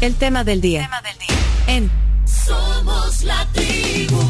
El 0.00 0.14
tema 0.14 0.44
del 0.44 0.60
día. 0.60 0.88
En 1.66 1.90
Somos 2.24 3.24
la 3.24 3.44
tribu. 3.52 4.20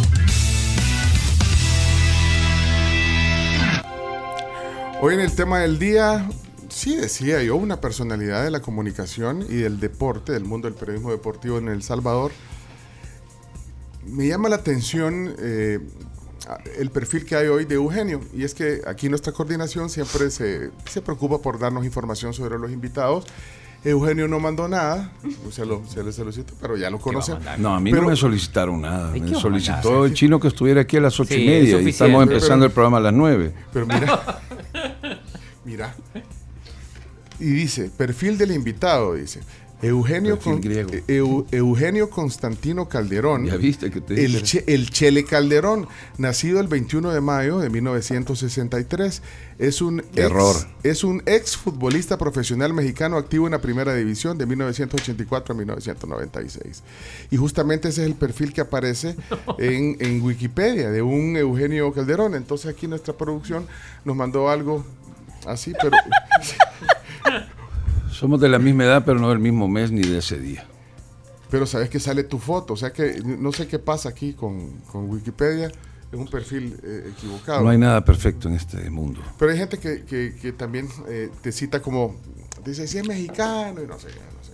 Hoy 5.02 5.12
en 5.12 5.20
el 5.20 5.34
tema 5.34 5.58
del 5.58 5.78
día, 5.78 6.26
sí 6.70 6.96
decía 6.96 7.42
yo, 7.42 7.56
una 7.56 7.82
personalidad 7.82 8.44
de 8.44 8.50
la 8.50 8.60
comunicación 8.60 9.42
y 9.42 9.56
del 9.56 9.78
deporte, 9.78 10.32
del 10.32 10.46
mundo 10.46 10.70
del 10.70 10.74
periodismo 10.74 11.10
deportivo 11.10 11.58
en 11.58 11.68
El 11.68 11.82
Salvador. 11.82 12.32
Me 14.06 14.26
llama 14.26 14.48
la 14.48 14.56
atención 14.56 15.36
eh, 15.38 15.80
el 16.78 16.90
perfil 16.90 17.26
que 17.26 17.36
hay 17.36 17.48
hoy 17.48 17.66
de 17.66 17.74
Eugenio. 17.74 18.22
Y 18.32 18.44
es 18.44 18.54
que 18.54 18.80
aquí 18.86 19.10
nuestra 19.10 19.34
coordinación 19.34 19.90
siempre 19.90 20.30
se, 20.30 20.70
se 20.88 21.02
preocupa 21.02 21.42
por 21.42 21.58
darnos 21.58 21.84
información 21.84 22.32
sobre 22.32 22.58
los 22.58 22.72
invitados. 22.72 23.26
Eugenio 23.90 24.28
no 24.28 24.40
mandó 24.40 24.68
nada, 24.68 25.12
se 25.50 25.64
lo, 25.66 25.82
se 25.86 26.02
le 26.02 26.12
solicitó, 26.12 26.54
pero 26.60 26.76
ya 26.76 26.90
lo 26.90 26.98
conocen. 26.98 27.38
No, 27.58 27.74
a 27.74 27.80
mí 27.80 27.90
Pero- 27.90 28.02
no 28.04 28.10
me 28.10 28.16
solicitaron 28.16 28.80
nada. 28.82 29.16
¿Y 29.16 29.20
qué 29.20 29.30
Me 29.32 29.40
solicitó 29.40 30.04
el 30.04 30.14
chino 30.14 30.38
que 30.40 30.48
estuviera 30.48 30.80
aquí 30.82 30.96
a 30.96 31.00
las 31.00 31.18
ocho 31.20 31.34
Sí, 31.34 31.40
y 31.40 31.48
es 31.48 31.62
media 31.62 31.80
y 31.82 31.88
estamos 31.90 32.22
empezando 32.22 32.56
Pero- 32.62 32.66
el 32.66 32.72
programa 32.72 32.96
a 32.98 33.00
las 33.00 33.12
nueve. 33.12 33.52
Pero 33.72 33.86
mira, 33.86 34.40
mira. 35.64 35.94
Y 37.40 37.44
dice, 37.50 37.90
perfil 37.96 38.36
del 38.36 38.50
invitado, 38.52 39.14
dice. 39.14 39.40
Eugenio, 39.80 40.38
Con-. 40.40 40.60
Eu- 40.60 41.46
Eugenio 41.52 42.10
Constantino 42.10 42.88
Calderón. 42.88 43.46
Ya 43.46 43.56
viste 43.56 43.90
que 43.90 44.00
te. 44.00 44.24
El, 44.24 44.42
Che- 44.42 44.64
el 44.66 44.90
Chele 44.90 45.24
Calderón, 45.24 45.86
nacido 46.16 46.58
el 46.60 46.66
21 46.66 47.12
de 47.12 47.20
mayo 47.20 47.58
de 47.60 47.70
1963, 47.70 49.22
es 49.58 49.80
un 49.80 50.00
ex, 50.00 50.16
Error. 50.18 50.56
es 50.82 51.04
un 51.04 51.22
ex 51.26 51.56
futbolista 51.56 52.18
profesional 52.18 52.74
mexicano 52.74 53.16
activo 53.16 53.46
en 53.46 53.52
la 53.52 53.60
primera 53.60 53.94
división 53.94 54.36
de 54.36 54.46
1984 54.46 55.54
a 55.54 55.56
1996. 55.56 56.82
Y 57.30 57.36
justamente 57.36 57.88
ese 57.88 58.02
es 58.02 58.08
el 58.08 58.14
perfil 58.14 58.52
que 58.52 58.60
aparece 58.62 59.14
en, 59.58 59.96
en 60.00 60.22
Wikipedia 60.22 60.90
de 60.90 61.02
un 61.02 61.36
Eugenio 61.36 61.92
Calderón. 61.92 62.34
Entonces 62.34 62.66
aquí 62.68 62.88
nuestra 62.88 63.14
producción 63.14 63.66
nos 64.04 64.16
mandó 64.16 64.48
algo 64.50 64.84
así, 65.46 65.72
pero 65.80 65.96
Somos 68.12 68.40
de 68.40 68.48
la 68.48 68.58
misma 68.58 68.84
edad, 68.84 69.02
pero 69.04 69.18
no 69.18 69.28
del 69.30 69.38
mismo 69.38 69.68
mes 69.68 69.90
ni 69.92 70.02
de 70.02 70.18
ese 70.18 70.38
día. 70.38 70.64
pero 71.50 71.64
sabes 71.66 71.88
que 71.90 71.98
sale 72.00 72.24
tu 72.24 72.38
foto. 72.38 72.74
O 72.74 72.76
sea 72.76 72.92
que 72.92 73.20
no 73.24 73.52
sé 73.52 73.66
qué 73.66 73.78
pasa 73.78 74.08
aquí 74.10 74.32
con, 74.34 74.80
con 74.92 75.08
Wikipedia. 75.10 75.68
Es 76.10 76.18
un 76.18 76.26
perfil 76.28 76.78
eh, 76.82 77.12
equivocado. 77.16 77.62
No 77.62 77.68
hay 77.70 77.78
nada 77.78 78.02
perfecto 78.04 78.48
en 78.48 78.54
este 78.54 78.88
mundo. 78.90 79.20
Pero 79.38 79.52
hay 79.52 79.58
gente 79.58 79.78
que, 79.78 80.04
que- 80.04 80.34
que 80.40 80.52
también 80.52 80.88
eh, 81.08 81.30
te 81.42 81.52
cita 81.52 81.80
como, 81.82 82.16
dice, 82.64 82.86
si 82.88 82.96
es 82.98 83.06
mexicano 83.06 83.82
y 83.82 83.86
no 83.86 83.98
sé, 83.98 84.08
no 84.08 84.42
sé. 84.42 84.52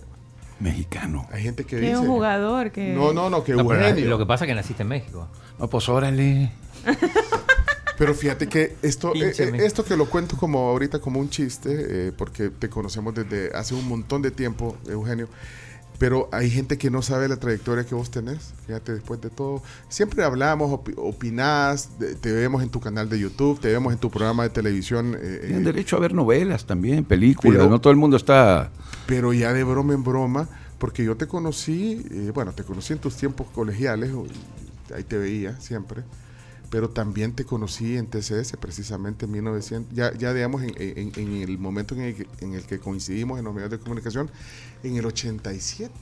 Mexicano. 0.59 1.25
Hay 1.31 1.43
gente 1.43 1.63
que 1.63 1.77
Que 1.77 1.81
dice... 1.87 1.97
un 1.97 2.07
jugador 2.07 2.71
que. 2.71 2.93
No, 2.93 3.13
no, 3.13 3.29
no, 3.29 3.43
que 3.43 3.53
No, 3.53 3.61
Eugenio. 3.61 4.09
lo 4.09 4.17
que 4.17 4.25
pasa 4.25 4.43
es 4.45 4.49
que 4.49 4.55
naciste 4.55 4.83
en 4.83 4.89
México. 4.89 5.27
No, 5.59 5.69
pues 5.69 5.87
órale. 5.89 6.51
Pero 7.97 8.13
fíjate 8.13 8.47
que 8.47 8.75
esto, 8.81 9.13
eh, 9.15 9.31
eh, 9.39 9.65
esto 9.65 9.85
que 9.85 9.95
lo 9.95 10.09
cuento 10.09 10.35
como 10.37 10.59
ahorita 10.69 10.99
como 10.99 11.19
un 11.19 11.29
chiste, 11.29 11.69
eh, 12.07 12.11
porque 12.17 12.49
te 12.49 12.69
conocemos 12.69 13.13
desde 13.15 13.55
hace 13.55 13.73
un 13.73 13.87
montón 13.87 14.21
de 14.21 14.31
tiempo, 14.31 14.75
Eugenio. 14.87 15.27
Pero 15.97 16.27
hay 16.33 16.49
gente 16.49 16.77
que 16.77 16.91
no 16.91 17.01
sabe 17.01 17.29
la 17.29 17.37
trayectoria 17.37 17.85
que 17.85 17.95
vos 17.95 18.11
tenés. 18.11 18.53
Fíjate, 18.67 18.93
después 18.95 19.21
de 19.21 19.29
todo, 19.29 19.63
siempre 19.87 20.25
hablamos, 20.25 20.69
opi- 20.69 20.93
opinás, 20.97 21.87
te 22.19 22.31
vemos 22.33 22.61
en 22.63 22.69
tu 22.69 22.81
canal 22.81 23.07
de 23.07 23.17
YouTube, 23.17 23.61
te 23.61 23.69
vemos 23.69 23.93
en 23.93 23.99
tu 23.99 24.11
programa 24.11 24.43
de 24.43 24.49
televisión. 24.49 25.15
eh, 25.17 25.39
Tienen 25.45 25.63
derecho 25.63 25.95
a 25.95 26.01
ver 26.01 26.13
novelas 26.13 26.65
también, 26.65 27.05
películas. 27.05 27.59
Pero- 27.59 27.69
no 27.69 27.79
todo 27.79 27.91
el 27.91 27.97
mundo 27.97 28.17
está. 28.17 28.71
pero 29.07 29.31
ya 29.31 29.53
de 29.53 29.63
broma 29.63 29.93
en 29.93 30.03
broma, 30.03 30.49
porque 30.79 31.05
yo 31.05 31.15
te 31.15 31.27
conocí, 31.27 32.05
eh, 32.11 32.31
bueno, 32.33 32.51
te 32.51 32.63
conocí 32.65 32.91
en 32.91 32.99
tus 32.99 33.15
tiempos 33.15 33.47
colegiales, 33.55 34.11
ahí 34.93 35.03
te 35.03 35.17
veía 35.17 35.57
siempre, 35.61 36.03
pero 36.75 36.89
también 36.89 37.31
te 37.31 37.45
conocí 37.45 37.95
en 37.95 38.05
TCS, 38.07 38.57
precisamente 38.59 39.23
en 39.23 39.31
1900, 39.31 39.95
ya, 39.95 40.13
ya 40.13 40.33
digamos 40.33 40.61
en, 40.61 40.73
en- 40.77 41.11
en 41.15 41.33
el 41.41 41.57
momento 41.57 41.95
en 41.95 42.01
el, 42.01 42.15
que, 42.15 42.27
en 42.41 42.53
el 42.53 42.63
que 42.65 42.79
coincidimos 42.79 43.39
en 43.39 43.45
los 43.45 43.53
medios 43.55 43.71
de 43.71 43.79
comunicación, 43.79 44.29
en 44.83 44.97
el 44.97 45.05
87. 45.05 45.93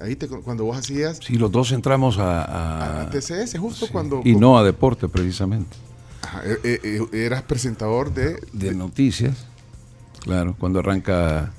Ahí 0.00 0.14
te, 0.14 0.28
cuando 0.28 0.62
vos 0.62 0.76
hacías 0.76 1.18
Sí, 1.20 1.34
los 1.34 1.50
dos 1.50 1.72
entramos 1.72 2.16
a. 2.18 3.00
a, 3.02 3.10
TCS, 3.10 3.58
justo 3.58 3.86
sí. 3.86 3.92
cuando 3.92 4.20
Y 4.24 4.36
no 4.36 4.56
a 4.56 4.62
deporte, 4.62 5.08
precisamente. 5.08 5.76
Ajá, 6.22 6.42
eh, 6.44 6.58
eh, 6.62 6.80
eh, 7.12 7.24
eras 7.26 7.42
presentador 7.42 8.14
de, 8.14 8.40
De 8.52 8.72
noticias. 8.72 9.46
Claro, 10.20 10.54
cuando 10.60 10.78
arranca 10.78 11.52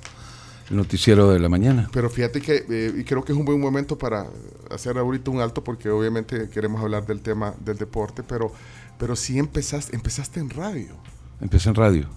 el 0.69 0.78
noticiero 0.78 1.29
de 1.31 1.39
la 1.39 1.50
mañana. 1.50 1.89
Pero 1.91 2.09
fíjate 2.09 2.41
que 2.41 2.66
eh, 2.69 2.94
y 2.97 3.03
creo 3.03 3.23
que 3.23 3.31
es 3.31 3.38
un 3.38 3.45
buen 3.45 3.59
momento 3.59 3.97
para 3.97 4.28
hacer 4.69 4.97
ahorita 4.97 5.31
un 5.31 5.41
alto 5.41 5.63
porque 5.63 5.89
obviamente 5.89 6.50
queremos 6.50 6.81
hablar 6.81 7.05
del 7.05 7.22
tema 7.22 7.53
del 7.59 7.78
deporte, 7.78 8.23
pero, 8.23 8.51
pero 8.97 9.16
sí 9.16 9.39
empezaste, 9.39 9.95
empezaste 9.95 10.39
en 10.39 10.50
radio. 10.50 10.95
Empecé 11.39 11.69
en 11.69 11.75
radio. 11.75 12.07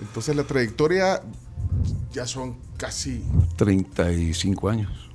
Entonces 0.00 0.36
la 0.36 0.44
trayectoria 0.44 1.22
ya 2.12 2.26
son 2.26 2.56
casi 2.76 3.24
35 3.56 4.68
años. 4.68 5.11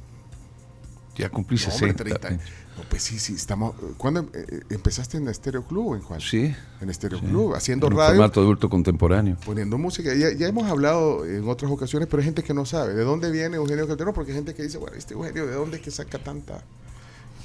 Ya 1.17 1.29
cumplí 1.29 1.57
no, 1.57 1.63
hombre, 1.73 1.93
60. 1.93 2.03
30. 2.19 2.29
No, 2.77 2.83
pues 2.89 3.01
sí, 3.03 3.17
sí, 3.17 3.33
estamos. 3.33 3.73
¿Cuándo 3.97 4.21
eh, 4.33 4.45
eh, 4.49 4.59
empezaste 4.69 5.17
en 5.17 5.27
Estéreo 5.27 5.63
Club? 5.65 5.95
¿En 5.95 6.01
cuál? 6.01 6.21
Sí. 6.21 6.53
En 6.79 6.89
Estéreo 6.89 7.19
sí. 7.19 7.25
Club, 7.25 7.55
haciendo 7.55 7.87
En 7.87 7.97
radio, 7.97 8.15
formato 8.17 8.41
adulto 8.41 8.69
contemporáneo. 8.69 9.35
poniendo 9.45 9.77
música. 9.79 10.13
Ya, 10.13 10.31
ya 10.31 10.47
hemos 10.47 10.69
hablado 10.69 11.25
en 11.25 11.47
otras 11.49 11.71
ocasiones, 11.71 12.07
pero 12.07 12.21
hay 12.21 12.25
gente 12.25 12.43
que 12.43 12.53
no 12.53 12.65
sabe 12.65 12.93
de 12.93 13.03
dónde 13.03 13.31
viene 13.31 13.55
Eugenio 13.57 13.87
Calderón, 13.87 14.13
porque 14.13 14.31
hay 14.31 14.37
gente 14.37 14.53
que 14.53 14.61
dice, 14.63 14.77
bueno, 14.77 14.95
este 14.95 15.15
Eugenio, 15.15 15.47
¿de 15.47 15.53
dónde 15.55 15.77
es 15.77 15.83
que 15.83 15.89
saca 15.91 16.19
tanta, 16.19 16.61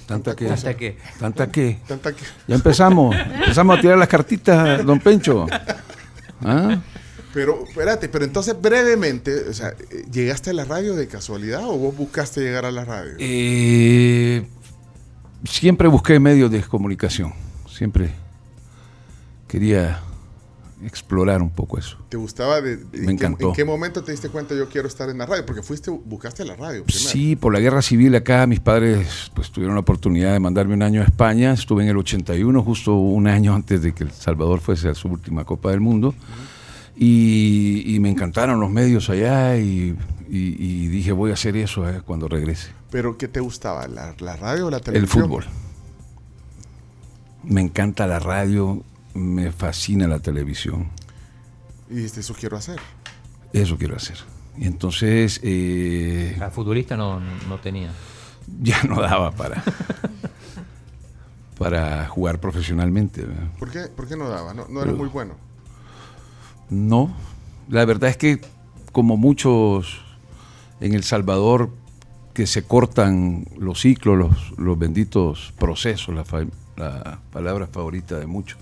Tanta 0.06 0.34
que. 0.36 0.50
Hasta 0.50 0.76
que 0.76 0.98
Tanta 1.18 1.50
que. 1.50 1.78
tanta 1.88 2.12
que- 2.14 2.24
Ya 2.48 2.56
empezamos. 2.56 3.14
Empezamos 3.16 3.78
a 3.78 3.80
tirar 3.80 3.96
las 3.96 4.08
cartitas, 4.08 4.84
don 4.84 4.98
Pencho. 5.00 5.46
¿Ah? 6.44 6.80
Pero, 7.34 7.64
espérate, 7.66 8.08
pero 8.08 8.24
entonces 8.24 8.54
brevemente, 8.60 9.48
o 9.48 9.54
sea, 9.54 9.74
¿llegaste 10.12 10.50
a 10.50 10.52
la 10.52 10.64
radio 10.66 10.94
de 10.94 11.06
casualidad 11.08 11.64
o 11.64 11.78
vos 11.78 11.96
buscaste 11.96 12.40
llegar 12.40 12.64
a 12.66 12.70
la 12.70 12.84
radio? 12.84 13.12
Eh, 13.18 14.44
siempre 15.44 15.88
busqué 15.88 16.20
medios 16.20 16.50
de 16.50 16.62
comunicación. 16.62 17.32
Siempre 17.68 18.10
quería 19.48 20.00
explorar 20.84 21.40
un 21.42 21.50
poco 21.50 21.78
eso. 21.78 21.96
¿Te 22.08 22.16
gustaba? 22.16 22.60
De, 22.60 22.76
de- 22.76 22.84
Me 22.92 22.98
en 22.98 23.06
qué- 23.06 23.12
encantó. 23.26 23.48
¿En 23.50 23.54
qué 23.54 23.64
momento 23.64 24.02
te 24.02 24.10
diste 24.12 24.28
cuenta 24.28 24.54
yo 24.54 24.68
quiero 24.68 24.88
estar 24.88 25.08
en 25.08 25.18
la 25.18 25.26
radio? 25.26 25.46
Porque 25.46 25.62
fuiste, 25.62 25.90
buscaste 25.90 26.44
la 26.44 26.56
radio 26.56 26.84
primero. 26.84 27.08
Sí, 27.08 27.36
por 27.36 27.52
la 27.52 27.60
guerra 27.60 27.82
civil 27.82 28.14
acá 28.16 28.46
mis 28.46 28.60
padres 28.60 29.30
pues 29.34 29.50
tuvieron 29.50 29.74
la 29.76 29.80
oportunidad 29.80 30.32
de 30.32 30.40
mandarme 30.40 30.74
un 30.74 30.82
año 30.82 31.00
a 31.00 31.04
España. 31.04 31.52
Estuve 31.52 31.84
en 31.84 31.90
el 31.90 31.96
81, 31.96 32.62
justo 32.62 32.94
un 32.96 33.26
año 33.28 33.54
antes 33.54 33.80
de 33.82 33.92
que 33.94 34.04
El 34.04 34.10
Salvador 34.10 34.60
fuese 34.60 34.88
a 34.88 34.94
su 34.94 35.08
última 35.08 35.44
Copa 35.44 35.70
del 35.70 35.80
Mundo. 35.80 36.14
Y, 37.04 37.82
y 37.96 37.98
me 37.98 38.10
encantaron 38.10 38.60
los 38.60 38.70
medios 38.70 39.10
allá 39.10 39.56
y, 39.58 39.96
y- 40.28 40.56
y 40.58 40.86
dije 40.86 41.10
voy 41.10 41.32
a 41.32 41.34
hacer 41.34 41.56
eso 41.56 41.88
eh, 41.90 42.00
cuando 42.04 42.28
regrese. 42.28 42.70
¿Pero 42.92 43.18
qué 43.18 43.26
te 43.26 43.40
gustaba? 43.40 43.88
¿La, 43.88 44.14
la 44.20 44.36
radio 44.36 44.68
o 44.68 44.70
la 44.70 44.76
El 44.76 44.82
televisión? 44.84 45.24
fútbol. 45.24 45.44
Me 47.42 47.60
encanta 47.60 48.06
la 48.06 48.20
radio, 48.20 48.84
me 49.14 49.50
fascina 49.50 50.06
la 50.06 50.20
televisión. 50.20 50.90
Y 51.90 51.94
dijiste, 51.96 52.20
eso 52.20 52.34
quiero 52.38 52.56
hacer. 52.56 52.78
Eso 53.52 53.76
quiero 53.76 53.96
hacer. 53.96 54.18
Y 54.56 54.66
entonces 54.68 55.40
eh, 55.42 56.36
la 56.38 56.50
futbolista 56.52 56.96
no, 56.96 57.18
no 57.48 57.58
tenía. 57.58 57.90
ya 58.62 58.80
no 58.84 59.00
daba 59.00 59.32
para, 59.32 59.60
para 61.58 62.06
jugar 62.08 62.38
profesionalmente. 62.38 63.26
¿Por 63.58 63.70
qué, 63.72 63.80
por 63.88 64.06
qué 64.06 64.16
no 64.16 64.28
daba? 64.28 64.54
No, 64.54 64.66
no 64.68 64.82
era 64.82 64.92
muy 64.92 65.08
bueno. 65.08 65.34
No, 66.72 67.14
la 67.68 67.84
verdad 67.84 68.08
es 68.08 68.16
que 68.16 68.40
como 68.92 69.18
muchos 69.18 70.00
en 70.80 70.94
El 70.94 71.02
Salvador 71.02 71.68
que 72.32 72.46
se 72.46 72.62
cortan 72.62 73.44
los 73.58 73.82
ciclos, 73.82 74.54
los, 74.56 74.78
benditos 74.78 75.52
procesos, 75.58 76.14
la, 76.14 76.24
la 76.78 77.20
palabra 77.30 77.66
favorita 77.66 78.18
de 78.18 78.26
muchos. 78.26 78.58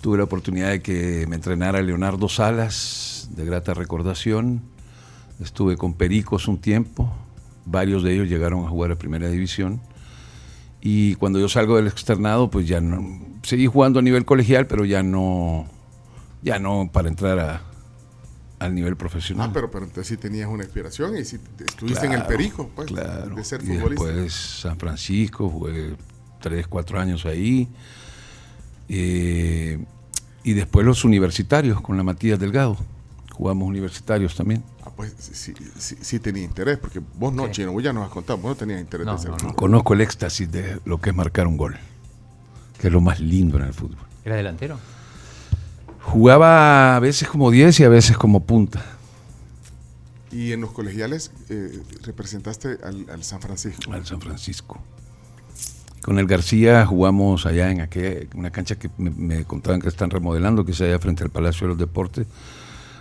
Tuve 0.00 0.18
la 0.18 0.24
oportunidad 0.24 0.70
de 0.70 0.82
que 0.82 1.24
me 1.28 1.36
entrenara 1.36 1.80
Leonardo 1.80 2.28
Salas, 2.28 3.30
de 3.36 3.44
grata 3.44 3.72
recordación. 3.72 4.60
Estuve 5.40 5.76
con 5.76 5.94
Pericos 5.94 6.48
un 6.48 6.58
tiempo, 6.58 7.08
varios 7.64 8.02
de 8.02 8.14
ellos 8.14 8.28
llegaron 8.28 8.64
a 8.64 8.68
jugar 8.68 8.90
a 8.90 8.96
Primera 8.96 9.28
División. 9.28 9.80
Y 10.80 11.14
cuando 11.14 11.38
yo 11.38 11.48
salgo 11.48 11.76
del 11.76 11.86
externado, 11.86 12.50
pues 12.50 12.66
ya 12.66 12.80
no, 12.80 13.20
seguí 13.44 13.68
jugando 13.68 14.00
a 14.00 14.02
nivel 14.02 14.24
colegial, 14.24 14.66
pero 14.66 14.84
ya 14.84 15.04
no, 15.04 15.68
ya 16.42 16.58
no 16.58 16.90
para 16.92 17.08
entrar 17.08 17.38
a- 17.38 17.62
al 18.58 18.74
nivel 18.74 18.96
profesional. 18.96 19.48
Ah, 19.48 19.52
pero, 19.52 19.70
pero 19.70 19.84
entonces 19.84 20.06
sí 20.08 20.16
tenías 20.16 20.48
una 20.48 20.62
inspiración 20.64 21.16
y 21.16 21.24
sí 21.24 21.38
te- 21.38 21.64
estuviste 21.64 22.06
en 22.06 22.12
el 22.12 22.22
Perico, 22.26 22.70
pues, 22.76 22.88
claro. 22.88 23.34
de 23.34 23.44
ser 23.44 23.62
Y 23.62 23.66
futbolista. 23.78 24.04
después 24.06 24.32
San 24.34 24.78
Francisco, 24.78 25.48
jugué 25.48 25.96
tres, 26.40 26.66
cuatro 26.68 27.00
años 27.00 27.24
ahí. 27.26 27.68
Eh, 28.88 29.84
y 30.44 30.52
después 30.54 30.84
los 30.84 31.04
universitarios 31.04 31.80
con 31.80 31.96
la 31.96 32.02
Matías 32.02 32.38
Delgado. 32.38 32.76
Jugamos 33.32 33.66
universitarios 33.66 34.34
también. 34.36 34.62
Ah, 34.84 34.90
pues 34.94 35.14
sí, 35.18 35.54
sí, 35.78 35.96
sí 36.00 36.18
tenía 36.20 36.42
interés, 36.44 36.78
porque 36.78 37.00
vos 37.14 37.32
no, 37.32 37.46
Sí. 37.46 37.52
Chino, 37.52 37.72
vos 37.72 37.82
ya 37.82 37.92
nos 37.92 38.04
has 38.04 38.10
contado, 38.10 38.38
vos 38.38 38.50
no 38.50 38.54
tenías 38.56 38.80
interés 38.80 39.06
No, 39.06 39.14
de 39.16 39.18
ser 39.22 39.30
no. 39.42 39.54
Conozco 39.54 39.94
el 39.94 40.02
éxtasis 40.02 40.50
de 40.52 40.78
lo 40.84 41.00
que 41.00 41.10
es 41.10 41.16
marcar 41.16 41.46
un 41.46 41.56
gol, 41.56 41.76
que 42.78 42.88
es 42.88 42.92
lo 42.92 43.00
más 43.00 43.18
lindo 43.20 43.56
en 43.56 43.64
el 43.64 43.72
fútbol. 43.72 43.98
¿Era 44.24 44.36
delantero? 44.36 44.78
Jugaba 46.02 46.96
a 46.96 47.00
veces 47.00 47.28
como 47.28 47.50
10 47.50 47.80
y 47.80 47.84
a 47.84 47.88
veces 47.88 48.16
como 48.16 48.40
punta. 48.40 48.84
Y 50.30 50.52
en 50.52 50.60
los 50.60 50.72
colegiales 50.72 51.30
eh, 51.48 51.82
representaste 52.02 52.78
al, 52.82 53.06
al 53.10 53.22
San 53.22 53.40
Francisco. 53.40 53.92
al 53.92 54.06
San 54.06 54.20
Francisco. 54.20 54.80
Con 56.02 56.18
el 56.18 56.26
García 56.26 56.84
jugamos 56.84 57.46
allá 57.46 57.70
en 57.70 57.80
aquella, 57.80 58.26
una 58.34 58.50
cancha 58.50 58.76
que 58.76 58.90
me, 58.98 59.10
me 59.10 59.44
contaban 59.44 59.80
que 59.80 59.88
están 59.88 60.10
remodelando, 60.10 60.64
que 60.64 60.72
es 60.72 60.80
allá 60.80 60.98
frente 60.98 61.22
al 61.22 61.30
Palacio 61.30 61.66
de 61.66 61.68
los 61.68 61.78
Deportes. 61.78 62.26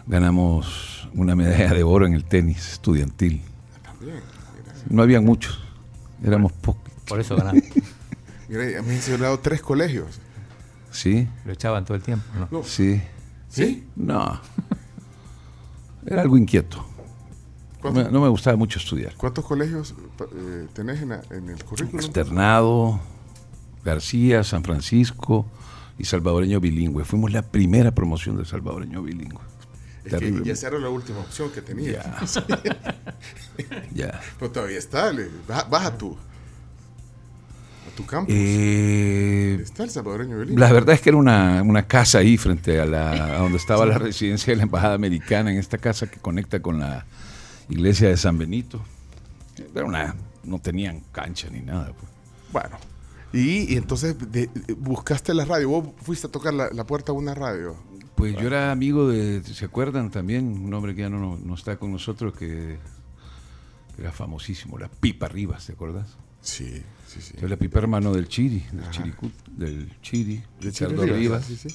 Ganamos 0.05 1.09
una 1.13 1.35
medalla 1.35 1.73
de 1.73 1.83
oro 1.83 2.05
en 2.05 2.13
el 2.13 2.23
tenis 2.25 2.73
estudiantil. 2.73 3.41
También. 3.83 4.19
No 4.89 5.01
había 5.01 5.21
muchos, 5.21 5.59
éramos 6.23 6.51
pocos. 6.51 6.91
Por 7.07 7.19
eso 7.19 7.35
ganaron. 7.35 7.63
mira, 8.49 8.79
has 8.79 8.85
mencionado 8.85 9.39
tres 9.39 9.61
colegios. 9.61 10.19
Sí, 10.91 11.27
Lo 11.45 11.53
echaban 11.53 11.85
todo 11.85 11.95
el 11.95 12.03
tiempo. 12.03 12.25
¿no? 12.37 12.47
No. 12.51 12.63
sí, 12.63 13.01
¿Sí? 13.49 13.87
no. 13.95 14.39
Era 16.05 16.21
algo 16.21 16.37
inquieto. 16.37 16.77
No 16.77 17.79
¿Cuántos, 17.81 18.05
me, 18.05 18.11
no 18.11 18.21
me 18.21 18.27
gustaba 18.29 18.57
mucho 18.57 18.77
estudiar. 18.79 19.13
cuántos 19.17 19.43
colegios 19.45 19.95
eh, 20.35 20.67
tenés 20.73 21.01
en, 21.01 21.11
el 21.11 21.63
currículum? 21.63 21.99
Externado, 21.99 22.99
García, 23.83 24.43
San 24.43 24.63
Francisco 24.63 25.45
y 25.97 26.05
salvadoreño 26.05 26.59
bilingüe. 26.59 27.03
Fuimos 27.05 27.31
la 27.31 27.41
primera 27.41 27.91
promoción 27.91 28.37
del 28.37 28.45
salvadoreño 28.45 29.01
bilingüe. 29.01 29.39
Es 29.99 30.03
que 30.05 30.09
Terrible. 30.11 30.45
ya 30.45 30.53
esa 30.53 30.67
era 30.67 30.79
la 30.79 30.89
última 30.89 31.19
opción 31.19 31.49
que 31.51 31.61
tenía. 31.61 32.03
Ya. 32.03 32.19
ya. 33.93 34.21
Pero 34.39 34.51
todavía 34.51 34.77
está, 34.79 35.11
le- 35.11 35.29
baja, 35.47 35.63
baja 35.65 35.97
tu, 35.97 36.15
a 37.91 37.95
tu 37.95 38.05
campus. 38.05 38.33
Eh, 38.37 39.59
está 39.61 39.83
el 39.83 39.89
salvadoreño 39.89 40.37
bilingüe. 40.39 40.59
la 40.59 40.71
verdad 40.71 40.95
es 40.95 41.01
que 41.01 41.09
era 41.09 41.17
una, 41.17 41.61
una 41.63 41.87
casa 41.87 42.19
ahí 42.19 42.37
frente 42.37 42.79
a, 42.79 42.85
la, 42.85 43.11
a 43.35 43.39
donde 43.39 43.57
estaba 43.57 43.85
la 43.85 43.97
residencia 43.97 44.51
de 44.51 44.57
la 44.57 44.63
Embajada 44.63 44.93
Americana, 44.95 45.51
en 45.51 45.57
esta 45.57 45.77
casa 45.77 46.09
que 46.09 46.19
conecta 46.19 46.61
con 46.61 46.79
la 46.79 47.05
iglesia 47.69 48.09
de 48.09 48.17
San 48.17 48.37
Benito. 48.37 48.81
Era 49.75 49.85
una, 49.85 50.15
no 50.43 50.59
tenían 50.59 51.01
cancha 51.11 51.49
ni 51.51 51.59
nada. 51.61 51.87
pues. 51.93 52.11
Bueno. 52.51 52.77
Y, 53.33 53.73
y 53.73 53.77
entonces 53.77 54.17
de- 54.31 54.47
de- 54.47 54.73
buscaste 54.73 55.33
la 55.33 55.45
radio. 55.45 55.69
Vos 55.69 55.87
fuiste 56.01 56.27
a 56.27 56.31
tocar 56.31 56.53
la, 56.53 56.69
la 56.71 56.85
puerta 56.85 57.11
de 57.13 57.17
una 57.17 57.33
radio. 57.33 57.75
Pues 58.15 58.33
yo 58.35 58.45
era 58.47 58.71
amigo 58.71 59.07
de, 59.07 59.41
¿se 59.43 59.65
acuerdan 59.65 60.11
también? 60.11 60.45
Un 60.47 60.73
hombre 60.73 60.93
que 60.93 61.01
ya 61.01 61.09
no, 61.09 61.37
no 61.43 61.55
está 61.55 61.77
con 61.77 61.91
nosotros, 61.91 62.33
que, 62.37 62.77
que 63.95 64.01
era 64.01 64.11
famosísimo, 64.11 64.77
la 64.77 64.89
Pipa 64.89 65.27
Rivas, 65.27 65.65
¿te 65.65 65.73
acuerdas? 65.73 66.17
Sí, 66.41 66.83
sí, 67.19 67.21
sí. 67.21 67.55
Pipa 67.57 67.79
hermano 67.79 68.13
del 68.13 68.27
Chiri, 68.27 68.63
del 68.71 68.81
Ajá. 68.81 68.91
Chiricut, 68.91 69.33
del 69.47 69.89
Chiri, 70.01 70.43
De 70.59 70.71
Ricardo 70.71 71.05
Rivas. 71.05 71.45
Sí, 71.45 71.57
sí. 71.57 71.69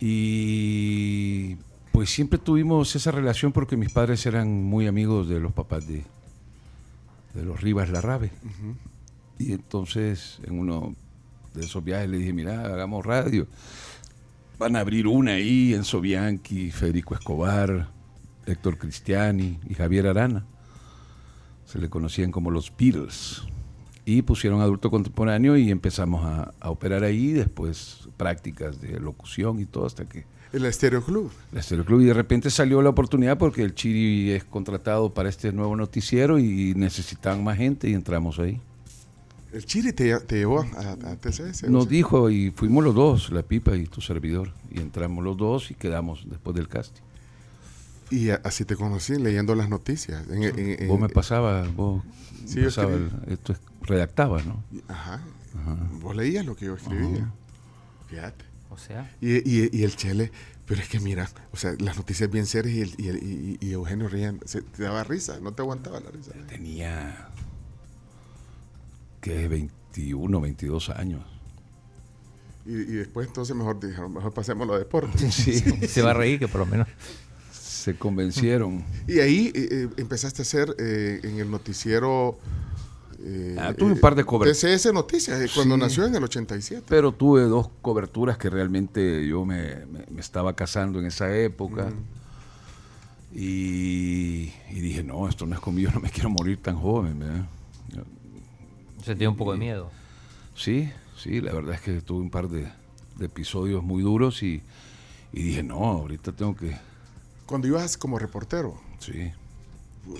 Y 0.00 1.56
pues 1.92 2.10
siempre 2.10 2.38
tuvimos 2.38 2.94
esa 2.94 3.10
relación 3.10 3.52
porque 3.52 3.76
mis 3.76 3.92
padres 3.92 4.26
eran 4.26 4.64
muy 4.64 4.86
amigos 4.86 5.28
de 5.28 5.40
los 5.40 5.52
papás 5.52 5.86
de, 5.86 6.04
de 7.34 7.44
los 7.44 7.60
Rivas 7.60 7.88
Larrabe. 7.88 8.30
Y 9.38 9.52
entonces 9.52 10.38
en 10.44 10.58
uno 10.58 10.94
de 11.54 11.64
esos 11.64 11.82
viajes 11.82 12.10
le 12.10 12.18
dije, 12.18 12.32
mira, 12.32 12.66
hagamos 12.66 13.04
radio. 13.04 13.46
Van 14.58 14.76
a 14.76 14.80
abrir 14.80 15.06
una 15.06 15.32
ahí, 15.32 15.74
Enzo 15.74 16.00
Bianchi, 16.00 16.70
Federico 16.70 17.14
Escobar, 17.14 17.88
Héctor 18.46 18.78
Cristiani 18.78 19.58
y 19.68 19.74
Javier 19.74 20.06
Arana. 20.06 20.44
Se 21.66 21.78
le 21.78 21.90
conocían 21.90 22.30
como 22.30 22.50
los 22.50 22.72
Beatles. 22.76 23.42
Y 24.08 24.22
pusieron 24.22 24.60
adulto 24.60 24.88
contemporáneo 24.90 25.56
y 25.56 25.70
empezamos 25.70 26.24
a, 26.24 26.54
a 26.60 26.70
operar 26.70 27.02
ahí, 27.04 27.32
después 27.32 28.08
prácticas 28.16 28.80
de 28.80 28.98
locución 29.00 29.58
y 29.60 29.66
todo, 29.66 29.84
hasta 29.84 30.04
que 30.08 30.24
El 30.52 30.64
Estéreo 30.64 31.02
Club. 31.04 31.30
la 31.52 31.58
Estéreo 31.60 31.84
Club. 31.84 32.00
Y 32.02 32.04
de 32.04 32.14
repente 32.14 32.48
salió 32.50 32.80
la 32.82 32.90
oportunidad 32.90 33.36
porque 33.36 33.62
el 33.62 33.74
Chiri 33.74 34.30
es 34.30 34.44
contratado 34.44 35.12
para 35.12 35.28
este 35.28 35.52
nuevo 35.52 35.74
noticiero 35.74 36.38
y 36.38 36.72
necesitaban 36.76 37.42
más 37.42 37.58
gente 37.58 37.90
y 37.90 37.94
entramos 37.94 38.38
ahí. 38.38 38.60
El 39.52 39.64
Chile 39.64 39.92
te, 39.92 40.18
te 40.20 40.36
llevó 40.36 40.60
a, 40.60 40.92
a 40.92 41.16
TCS. 41.16 41.64
o 41.64 41.70
Nos 41.70 41.84
sea, 41.84 41.90
dijo 41.90 42.30
y 42.30 42.50
fuimos 42.50 42.84
los 42.84 42.94
dos, 42.94 43.30
la 43.32 43.42
pipa 43.42 43.76
y 43.76 43.86
tu 43.86 44.00
servidor. 44.00 44.52
Y 44.70 44.80
entramos 44.80 45.24
los 45.24 45.36
dos 45.36 45.70
y 45.70 45.74
quedamos 45.74 46.24
después 46.30 46.54
del 46.54 46.68
casting. 46.68 47.02
Y 48.10 48.30
a- 48.30 48.40
así 48.44 48.64
te 48.64 48.76
conocí 48.76 49.16
leyendo 49.16 49.54
las 49.54 49.68
noticias. 49.68 50.24
En- 50.28 50.42
en- 50.44 50.82
en- 50.82 50.88
vos 50.88 51.00
me 51.00 51.08
pasabas, 51.08 51.74
vos 51.74 52.02
Sí, 52.46 52.62
pasaba 52.62 52.92
el- 52.94 53.10
esto 53.28 53.52
es- 53.52 53.60
redactabas, 53.82 54.46
¿no? 54.46 54.62
Ajá. 54.88 55.20
Vos 56.00 56.14
leías 56.14 56.44
lo 56.46 56.54
que 56.54 56.66
yo 56.66 56.74
escribía. 56.74 57.30
Fíjate. 58.08 58.44
O 58.70 58.78
sea, 58.78 59.10
Y, 59.20 59.36
y- 59.38 59.70
y 59.72 59.82
el 59.84 59.96
Chele, 59.96 60.30
pero 60.66 60.80
es 60.82 60.88
que 60.88 61.00
mira, 61.00 61.28
o 61.52 61.56
sea, 61.56 61.74
las 61.78 61.96
noticias 61.96 62.30
bien 62.30 62.46
serias 62.46 62.74
y, 62.76 62.80
el- 62.82 62.94
y, 62.98 63.08
el- 63.08 63.22
y- 63.22 63.58
y 63.60 63.72
Eugenio 63.72 64.08
Rían, 64.08 64.38
se, 64.44 64.60
te 64.62 64.82
daba 64.82 65.02
risa, 65.02 65.38
no 65.40 65.52
te 65.52 65.62
aguantaba 65.62 65.98
la 66.00 66.10
risa. 66.10 66.32
Tenía 66.48 67.28
que 69.20 69.48
21, 69.48 70.40
22 70.40 70.90
años. 70.90 71.24
Y, 72.66 72.72
y 72.72 72.84
después 72.96 73.28
entonces 73.28 73.54
mejor 73.56 73.80
dijeron, 73.80 74.12
mejor 74.12 74.32
pasemos 74.34 74.68
a 74.68 74.72
los 74.72 74.78
deportes. 74.78 75.20
Sí, 75.34 75.60
se 75.88 76.02
va 76.02 76.10
a 76.10 76.14
reír 76.14 76.38
que 76.38 76.48
por 76.48 76.60
lo 76.60 76.66
menos. 76.66 76.88
Se 77.86 77.96
convencieron. 77.96 78.84
Y 79.06 79.20
ahí 79.20 79.52
eh, 79.54 79.68
eh, 79.70 79.88
empezaste 79.96 80.42
a 80.42 80.44
hacer 80.44 80.74
eh, 80.78 81.20
en 81.22 81.38
el 81.38 81.48
noticiero... 81.50 82.36
eh, 83.20 83.56
Ah, 83.58 83.72
tuve 83.72 83.92
un 83.92 84.00
par 84.00 84.14
de 84.16 84.24
coberturas. 84.24 84.58
TCS 84.60 84.92
Noticias, 84.92 85.40
eh, 85.40 85.48
cuando 85.54 85.76
Sí. 85.76 85.80
nació 85.82 86.04
en 86.06 86.14
el 86.16 86.24
87. 86.24 86.82
Pero 86.88 87.12
tuve 87.12 87.42
dos 87.42 87.68
coberturas 87.82 88.38
que 88.38 88.50
realmente 88.50 89.26
yo 89.28 89.44
me, 89.44 89.86
me- 89.86 90.04
me 90.10 90.20
estaba 90.20 90.54
casando 90.56 90.98
en 90.98 91.06
esa 91.06 91.32
época. 91.36 91.90
Y, 93.34 94.52
y 94.70 94.80
dije, 94.80 95.02
no, 95.02 95.28
esto 95.28 95.46
no 95.46 95.54
es 95.54 95.60
conmigo, 95.60 95.90
no 95.94 96.00
me 96.00 96.10
quiero 96.10 96.30
morir 96.30 96.58
tan 96.62 96.76
joven. 96.76 97.18
¿verdad? 97.20 97.46
Se 99.04 99.14
tiene 99.14 99.28
un 99.28 99.36
poco 99.36 99.52
de 99.52 99.58
miedo. 99.58 99.90
Sí, 100.56 100.90
sí, 101.16 101.40
la 101.40 101.52
verdad 101.52 101.74
es 101.74 101.80
que 101.82 102.00
tuve 102.00 102.22
un 102.22 102.30
par 102.30 102.48
de, 102.48 102.66
de 103.16 103.26
episodios 103.26 103.82
muy 103.84 104.02
duros 104.02 104.42
y, 104.42 104.62
y 105.32 105.42
dije, 105.42 105.62
no, 105.62 105.76
ahorita 105.84 106.32
tengo 106.32 106.56
que... 106.56 106.76
Cuando 107.46 107.66
ibas 107.68 107.96
como 107.96 108.18
reportero, 108.18 108.78
Sí, 108.98 109.32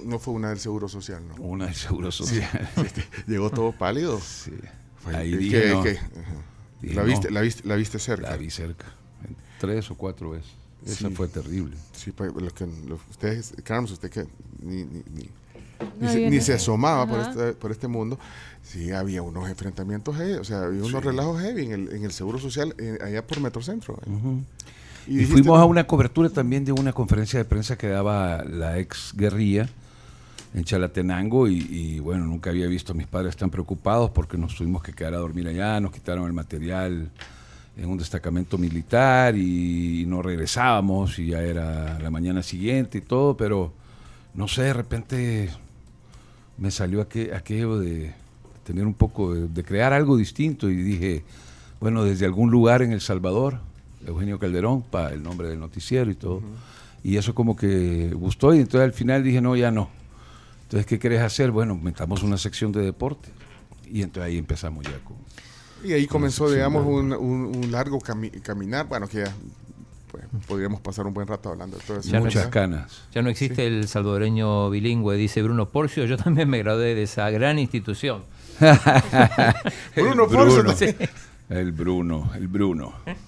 no 0.05 0.19
fue 0.19 0.35
una 0.35 0.51
del 0.51 0.59
Seguro 0.59 0.89
Social, 0.89 1.23
¿no? 1.29 1.35
una 1.43 1.67
de 1.67 1.75
seguro 1.75 2.11
social. 2.13 2.49
Llegó 3.27 3.51
todo 3.51 3.73
pálido. 3.73 4.21
Sí. 4.21 4.53
Fue- 5.03 5.17
Ahí 5.17 5.37
dije, 5.37 5.63
que- 5.63 5.69
no, 5.71 5.83
que- 5.83 5.91
ajá. 5.99 6.11
Dije, 6.83 6.95
la, 6.95 7.03
no. 7.03 7.09
viste, 7.09 7.31
la, 7.31 7.41
viste, 7.41 7.67
la 7.69 7.77
viste 7.77 7.99
cerca. 7.99 8.31
la 8.31 8.37
vi 8.37 8.51
cerca, 8.51 8.87
en 9.27 9.35
tres 9.59 9.91
o 9.91 9.95
cuatro 9.95 10.31
veces. 10.31 10.51
Esa 10.85 11.09
Sí. 11.09 11.15
fue 11.15 11.27
terrible. 11.29 11.77
Sí, 11.95 12.13
pues, 12.13 12.33
lo 12.35 12.51
que, 12.55 12.67
lo- 12.87 13.01
ustedes, 13.11 13.55
Carlos, 13.65 13.91
usted 13.93 14.11
que 14.11 14.27
ni, 14.63 14.85
ni, 14.85 15.03
ni- 15.15 15.31
No 16.01 16.11
se, 16.13 16.31
ni 16.31 16.41
se 16.41 16.53
asomaba 16.55 17.07
por 17.07 17.21
este, 17.21 17.53
por 17.55 17.71
este 17.71 17.87
mundo, 17.89 18.19
sí 18.63 18.93
había 18.93 19.23
unos 19.23 19.49
enfrentamientos, 19.49 20.17
heavy, 20.17 20.35
o 20.35 20.45
sea, 20.45 20.63
había 20.63 20.83
unos 20.85 21.03
Sí. 21.03 21.09
relajos 21.09 21.41
heavy 21.43 21.65
en 21.67 21.73
el, 21.73 21.93
en 21.93 22.05
el 22.05 22.13
Seguro 22.13 22.39
Social, 22.39 22.75
eh, 22.79 22.99
allá 23.03 23.27
por 23.27 23.41
Metrocentro. 23.41 23.99
eh. 24.07 24.11
Y, 25.09 25.25
fuimos 25.25 25.59
a 25.61 25.65
una 25.65 25.87
cobertura 25.87 26.29
también 26.29 26.65
de 26.65 26.73
una 26.73 26.93
conferencia 26.93 27.39
de 27.39 27.45
prensa 27.45 27.77
que 27.79 27.89
daba 27.89 28.45
la 28.45 28.79
ex 28.79 29.13
guerrilla 29.17 29.69
en 30.55 30.65
Chalatenango 30.65 31.49
y, 31.49 31.59
y, 31.59 32.01
bueno, 32.01 32.25
nunca 32.27 32.51
había 32.51 32.67
visto 32.67 32.93
a 32.93 32.95
mis 32.97 33.07
padres 33.07 33.37
tan 33.37 33.51
preocupados 33.51 34.11
porque 34.11 34.37
nos 34.39 34.55
tuvimos 34.57 34.83
que 34.83 34.93
quedar 34.93 35.15
a 35.15 35.19
dormir 35.19 35.47
allá, 35.49 35.79
nos 35.81 35.93
quitaron 35.93 36.27
el 36.27 36.33
material 36.33 37.11
en 37.77 37.89
un 37.89 37.99
destacamento 37.99 38.57
militar 38.57 39.37
y 39.37 40.05
no 40.07 40.23
regresábamos 40.23 41.19
y 41.19 41.27
ya 41.27 41.43
era 41.43 41.99
la 41.99 42.11
mañana 42.11 42.43
siguiente 42.43 42.99
y 42.99 43.01
todo, 43.03 43.37
pero 43.37 43.73
no 44.35 44.49
sé, 44.49 44.63
de 44.63 44.73
repente 44.73 45.51
me 46.59 46.71
salió 46.71 47.07
aquel- 47.07 47.35
aquello 47.35 47.79
de 47.79 48.15
tener 48.65 48.87
un 48.87 48.95
poco, 48.95 49.35
de, 49.35 49.49
de 49.49 49.63
crear 49.63 49.93
algo 49.93 50.17
distinto 50.17 50.71
y 50.71 50.77
dije, 50.77 51.23
bueno, 51.81 52.03
desde 52.03 52.25
algún 52.25 52.51
lugar 52.51 52.81
en 52.81 52.93
El 52.93 53.03
Salvador, 53.03 53.61
Eugenio 54.07 54.39
Calderón, 54.39 54.83
para 54.83 55.11
el 55.13 55.23
nombre 55.23 55.49
del 55.49 55.59
noticiero 55.61 56.11
y 56.11 56.15
todo. 56.15 56.41
Y 57.05 57.17
eso 57.17 57.35
como 57.35 57.55
que 57.57 58.11
gustó 58.15 58.55
y 58.55 58.59
entonces 58.59 58.81
al 58.83 58.93
final 58.93 59.23
dije, 59.23 59.41
no, 59.41 59.55
ya 59.57 59.71
no. 59.71 59.89
Entonces, 60.65 60.87
¿qué 60.87 60.99
querés 60.99 61.21
hacer? 61.23 61.51
Bueno, 61.53 61.77
metamos 61.77 62.23
una 62.25 62.37
sección 62.39 62.73
de 62.73 62.81
deporte. 62.83 63.29
Y 63.89 64.03
entonces 64.03 64.25
ahí 64.33 64.39
empezamos 64.39 64.85
ya 64.85 64.99
con... 65.05 65.17
Y 65.85 65.93
ahí 65.93 66.07
comenzó, 66.09 66.51
digamos, 66.51 66.85
un, 66.87 67.13
un- 67.13 67.57
un 67.57 67.71
largo 67.71 68.01
cami- 68.01 68.41
caminar, 68.43 68.89
bueno, 68.89 69.07
que 69.07 69.19
ya 69.19 69.33
pues, 70.11 70.25
podríamos 70.49 70.81
pasar 70.81 71.07
un 71.07 71.15
buen 71.15 71.29
rato 71.29 71.51
hablando 71.51 71.77
de 71.77 71.85
todo 71.85 72.01
eso. 72.01 72.11
Ya 72.11 72.19
no 72.19 72.25
muchas 72.25 72.49
canas. 72.49 73.03
Ya 73.15 73.23
no 73.23 73.29
existe 73.29 73.67
el 73.69 73.87
salvadoreño 73.87 74.71
bilingüe, 74.71 75.17
dice 75.17 75.41
Bruno 75.43 75.69
Porcio. 75.69 76.05
Yo 76.07 76.17
también 76.17 76.49
me 76.49 76.59
gradué 76.59 76.97
de 76.97 77.05
esa 77.05 77.31
gran 77.31 77.59
institución. 77.61 78.25
Bruno 79.95 80.27
Porcio, 80.29 80.65
el 81.51 81.73
Bruno, 81.73 82.31
el 82.35 82.49
Bruno. 82.49 82.95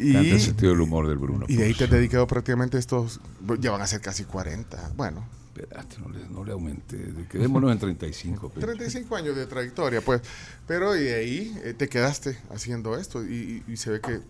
Y, 0.00 0.40
sentido 0.40 0.72
del 0.72 0.80
humor 0.80 1.06
del 1.08 1.18
Bruno. 1.18 1.44
y 1.48 1.56
de 1.56 1.64
ahí 1.64 1.74
te 1.74 1.84
has 1.84 1.90
dedicado 1.90 2.26
prácticamente 2.26 2.78
estos, 2.78 3.20
ya 3.60 3.70
van 3.70 3.82
a 3.82 3.86
ser 3.86 4.00
casi 4.00 4.24
40, 4.24 4.92
bueno, 4.96 5.24
Espérate, 5.56 5.98
no 5.98 6.08
le, 6.08 6.26
no 6.28 6.44
le 6.44 6.52
aumente. 6.52 6.96
Quedémonos 7.28 7.72
en 7.72 7.78
35. 7.78 8.48
Pencho. 8.50 8.66
35 8.66 9.16
años 9.16 9.36
de 9.36 9.46
trayectoria, 9.46 10.00
pues. 10.00 10.22
Pero 10.66 10.96
y 10.96 11.02
de 11.02 11.14
ahí 11.16 11.60
eh, 11.64 11.74
te 11.76 11.88
quedaste 11.88 12.38
haciendo 12.54 12.96
esto 12.96 13.22
y, 13.26 13.62
y- 13.68 13.76
se 13.76 13.90
ve 13.90 14.00
que, 14.00 14.20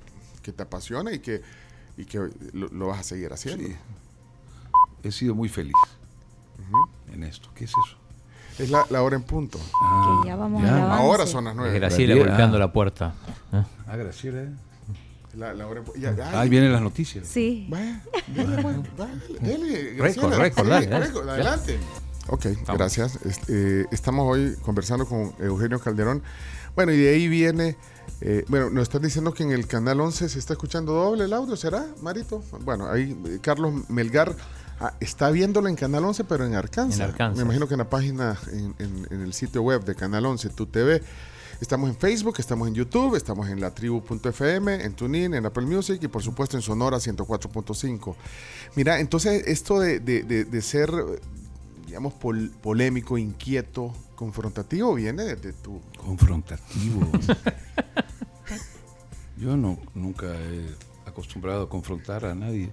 que 0.43 0.51
te 0.53 0.63
apasiona 0.63 1.13
y 1.13 1.21
que, 1.21 1.41
y 1.97 2.05
que 2.07 2.19
lo, 2.53 2.67
lo 2.69 2.87
vas 2.89 3.01
a 3.01 3.03
seguir 3.05 3.33
haciendo. 3.33 3.65
Sí. 3.69 3.77
He 5.05 5.13
sido 5.13 5.35
muy 5.37 5.49
feliz 5.49 5.75
en 7.13 7.23
esto. 7.23 7.49
¿Qué 7.55 7.65
es 7.65 7.71
eso? 7.71 7.97
Es 8.59 8.71
la, 8.71 8.85
la 8.91 9.03
hora 9.03 9.15
en 9.17 9.23
punto. 9.23 9.61
Ah, 9.85 10.21
Que 10.23 10.29
ya 10.29 10.37
vamos 10.37 10.63
ya. 10.63 10.95
Ahora 10.97 11.27
son 11.27 11.45
las 11.45 11.53
Es 11.53 11.59
9. 11.59 11.79
Graciela 11.79 12.15
golpeando 12.17 12.59
la 12.59 12.73
puerta. 12.73 13.15
¿eh? 13.53 13.63
Ah, 13.87 13.97
Graciela. 13.97 14.49
La, 15.35 15.55
la 15.55 15.67
hora 15.67 15.81
en 15.81 15.87
pu- 15.87 15.97
ya, 15.99 16.11
ay, 16.11 16.35
Ahí 16.35 16.49
vienen 16.49 16.73
las 16.73 16.83
noticias. 16.83 17.27
Sí. 17.27 17.67
Vaya, 17.71 18.03
dele, 18.29 18.63
pues, 18.63 18.77
dale, 18.97 19.13
dale. 19.41 20.99
récord, 20.99 21.29
adelante. 21.29 21.79
Ok, 22.29 22.47
gracias. 22.75 23.19
Este, 23.25 23.83
eh, 23.83 23.87
estamos 23.93 24.27
hoy 24.29 24.57
conversando 24.63 25.07
con 25.07 25.33
Eugenio 25.41 25.79
Calderón. 25.81 26.23
Bueno, 26.77 26.93
y 26.93 26.99
de 26.99 27.11
ahí 27.15 27.29
viene, 27.29 27.77
eh, 28.21 28.45
bueno, 28.49 28.71
nos 28.71 28.85
están 28.85 29.03
diciendo 29.03 29.33
que 29.35 29.43
en 29.43 29.51
el 29.53 29.67
canal 29.67 30.01
11 30.01 30.29
se 30.29 30.39
está 30.39 30.53
escuchando 30.55 30.93
doble 30.93 31.25
el 31.25 31.33
audio, 31.33 31.57
¿será, 31.57 31.87
Marito? 32.03 32.43
Bueno, 32.65 32.89
ahí 32.91 33.17
eh, 33.27 33.39
Carlos 33.43 33.89
Melgar 33.89 34.37
ah, 34.81 34.95
está 35.01 35.31
viéndolo 35.31 35.69
en 35.69 35.75
canal 35.77 36.05
11, 36.05 36.25
pero 36.25 36.45
en 36.47 36.55
Arkansas. 36.55 37.01
En 37.01 37.07
Arkansas. 37.07 37.37
Me 37.39 37.43
imagino 37.45 37.67
que 37.67 37.75
en 37.75 37.79
la 37.79 37.91
página, 37.91 38.37
en, 38.53 38.75
en- 38.79 39.07
en 39.11 39.21
el 39.23 39.33
sitio 39.33 39.63
web 39.63 39.85
de 39.85 39.95
Canal 39.97 40.27
11, 40.27 40.49
tu 40.51 40.67
TV. 40.67 41.03
Estamos 41.61 41.91
en 41.91 41.97
Facebook, 41.97 42.37
estamos 42.39 42.69
en 42.69 42.75
YouTube, 42.75 43.17
estamos 43.17 43.49
en 43.51 43.61
la 43.61 43.75
tribu.fm, 43.75 44.83
en 44.83 44.95
TuneIn, 44.95 45.35
en 45.35 45.45
Apple 45.45 45.67
Music 45.67 45.99
y 46.03 46.09
por 46.09 46.23
supuesto 46.23 46.57
en 46.57 46.63
Sonora 46.63 46.97
104.5. 46.97 48.15
Mira, 48.77 48.99
entonces 48.99 49.47
esto 49.47 49.79
de, 49.79 50.01
de- 50.01 50.23
de- 50.23 50.45
de 50.47 50.63
ser, 50.63 50.91
digamos, 51.87 52.15
pol- 52.15 52.51
polémico, 52.63 53.19
inquieto, 53.19 53.93
confrontativo, 54.15 54.95
viene 54.95 55.23
desde 55.25 55.53
tu... 55.53 55.81
Confrontativo. 55.99 57.07
Yo 59.37 59.55
no, 59.57 59.79
nunca 59.95 60.27
he 60.35 60.67
acostumbrado 61.07 61.65
a 61.65 61.69
confrontar 61.69 62.25
a 62.25 62.35
nadie. 62.35 62.71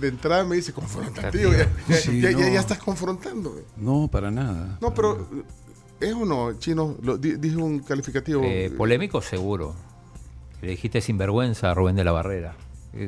De, 0.00 0.06
entrada 0.06 0.44
me 0.44 0.54
dice 0.54 0.72
confrontativo, 0.72 1.50
ya, 1.52 1.68
ya- 1.88 1.96
Sí, 1.96 2.20
ya- 2.20 2.30
ya- 2.30 2.38
no. 2.46 2.52
ya 2.54 2.60
estás 2.60 2.78
confrontando. 2.78 3.60
No, 3.76 4.06
para 4.08 4.30
nada. 4.30 4.78
No, 4.80 4.94
pero 4.94 5.28
¿es 6.08 6.14
o 6.14 6.24
no, 6.24 6.52
Chino? 6.58 6.96
Lo, 7.02 7.16
di- 7.18 7.36
dije 7.36 7.56
un 7.56 7.80
calificativo. 7.80 8.42
Eh, 8.44 8.72
polémico 8.76 9.20
seguro. 9.22 9.74
Le 10.62 10.68
dijiste 10.70 11.00
sinvergüenza 11.00 11.70
a 11.70 11.74
Rubén 11.74 11.96
de 11.96 12.04
la 12.04 12.12
Barrera. 12.12 12.54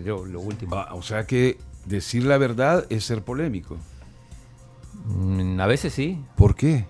Yo, 0.04 0.24
lo 0.26 0.40
último. 0.40 0.74
Ah, 0.76 0.94
o 0.94 1.02
sea 1.02 1.26
que 1.26 1.58
decir 1.84 2.24
la 2.24 2.38
verdad 2.38 2.84
es 2.90 3.04
ser 3.04 3.22
polémico. 3.22 3.76
Mm, 5.06 5.60
A 5.60 5.66
veces 5.66 5.92
sí, 5.92 6.18
¿Por 6.36 6.54
qué? 6.54 6.84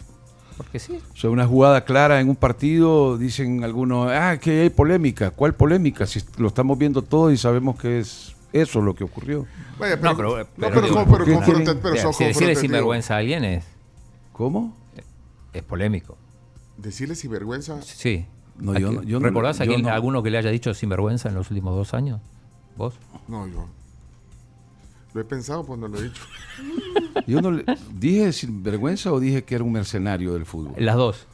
porque 0.56 0.78
sí. 0.78 0.98
O 1.12 1.16
sea, 1.16 1.28
una 1.28 1.46
jugada 1.46 1.84
clara 1.84 2.18
en 2.18 2.30
un 2.30 2.36
partido, 2.36 3.18
dicen 3.18 3.62
algunos, 3.62 4.10
ah, 4.10 4.38
que 4.40 4.62
hay 4.62 4.70
polémica. 4.70 5.30
¿Cuál 5.30 5.54
polémica? 5.54 6.06
Si 6.06 6.20
lo 6.38 6.48
estamos 6.48 6.78
viendo 6.78 7.02
todo 7.02 7.30
y 7.30 7.36
sabemos 7.36 7.78
que 7.78 7.98
es 7.98 8.34
eso 8.54 8.80
lo 8.80 8.94
que 8.94 9.04
ocurrió. 9.04 9.44
Vaya, 9.78 9.96
No, 9.96 10.16
pero, 10.16 10.38
no, 10.38 10.44
pero 10.44 10.48
pero, 10.56 10.80
pero 10.80 11.04
¿por 11.06 11.24
qué 11.26 11.34
confronta- 11.34 11.44
quieren- 11.74 11.80
pero 11.82 11.92
Mira, 11.92 12.02
son 12.04 12.14
es, 15.58 15.62
polémico. 15.64 16.16
Decirle 16.76 17.14
sinvergüenza. 17.14 17.80
Sí. 17.82 18.26
No, 18.58 18.72
¿A 18.72 18.78
yo 18.78 18.90
no- 18.92 19.02
yo 19.02 19.18
no- 19.20 19.26
¿Recordás 19.26 19.60
a 19.60 19.64
yo 19.64 19.72
quién- 19.72 19.82
no. 19.82 19.90
alguno 19.90 20.22
que 20.22 20.30
le 20.30 20.38
haya 20.38 20.50
dicho 20.50 20.72
sinvergüenza 20.74 21.28
en 21.28 21.34
los 21.34 21.50
últimos 21.50 21.74
dos 21.74 21.94
años? 21.94 22.20
¿Vos? 22.76 22.94
No, 23.28 23.46
yo. 23.46 23.66
Lo 25.14 25.20
he 25.20 25.24
pensado 25.24 25.64
cuando 25.64 25.88
lo 25.88 25.98
he 25.98 26.04
dicho. 26.04 26.22
Yo 27.26 27.40
no 27.40 27.50
le, 27.50 27.64
dije 27.98 28.32
sin 28.34 28.62
vergüenza 28.62 29.10
o 29.12 29.18
dije 29.18 29.42
que 29.44 29.54
era 29.54 29.64
un 29.64 29.72
mercenario 29.72 30.34
del 30.34 30.44
fútbol. 30.44 30.74
Las 30.78 30.96
dos. 30.96 31.26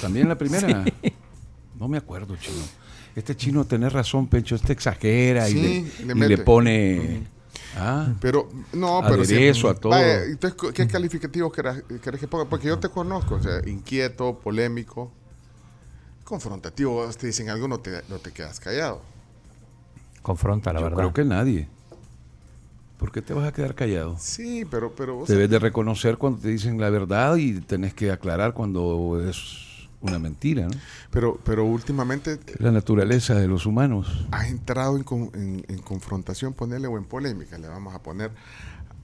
También 0.00 0.28
la 0.28 0.38
primera. 0.38 0.84
No 1.78 1.88
me 1.88 1.98
acuerdo, 1.98 2.36
chino. 2.36 2.62
Este 3.16 3.36
chino 3.36 3.64
tenés 3.64 3.92
razón, 3.92 4.28
Pencho, 4.28 4.54
este 4.54 4.72
exagera 4.72 5.48
y, 5.48 5.52
Sí, 5.52 5.60
le, 6.00 6.06
le 6.06 6.12
y 6.12 6.14
mete. 6.16 6.36
le 6.36 6.38
pone. 6.44 7.26
Ah, 7.76 8.14
Pero, 8.20 8.48
no, 8.72 9.00
pero. 9.06 9.22
Aderezo 9.22 9.68
a 9.68 9.74
todo. 9.74 9.90
Vaya, 9.90 10.24
entonces, 10.24 10.72
¿qué 10.72 10.86
calificativo 10.88 11.52
querás, 11.52 11.82
querés 12.02 12.20
que 12.20 12.26
ponga? 12.26 12.46
Porque 12.46 12.68
yo 12.68 12.78
te 12.78 12.88
conozco, 12.88 13.34
o 13.34 13.42
sea, 13.42 13.60
inquieto, 13.66 14.38
polémico, 14.38 15.12
confrontativo. 16.24 17.06
Te 17.18 17.26
dicen 17.26 17.50
algo, 17.50 17.68
no 17.68 17.78
te, 17.80 18.02
no 18.08 18.18
te 18.18 18.32
quedas 18.32 18.60
callado. 18.60 19.02
Confronta, 20.22 20.72
la 20.72 20.80
yo 20.80 20.84
verdad. 20.84 20.98
creo 20.98 21.12
que 21.12 21.24
nadie. 21.24 21.68
¿Por 22.98 23.12
qué 23.12 23.20
te 23.20 23.34
vas 23.34 23.46
a 23.46 23.52
quedar 23.52 23.74
callado? 23.74 24.16
Sí, 24.18 24.64
pero. 24.70 24.94
pero 24.96 25.16
vos- 25.16 25.28
Debes 25.28 25.50
de 25.50 25.58
reconocer 25.58 26.16
cuando 26.16 26.40
te 26.40 26.48
dicen 26.48 26.80
la 26.80 26.88
verdad 26.90 27.36
y 27.36 27.60
tenés 27.60 27.92
que 27.92 28.10
aclarar 28.10 28.54
cuando 28.54 29.22
es 29.28 29.75
una 30.00 30.18
mentira, 30.18 30.64
¿no? 30.66 30.74
pero, 31.10 31.38
pero 31.44 31.64
últimamente 31.64 32.38
Es 32.46 32.60
la 32.60 32.70
naturaleza 32.72 33.34
de 33.34 33.48
los 33.48 33.66
humanos. 33.66 34.26
has 34.30 34.48
entrado 34.48 34.96
en, 34.96 35.02
con- 35.04 35.30
en- 35.34 35.64
en 35.68 35.78
confrontación, 35.78 36.52
ponerle 36.52 36.86
o 36.88 36.98
en 36.98 37.04
polémica, 37.04 37.58
le 37.58 37.68
vamos 37.68 37.94
a 37.94 38.02
poner 38.02 38.30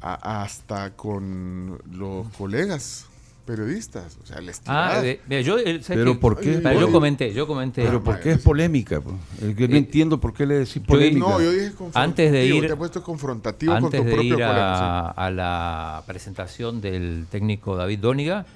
a- 0.01 0.43
hasta 0.43 0.91
con 0.97 1.79
los 1.91 2.29
colegas 2.37 3.07
periodistas. 3.47 4.19
O 4.23 4.27
sea, 4.27 4.41
les 4.41 4.63
Ah, 4.67 5.01
de- 5.03 5.21
mira, 5.29 5.41
yo, 5.41 5.59
eh, 5.59 5.83
¿sabes 5.83 5.87
Pero 6.03 6.13
qué? 6.15 6.19
¿por 6.21 6.39
qué? 6.39 6.61
Pero 6.63 6.79
yo 6.81 6.93
comenté, 6.93 7.33
yo 7.35 7.47
comenté. 7.49 7.83
Pero 7.85 8.03
¿por 8.03 8.21
qué 8.21 8.33
es 8.33 8.39
polémica? 8.39 9.01
po? 9.01 9.13
El 9.41 9.57
que 9.57 9.67
no 9.67 9.75
Eh, 9.75 9.79
entiendo 9.79 10.21
por 10.21 10.33
qué 10.33 10.47
le 10.47 10.59
decís 10.61 10.75
yo- 10.77 10.83
polémica. 10.85 11.27
No, 11.27 11.41
yo 11.41 11.51
dije 11.51 11.71
confrontativo. 11.73 12.01
Antes 12.05 12.31
de 12.33 12.47
ir- 12.47 12.67
Te 12.69 12.73
he 12.73 12.77
puesto 12.77 13.03
confrontativo 13.03 13.73
con 13.75 13.85
Antes 13.87 14.01
tu 14.01 14.07
de 14.07 14.13
propio 14.13 14.29
ir 14.29 14.35
colega. 14.35 15.01
a, 15.01 15.11
a 15.11 15.31
la 15.31 16.03
presentación 16.07 16.81
del 16.81 17.27
técnico 17.31 17.75
David 17.77 17.99
Dóniga, 17.99 18.47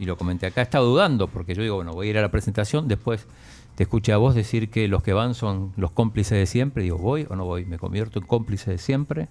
y 0.00 0.06
lo 0.06 0.16
comenté 0.16 0.46
acá, 0.46 0.62
estaba 0.62 0.84
dudando, 0.84 1.28
porque 1.28 1.54
yo 1.54 1.62
digo, 1.62 1.76
bueno, 1.76 1.92
voy 1.92 2.06
a 2.06 2.10
ir 2.10 2.18
a 2.18 2.22
la 2.22 2.30
presentación, 2.30 2.88
después 2.88 3.26
te 3.74 3.82
escuché 3.82 4.14
a 4.14 4.16
vos 4.16 4.34
decir 4.34 4.70
que 4.70 4.88
los 4.88 5.02
que 5.02 5.12
van 5.12 5.34
son 5.34 5.74
los 5.76 5.90
cómplices 5.90 6.38
de 6.38 6.46
siempre, 6.46 6.82
digo, 6.82 6.96
¿voy 6.96 7.26
o 7.28 7.36
no 7.36 7.44
voy? 7.44 7.66
¿Me 7.66 7.78
convierto 7.78 8.18
en 8.18 8.26
cómplice 8.26 8.70
de 8.70 8.78
siempre 8.78 9.28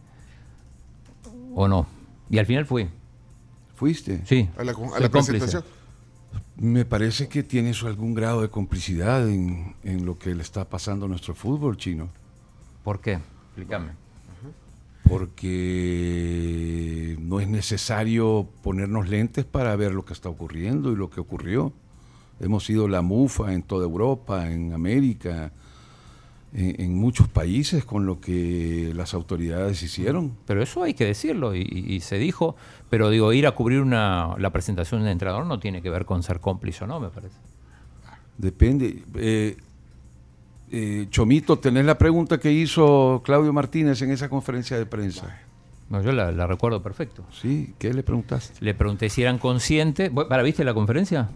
o 1.55 1.67
no? 1.67 1.87
Y 2.29 2.37
al 2.37 2.45
final 2.45 2.67
fui, 2.67 2.87
¿Fuiste? 3.73 4.21
sí. 4.25 4.47
A 4.57 4.63
la, 4.63 4.73
a 4.73 5.09
presentación. 5.09 5.63
Me 6.55 6.85
parece 6.85 7.27
que 7.29 7.41
tienes 7.41 7.81
algún 7.83 8.13
grado 8.13 8.43
de 8.43 8.49
complicidad 8.49 9.27
en, 9.27 9.75
en 9.83 10.05
lo 10.05 10.19
que 10.19 10.35
le 10.35 10.43
está 10.43 10.69
pasando 10.69 11.07
a 11.07 11.09
nuestro 11.09 11.33
fútbol 11.33 11.77
chino. 11.77 12.09
¿Por 12.83 13.01
qué? 13.01 13.19
Explícame. 13.47 13.93
Porque 15.09 17.15
no 17.19 17.39
es 17.39 17.47
necesario 17.47 18.47
ponernos 18.63 19.09
lentes 19.09 19.45
para 19.45 19.75
ver 19.75 19.93
lo 19.93 20.05
que 20.05 20.13
está 20.13 20.29
ocurriendo 20.29 20.91
y 20.91 20.95
lo 20.95 21.09
que 21.09 21.19
ocurrió. 21.19 21.73
Hemos 22.39 22.65
sido 22.65 22.87
la 22.87 23.01
mufa 23.01 23.53
en 23.53 23.63
toda 23.63 23.85
Europa, 23.85 24.49
en 24.51 24.73
América, 24.73 25.51
en, 26.53 26.81
en 26.81 26.95
muchos 26.95 27.27
países 27.27 27.83
con 27.85 28.05
lo 28.05 28.21
que 28.21 28.91
las 28.95 29.13
autoridades 29.13 29.83
hicieron. 29.83 30.33
Pero 30.45 30.63
eso 30.63 30.83
hay 30.83 30.93
que 30.93 31.05
decirlo 31.05 31.55
y, 31.55 31.67
y- 31.69 31.99
se 31.99 32.17
dijo, 32.17 32.55
pero 32.89 33.09
digo, 33.09 33.33
ir 33.33 33.45
a 33.47 33.51
cubrir 33.51 33.81
una, 33.81 34.35
la 34.37 34.51
presentación 34.51 35.03
de 35.03 35.11
entrenador 35.11 35.45
no 35.45 35.59
tiene 35.59 35.81
que 35.81 35.89
ver 35.89 36.05
con 36.05 36.23
ser 36.23 36.39
cómplice 36.39 36.85
o 36.85 36.87
no, 36.87 36.99
me 36.99 37.09
parece. 37.09 37.35
Depende. 38.37 39.03
Eh, 39.15 39.57
eh, 40.71 41.07
Chomito, 41.09 41.57
¿tenés 41.59 41.85
la 41.85 41.97
pregunta 41.97 42.37
que 42.39 42.51
hizo 42.51 43.21
Claudio 43.25 43.51
Martínez 43.53 44.01
en 44.01 44.11
esa 44.11 44.29
conferencia 44.29 44.77
de 44.77 44.85
prensa? 44.85 45.39
No, 45.89 46.01
yo 46.03 46.11
la, 46.11 46.31
la 46.31 46.45
recuerdo 46.45 46.83
perfecto. 46.83 47.23
Sí, 47.31 47.73
¿qué 47.79 47.93
le 47.93 48.03
preguntaste? 48.03 48.63
Le 48.63 48.73
pregunté 48.75 49.09
si 49.09 49.23
eran 49.23 49.39
conscientes. 49.39 50.11
¿Vos- 50.11 50.25
¿Para 50.25 50.43
viste 50.43 50.63
la 50.63 50.73
conferencia? 50.73 51.29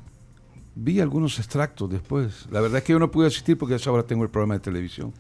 Vi 0.76 1.00
algunos 1.00 1.38
extractos 1.40 1.90
después. 1.90 2.48
La 2.52 2.62
verdad 2.62 2.78
es 2.80 2.84
que 2.84 2.94
yo 2.94 3.00
no 3.00 3.10
pude 3.12 3.28
asistir 3.28 3.58
porque 3.58 3.74
a 3.74 3.78
esa 3.78 3.92
hora 3.92 4.04
tengo 4.04 4.24
el 4.24 4.30
programa 4.30 4.54
de 4.56 4.60
televisión. 4.60 5.12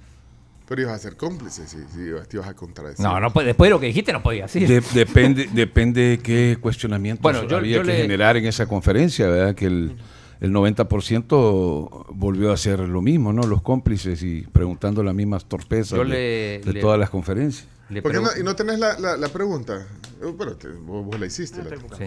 Pero 0.67 0.82
ibas 0.84 0.93
a 0.93 1.00
ser 1.00 1.17
cómplice, 1.17 1.67
si, 1.67 1.77
si 1.93 2.00
ibas- 2.10 2.27
te 2.27 2.38
ibas 2.38 2.48
a 2.50 2.53
contradecir. 2.53 3.03
No, 3.05 3.20
no 3.20 3.29
después 3.29 3.67
de 3.67 3.70
lo 3.70 3.79
que 3.79 3.88
dijiste 3.88 4.13
no 4.13 4.24
podía 4.24 4.43
decir. 4.43 4.67
De- 4.67 4.82
depende, 4.93 5.50
depende 5.51 6.01
de 6.01 6.20
qué 6.20 6.58
cuestionamientos 6.62 7.22
Bueno, 7.22 7.48
yo- 7.48 7.58
había 7.58 7.77
yo 7.77 7.82
que 7.82 7.88
le- 7.88 7.98
generar 8.03 8.38
en 8.38 8.46
esa 8.46 8.65
conferencia, 8.67 9.27
¿verdad? 9.27 9.55
Que 9.55 9.65
el, 9.65 9.96
el 10.43 10.51
90% 10.51 12.05
volvió 12.13 12.51
a 12.51 12.53
hacer 12.53 12.79
lo 12.79 13.01
mismo, 13.01 13.33
¿no? 13.33 13.43
Los 13.43 13.62
cómplices 13.62 14.21
y 14.23 14.41
preguntando 14.41 15.01
las 15.03 15.15
mismas 15.15 15.45
torpezas 15.45 15.97
de, 15.97 16.05
le- 16.05 16.59
de 16.59 16.73
le- 16.73 16.81
todas 16.81 17.00
las 17.00 17.09
conferencias. 17.09 17.67
Le 17.89 18.01
¿Por 18.01 18.12
qué 18.12 18.17
no, 18.19 18.23
pregun- 18.25 18.39
y 18.39 18.43
no 18.43 18.55
tenés 18.55 18.79
la, 18.79 19.00
la, 19.00 19.17
la 19.17 19.29
pregunta? 19.29 19.88
Eh, 20.21 20.33
Pero 20.38 20.55
te- 20.57 20.67
vos, 20.69 21.05
vos 21.05 21.19
la 21.19 21.25
hiciste. 21.25 21.63
la- 21.63 21.77
Sí. 21.97 22.05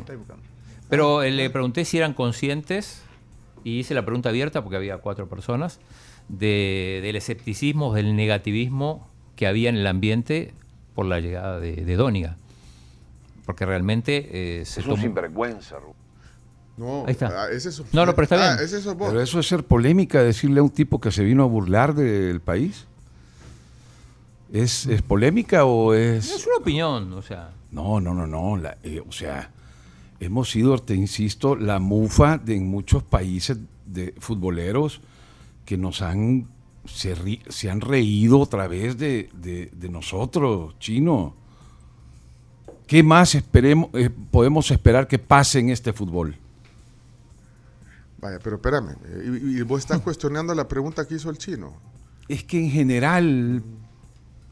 Pero 0.88 1.22
eh, 1.22 1.30
le 1.30 1.50
pregunté 1.50 1.84
si 1.84 1.98
eran 1.98 2.12
conscientes 2.14 3.02
y 3.64 3.78
hice 3.80 3.94
la 3.94 4.04
pregunta 4.04 4.28
abierta 4.28 4.62
porque 4.62 4.76
había 4.76 4.98
cuatro 4.98 5.28
personas 5.28 5.80
de- 6.28 7.00
del 7.02 7.16
escepticismo, 7.16 7.94
del 7.94 8.16
negativismo 8.16 9.08
que 9.34 9.46
había 9.46 9.68
en 9.70 9.76
el 9.76 9.86
ambiente 9.86 10.52
por 10.94 11.06
la 11.06 11.20
llegada 11.20 11.58
de, 11.60 11.76
de 11.76 11.96
Dóniga. 11.96 12.36
Porque 13.44 13.64
realmente 13.66 14.60
eh, 14.60 14.64
se 14.64 14.82
tomó... 14.82 14.96
sinvergüenza, 14.96 15.76
No, 16.76 17.04
Ahí 17.06 17.12
está. 17.12 17.44
ah, 17.44 17.50
ese 17.50 17.70
es 17.70 17.82
No, 17.92 18.04
no, 18.04 18.14
pero 18.14 18.24
está 18.24 18.52
ah, 18.52 18.56
bien. 18.56 18.64
ese. 18.66 18.94
Pero 18.94 19.20
eso 19.22 19.40
es 19.40 19.46
ser 19.48 19.64
polémica, 19.64 20.22
decirle 20.22 20.60
a 20.60 20.62
un 20.62 20.70
tipo 20.70 21.00
que 21.00 21.10
se 21.10 21.24
vino 21.24 21.42
a 21.42 21.46
burlar 21.46 21.94
del 21.94 22.40
país. 22.40 22.84
¿Es, 24.52 24.86
es 24.86 25.02
polémica 25.02 25.64
o 25.64 25.94
es...? 25.94 26.30
Es 26.30 26.46
una 26.46 26.56
opinión, 26.56 27.12
o 27.14 27.22
sea. 27.22 27.50
No, 27.72 28.00
no, 28.00 28.14
no, 28.14 28.26
no. 28.26 28.56
la- 28.56 28.78
eh, 28.82 29.02
o 29.06 29.10
sea, 29.12 29.50
hemos 30.20 30.50
sido, 30.50 30.78
te 30.78 30.94
insisto, 30.94 31.56
la 31.56 31.78
mufa 31.78 32.38
de 32.38 32.56
en 32.56 32.68
muchos 32.68 33.02
países 33.02 33.58
de 33.86 34.14
futboleros 34.18 35.00
que 35.64 35.76
nos 35.76 36.02
han 36.02 36.46
se, 36.84 37.16
ri- 37.16 37.42
se 37.48 37.68
han 37.70 37.80
reído 37.80 38.38
otra 38.38 38.68
vez 38.68 38.96
de, 38.98 39.28
de- 39.34 39.70
de 39.74 39.88
nosotros, 39.88 40.78
chino. 40.78 41.34
¿Qué 42.86 43.02
más 43.02 43.34
esperemos, 43.34 43.90
eh, 43.94 44.10
podemos 44.30 44.70
esperar 44.70 45.08
que 45.08 45.18
pase 45.18 45.58
en 45.58 45.70
este 45.70 45.92
fútbol? 45.92 46.36
Vaya, 48.20 48.38
pero 48.42 48.56
espérame. 48.56 48.90
eh, 49.04 49.40
Y, 49.42 49.58
y 49.58 49.62
vos 49.62 49.80
estás 49.80 50.00
cuestionando 50.02 50.54
la 50.54 50.66
pregunta 50.68 51.06
que 51.06 51.14
hizo 51.16 51.30
el 51.30 51.38
chino. 51.38 51.72
Es 52.28 52.42
que 52.44 52.58
en 52.64 52.70
general 52.70 53.62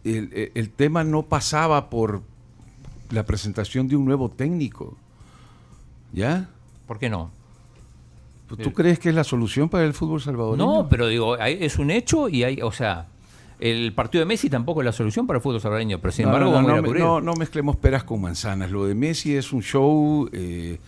el, 0.04 0.50
el- 0.54 0.71
tema 0.71 1.02
no 1.02 1.23
pasaba 1.23 1.88
por 1.90 2.23
la 3.11 3.25
presentación 3.25 3.88
de 3.88 3.97
un 3.97 4.04
nuevo 4.04 4.30
técnico. 4.30 4.97
¿Ya? 6.12 6.49
¿Por 6.87 6.99
qué 6.99 7.09
no? 7.11 7.30
¿Tú 8.62 8.73
crees 8.73 8.99
que 9.00 9.09
es 9.09 9.14
la 9.14 9.25
solución 9.25 9.68
para 9.68 9.85
el 9.85 9.94
fútbol 9.94 10.21
salvadoreño? 10.21 10.64
No, 10.83 10.88
pero 10.88 11.09
digo, 11.09 11.35
hay- 11.40 11.59
es 11.61 11.78
un 11.78 11.90
hecho 11.90 12.28
y 12.28 12.44
hay, 12.44 12.61
o 12.62 12.71
sea, 12.71 13.09
el 13.59 13.92
partido 13.94 14.21
de 14.21 14.26
Messi 14.26 14.49
tampoco 14.50 14.83
es 14.83 14.85
la 14.85 14.92
solución 14.92 15.26
para 15.26 15.38
el 15.38 15.42
fútbol 15.42 15.61
salvadoreño, 15.61 15.99
pero 16.00 16.12
sin 16.12 16.26
No, 16.26 16.28
embargo 16.28 16.50
no, 16.50 16.56
vamos 16.56 16.68
a 16.68 16.71
ir 16.71 16.75
no, 16.75 16.78
a 16.78 16.83
me- 16.83 16.88
cubrir. 16.88 17.02
no, 17.02 17.21
no 17.21 17.35
mezclemos 17.35 17.76
peras 17.76 18.04
con 18.04 18.21
manzanas. 18.21 18.71
Lo 18.71 18.85
de 18.85 18.94
Messi 18.94 19.35
es 19.35 19.52
un 19.52 19.62
show. 19.62 20.28
eh, 20.33 20.78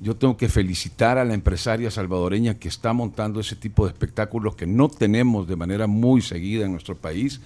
yo 0.00 0.16
tengo 0.16 0.36
que 0.36 0.48
felicitar 0.48 1.18
a 1.18 1.24
la 1.24 1.34
empresaria 1.34 1.90
salvadoreña 1.90 2.54
que 2.54 2.68
está 2.68 2.92
montando 2.92 3.40
ese 3.40 3.56
tipo 3.56 3.84
de 3.86 3.92
espectáculos 3.92 4.54
que 4.54 4.66
no 4.66 4.88
tenemos 4.88 5.48
de 5.48 5.56
manera 5.56 5.86
muy 5.86 6.22
seguida 6.22 6.64
en 6.66 6.72
nuestro 6.72 6.94
país. 6.96 7.40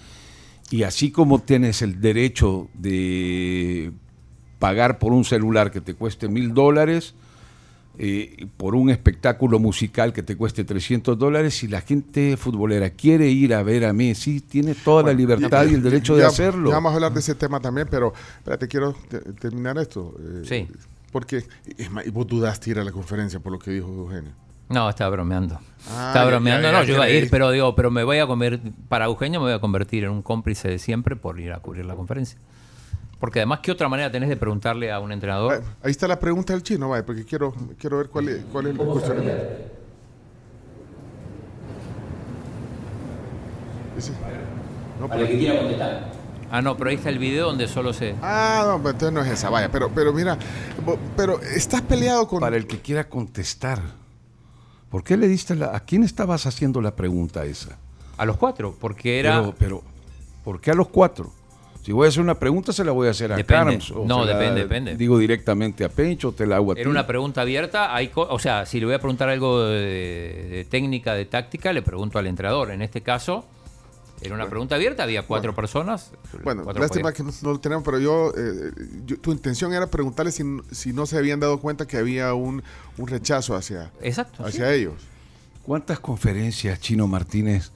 Y 0.70 0.82
así 0.84 1.10
como 1.10 1.38
tienes 1.38 1.82
el 1.82 2.00
derecho 2.00 2.68
de 2.74 3.92
pagar 4.58 4.98
por 4.98 5.12
un 5.12 5.24
celular 5.24 5.70
que 5.70 5.80
te 5.80 5.94
cueste 5.94 6.28
mil 6.28 6.54
dólares, 6.54 7.14
eh, 7.98 8.46
por 8.56 8.74
un 8.74 8.88
espectáculo 8.88 9.58
musical 9.58 10.12
que 10.14 10.22
te 10.22 10.34
cueste 10.36 10.64
300 10.64 11.18
dólares, 11.18 11.54
si 11.54 11.68
la 11.68 11.80
gente 11.82 12.36
futbolera 12.38 12.88
quiere 12.90 13.28
ir 13.28 13.52
a 13.54 13.62
ver 13.62 13.84
a 13.84 13.92
Messi, 13.92 14.40
tiene 14.40 14.74
toda 14.74 15.02
la 15.02 15.12
libertad 15.12 15.66
y 15.66 15.74
el 15.74 15.82
derecho 15.82 16.16
de 16.16 16.22
hacerlo. 16.24 16.70
Ya 16.70 16.76
vamos 16.76 16.92
a 16.92 16.94
hablar 16.94 17.12
de 17.12 17.20
ese 17.20 17.34
tema 17.34 17.60
también, 17.60 17.86
pero 17.90 18.14
espérate, 18.38 18.66
quiero 18.68 18.94
te- 19.08 19.20
terminar 19.34 19.76
esto. 19.78 20.14
eh, 20.20 20.42
Sí. 20.44 20.68
Porque, 21.12 21.44
es 21.76 21.90
más, 21.90 22.06
y 22.06 22.10
vos 22.10 22.26
dudaste 22.26 22.70
ir 22.70 22.78
a 22.78 22.84
la 22.84 22.90
conferencia 22.90 23.38
por 23.38 23.52
lo 23.52 23.58
que 23.58 23.70
dijo 23.70 23.86
Eugenio. 23.88 24.32
No, 24.70 24.88
estaba 24.88 25.10
bromeando. 25.10 25.56
Ah, 25.90 26.06
estaba 26.08 26.24
ya, 26.24 26.30
bromeando. 26.30 26.68
ya, 26.68 26.72
no, 26.72 26.82
yo 26.84 26.94
iba 26.94 27.04
a 27.04 27.10
ir, 27.10 27.28
pero 27.30 27.50
digo, 27.50 27.74
pero 27.74 27.90
me 27.90 28.02
voy 28.04 28.18
a 28.18 28.26
comer, 28.26 28.58
para 28.88 29.04
Eugenio 29.04 29.38
me 29.40 29.46
voy 29.46 29.52
a 29.54 29.58
convertir 29.60 30.04
en 30.04 30.10
un 30.10 30.22
cómplice 30.22 30.68
de 30.68 30.78
siempre 30.78 31.14
por 31.14 31.38
ir 31.38 31.52
a 31.52 31.58
cubrir 31.60 31.84
la 31.84 31.94
conferencia. 31.94 32.38
Porque 33.20 33.40
además, 33.40 33.60
¿qué 33.62 33.70
otra 33.70 33.88
manera 33.88 34.10
tenés 34.10 34.30
de 34.30 34.36
preguntarle 34.36 34.90
a 34.90 34.98
un 34.98 35.12
entrenador? 35.12 35.58
Vaya, 35.60 35.74
Ahí 35.82 35.90
está 35.90 36.08
la 36.08 36.18
pregunta 36.18 36.54
del 36.54 36.62
chino, 36.62 36.88
vaya, 36.88 37.04
porque 37.04 37.24
quiero, 37.24 37.54
quiero 37.78 37.98
ver 37.98 38.08
cuál 38.08 38.28
es, 38.30 38.44
cuál 38.50 38.66
es 38.66 38.72
el 38.72 38.78
cuestionamiento. 38.78 39.44
No, 45.00 45.08
pero- 45.08 45.26
quiera 45.26 45.58
contestar. 45.60 46.11
Ah, 46.52 46.60
no, 46.60 46.76
pero 46.76 46.90
ahí 46.90 46.96
está 46.96 47.08
el 47.08 47.18
video 47.18 47.46
donde 47.46 47.66
solo 47.66 47.94
se... 47.94 48.14
Ah, 48.20 48.64
no, 48.66 48.82
pues 48.82 48.92
entonces 48.92 49.14
no 49.14 49.24
es 49.24 49.30
esa, 49.30 49.48
vaya, 49.48 49.70
pero, 49.72 49.88
pero 49.88 50.12
mira, 50.12 50.36
pero 51.16 51.40
estás 51.40 51.80
peleado 51.80 52.28
con... 52.28 52.40
Para 52.40 52.58
el 52.58 52.66
que 52.66 52.78
quiera 52.78 53.08
contestar, 53.08 53.80
¿por 54.90 55.02
qué 55.02 55.16
le 55.16 55.28
diste 55.28 55.54
la... 55.54 55.74
¿A 55.74 55.80
quién 55.80 56.04
estabas 56.04 56.44
haciendo 56.44 56.82
la 56.82 56.94
pregunta 56.94 57.46
esa? 57.46 57.78
A 58.18 58.26
los 58.26 58.36
cuatro, 58.36 58.76
porque 58.78 59.18
era... 59.18 59.40
Pero, 59.40 59.54
pero, 59.58 59.82
¿por 60.44 60.60
qué 60.60 60.72
a 60.72 60.74
los 60.74 60.88
cuatro? 60.88 61.32
Si 61.80 61.90
voy 61.90 62.04
a 62.04 62.10
hacer 62.10 62.20
una 62.22 62.38
pregunta, 62.38 62.70
se 62.74 62.84
la 62.84 62.92
voy 62.92 63.08
a 63.08 63.12
hacer 63.12 63.32
a 63.32 63.36
Depende. 63.36 63.64
Carms. 63.64 63.90
o 63.90 64.04
No, 64.04 64.26
depende, 64.26 64.60
depende. 64.60 64.94
Digo 64.94 65.16
directamente 65.16 65.86
a 65.86 65.88
Pencho, 65.88 66.32
te 66.32 66.46
la 66.46 66.56
hago 66.56 66.72
a 66.72 66.74
ti. 66.74 66.82
Era 66.82 66.90
una 66.90 67.06
pregunta 67.06 67.40
abierta. 67.40 67.94
Hay 67.94 68.10
o 68.14 68.38
sea, 68.38 68.66
si 68.66 68.78
le 68.78 68.84
voy 68.84 68.94
a 68.94 68.98
preguntar 68.98 69.30
algo 69.30 69.64
de, 69.64 70.48
de 70.50 70.66
técnica, 70.66 71.14
de 71.14 71.24
táctica, 71.24 71.72
le 71.72 71.80
pregunto 71.80 72.18
al 72.18 72.26
entrenador. 72.26 72.70
En 72.70 72.82
este 72.82 73.00
caso, 73.00 73.46
era 74.22 74.34
una 74.34 74.48
pregunta 74.48 74.74
abierta. 74.76 75.02
Había 75.02 75.26
cuatro 75.26 75.54
personas. 75.54 76.12
Bueno, 76.44 76.62
cuatro 76.64 76.82
lástima 76.82 77.10
podían- 77.12 77.14
que 77.14 77.22
no, 77.24 77.38
no 77.42 77.52
lo 77.54 77.60
tenemos, 77.60 77.84
pero 77.84 77.98
yo, 77.98 78.32
eh, 78.36 78.70
yo- 79.06 79.18
tu 79.18 79.32
intención 79.32 79.72
era 79.72 79.86
preguntarle 79.88 80.32
si, 80.32 80.42
si 80.70 80.92
no 80.92 81.06
se 81.06 81.18
habían 81.18 81.40
dado 81.40 81.58
cuenta 81.60 81.86
que 81.86 81.96
había 81.96 82.32
un, 82.34 82.62
un 82.98 83.06
rechazo 83.08 83.54
hacia, 83.54 83.90
Exacto. 84.00 84.42
sí. 84.44 84.48
hacia 84.48 84.72
ellos. 84.72 84.94
¿Cuántas 85.64 86.00
conferencias, 86.00 86.80
Chino 86.80 87.06
Martínez, 87.06 87.70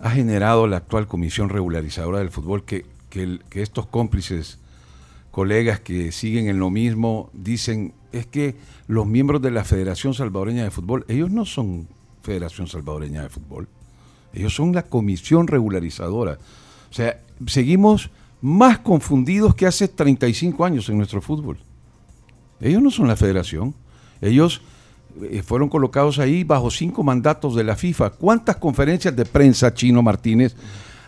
ha 0.00 0.10
generado 0.10 0.66
la 0.66 0.78
actual 0.78 1.06
Comisión 1.06 1.48
Regularizadora 1.48 2.18
del 2.18 2.30
Fútbol 2.30 2.64
que, 2.64 2.84
que, 3.10 3.22
el- 3.22 3.44
que 3.48 3.62
estos 3.62 3.86
cómplices, 3.86 4.58
colegas 5.30 5.80
que 5.80 6.12
siguen 6.12 6.48
en 6.48 6.58
lo 6.58 6.70
mismo, 6.70 7.30
dicen, 7.32 7.94
es 8.12 8.26
que 8.26 8.56
los 8.86 9.06
miembros 9.06 9.40
de 9.40 9.50
la 9.50 9.64
Federación 9.64 10.12
Salvadoreña 10.12 10.64
de 10.64 10.70
Fútbol, 10.70 11.04
ellos 11.08 11.30
no 11.30 11.44
son 11.46 11.88
Federación 12.22 12.66
Salvadoreña 12.66 13.22
de 13.22 13.28
Fútbol, 13.30 13.68
ellos 14.32 14.54
son 14.54 14.74
la 14.74 14.82
Comisión 14.82 15.46
Regularizadora. 15.46 16.38
O 16.90 16.94
sea, 16.94 17.20
seguimos 17.46 18.10
más 18.40 18.78
confundidos 18.78 19.54
que 19.54 19.66
hace 19.66 19.88
35 19.88 20.64
años 20.64 20.88
en 20.88 20.98
nuestro 20.98 21.20
fútbol. 21.20 21.58
Ellos 22.60 22.82
no 22.82 22.90
son 22.90 23.08
la 23.08 23.16
federación. 23.16 23.74
Ellos 24.20 24.62
eh, 25.22 25.42
fueron 25.42 25.68
colocados 25.68 26.18
ahí 26.18 26.44
bajo 26.44 26.70
cinco 26.70 27.02
mandatos 27.02 27.54
de 27.54 27.64
la 27.64 27.76
FIFA. 27.76 28.10
¿Cuántas 28.10 28.56
conferencias 28.56 29.14
de 29.14 29.24
prensa, 29.24 29.74
Chino 29.74 30.02
Martínez, 30.02 30.54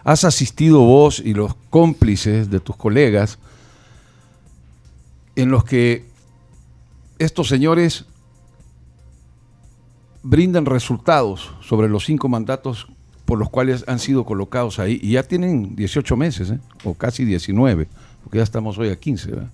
has 0.05 0.25
asistido 0.25 0.81
vos 0.81 1.21
y 1.25 1.33
los 1.33 1.55
cómplices 1.71 2.51
de 2.51 2.61
tus 2.61 2.77
colegas 2.77 3.39
en 5.37 5.51
los 5.51 5.65
que 5.65 6.05
estos 7.19 7.49
señores 7.49 8.05
brindan 10.23 10.67
resultados 10.67 11.53
sobre 11.61 11.89
los 11.89 12.05
cinco 12.05 12.29
mandatos 12.29 12.89
por 13.25 13.39
los 13.39 13.51
cuales 13.51 13.85
han 13.87 13.99
sido 13.99 14.25
colocados 14.25 14.79
ahí? 14.79 14.99
Y 15.03 15.13
ya 15.13 15.23
tienen 15.23 15.75
18 15.77 16.17
meses, 16.17 16.51
¿eh? 16.51 16.59
o 16.85 16.95
casi 16.95 17.25
19, 17.25 17.89
porque 18.23 18.39
ya 18.39 18.45
estamos 18.45 18.79
hoy 18.79 18.91
a 18.91 18.97
15. 18.97 19.31
¿verdad? 19.31 19.51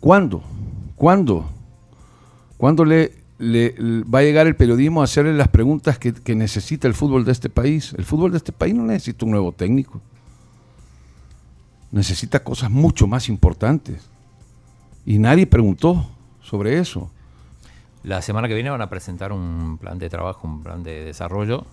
¿Cuándo? 0.00 0.42
¿Cuándo? 0.96 1.48
¿Cuándo 2.56 2.84
le 2.84 3.12
va 3.38 4.20
a 4.20 4.22
llegar 4.22 4.46
el 4.46 4.56
periodismo 4.56 5.00
a 5.00 5.04
hacerle 5.04 5.34
las 5.34 5.48
preguntas 5.48 5.98
que, 5.98 6.14
que 6.14 6.34
necesita 6.34 6.88
el 6.88 6.94
fútbol 6.94 7.24
de 7.24 7.32
este 7.32 7.50
país? 7.50 7.94
El 7.96 8.04
fútbol 8.04 8.30
de 8.30 8.38
este 8.38 8.52
país 8.52 8.74
no 8.74 8.84
necesita 8.84 9.24
un 9.24 9.32
nuevo 9.32 9.52
técnico. 9.52 10.00
Necesita 11.92 12.42
cosas 12.42 12.70
mucho 12.70 13.06
más 13.06 13.28
importantes. 13.28 14.08
Y 15.04 15.18
nadie 15.18 15.46
preguntó 15.46 16.08
sobre 16.42 16.78
eso. 16.78 17.10
La 18.02 18.22
semana 18.22 18.46
que 18.46 18.54
viene 18.54 18.70
van 18.70 18.82
a 18.82 18.88
presentar 18.88 19.32
un 19.32 19.78
plan 19.78 19.98
de 19.98 20.08
trabajo, 20.08 20.46
un 20.46 20.62
plan 20.62 20.82
de 20.82 21.04
desarrollo. 21.04 21.66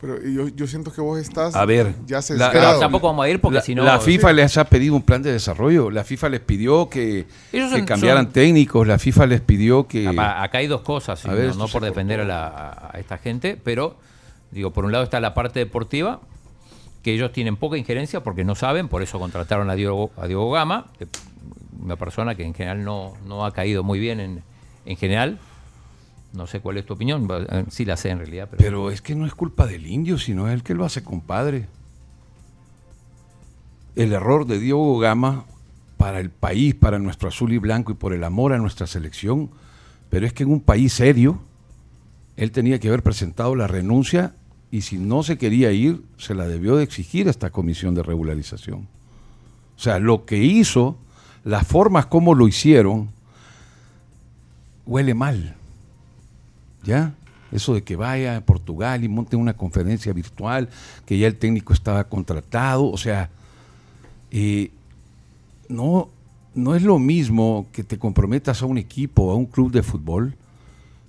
Pero 0.00 0.22
yo, 0.22 0.48
yo 0.48 0.66
siento 0.66 0.92
que 0.92 1.00
vos 1.00 1.18
estás 1.18 1.56
A 1.56 1.64
ver, 1.64 1.94
ya 2.06 2.20
se 2.20 2.36
la- 2.36 2.50
Pero 2.52 2.78
tampoco 2.78 3.06
vamos 3.06 3.24
a 3.24 3.30
ir 3.30 3.40
porque 3.40 3.56
la, 3.56 3.62
si 3.62 3.74
no... 3.74 3.82
la 3.82 3.98
FIFA 3.98 4.32
les 4.34 4.58
ha 4.58 4.64
pedido 4.64 4.94
un 4.94 5.02
plan 5.02 5.22
de 5.22 5.32
desarrollo. 5.32 5.90
La 5.90 6.04
FIFA 6.04 6.28
les 6.28 6.40
pidió 6.40 6.90
que, 6.90 7.26
son- 7.52 7.84
cambiaran 7.86 8.24
son- 8.26 8.32
técnicos. 8.34 8.86
La 8.86 8.98
FIFA 8.98 9.26
les 9.26 9.40
pidió 9.40 9.86
que... 9.88 10.06
Acá, 10.06 10.42
acá 10.42 10.58
hay 10.58 10.66
dos 10.66 10.82
cosas, 10.82 11.24
A 11.24 11.32
y 11.32 11.36
ver, 11.36 11.56
no, 11.56 11.66
por 11.68 11.82
defender 11.82 12.20
a, 12.20 12.24
la- 12.24 12.90
a- 12.92 12.98
esta 12.98 13.16
gente, 13.18 13.58
pero 13.62 13.96
digo, 14.50 14.70
por 14.70 14.84
un 14.84 14.92
lado 14.92 15.02
está 15.04 15.18
la 15.18 15.32
parte 15.32 15.60
deportiva, 15.60 16.20
que 17.02 17.14
ellos 17.14 17.32
tienen 17.32 17.56
poca 17.56 17.76
injerencia 17.78 18.22
porque 18.22 18.44
no 18.44 18.54
saben, 18.54 18.88
por 18.88 19.02
eso 19.02 19.18
contrataron 19.18 19.70
a 19.70 19.74
Diego, 19.76 20.10
a 20.18 20.26
Diego 20.26 20.50
Gama, 20.50 20.86
una 21.82 21.96
persona 21.96 22.34
que 22.34 22.44
en 22.44 22.52
general 22.52 22.84
no, 22.84 23.14
no 23.26 23.46
ha 23.46 23.52
caído 23.52 23.82
muy 23.82 23.98
bien 23.98 24.20
en, 24.20 24.42
en 24.84 24.96
general. 24.96 25.38
No 26.36 26.46
sé 26.46 26.60
cuál 26.60 26.76
es 26.76 26.84
tu 26.84 26.92
opinión, 26.92 27.26
eh, 27.30 27.64
sí 27.70 27.86
la 27.86 27.96
sé 27.96 28.10
en 28.10 28.18
realidad, 28.18 28.48
pero, 28.50 28.62
Pero 28.62 28.90
es 28.90 29.00
que 29.00 29.14
no 29.14 29.24
es 29.24 29.34
culpa 29.34 29.66
del 29.66 29.86
indio, 29.86 30.18
sino 30.18 30.46
es 30.46 30.52
el 30.52 30.62
que 30.62 30.74
lo 30.74 30.84
hace 30.84 31.02
compadre. 31.02 31.66
El 33.94 34.12
error 34.12 34.46
de 34.46 34.58
Diego 34.58 34.98
Gama 34.98 35.46
para 35.96 36.20
el 36.20 36.28
país, 36.28 36.74
para 36.74 36.98
nuestro 36.98 37.30
azul 37.30 37.54
y 37.54 37.58
blanco 37.58 37.92
y 37.92 37.94
por 37.94 38.12
el 38.12 38.22
amor 38.22 38.52
a 38.52 38.58
nuestra 38.58 38.86
selección, 38.86 39.50
pero 40.10 40.26
es 40.26 40.34
que 40.34 40.42
en 40.42 40.50
un 40.50 40.60
país 40.60 40.92
serio, 40.92 41.40
él 42.36 42.52
tenía 42.52 42.78
que 42.78 42.88
haber 42.88 43.02
presentado 43.02 43.54
la 43.54 43.66
renuncia 43.66 44.34
y 44.70 44.82
si 44.82 44.98
no 44.98 45.22
se 45.22 45.38
quería 45.38 45.72
ir, 45.72 46.02
se 46.18 46.34
la 46.34 46.46
debió 46.46 46.76
de 46.76 46.84
exigir 46.84 47.28
a 47.28 47.30
esta 47.30 47.48
comisión 47.48 47.94
de 47.94 48.02
regularización. 48.02 48.88
O 49.74 49.80
sea, 49.80 49.98
lo 49.98 50.26
que 50.26 50.36
hizo, 50.36 50.98
las 51.44 51.66
formas 51.66 52.04
como 52.04 52.34
lo 52.34 52.46
hicieron, 52.46 53.08
huele 54.84 55.14
mal. 55.14 55.56
¿Ya? 56.86 57.12
Eso 57.52 57.74
de 57.74 57.82
que 57.82 57.96
vaya 57.96 58.38
a 58.38 58.40
Portugal 58.40 59.04
y 59.04 59.08
monte 59.08 59.36
una 59.36 59.54
conferencia 59.54 60.12
virtual, 60.12 60.68
que 61.04 61.18
ya 61.18 61.26
el 61.26 61.36
técnico 61.36 61.72
estaba 61.72 62.04
contratado, 62.04 62.90
o 62.90 62.96
sea, 62.96 63.28
eh, 64.30 64.70
no, 65.68 66.08
no 66.54 66.74
es 66.74 66.82
lo 66.82 66.98
mismo 66.98 67.66
que 67.72 67.84
te 67.84 67.98
comprometas 67.98 68.62
a 68.62 68.66
un 68.66 68.78
equipo, 68.78 69.30
a 69.30 69.34
un 69.34 69.46
club 69.46 69.70
de 69.70 69.82
fútbol, 69.82 70.34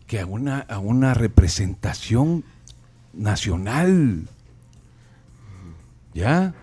que 0.06 0.20
a 0.20 0.26
una, 0.26 0.60
a 0.60 0.80
una 0.80 1.14
representación 1.14 2.44
nacional. 3.14 4.28
¿Ya? 6.14 6.54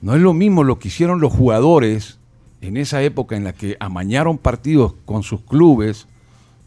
No 0.00 0.14
es 0.14 0.20
lo 0.20 0.32
mismo 0.32 0.64
lo 0.64 0.78
que 0.78 0.88
hicieron 0.88 1.20
los 1.20 1.32
jugadores 1.32 2.18
en 2.60 2.76
esa 2.76 3.02
época 3.02 3.36
en 3.36 3.44
la 3.44 3.52
que 3.52 3.76
amañaron 3.80 4.38
partidos 4.38 4.94
con 5.04 5.22
sus 5.22 5.40
clubes, 5.42 6.06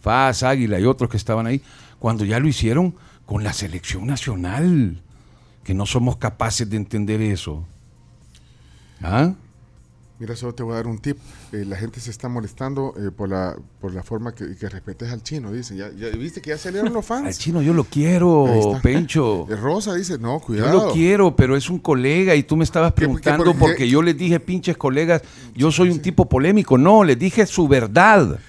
FAS, 0.04 0.44
Águila 0.44 0.80
y 0.80 0.86
otros 0.86 1.10
que 1.10 1.18
estaban 1.18 1.48
ahí, 1.48 1.62
cuando 1.98 2.26
ya 2.26 2.40
lo 2.40 2.48
hicieron 2.48 2.94
con 3.26 3.44
la 3.44 3.54
selección 3.54 4.06
nacional, 4.06 5.02
que 5.64 5.74
no 5.74 5.86
somos 5.86 6.18
capaces 6.18 6.70
de 6.70 6.76
entender 6.78 7.22
eso. 7.22 7.66
¿Ah? 9.02 9.34
Mira, 10.20 10.36
solo 10.36 10.54
te 10.54 10.64
voy 10.64 10.74
a 10.74 10.76
dar 10.78 10.88
un 10.88 11.00
tip. 11.00 11.18
Eh, 11.52 11.66
la 11.66 11.76
gente 11.76 12.00
se 12.00 12.10
está 12.12 12.30
molestando 12.30 12.94
eh, 12.98 13.12
por, 13.12 13.28
la, 13.28 13.58
por 13.82 13.94
la 13.94 14.04
forma 14.04 14.34
que, 14.34 14.56
que 14.56 14.70
respetes 14.70 15.12
al 15.12 15.22
chino, 15.24 15.52
dicen. 15.52 15.76
Ya, 15.78 15.92
ya 15.92 16.08
viste 16.10 16.40
que 16.42 16.52
ya 16.52 16.58
salieron 16.58 16.94
los 16.94 17.10
Al 17.12 17.24
fans. 17.24 17.40
chino 17.40 17.62
yo 17.62 17.74
lo 17.74 17.84
quiero. 17.84 18.80
Pencho. 18.82 19.48
Eh, 19.50 19.56
Rosa 19.56 19.96
dice, 19.96 20.18
no, 20.20 20.40
Yo 20.40 20.46
cuidado. 20.46 20.88
lo 20.88 20.94
quiero, 20.94 21.36
pero 21.36 21.58
es 21.58 21.70
un 21.70 21.80
colega 21.80 22.36
y 22.36 22.44
tú 22.44 22.56
me 22.56 22.64
estabas 22.64 22.92
¿Qué- 22.92 22.96
qué- 23.02 23.06
preguntando 23.06 23.54
porque 23.56 23.90
yo 23.90 24.02
les 24.02 24.18
dije, 24.18 24.40
pinches 24.40 24.78
colegas, 24.78 25.24
yo 25.56 25.72
soy 25.72 25.90
un 25.90 26.00
tipo 26.00 26.30
polémico. 26.30 26.78
No, 26.78 27.04
les 27.04 27.18
dije 27.20 27.46
su 27.46 27.68
verdad. 27.68 28.40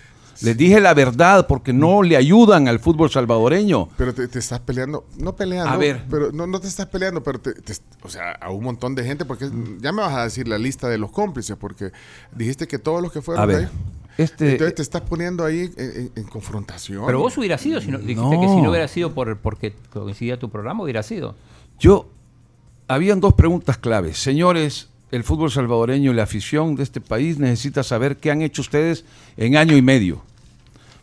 Les 0.43 0.57
dije 0.57 0.81
la 0.81 0.95
verdad 0.95 1.47
porque 1.47 1.73
no 1.73 2.03
le 2.03 2.17
ayudan 2.17 2.67
al 2.69 2.81
fútbol 2.81 3.11
salvadoreño. 3.11 3.89
Pero 3.97 4.13
te, 4.15 4.27
te 4.29 4.39
estás 4.39 4.61
peleando, 4.61 5.07
no 5.19 5.37
peleando, 5.37 5.71
A 5.71 5.77
ver. 5.77 6.05
pero 6.11 6.33
no, 6.33 6.47
no 6.47 6.61
te 6.61 6.67
estás 6.69 6.87
peleando, 6.87 7.23
pero 7.23 7.41
te, 7.41 7.53
te- 7.55 7.75
o 8.03 8.09
sea, 8.09 8.33
a 8.33 8.51
un 8.51 8.65
montón 8.65 8.95
de 8.95 9.05
gente, 9.05 9.25
porque 9.25 9.49
ya 9.81 9.93
me 9.93 10.03
vas 10.03 10.15
a 10.15 10.25
decir 10.25 10.49
la 10.49 10.59
lista 10.59 10.89
de 10.89 10.99
los 10.99 11.11
cómplices, 11.11 11.57
porque 11.57 11.93
dijiste 12.35 12.67
que 12.67 12.79
todos 12.79 13.01
los 13.03 13.13
que 13.13 13.23
fueron 13.23 13.45
A 13.45 13.47
de 13.47 13.55
ver, 13.57 13.65
ahí, 13.67 13.71
este, 14.19 14.53
entonces 14.53 14.75
te 14.77 14.83
estás 14.83 15.03
poniendo 15.03 15.45
ahí 15.45 15.71
en, 15.77 15.91
en- 15.91 16.13
en 16.17 16.25
confrontación. 16.25 17.05
Pero 17.07 17.19
vos 17.21 17.37
hubieras 17.39 17.61
sido, 17.61 17.81
si 17.81 17.91
no, 17.91 17.99
dijiste 17.99 18.23
No. 18.23 18.31
que 18.41 18.49
si 18.49 18.61
no 18.61 18.71
hubiera 18.71 18.89
sido 18.89 19.13
por 19.15 19.37
porque 19.39 19.75
coincidía 19.93 20.39
tu 20.39 20.51
programa, 20.51 20.83
hubiera 20.85 21.03
sido. 21.03 21.35
Yo, 21.79 22.09
habían 22.89 23.21
dos 23.21 23.35
preguntas 23.35 23.79
claves. 23.79 24.19
Señores, 24.19 24.89
el 25.15 25.23
fútbol 25.23 25.51
salvadoreño 25.51 26.11
y 26.11 26.15
la 26.15 26.25
afición 26.25 26.75
de 26.75 26.83
este 26.83 27.01
país 27.01 27.39
necesita 27.39 27.85
saber 27.85 28.17
qué 28.17 28.33
han 28.33 28.43
hecho 28.43 28.63
ustedes 28.63 29.05
en 29.37 29.57
año 29.57 29.77
y 29.77 29.83
medio. 29.83 30.23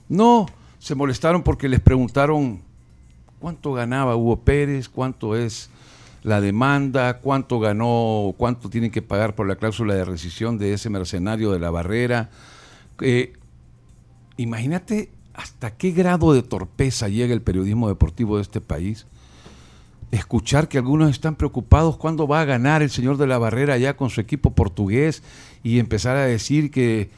No, 0.10 0.48
se 0.80 0.96
molestaron 0.96 1.44
porque 1.44 1.70
les 1.70 1.80
preguntaron 1.80 2.60
cuánto 3.40 3.72
ganaba 3.72 4.18
Hugo 4.18 4.42
Pérez, 4.42 4.90
cuánto 4.90 5.38
es 5.38 5.70
la 6.24 6.42
demanda, 6.42 7.20
cuánto 7.20 7.62
ganó, 7.62 8.36
cuánto 8.38 8.70
tienen 8.70 8.92
que 8.92 9.02
pagar 9.02 9.34
por 9.34 9.48
la 9.48 9.56
cláusula 9.56 9.96
de 9.96 10.04
rescisión 10.04 10.58
de 10.58 10.74
ese 10.74 10.90
mercenario 10.90 11.54
de 11.54 11.60
la 11.60 11.72
barrera. 11.72 12.30
Eh, 13.00 13.32
imagínate 14.36 15.10
hasta 15.34 15.72
qué 15.72 15.92
grado 15.92 16.34
de 16.34 16.44
torpeza 16.44 17.08
llega 17.08 17.34
el 17.34 17.42
periodismo 17.42 17.88
deportivo 17.88 18.36
de 18.36 18.42
este 18.42 18.60
país 18.60 19.06
escuchar 20.12 20.68
que 20.68 20.78
algunos 20.78 21.10
están 21.10 21.36
preocupados 21.36 21.98
cuándo 21.98 22.28
va 22.28 22.42
a 22.42 22.46
ganar 22.46 22.82
el 22.82 22.90
señor 22.90 23.18
de 23.18 23.28
la 23.28 23.38
barrera 23.38 23.78
ya 23.78 23.96
con 23.96 24.10
su 24.10 24.20
equipo 24.22 24.52
portugués 24.52 25.24
y 25.64 25.80
empezar 25.80 26.18
a 26.18 26.26
decir 26.26 26.70
que, 26.72 27.10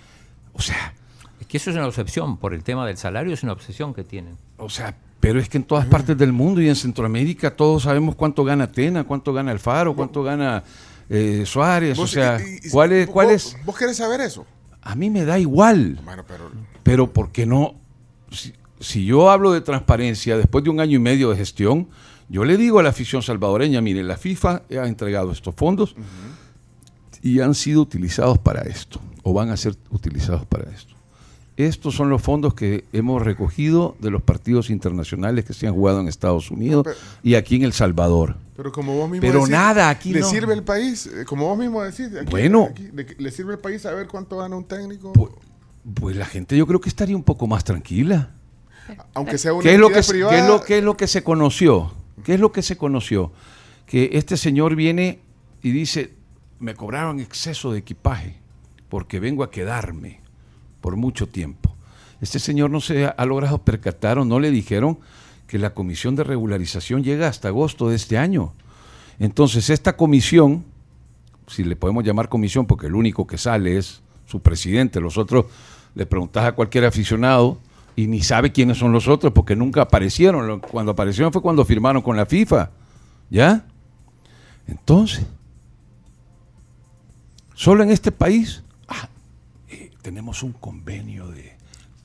o 0.53 0.61
sea, 0.61 0.93
Es 1.39 1.47
que 1.47 1.57
eso 1.57 1.69
es 1.71 1.75
una 1.75 1.87
obsesión, 1.87 2.37
por 2.37 2.53
el 2.53 2.63
tema 2.63 2.85
del 2.87 2.97
salario 2.97 3.33
es 3.33 3.43
una 3.43 3.53
obsesión 3.53 3.93
que 3.93 4.03
tienen. 4.03 4.35
o 4.57 4.69
sea, 4.69 4.95
pero 5.19 5.39
es 5.39 5.47
que 5.49 5.57
en 5.57 5.63
todas 5.63 5.85
partes 5.85 6.17
del 6.17 6.33
mundo 6.33 6.61
y 6.61 6.69
en 6.69 6.75
Centroamérica 6.75 7.55
todos 7.55 7.83
sabemos 7.83 8.15
cuánto 8.15 8.43
gana 8.43 8.71
Tena, 8.71 9.03
cuánto 9.05 9.33
gana 9.33 9.51
Alfaro, 9.51 9.95
cuánto 9.95 10.21
gana 10.23 10.63
eh, 11.09 11.43
Suárez, 11.45 11.97
o 11.99 12.07
sea, 12.07 12.39
y- 12.39 12.67
y- 12.67 12.69
¿cuál 12.69 12.91
es? 12.93 13.05
vos- 13.07 13.13
¿Cuál 13.13 13.27
vos- 13.27 13.33
es? 13.55 13.65
¿Vos 13.65 13.77
querés 13.77 13.97
saber 13.97 14.21
eso? 14.21 14.45
A 14.81 14.95
mí 14.95 15.09
me 15.09 15.23
da 15.25 15.39
igual. 15.39 15.99
Bueno, 16.03 16.23
pero 16.27 16.51
Pero 16.83 17.13
¿por 17.13 17.31
qué 17.31 17.45
no? 17.45 17.75
Si, 18.31 18.53
si 18.79 19.05
yo 19.05 19.29
hablo 19.31 19.51
de 19.53 19.61
transparencia 19.61 20.37
después 20.37 20.63
de 20.63 20.69
un 20.69 20.79
año 20.81 20.97
y 20.97 20.99
medio 20.99 21.29
de 21.29 21.37
gestión, 21.37 21.87
yo 22.33 22.43
le 22.43 22.57
digo 22.57 22.79
a 22.79 22.83
la 22.83 22.89
afición 22.89 23.21
salvadoreña, 23.21 23.79
mire, 23.79 24.03
la 24.03 24.17
FIFA 24.17 24.63
ha 24.81 24.87
entregado 24.87 25.31
estos 25.31 25.53
fondos 25.55 25.95
y 27.21 27.39
han 27.39 27.53
sido 27.55 27.81
utilizados 27.81 28.37
para 28.39 28.63
esto, 28.63 28.99
o 29.23 29.33
van 29.33 29.49
a 29.51 29.55
ser 29.57 29.75
utilizados 29.91 30.45
para 30.45 30.69
esto. 30.71 30.93
Estos 31.55 31.93
son 31.93 32.09
los 32.09 32.19
fondos 32.21 32.55
que 32.55 32.83
hemos 32.93 33.21
recogido 33.21 33.95
de 33.99 34.09
los 34.09 34.23
partidos 34.23 34.71
internacionales 34.71 35.45
que 35.45 35.53
se 35.53 35.67
han 35.67 35.75
jugado 35.75 35.99
en 36.01 36.07
Estados 36.07 36.49
Unidos 36.49 36.83
Pero- 36.83 36.97
y 37.21 37.35
aquí 37.35 37.55
en 37.57 37.63
El 37.63 37.73
Salvador. 37.73 38.35
Pero 38.57 38.71
como 38.71 38.95
vos 38.97 39.07
mismo 39.07 39.21
Pero 39.21 39.39
decís, 39.41 39.51
nada, 39.51 39.89
aquí 39.89 40.11
le 40.13 40.21
no. 40.21 40.29
sirve 40.29 40.53
el 40.55 40.63
país, 40.63 41.05
eh, 41.05 41.25
como 41.25 41.47
vos 41.47 41.57
mismo 41.59 41.83
decís, 41.83 42.07
aquí- 42.19 42.31
Bueno. 42.31 42.69
aquí, 42.71 42.89
le, 42.91 43.05
le 43.19 43.31
sirve 43.31 43.53
el 43.53 43.59
país 43.59 43.83
saber 43.83 44.07
cuánto 44.07 44.37
gana 44.37 44.55
un 44.55 44.63
técnico, 44.63 45.13
Pu- 45.13 45.29
Pues 45.93 46.15
la 46.15 46.25
gente 46.25 46.57
yo 46.57 46.65
creo 46.65 46.81
que 46.81 46.89
estaría 46.89 47.15
un 47.15 47.23
poco 47.23 47.45
más 47.45 47.63
tranquila. 47.63 48.31
aunque 49.13 49.37
sea 49.37 49.53
una 49.53 49.61
¿Qué 49.63 49.73
es, 49.75 49.79
lo 49.79 49.89
que, 49.89 50.01
privada. 50.01 50.33
qué 50.33 50.39
es 50.41 50.47
lo, 50.47 50.61
qué 50.63 50.77
es 50.79 50.83
lo 50.83 50.97
que 50.97 51.07
se 51.07 51.23
conoció? 51.23 51.91
¿Qué 52.23 52.35
es 52.35 52.39
lo 52.39 52.51
que 52.51 52.61
se 52.61 52.77
conoció? 52.77 53.31
Que 53.85 54.11
este 54.13 54.37
señor 54.37 54.75
viene 54.75 55.19
y 55.61 55.71
dice, 55.71 56.13
me 56.59 56.75
cobraron 56.75 57.19
exceso 57.19 57.71
de 57.71 57.79
equipaje 57.79 58.37
porque 58.89 59.19
vengo 59.19 59.43
a 59.43 59.51
quedarme 59.51 60.19
por 60.81 60.95
mucho 60.95 61.27
tiempo. 61.27 61.75
Este 62.21 62.39
señor 62.39 62.69
no 62.69 62.79
se 62.79 63.05
ha, 63.05 63.25
logrado 63.25 63.63
percatar 63.63 64.17
o 64.17 64.25
no 64.25 64.39
le 64.39 64.51
dijeron 64.51 64.99
que 65.47 65.59
la 65.59 65.73
comisión 65.73 66.15
de 66.15 66.23
regularización 66.23 67.03
llega 67.03 67.27
hasta 67.27 67.49
agosto 67.49 67.89
de 67.89 67.95
este 67.95 68.17
año. 68.17 68.53
Entonces, 69.19 69.69
esta 69.69 69.97
comisión, 69.97 70.63
si 71.47 71.63
le 71.63 71.75
podemos 71.75 72.03
llamar 72.03 72.29
comisión, 72.29 72.65
porque 72.65 72.87
el 72.87 72.95
único 72.95 73.27
que 73.27 73.37
sale 73.37 73.77
es 73.77 74.01
su 74.25 74.41
presidente, 74.41 75.01
los 75.01 75.17
otros 75.17 75.45
le 75.95 76.05
preguntas 76.05 76.45
a 76.45 76.53
cualquier 76.53 76.85
aficionado 76.85 77.59
y 77.95 78.07
ni 78.07 78.21
sabe 78.21 78.51
quiénes 78.51 78.77
son 78.77 78.91
los 78.91 79.07
otros 79.07 79.33
porque 79.33 79.55
nunca 79.55 79.81
aparecieron. 79.83 80.59
Cuando 80.59 80.91
aparecieron 80.93 81.31
fue 81.31 81.41
cuando 81.41 81.63
firmaron 81.65 82.01
con 82.01 82.15
la 82.17 82.25
FIFA. 82.25 82.69
¿Ya? 83.29 83.65
Entonces, 84.67 85.25
solo 87.53 87.83
en 87.83 87.91
este 87.91 88.11
país 88.11 88.63
ah, 88.87 89.07
eh, 89.69 89.91
tenemos 90.01 90.43
un 90.43 90.53
convenio 90.53 91.27
de 91.29 91.53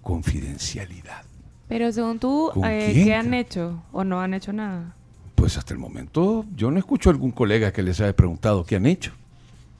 confidencialidad. 0.02 1.22
Pero 1.68 1.92
según 1.92 2.18
tú, 2.18 2.50
¿Con 2.54 2.64
eh, 2.64 2.92
¿qué 3.04 3.14
han 3.14 3.34
hecho 3.34 3.82
o 3.92 4.04
no 4.04 4.20
han 4.20 4.34
hecho 4.34 4.52
nada? 4.52 4.94
Pues 5.34 5.56
hasta 5.58 5.72
el 5.74 5.78
momento 5.78 6.44
yo 6.56 6.70
no 6.70 6.78
escucho 6.78 7.10
a 7.10 7.12
algún 7.12 7.30
colega 7.30 7.72
que 7.72 7.82
les 7.82 8.00
haya 8.00 8.14
preguntado 8.16 8.64
qué 8.64 8.76
han 8.76 8.86
hecho. 8.86 9.12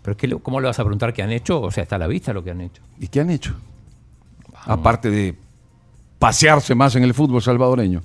Pero 0.02 0.12
es 0.12 0.18
que, 0.18 0.28
lo- 0.28 0.38
¿cómo 0.40 0.60
le 0.60 0.66
vas 0.66 0.78
a 0.78 0.84
preguntar 0.84 1.12
qué 1.12 1.22
han 1.22 1.32
hecho? 1.32 1.60
O 1.60 1.70
sea, 1.70 1.82
está 1.82 1.96
a 1.96 1.98
la 1.98 2.06
vista 2.06 2.32
lo 2.32 2.44
que 2.44 2.50
han 2.50 2.60
hecho. 2.60 2.82
¿Y 3.00 3.08
qué 3.08 3.20
han 3.20 3.30
hecho? 3.30 3.56
Aparte 4.64 5.10
de 5.10 5.34
pasearse 6.18 6.74
más 6.74 6.96
en 6.96 7.04
el 7.04 7.14
fútbol 7.14 7.42
salvadoreño. 7.42 8.02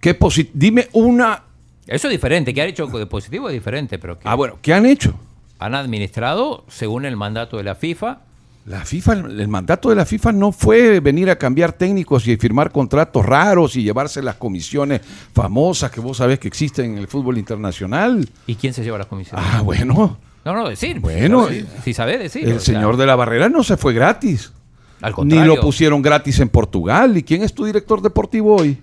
¿Qué 0.00 0.16
Dime 0.52 0.88
una... 0.92 1.42
Eso 1.86 2.06
es 2.08 2.12
diferente. 2.12 2.52
¿Qué 2.54 2.62
han 2.62 2.68
hecho 2.68 2.86
de 2.86 3.06
positivo? 3.06 3.48
Es 3.48 3.54
diferente, 3.54 3.98
pero 3.98 4.18
que 4.18 4.28
Ah, 4.28 4.34
bueno, 4.34 4.58
¿qué 4.62 4.74
han 4.74 4.86
hecho? 4.86 5.18
han 5.58 5.74
administrado 5.74 6.64
según 6.68 7.04
el 7.04 7.16
mandato 7.16 7.56
de 7.56 7.64
la 7.64 7.74
FIFA. 7.74 8.20
La 8.66 8.84
FIFA, 8.84 9.12
el 9.14 9.48
mandato 9.48 9.88
de 9.88 9.96
la 9.96 10.04
FIFA 10.04 10.32
no 10.32 10.52
fue 10.52 11.00
venir 11.00 11.30
a 11.30 11.36
cambiar 11.36 11.72
técnicos 11.72 12.28
y 12.28 12.36
firmar 12.36 12.70
contratos 12.70 13.24
raros 13.24 13.74
y 13.76 13.82
llevarse 13.82 14.22
las 14.22 14.34
comisiones 14.36 15.00
famosas 15.32 15.90
que 15.90 16.00
vos 16.00 16.18
sabés 16.18 16.38
que 16.38 16.48
existen 16.48 16.92
en 16.92 16.98
el 16.98 17.08
fútbol 17.08 17.38
internacional. 17.38 18.28
¿Y 18.46 18.54
quién 18.56 18.74
se 18.74 18.84
lleva 18.84 18.98
las 18.98 19.06
comisiones? 19.06 19.44
Ah, 19.48 19.62
bueno, 19.62 20.18
No, 20.44 20.54
no, 20.54 20.68
decir. 20.68 21.00
Bueno, 21.00 21.48
si 21.82 21.94
si 21.94 22.02
decir. 22.02 22.44
el 22.46 22.60
sea, 22.60 22.74
señor 22.74 22.98
de 22.98 23.06
la 23.06 23.16
barrera 23.16 23.48
no 23.48 23.64
se 23.64 23.76
fue 23.78 23.94
gratis. 23.94 24.52
Al 25.00 25.14
Ni 25.24 25.38
lo 25.44 25.60
pusieron 25.60 26.02
gratis 26.02 26.40
en 26.40 26.48
Portugal. 26.48 27.16
¿Y 27.16 27.22
quién 27.22 27.42
es 27.42 27.54
tu 27.54 27.64
director 27.64 28.02
deportivo 28.02 28.56
hoy? 28.56 28.78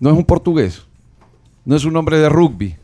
No 0.00 0.10
es 0.10 0.16
un 0.16 0.24
portugués. 0.24 0.82
No 1.64 1.76
es 1.76 1.84
un 1.84 1.96
hombre 1.96 2.18
de 2.18 2.28
rugby. 2.28 2.76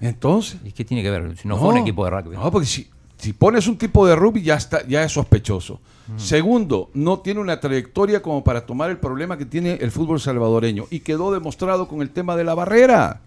Entonces. 0.00 0.58
¿Y 0.64 0.72
qué 0.72 0.84
tiene 0.84 1.02
que 1.02 1.10
ver? 1.10 1.36
Si 1.36 1.48
no, 1.48 1.56
fue 1.56 1.68
un 1.68 1.78
equipo 1.78 2.04
de 2.04 2.10
rugby. 2.10 2.36
No, 2.36 2.50
porque 2.50 2.66
si, 2.66 2.88
si 3.16 3.32
pones 3.32 3.66
un 3.66 3.76
tipo 3.76 4.06
de 4.06 4.14
rugby 4.14 4.42
ya, 4.42 4.54
está, 4.56 4.86
ya 4.86 5.02
es 5.02 5.12
sospechoso. 5.12 5.80
Segundo, 6.16 6.90
no 6.94 7.18
tiene 7.18 7.40
una 7.40 7.58
trayectoria 7.58 8.22
como 8.22 8.44
para 8.44 8.64
tomar 8.64 8.90
el 8.90 8.98
problema 8.98 9.36
que 9.36 9.44
tiene 9.44 9.72
el 9.80 9.90
fútbol 9.90 10.20
salvadoreño. 10.20 10.84
Y 10.90 11.00
quedó 11.00 11.32
demostrado 11.32 11.88
con 11.88 12.00
el 12.00 12.10
tema 12.10 12.36
de 12.36 12.44
la 12.44 12.54
barrera. 12.54 13.22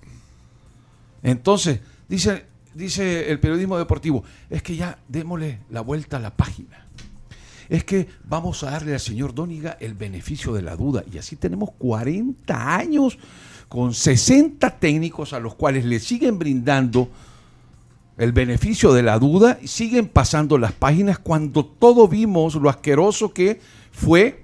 Entonces, 1.22 1.82
dice, 2.08 2.46
dice 2.74 3.32
el 3.32 3.40
periodismo 3.42 3.78
deportivo, 3.78 4.24
es 4.50 4.64
que 4.64 4.78
ya 4.78 4.98
démosle 5.10 5.60
la 5.70 5.82
vuelta 5.82 6.18
a 6.18 6.20
la 6.22 6.30
página. 6.38 6.86
Es 7.70 7.84
que 7.84 8.08
vamos 8.26 8.64
a 8.64 8.72
darle 8.72 8.94
al 8.94 9.00
señor 9.00 9.36
Dóniga 9.36 9.78
el 9.80 9.94
beneficio 9.94 10.54
de 10.54 10.64
la 10.64 10.76
duda. 10.76 11.04
Y 11.12 11.20
así 11.20 11.36
tenemos 11.36 11.70
40 11.78 12.76
años 12.76 13.18
con 13.70 13.94
60 13.94 14.80
técnicos 14.80 15.34
a 15.34 15.40
los 15.40 15.54
cuales 15.54 15.86
le 15.86 16.00
siguen 16.00 16.40
brindando 16.40 17.10
el 18.18 18.34
beneficio 18.34 18.92
de 18.92 19.04
la 19.04 19.20
duda 19.20 19.60
y 19.62 19.68
siguen 19.68 20.08
pasando 20.10 20.58
las 20.58 20.74
páginas 20.74 21.20
cuando 21.20 21.64
todos 21.64 22.10
vimos 22.10 22.56
lo 22.56 22.70
asqueroso 22.70 23.34
que 23.34 23.62
fue 23.92 24.44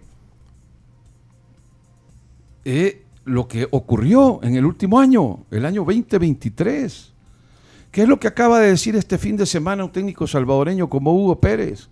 eh, 2.63 3.03
lo 3.25 3.47
que 3.47 3.67
ocurrió 3.71 4.39
en 4.43 4.55
el 4.55 4.65
último 4.65 4.99
año, 4.99 5.39
el 5.49 5.65
año 5.65 5.83
2023. 5.83 7.11
¿Qué 7.91 8.03
es 8.03 8.07
lo 8.07 8.19
que 8.19 8.27
acaba 8.27 8.59
de 8.59 8.69
decir 8.69 8.95
este 8.95 9.17
fin 9.17 9.35
de 9.35 9.45
semana 9.45 9.83
un 9.83 9.91
técnico 9.91 10.27
salvadoreño 10.27 10.89
como 10.89 11.13
Hugo 11.13 11.39
Pérez? 11.39 11.89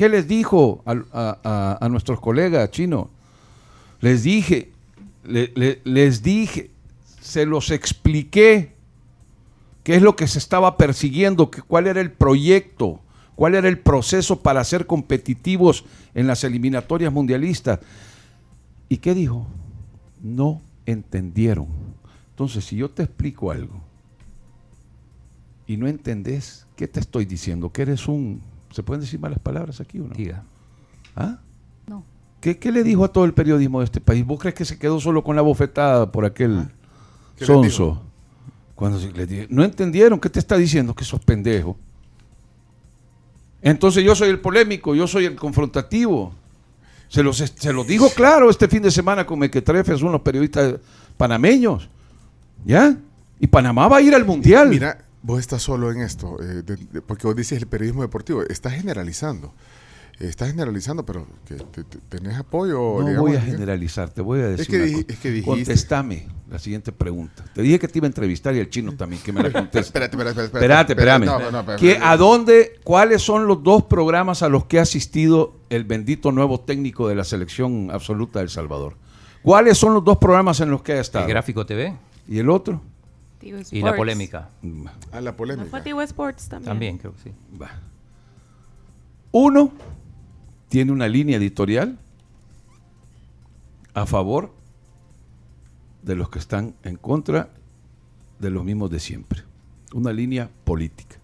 ¿Qué 0.00 0.08
les 0.08 0.26
dijo 0.26 0.82
a, 0.86 1.86
nuestros 1.90 2.20
colegas 2.20 2.70
chinos? 2.70 3.08
Les 4.00 4.22
dije, 4.22 4.72
le- 5.24 5.52
le- 5.54 5.82
les 5.84 6.22
dije, 6.22 6.70
se 7.20 7.44
los 7.44 7.70
expliqué, 7.70 8.72
qué 9.84 9.96
es 9.96 10.00
lo 10.00 10.16
que 10.16 10.26
se 10.26 10.38
estaba 10.38 10.78
persiguiendo, 10.78 11.50
cuál 11.66 11.86
era 11.86 12.00
el 12.00 12.10
proyecto, 12.12 12.98
cuál 13.34 13.54
era 13.56 13.68
el 13.68 13.78
proceso 13.78 14.40
para 14.40 14.64
ser 14.64 14.86
competitivos 14.86 15.84
en 16.14 16.26
las 16.26 16.44
eliminatorias 16.44 17.12
mundialistas. 17.12 17.80
¿Y 18.88 18.96
qué 18.96 19.12
dijo? 19.14 19.46
No 20.22 20.62
entendieron. 20.86 21.66
Entonces, 22.30 22.64
si 22.64 22.76
yo 22.76 22.88
te 22.88 23.02
explico 23.02 23.50
algo 23.50 23.78
y 25.66 25.76
no 25.76 25.88
entendés, 25.88 26.66
¿qué 26.74 26.88
te 26.88 27.00
estoy 27.00 27.26
diciendo? 27.26 27.70
Que 27.70 27.82
eres 27.82 28.08
un... 28.08 28.40
¿Se 28.70 28.82
pueden 28.82 29.00
decir 29.00 29.18
malas 29.20 29.38
palabras 29.38 29.80
aquí 29.80 29.98
o 30.00 30.04
no? 30.06 30.14
Diga. 30.14 30.42
¿Ah? 31.16 31.38
No. 31.86 32.04
¿Qué, 32.40 32.58
qué 32.58 32.70
le 32.72 32.82
dijo 32.84 33.04
a 33.04 33.08
todo 33.12 33.24
el 33.24 33.34
periodismo 33.34 33.80
de 33.80 33.84
este 33.86 34.00
país? 34.00 34.24
¿Vos 34.24 34.38
crees 34.40 34.54
que 34.54 34.64
se 34.64 34.78
quedó 34.78 35.00
solo 35.00 35.24
con 35.24 35.36
la 35.36 35.42
bofetada 35.42 36.10
por 36.12 36.24
aquel 36.24 36.68
¿Qué 37.36 37.40
les 37.40 37.46
sonso? 37.46 38.02
Cuando 38.74 38.98
se- 39.00 39.12
le 39.12 39.26
dije, 39.26 39.46
no 39.50 39.62
entendieron, 39.64 40.18
¿qué 40.20 40.30
te 40.30 40.38
está 40.38 40.56
diciendo? 40.56 40.94
Que 40.94 41.04
sos 41.04 41.20
pendejo. 41.20 41.76
Entonces 43.62 44.02
yo 44.04 44.14
soy 44.14 44.28
el 44.30 44.40
polémico, 44.40 44.94
yo 44.94 45.06
soy 45.06 45.26
el 45.26 45.36
confrontativo. 45.36 46.32
Se 47.08 47.22
los, 47.22 47.36
se 47.38 47.72
los 47.72 47.86
dijo 47.86 48.08
claro 48.10 48.48
este 48.48 48.68
fin 48.68 48.82
de 48.82 48.90
semana 48.90 49.26
con 49.26 49.38
Mequetrefes, 49.38 50.00
unos 50.02 50.20
periodistas 50.22 50.76
panameños. 51.16 51.88
¿Ya? 52.64 52.96
Y 53.38 53.46
Panamá 53.48 53.88
va 53.88 53.96
a 53.98 54.00
ir 54.02 54.14
al 54.14 54.24
Mundial. 54.24 54.68
Mira, 54.68 55.04
vos 55.22 55.40
estás 55.40 55.62
solo 55.62 55.90
en 55.92 56.00
esto, 56.00 56.36
eh, 56.42 56.62
de- 56.62 56.76
de- 56.76 57.02
porque 57.02 57.26
vos 57.26 57.36
dices 57.36 57.58
el 57.60 57.66
periodismo 57.68 58.02
deportivo, 58.02 58.42
estás 58.42 58.72
generalizando. 58.74 59.52
Estás 60.18 60.48
generalizando, 60.50 61.06
pero 61.06 61.26
que 61.46 61.54
te- 61.54 61.82
te- 61.82 61.98
¿tenés 62.10 62.36
apoyo? 62.36 62.74
No 63.00 63.06
digamos, 63.06 63.20
voy 63.30 63.36
a 63.36 63.40
¿qué? 63.42 63.52
generalizar, 63.52 64.10
te 64.10 64.20
voy 64.20 64.40
a 64.40 64.48
decir. 64.48 64.66
que 64.66 64.76
una 64.76 64.84
dij- 64.84 64.92
cosa. 64.92 65.04
es 65.08 65.18
que 65.18 65.30
dijiste- 65.30 65.50
Contestame 65.50 66.28
la 66.50 66.58
siguiente 66.58 66.92
pregunta. 66.92 67.42
Te 67.54 67.62
dije 67.62 67.78
que 67.78 67.88
te 67.88 67.98
iba 68.00 68.06
a 68.06 68.08
entrevistar 68.08 68.54
y 68.54 68.58
el 68.58 68.68
chino 68.68 68.92
también, 68.96 69.22
que 69.22 69.32
me 69.32 69.42
la 69.42 69.50
conteste. 69.52 69.78
Espérate, 69.80 70.16
espérate, 70.18 70.42
espérate. 70.44 70.58
Espérate, 70.58 70.92
espérame. 70.92 71.24
No, 71.24 71.38
no, 71.38 71.50
no, 71.50 71.60
espérate, 71.60 71.80
¿Qué- 71.80 71.92
espérate. 71.92 72.12
¿A 72.12 72.16
dónde, 72.18 72.72
cuáles 72.84 73.22
son 73.22 73.46
los 73.46 73.62
dos 73.62 73.84
programas 73.84 74.42
a 74.42 74.50
los 74.50 74.66
que 74.66 74.78
ha 74.78 74.82
asistido 74.82 75.54
el 75.70 75.84
bendito 75.84 76.32
nuevo 76.32 76.60
técnico 76.60 77.08
de 77.08 77.14
la 77.14 77.24
selección 77.24 77.88
absoluta 77.90 78.40
de 78.40 78.42
El 78.44 78.50
Salvador? 78.50 78.96
¿Cuáles 79.42 79.78
son 79.78 79.94
los 79.94 80.04
dos 80.04 80.18
programas 80.18 80.60
en 80.60 80.70
los 80.70 80.82
que 80.82 80.92
ha 80.92 81.00
estado? 81.00 81.24
El 81.24 81.30
Gráfico 81.30 81.64
TV 81.64 81.96
¿Y 82.28 82.38
el 82.40 82.50
otro? 82.50 82.82
Tigo 83.40 83.58
y 83.72 83.80
la 83.80 83.96
polémica. 83.96 84.50
Mm, 84.62 84.86
A 85.12 85.20
la 85.20 85.30
¿No 85.32 85.36
polémica. 85.36 85.70
fue 85.70 85.80
Tigo 85.80 86.02
Sports 86.02 86.48
también? 86.48 86.70
También 86.70 86.98
creo 86.98 87.14
que 87.14 87.22
sí. 87.22 87.30
va. 87.60 87.70
Uno 89.32 89.72
tiene 90.68 90.92
una 90.92 91.08
línea 91.08 91.36
editorial 91.38 91.98
a 93.94 94.06
favor 94.06 94.52
de 96.02 96.16
los 96.16 96.28
que 96.28 96.38
están 96.38 96.74
en 96.84 96.96
contra 96.96 97.50
de 98.38 98.50
los 98.50 98.64
mismos 98.64 98.90
de 98.90 99.00
siempre. 99.00 99.42
Una 99.94 100.12
línea 100.12 100.48
política. 100.64 101.16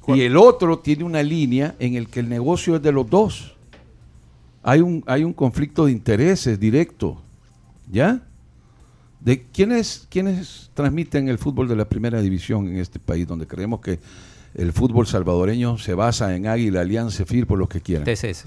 ¿Cuál? 0.00 0.18
Y 0.18 0.22
el 0.22 0.36
otro 0.36 0.78
tiene 0.78 1.04
una 1.04 1.22
línea 1.22 1.74
en 1.78 1.94
el 1.94 2.08
que 2.08 2.20
el 2.20 2.28
negocio 2.28 2.76
es 2.76 2.82
de 2.82 2.92
los 2.92 3.08
dos. 3.10 3.56
Hay 4.62 4.80
un, 4.80 5.02
hay 5.06 5.24
un 5.24 5.32
conflicto 5.32 5.86
de 5.86 5.92
intereses 5.92 6.58
directo. 6.58 7.20
¿Ya? 7.90 8.22
¿De 9.20 9.42
quiénes, 9.42 10.06
quiénes 10.08 10.70
transmiten 10.74 11.28
el 11.28 11.38
fútbol 11.38 11.68
de 11.68 11.76
la 11.76 11.88
primera 11.88 12.20
división 12.20 12.68
en 12.68 12.76
este 12.78 12.98
país, 12.98 13.26
donde 13.26 13.46
creemos 13.46 13.80
que 13.80 13.98
el 14.54 14.72
fútbol 14.72 15.06
salvadoreño 15.06 15.76
se 15.78 15.94
basa 15.94 16.34
en 16.34 16.46
Águila, 16.46 16.80
Alianza, 16.80 17.24
FIR, 17.24 17.46
por 17.46 17.58
lo 17.58 17.68
que 17.68 17.80
quieran? 17.80 18.04
TCS. 18.04 18.46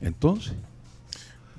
Entonces, 0.00 0.54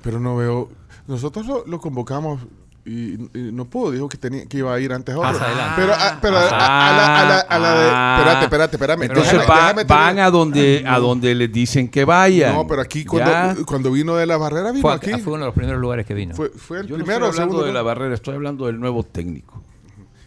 Pero 0.03 0.19
no 0.19 0.35
veo. 0.35 0.69
Nosotros 1.07 1.45
lo, 1.45 1.65
lo 1.65 1.79
convocamos 1.79 2.41
y, 2.85 3.13
y 3.15 3.51
no 3.51 3.65
pudo. 3.65 3.91
Dijo 3.91 4.07
que 4.07 4.17
tenía 4.17 4.45
que 4.45 4.59
iba 4.59 4.73
a 4.73 4.79
ir 4.79 4.93
antes 4.93 5.15
adelante. 5.15 5.73
Pero, 5.75 5.93
a, 5.93 6.19
pero 6.21 6.37
a, 6.37 6.89
a 6.89 6.91
la, 6.95 7.19
a 7.21 7.25
la- 7.25 7.39
a 7.39 7.59
la 7.59 7.73
de. 7.73 7.87
Espérate, 8.21 8.43
espérate, 8.45 8.75
espérame. 8.75 9.01
entonces 9.03 9.33
déjame- 9.33 9.47
va- 9.49 9.55
déjame 9.73 9.83
van 9.85 10.19
a 10.19 10.29
donde, 10.29 10.83
a 10.87 10.99
donde 10.99 11.33
les 11.35 11.51
dicen 11.51 11.87
que 11.89 12.05
vayan. 12.05 12.53
No, 12.53 12.67
pero 12.67 12.81
aquí 12.81 13.03
¿Ya? 13.03 13.09
cuando, 13.09 13.65
cuando 13.65 13.91
vino 13.91 14.15
de 14.15 14.25
la 14.27 14.37
barrera 14.37 14.71
vino 14.71 14.81
Fue, 14.81 14.93
aquí. 14.93 15.11
fue 15.21 15.33
uno 15.33 15.41
de 15.43 15.47
los 15.47 15.55
primeros 15.55 15.81
lugares 15.81 16.05
que 16.05 16.13
vino. 16.13 16.35
Fue, 16.35 16.49
fue 16.49 16.81
el 16.81 16.87
Yo 16.87 16.97
no 16.97 17.03
primero 17.03 17.25
o 17.25 17.29
estoy 17.29 17.41
hablando 17.43 17.53
segundo. 17.53 17.65
de 17.67 17.73
la 17.73 17.79
¿no? 17.79 17.85
barrera, 17.85 18.13
estoy 18.15 18.35
hablando 18.35 18.65
del 18.67 18.79
nuevo 18.79 19.03
técnico. 19.03 19.61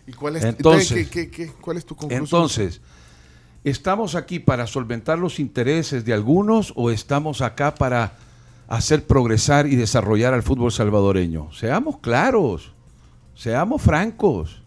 ¿Y 0.06 0.12
cuál 0.12 0.36
es, 0.36 0.44
Entonces- 0.44 0.90
entonces, 0.90 1.08
¿qué- 1.10 1.30
qué- 1.30 1.46
qué- 1.46 1.52
cuál 1.60 1.76
es 1.76 1.84
tu 1.86 1.94
conclusión? 1.94 2.24
Entonces, 2.24 2.80
¿estamos 3.62 4.14
aquí 4.14 4.38
para 4.38 4.66
solventar 4.66 5.18
los 5.18 5.38
intereses 5.38 6.04
de 6.04 6.12
algunos 6.12 6.72
o 6.76 6.90
estamos 6.90 7.40
acá 7.42 7.74
para 7.74 8.14
hacer 8.68 9.06
progresar 9.06 9.66
y 9.66 9.76
desarrollar 9.76 10.34
al 10.34 10.42
fútbol 10.42 10.70
salvadoreño? 10.70 11.52
Seamos 11.52 11.98
claros, 11.98 12.72
seamos 13.34 13.82
francos. 13.82 14.62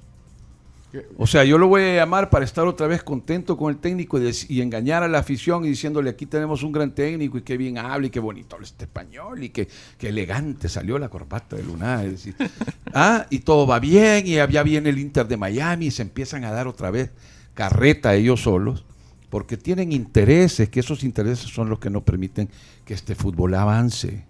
O 1.18 1.26
sea, 1.26 1.46
yo 1.46 1.58
lo 1.58 1.68
voy 1.70 1.84
a 1.84 1.96
llamar 1.96 2.30
para 2.30 2.44
estar 2.44 2.68
otra 2.68 2.86
vez 2.86 3.02
contento 3.02 3.56
con 3.56 3.72
el 3.72 3.80
técnico 3.80 4.20
y, 4.20 4.62
engañar 4.62 5.04
a 5.04 5.08
la 5.08 5.20
afición 5.20 5.64
y 5.64 5.70
diciéndole 5.70 6.10
aquí 6.10 6.26
tenemos 6.26 6.64
un 6.64 6.74
gran 6.74 6.92
técnico 6.94 7.38
y 7.38 7.44
qué 7.44 7.56
bien 7.56 7.78
habla 7.78 8.08
y 8.08 8.10
qué 8.10 8.20
bonito 8.20 8.56
habla 8.56 8.68
este 8.68 8.86
español 8.86 9.42
y 9.42 9.50
qué, 9.50 9.70
qué 9.98 10.10
elegante 10.10 10.68
salió 10.68 11.00
la 11.00 11.08
corbata 11.08 11.56
de 11.56 11.64
Luna. 11.64 12.04
ah, 12.94 13.26
y 13.30 13.40
todo 13.40 13.66
va 13.66 13.80
bien 13.80 14.28
y 14.28 14.32
ya 14.32 14.64
viene 14.64 14.90
el 14.90 15.00
Inter 15.00 15.28
de 15.28 15.38
Miami 15.38 15.86
y 15.86 15.92
se 15.92 16.02
empiezan 16.02 16.44
a 16.44 16.52
dar 16.52 16.68
otra 16.68 16.92
vez 16.92 17.12
carreta 17.54 18.14
ellos 18.16 18.42
solos 18.42 18.84
porque 19.32 19.58
tienen 19.58 19.91
intereses, 19.94 20.70
que 20.70 20.82
esos 20.82 21.04
intereses 21.04 21.50
son 21.50 21.70
los 21.70 21.80
que 21.80 21.89
no 21.89 22.02
permiten 22.02 22.50
que 22.86 22.94
este 22.94 23.15
fútbol 23.15 23.56
avance. 23.56 24.24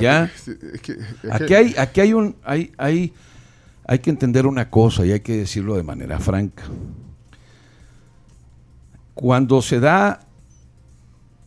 ¿Ya? 0.00 0.24
es 0.24 0.42
que- 0.42 0.50
es 0.72 0.80
que- 0.80 0.96
Aquí 1.30 1.54
hay, 1.54 1.74
aquí 1.78 2.00
hay 2.00 2.12
un, 2.14 2.34
hay, 2.42 2.72
hay, 2.78 3.12
hay 3.86 3.98
que 3.98 4.08
entender 4.10 4.46
una 4.46 4.70
cosa 4.70 5.04
y 5.04 5.12
hay 5.12 5.20
que 5.20 5.36
decirlo 5.36 5.76
de 5.76 5.82
manera 5.82 6.18
franca. 6.18 6.64
Cuando 9.14 9.62
se 9.62 9.78
da 9.78 10.20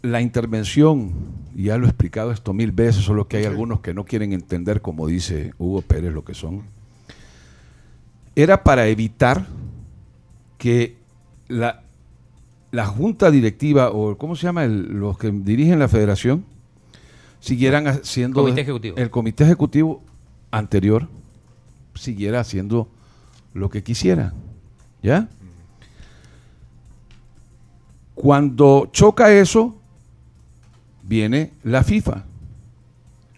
la 0.03 0.21
intervención, 0.21 1.11
y 1.55 1.63
ya 1.63 1.77
lo 1.77 1.87
he 1.87 1.89
explicado 1.89 2.31
esto 2.31 2.53
mil 2.53 2.71
veces, 2.71 3.03
solo 3.03 3.27
que 3.27 3.37
hay 3.37 3.45
algunos 3.45 3.81
que 3.81 3.93
no 3.93 4.05
quieren 4.05 4.31
entender, 4.33 4.81
como 4.81 5.07
dice 5.07 5.53
Hugo 5.57 5.81
Pérez, 5.81 6.13
lo 6.13 6.23
que 6.23 6.33
son, 6.35 6.61
era 8.35 8.63
para 8.63 8.87
evitar 8.87 9.47
que 10.59 10.95
la, 11.47 11.81
la 12.77 12.85
junta 12.85 13.31
directiva, 13.31 13.89
o 13.89 14.15
¿cómo 14.19 14.35
se 14.35 14.43
llama? 14.43 14.63
El- 14.63 14.99
los 14.99 15.17
que 15.17 15.31
dirigen 15.31 15.79
la 15.79 15.87
federación, 15.87 16.45
siguieran 17.39 17.87
haciendo... 17.87 18.39
Comité 18.41 18.61
ejecutivo. 18.61 18.97
El 18.97 19.09
comité 19.09 19.43
ejecutivo 19.45 20.03
anterior 20.51 21.07
siguiera 21.95 22.39
haciendo 22.39 22.87
lo 23.55 23.71
que 23.71 23.81
quisiera. 23.81 24.31
¿Ya? 25.01 25.27
Cuando 28.13 28.89
choca 28.91 29.31
eso, 29.33 29.75
viene 31.01 31.53
la 31.63 31.83
FIFA. 31.83 32.25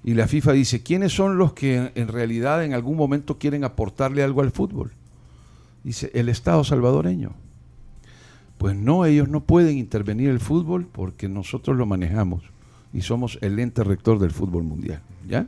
Y 0.04 0.15
la 0.15 0.28
FIFA 0.28 0.52
dice, 0.52 0.84
¿quiénes 0.84 1.13
son 1.13 1.38
los 1.38 1.54
que 1.54 1.93
en 1.95 2.08
realidad 2.10 2.65
en 2.65 2.73
algún 2.73 2.97
momento 2.97 3.38
quieren 3.38 3.63
aportarle 3.63 4.21
algo 4.21 4.41
al 4.41 4.52
fútbol? 4.52 4.91
Dice, 5.86 6.12
el 6.13 6.28
Estado 6.28 6.65
salvadoreño. 6.65 7.32
Pues 8.60 8.76
no, 8.76 9.06
ellos 9.06 9.30
no 9.30 9.39
pueden 9.39 9.78
intervenir 9.78 10.30
el 10.30 10.41
fútbol 10.41 10.86
porque 10.86 11.30
nosotros 11.30 11.78
lo 11.78 11.86
manejamos 11.86 12.43
y 12.93 13.02
somos 13.02 13.39
el 13.41 13.58
ente 13.58 13.86
rector 13.86 14.19
del 14.19 14.32
fútbol 14.32 14.63
mundial. 14.63 15.02
¿Ya? 15.26 15.48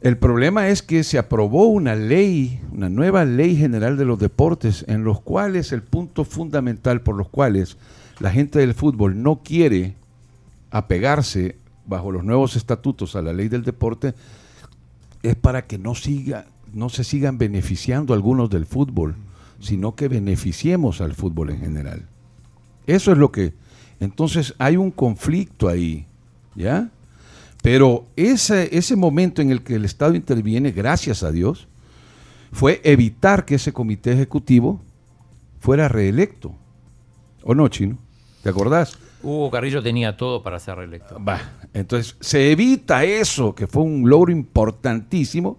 El 0.00 0.16
problema 0.16 0.68
es 0.68 0.82
que 0.82 1.04
se 1.04 1.18
aprobó 1.18 1.66
una 1.66 1.96
ley, 1.96 2.62
una 2.72 2.88
nueva 2.88 3.26
ley 3.26 3.56
general 3.56 3.98
de 3.98 4.06
los 4.06 4.18
deportes, 4.18 4.86
en 4.88 5.04
los 5.04 5.20
cuales 5.20 5.70
el 5.72 5.82
punto 5.82 6.24
fundamental 6.24 7.02
por 7.02 7.14
los 7.14 7.28
cuales 7.28 7.76
la 8.20 8.30
gente 8.30 8.58
del 8.58 8.72
fútbol 8.72 9.22
no 9.22 9.42
quiere 9.44 9.96
apegarse 10.70 11.56
bajo 11.84 12.10
los 12.10 12.24
nuevos 12.24 12.56
estatutos 12.56 13.16
a 13.16 13.22
la 13.22 13.34
ley 13.34 13.48
del 13.48 13.64
deporte 13.64 14.14
es 15.22 15.36
para 15.36 15.66
que 15.66 15.76
no 15.76 15.94
siga, 15.94 16.46
no 16.72 16.88
se 16.88 17.04
sigan 17.04 17.36
beneficiando 17.36 18.14
algunos 18.14 18.48
del 18.48 18.64
fútbol, 18.64 19.14
sino 19.60 19.94
que 19.94 20.08
beneficiemos 20.08 21.00
al 21.00 21.14
fútbol 21.14 21.50
en 21.50 21.60
general. 21.60 22.06
Eso 22.86 23.12
es 23.12 23.18
lo 23.18 23.32
que. 23.32 23.54
Entonces 24.00 24.54
hay 24.58 24.76
un 24.76 24.90
conflicto 24.90 25.68
ahí, 25.68 26.06
¿ya? 26.54 26.90
Pero 27.62 28.06
ese, 28.16 28.76
ese 28.76 28.94
momento 28.94 29.40
en 29.40 29.50
el 29.50 29.62
que 29.62 29.76
el 29.76 29.84
Estado 29.84 30.14
interviene, 30.14 30.70
gracias 30.70 31.22
a 31.22 31.32
Dios, 31.32 31.66
fue 32.52 32.80
evitar 32.84 33.44
que 33.44 33.54
ese 33.54 33.72
comité 33.72 34.12
ejecutivo 34.12 34.80
fuera 35.60 35.88
reelecto. 35.88 36.54
¿O 37.42 37.54
no, 37.54 37.68
Chino? 37.68 37.96
¿Te 38.42 38.50
acordás? 38.50 38.98
Hugo 39.22 39.50
Carrillo 39.50 39.82
tenía 39.82 40.16
todo 40.16 40.42
para 40.42 40.60
ser 40.60 40.76
reelecto. 40.76 41.22
Va, 41.24 41.40
entonces 41.72 42.16
se 42.20 42.52
evita 42.52 43.04
eso, 43.04 43.54
que 43.54 43.66
fue 43.66 43.82
un 43.82 44.08
logro 44.08 44.30
importantísimo. 44.30 45.58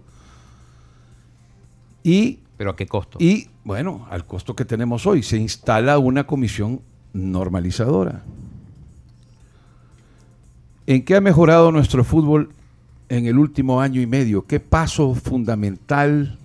Y, 2.04 2.38
Pero 2.56 2.70
¿a 2.70 2.76
qué 2.76 2.86
costo? 2.86 3.18
y, 3.20 3.48
bueno, 3.64 4.06
al 4.10 4.26
costo 4.26 4.56
que 4.56 4.64
tenemos 4.64 5.06
hoy, 5.06 5.22
se 5.22 5.36
instala 5.36 5.98
una 5.98 6.26
comisión 6.26 6.80
normalizadora. 7.12 8.22
¿En 10.86 11.04
qué 11.04 11.16
ha 11.16 11.20
mejorado 11.20 11.72
nuestro 11.72 12.04
fútbol 12.04 12.50
en 13.08 13.26
el 13.26 13.38
último 13.38 13.80
año 13.80 14.00
y 14.00 14.06
medio? 14.06 14.46
¿Qué 14.46 14.60
paso 14.60 15.14
fundamental 15.14 16.38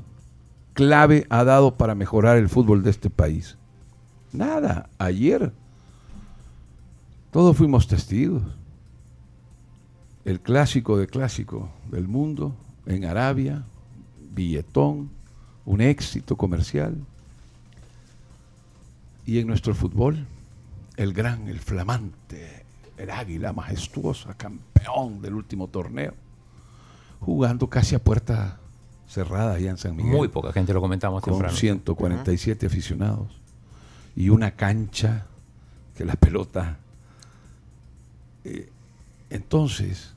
clave 0.73 1.27
ha 1.29 1.43
dado 1.43 1.75
para 1.75 1.95
mejorar 1.95 2.37
el 2.37 2.49
fútbol 2.49 2.81
de 2.81 2.89
este 2.89 3.09
país? 3.09 3.57
Nada. 4.33 4.89
Ayer 4.97 5.51
todos 7.31 7.55
fuimos 7.55 7.87
testigos. 7.87 8.43
El 10.25 10.39
clásico 10.39 10.97
de 10.97 11.07
clásico 11.07 11.69
del 11.89 12.07
mundo 12.07 12.55
en 12.85 13.05
Arabia, 13.05 13.63
billetón, 14.33 15.09
un 15.65 15.81
éxito 15.81 16.35
comercial. 16.35 16.95
Y 19.25 19.39
en 19.39 19.47
nuestro 19.47 19.75
fútbol, 19.75 20.25
el 20.97 21.13
gran, 21.13 21.47
el 21.47 21.59
flamante, 21.59 22.65
el 22.97 23.09
águila 23.09 23.53
majestuosa, 23.53 24.35
campeón 24.35 25.21
del 25.21 25.35
último 25.35 25.67
torneo, 25.67 26.13
jugando 27.19 27.69
casi 27.69 27.95
a 27.95 27.99
puerta 27.99 28.59
cerrada 29.07 29.55
allá 29.55 29.71
en 29.71 29.77
San 29.77 29.95
Miguel. 29.95 30.13
Muy 30.13 30.27
poca 30.29 30.53
gente 30.53 30.73
lo 30.73 30.81
comentamos 30.81 31.21
con 31.21 31.33
temprano. 31.33 31.55
147 31.55 32.65
aficionados 32.65 33.27
y 34.15 34.29
una 34.29 34.51
cancha 34.51 35.25
que 35.95 36.05
la 36.05 36.15
pelota. 36.15 36.77
eh, 38.43 38.69
entonces, 39.29 40.13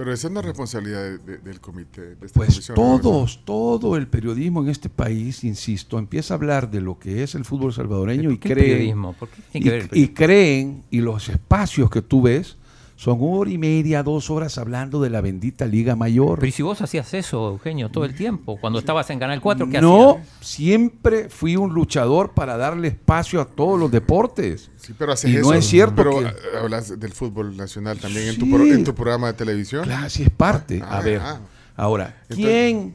Pero 0.00 0.14
esa 0.14 0.28
es 0.28 0.30
una 0.30 0.40
responsabilidad 0.40 1.02
de- 1.02 1.18
de- 1.18 1.38
del 1.38 1.60
comité. 1.60 2.00
De 2.00 2.24
esta 2.26 2.38
pues 2.38 2.48
comisión, 2.54 2.74
¿no? 2.78 2.98
todos, 3.00 3.44
todo 3.44 3.96
el 3.98 4.06
periodismo 4.08 4.62
en 4.62 4.70
este 4.70 4.88
país, 4.88 5.44
insisto, 5.44 5.98
empieza 5.98 6.32
a 6.32 6.36
hablar 6.38 6.70
de 6.70 6.80
lo 6.80 6.98
que 6.98 7.22
es 7.22 7.34
el 7.34 7.44
fútbol 7.44 7.74
salvadoreño 7.74 8.30
y 8.30 8.36
¿Por 8.36 8.40
qué 8.40 8.48
el 8.48 8.54
creen, 8.54 9.92
y, 9.92 10.00
y 10.00 10.08
creen, 10.08 10.82
y 10.90 11.00
los 11.02 11.28
espacios 11.28 11.90
que 11.90 12.00
tú 12.00 12.22
ves, 12.22 12.56
son 13.00 13.18
una 13.22 13.38
hora 13.38 13.50
y 13.50 13.56
media, 13.56 14.02
dos 14.02 14.28
horas 14.28 14.58
hablando 14.58 15.00
de 15.00 15.08
la 15.08 15.22
bendita 15.22 15.64
Liga 15.64 15.96
Mayor. 15.96 16.38
Pero 16.38 16.48
¿y 16.48 16.52
si 16.52 16.62
vos 16.62 16.82
hacías 16.82 17.14
eso, 17.14 17.48
Eugenio, 17.52 17.88
todo 17.88 18.04
el 18.04 18.14
tiempo, 18.14 18.58
cuando 18.60 18.78
estabas 18.78 19.08
en 19.08 19.18
Canal 19.18 19.40
4, 19.40 19.70
¿qué 19.70 19.80
no, 19.80 20.10
hacías? 20.18 20.28
siempre 20.42 21.30
fui 21.30 21.56
un 21.56 21.72
luchador 21.72 22.32
para 22.34 22.58
darle 22.58 22.88
espacio 22.88 23.40
a 23.40 23.46
todos 23.46 23.80
los 23.80 23.90
deportes. 23.90 24.70
Sí, 24.76 24.94
pero 24.98 25.12
haces 25.12 25.30
Y 25.30 25.36
eso. 25.36 25.48
no 25.48 25.54
es 25.54 25.64
cierto 25.66 25.94
Pero 25.96 26.18
que- 26.18 26.26
ah, 26.26 26.32
hablas 26.62 27.00
del 27.00 27.12
fútbol 27.12 27.56
nacional 27.56 27.96
también 27.98 28.28
en, 28.28 28.38
tu 28.38 28.44
Sí. 28.44 28.52
pro- 28.52 28.64
en 28.66 28.84
tu 28.84 28.94
programa 28.94 29.28
de 29.28 29.32
televisión. 29.32 29.84
Claro, 29.84 30.10
sí 30.10 30.24
es 30.24 30.30
parte. 30.30 30.82
Ah, 30.84 30.98
a 30.98 31.00
ver, 31.00 31.20
ah. 31.24 31.40
ahora, 31.76 32.18
Entonces- 32.28 32.44
¿quién 32.44 32.94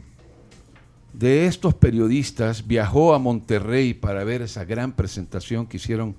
de 1.14 1.48
estos 1.48 1.74
periodistas 1.74 2.68
viajó 2.68 3.16
a 3.16 3.20
Monterrey 3.20 3.96
para 3.96 4.24
ver 4.24 4.44
esa 4.44 4.66
gran 4.66 4.92
presentación 4.92 5.66
que 5.66 5.78
hicieron 5.78 6.16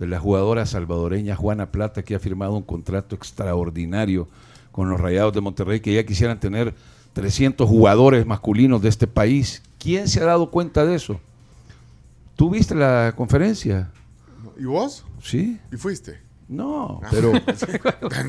de 0.00 0.06
la 0.06 0.18
jugadora 0.18 0.64
salvadoreña 0.64 1.36
Juana 1.36 1.70
Plata, 1.70 2.02
que 2.02 2.14
ha 2.14 2.18
firmado 2.18 2.56
un 2.56 2.62
contrato 2.62 3.14
extraordinario 3.14 4.28
con 4.72 4.88
los 4.88 4.98
Rayados 4.98 5.34
de 5.34 5.42
Monterrey, 5.42 5.80
que 5.80 5.92
ya 5.92 6.04
quisieran 6.04 6.40
tener 6.40 6.74
300 7.12 7.68
jugadores 7.68 8.24
masculinos 8.24 8.80
de 8.80 8.88
este 8.88 9.06
país? 9.06 9.62
¿Quién 9.78 10.08
se 10.08 10.20
ha 10.20 10.24
dado 10.24 10.50
cuenta 10.50 10.86
de 10.86 10.94
eso? 10.94 11.20
¿Tú 12.34 12.48
viste 12.48 12.74
la 12.74 13.12
conferencia? 13.14 13.90
¿Y 14.58 14.64
vos? 14.64 15.04
¿Sí? 15.22 15.60
¿Y 15.70 15.76
fuiste? 15.76 16.18
No, 16.48 17.02
pero... 17.10 17.32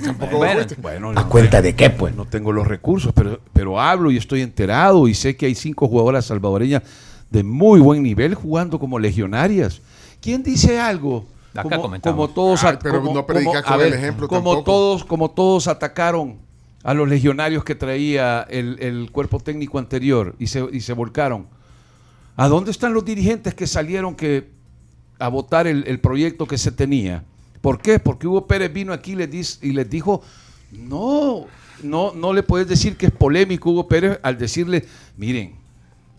Tampoco 0.03 0.39
Bueno. 0.39 0.65
Bueno, 0.81 1.09
¿A 1.11 1.13
no 1.13 1.29
cuenta 1.29 1.61
de 1.61 1.73
qué, 1.73 1.89
pues? 1.89 2.13
no 2.13 2.25
tengo 2.25 2.51
los 2.51 2.67
recursos, 2.67 3.13
pero, 3.15 3.39
pero 3.53 3.79
hablo 3.79 4.11
y 4.11 4.17
estoy 4.17 4.41
enterado 4.41 5.07
y 5.07 5.13
sé 5.13 5.37
que 5.37 5.45
hay 5.45 5.55
cinco 5.55 5.87
jugadoras 5.87 6.25
salvadoreñas 6.25 6.83
de 7.29 7.43
muy 7.43 7.79
buen 7.79 8.03
nivel 8.03 8.35
jugando 8.35 8.77
como 8.77 8.99
legionarias. 8.99 9.81
¿Quién 10.19 10.43
dice 10.43 10.77
algo? 10.77 11.25
Acá 11.53 11.63
como, 11.63 11.81
comentamos. 11.81 12.15
como 12.15 12.33
todos, 12.33 12.63
Ah, 12.63 12.79
pero 12.81 12.99
como- 13.01 13.13
no 13.13 13.25
como- 13.25 13.55
a 13.57 13.61
con 13.63 13.81
el 13.81 13.93
ejemplo 13.93 14.27
como 14.27 14.51
tampoco. 14.51 14.63
todos, 14.71 15.03
como 15.05 15.31
todos 15.31 15.67
atacaron 15.67 16.37
a 16.83 16.93
los 16.93 17.07
legionarios 17.09 17.63
que 17.63 17.75
traía 17.75 18.41
el, 18.49 18.77
el 18.79 19.11
cuerpo 19.11 19.39
técnico 19.39 19.77
anterior 19.77 20.35
y 20.39 20.47
se, 20.47 20.65
y 20.71 20.79
se 20.81 20.93
volcaron. 20.93 21.47
¿A 22.37 22.47
dónde 22.47 22.71
están 22.71 22.93
los 22.93 23.03
dirigentes 23.05 23.53
que 23.53 23.67
salieron 23.67 24.15
que, 24.15 24.49
a 25.19 25.27
votar 25.27 25.67
el, 25.67 25.83
el 25.87 25.99
proyecto 25.99 26.47
que 26.47 26.57
se 26.57 26.71
tenía? 26.71 27.23
¿Por 27.61 27.81
qué? 27.81 27.99
Porque 27.99 28.25
Hugo 28.27 28.47
Pérez 28.47 28.71
vino 28.73 28.93
aquí 28.93 29.11
y 29.11 29.15
les, 29.15 29.29
dis- 29.29 29.59
y 29.61 29.73
les 29.73 29.87
dijo, 29.89 30.23
no, 30.71 31.45
no, 31.83 32.13
no 32.13 32.33
le 32.33 32.41
puedes 32.43 32.67
decir 32.67 32.95
que 32.97 33.07
es 33.07 33.11
polémico 33.11 33.69
Hugo 33.71 33.87
Pérez 33.87 34.19
al 34.23 34.37
decirle, 34.37 34.85
miren, 35.17 35.53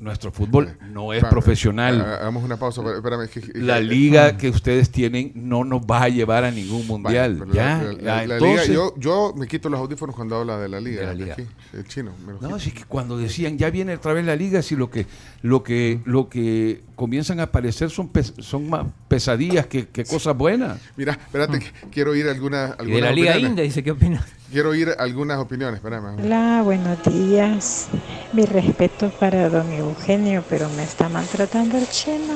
nuestro 0.02 0.32
fútbol 0.32 0.76
no 0.90 1.12
es 1.12 1.22
profesional. 1.24 2.00
Hagamos 2.00 2.42
una 2.44 2.56
pausa. 2.56 2.82
Espérame. 2.94 3.22
es 3.22 3.30
que- 3.30 3.58
La 3.58 3.78
liga 3.80 4.36
que 4.36 4.48
ustedes 4.50 4.90
tienen 4.90 5.30
no 5.34 5.64
nos 5.64 5.82
va 5.82 6.02
a 6.02 6.08
llevar 6.08 6.44
a 6.44 6.50
ningún 6.50 6.86
mundial. 6.86 7.36
Vale, 7.36 7.52
ya, 7.54 7.78
la- 7.78 7.92
la- 7.92 7.98
ya, 8.02 8.26
la 8.26 8.34
entonces- 8.34 8.68
liga, 8.68 8.74
yo, 8.74 8.94
yo 8.98 9.34
me 9.36 9.46
quito 9.46 9.68
los 9.68 9.78
audífonos 9.80 10.16
cuando 10.16 10.36
habla 10.36 10.58
de 10.58 10.68
la 10.68 10.80
liga. 10.80 11.00
De 11.02 11.06
la 11.06 11.14
liga. 11.14 11.32
aquí, 11.34 11.44
el 11.72 11.86
chino. 11.86 12.12
me 12.26 12.32
los 12.32 12.42
No, 12.42 12.56
así 12.56 12.72
que 12.72 12.84
cuando 12.84 13.16
decían 13.16 13.56
ya 13.58 13.70
viene 13.70 13.94
otra 13.94 14.12
vez 14.12 14.24
la 14.26 14.34
liga, 14.36 14.60
si 14.62 14.74
lo 14.76 14.90
que 14.90 15.06
lo 15.42 15.62
que 15.62 16.00
lo 16.04 16.28
que 16.28 16.82
comienzan 16.96 17.38
a 17.40 17.44
aparecer 17.44 17.90
son 17.90 18.08
pes- 18.08 18.34
son 18.40 18.68
más 18.68 18.86
pesadillas 19.08 19.66
que, 19.66 19.86
que 19.88 20.04
cosas 20.04 20.36
buenas. 20.36 20.78
Mira, 20.96 21.12
espérate, 21.12 21.60
que 21.60 21.66
quiero 21.90 22.14
ir 22.14 22.24
a 22.24 22.26
de 22.26 22.30
algunas 22.32 22.76
la 22.78 22.84
Liga 22.84 23.10
opiniones. 23.10 23.42
India, 23.50 23.64
dice, 23.64 23.82
¿qué 23.82 23.90
opinas? 23.92 24.24
Quiero 24.52 24.68
oír 24.70 24.90
algunas 24.98 25.38
opiniones. 25.38 25.76
Espérame. 25.76 26.20
Hola, 26.22 26.60
buenos 26.62 27.02
días. 27.04 27.88
Mi 28.34 28.44
respeto 28.44 29.10
para 29.18 29.48
don 29.48 29.72
Eugenio, 29.72 30.44
pero 30.48 30.68
me 30.76 30.82
está 30.82 31.08
maltratando 31.08 31.78
el 31.78 31.88
chino. 31.88 32.34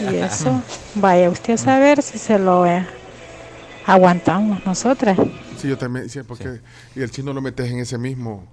Y 0.00 0.14
eso, 0.16 0.62
vaya 0.94 1.28
usted 1.28 1.54
a 1.54 1.58
saber 1.58 2.02
si 2.02 2.16
se 2.18 2.38
lo 2.38 2.64
eh, 2.66 2.86
aguantamos 3.84 4.64
nosotras. 4.64 5.18
Sí, 5.58 5.68
yo 5.68 5.76
también. 5.76 6.08
Sí, 6.08 6.20
porque, 6.26 6.60
Y 6.96 7.02
el 7.02 7.10
chino 7.10 7.34
lo 7.34 7.42
metes 7.42 7.70
en 7.70 7.80
ese 7.80 7.98
mismo. 7.98 8.46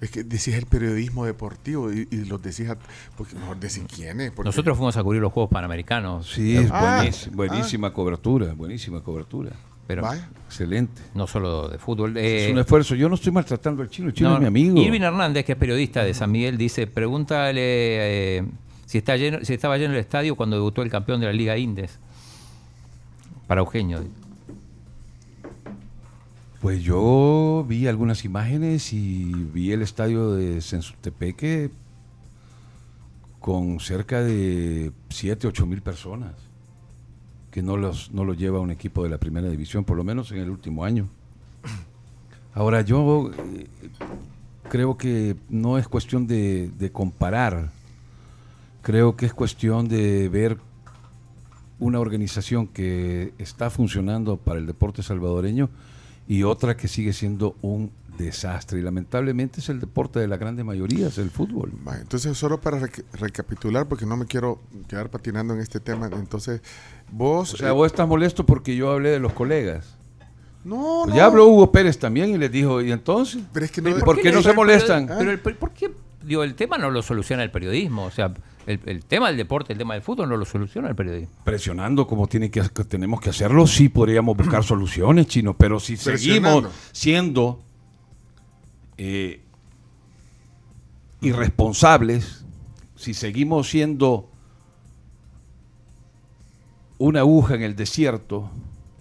Es 0.00 0.10
que 0.10 0.24
decís 0.24 0.48
el 0.54 0.66
periodismo 0.66 1.24
deportivo 1.24 1.92
y, 1.92 2.08
y 2.10 2.16
los 2.24 2.42
decís. 2.42 2.68
a- 2.68 2.76
porque 3.16 3.36
mejor 3.36 3.58
decís 3.60 3.84
quién 3.94 4.20
es. 4.20 4.32
porque- 4.32 4.48
Nosotros 4.48 4.76
fuimos 4.76 4.96
a 4.96 5.02
cubrir 5.04 5.22
los 5.22 5.32
Juegos 5.32 5.50
Panamericanos. 5.52 6.28
Sí, 6.32 6.56
es 6.56 6.70
Ah, 6.72 6.96
buenísima, 6.98 7.36
buenísima 7.36 7.92
cobertura, 7.92 8.52
buenísima 8.52 9.00
cobertura. 9.00 9.52
Pero 9.86 10.02
Vaya. 10.02 10.28
Excelente. 10.46 11.02
no 11.14 11.26
solo 11.26 11.68
de 11.68 11.78
fútbol. 11.78 12.16
es 12.16 12.48
eh, 12.48 12.52
un 12.52 12.58
esfuerzo. 12.58 12.94
Yo 12.94 13.08
no 13.08 13.14
estoy 13.14 13.32
maltratando 13.32 13.82
al 13.82 13.90
chino, 13.90 14.08
el 14.08 14.14
chino 14.14 14.30
no, 14.30 14.34
es 14.36 14.40
mi 14.40 14.46
amigo. 14.46 14.78
Irving 14.78 15.00
Hernández, 15.00 15.44
que 15.44 15.52
es 15.52 15.58
periodista 15.58 16.04
de 16.04 16.14
San 16.14 16.30
Miguel, 16.30 16.56
dice, 16.56 16.86
pregúntale 16.86 17.60
eh, 18.38 18.44
si, 18.86 18.98
está 18.98 19.16
lleno, 19.16 19.44
si 19.44 19.54
estaba 19.54 19.78
lleno 19.78 19.94
el 19.94 20.00
estadio 20.00 20.34
cuando 20.36 20.56
debutó 20.56 20.82
el 20.82 20.90
campeón 20.90 21.20
de 21.20 21.26
la 21.26 21.32
Liga 21.32 21.56
Indes. 21.56 21.98
Para 23.46 23.60
Eugenio. 23.60 24.02
Pues 26.60 26.82
yo 26.82 27.64
vi 27.68 27.86
algunas 27.86 28.24
imágenes 28.24 28.92
y 28.92 29.32
vi 29.32 29.70
el 29.70 29.82
estadio 29.82 30.32
de 30.32 30.60
Sensutepeque 30.60 31.70
con 33.38 33.78
cerca 33.78 34.22
de 34.22 34.90
7, 35.10 35.46
8 35.46 35.66
mil 35.66 35.80
personas, 35.80 36.32
que 37.56 37.62
no 37.62 37.78
los, 37.78 38.12
no 38.12 38.26
lo 38.26 38.34
lleva 38.34 38.60
un 38.60 38.70
equipo 38.70 39.02
de 39.02 39.08
la 39.08 39.16
primera 39.16 39.48
división, 39.48 39.82
por 39.82 39.96
lo 39.96 40.04
menos 40.04 40.30
en 40.30 40.40
el 40.40 40.50
último 40.50 40.84
año. 40.84 41.08
Ahora 42.52 42.82
yo 42.82 43.30
eh, 43.32 43.66
creo 44.68 44.98
que 44.98 45.36
no 45.48 45.78
es 45.78 45.88
cuestión 45.88 46.26
de, 46.26 46.90
comparar, 46.92 47.70
creo 48.82 49.16
que 49.16 49.24
es 49.24 49.32
cuestión 49.32 49.88
de 49.88 50.28
ver 50.28 50.58
una 51.78 51.98
organización 51.98 52.66
que 52.66 53.32
está 53.38 53.70
funcionando 53.70 54.36
para 54.36 54.58
el 54.58 54.66
deporte 54.66 55.02
salvadoreño 55.02 55.70
y 56.28 56.42
otra 56.42 56.76
que 56.76 56.88
sigue 56.88 57.14
siendo 57.14 57.56
un 57.62 57.90
desastre. 58.18 58.80
Y 58.80 58.82
lamentablemente 58.82 59.60
es 59.60 59.70
el 59.70 59.80
deporte 59.80 60.18
de 60.20 60.28
la 60.28 60.36
grande 60.36 60.62
mayoría, 60.62 61.08
es 61.08 61.16
el 61.16 61.30
fútbol. 61.30 61.72
Entonces, 62.00 62.36
solo 62.36 62.60
para 62.60 62.80
rec- 62.80 63.04
recapitular, 63.14 63.88
porque 63.88 64.04
no 64.04 64.18
me 64.18 64.26
quiero 64.26 64.60
quedar 64.88 65.08
patinando 65.10 65.54
en 65.54 65.60
este 65.60 65.80
tema. 65.80 66.10
Entonces, 66.12 66.60
vos. 67.10 67.54
O 67.54 67.56
sea, 67.56 67.68
eh, 67.68 67.72
vos 67.72 67.86
estás 67.86 68.06
molesto 68.08 68.44
porque 68.44 68.76
yo 68.76 68.90
hablé 68.90 69.10
de 69.10 69.20
los 69.20 69.32
colegas. 69.32 69.96
no, 70.64 71.02
Pues 71.04 71.10
no. 71.10 71.16
ya 71.16 71.26
habló 71.26 71.46
Hugo 71.46 71.72
Pérez 71.72 71.98
también 71.98 72.30
y 72.30 72.38
les 72.38 72.50
dijo, 72.50 72.82
¿y 72.82 72.92
entonces? 72.92 73.42
Pero 73.52 73.66
es 73.66 73.72
que 73.72 73.82
no. 73.82 73.96
¿Por 73.98 74.20
qué 74.20 74.32
no 74.32 74.42
se 74.42 74.52
molestan? 74.52 75.06
Pero 75.06 75.30
el, 75.30 75.38
¿por 75.38 75.70
qué? 75.72 75.92
Digo, 76.22 76.42
el 76.42 76.54
tema 76.54 76.76
no 76.76 76.90
lo 76.90 77.02
soluciona 77.02 77.42
el 77.44 77.50
periodismo. 77.52 78.04
O 78.04 78.10
sea, 78.10 78.32
el, 78.66 78.80
el 78.86 79.04
tema 79.04 79.28
del 79.28 79.36
deporte, 79.36 79.72
el 79.72 79.78
tema 79.78 79.94
del 79.94 80.02
fútbol 80.02 80.28
no 80.28 80.36
lo 80.36 80.44
soluciona 80.44 80.88
el 80.88 80.96
periodismo. 80.96 81.32
Presionando 81.44 82.06
como 82.06 82.26
tiene 82.26 82.50
que, 82.50 82.62
que 82.62 82.84
tenemos 82.84 83.20
que 83.20 83.30
hacerlo, 83.30 83.66
sí 83.66 83.88
podríamos 83.88 84.36
buscar 84.36 84.64
soluciones, 84.64 85.28
chino, 85.28 85.54
pero 85.56 85.78
si 85.78 85.96
seguimos 85.96 86.64
siendo 86.90 87.62
eh, 88.98 89.40
irresponsables, 91.20 92.44
si 92.96 93.14
seguimos 93.14 93.68
siendo 93.68 94.30
una 96.98 97.20
aguja 97.20 97.54
en 97.54 97.62
el 97.62 97.76
desierto, 97.76 98.50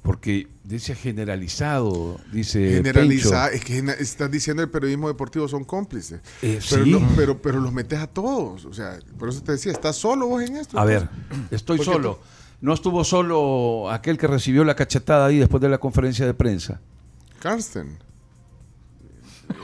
porque 0.01 0.47
dice 0.63 0.95
generalizado, 0.95 2.19
dice 2.31 2.75
Generalizar, 2.75 3.51
Pencho, 3.51 3.55
es 3.55 3.65
que 3.65 4.03
estás 4.03 4.29
diciendo 4.29 4.61
el 4.61 4.69
periodismo 4.69 5.07
deportivo 5.07 5.47
son 5.47 5.63
cómplices. 5.63 6.21
Eh, 6.41 6.59
pero, 6.69 6.83
sí. 6.83 7.05
pero, 7.15 7.41
pero 7.41 7.59
los 7.59 7.73
metes 7.73 7.99
a 7.99 8.07
todos. 8.07 8.65
O 8.65 8.73
sea, 8.73 8.99
por 9.17 9.29
eso 9.29 9.41
te 9.41 9.53
decía, 9.53 9.71
¿estás 9.71 9.95
solo 9.95 10.27
vos 10.27 10.43
en 10.43 10.57
esto? 10.57 10.77
A 10.79 10.85
ver, 10.85 11.09
estoy 11.51 11.79
solo. 11.79 12.19
No 12.61 12.73
estuvo 12.73 13.03
solo 13.03 13.91
aquel 13.91 14.17
que 14.17 14.27
recibió 14.27 14.63
la 14.63 14.75
cachetada 14.75 15.25
ahí 15.25 15.37
después 15.37 15.61
de 15.61 15.69
la 15.69 15.77
conferencia 15.77 16.25
de 16.25 16.33
prensa. 16.33 16.79
Carsten. 17.39 17.97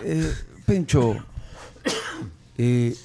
Eh, 0.04 0.34
Pencho, 0.66 1.16
eh, 2.58 2.96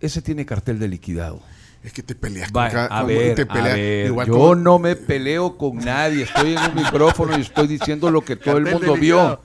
ese 0.00 0.22
tiene 0.22 0.46
cartel 0.46 0.78
de 0.78 0.88
liquidado. 0.88 1.40
Es 1.82 1.92
que 1.94 2.02
te 2.02 2.14
peleas 2.14 2.50
Va, 2.54 2.64
con 2.66 2.72
cada- 2.74 2.98
a 2.98 3.02
ver, 3.04 3.34
te 3.34 3.42
a 3.42 3.48
peleas 3.48 3.74
ver, 3.76 4.06
igual 4.08 4.26
yo 4.26 4.32
como- 4.34 4.54
no 4.54 4.78
me 4.78 4.96
peleo 4.96 5.56
con 5.56 5.76
nadie, 5.78 6.24
estoy 6.24 6.52
en 6.52 6.58
un 6.58 6.74
micrófono 6.74 7.36
y 7.38 7.40
estoy 7.40 7.66
diciendo 7.68 8.10
lo 8.10 8.20
que 8.22 8.36
todo 8.36 8.58
el 8.58 8.64
mundo 8.64 8.94
vio. 8.94 9.16
liquidado. 9.16 9.42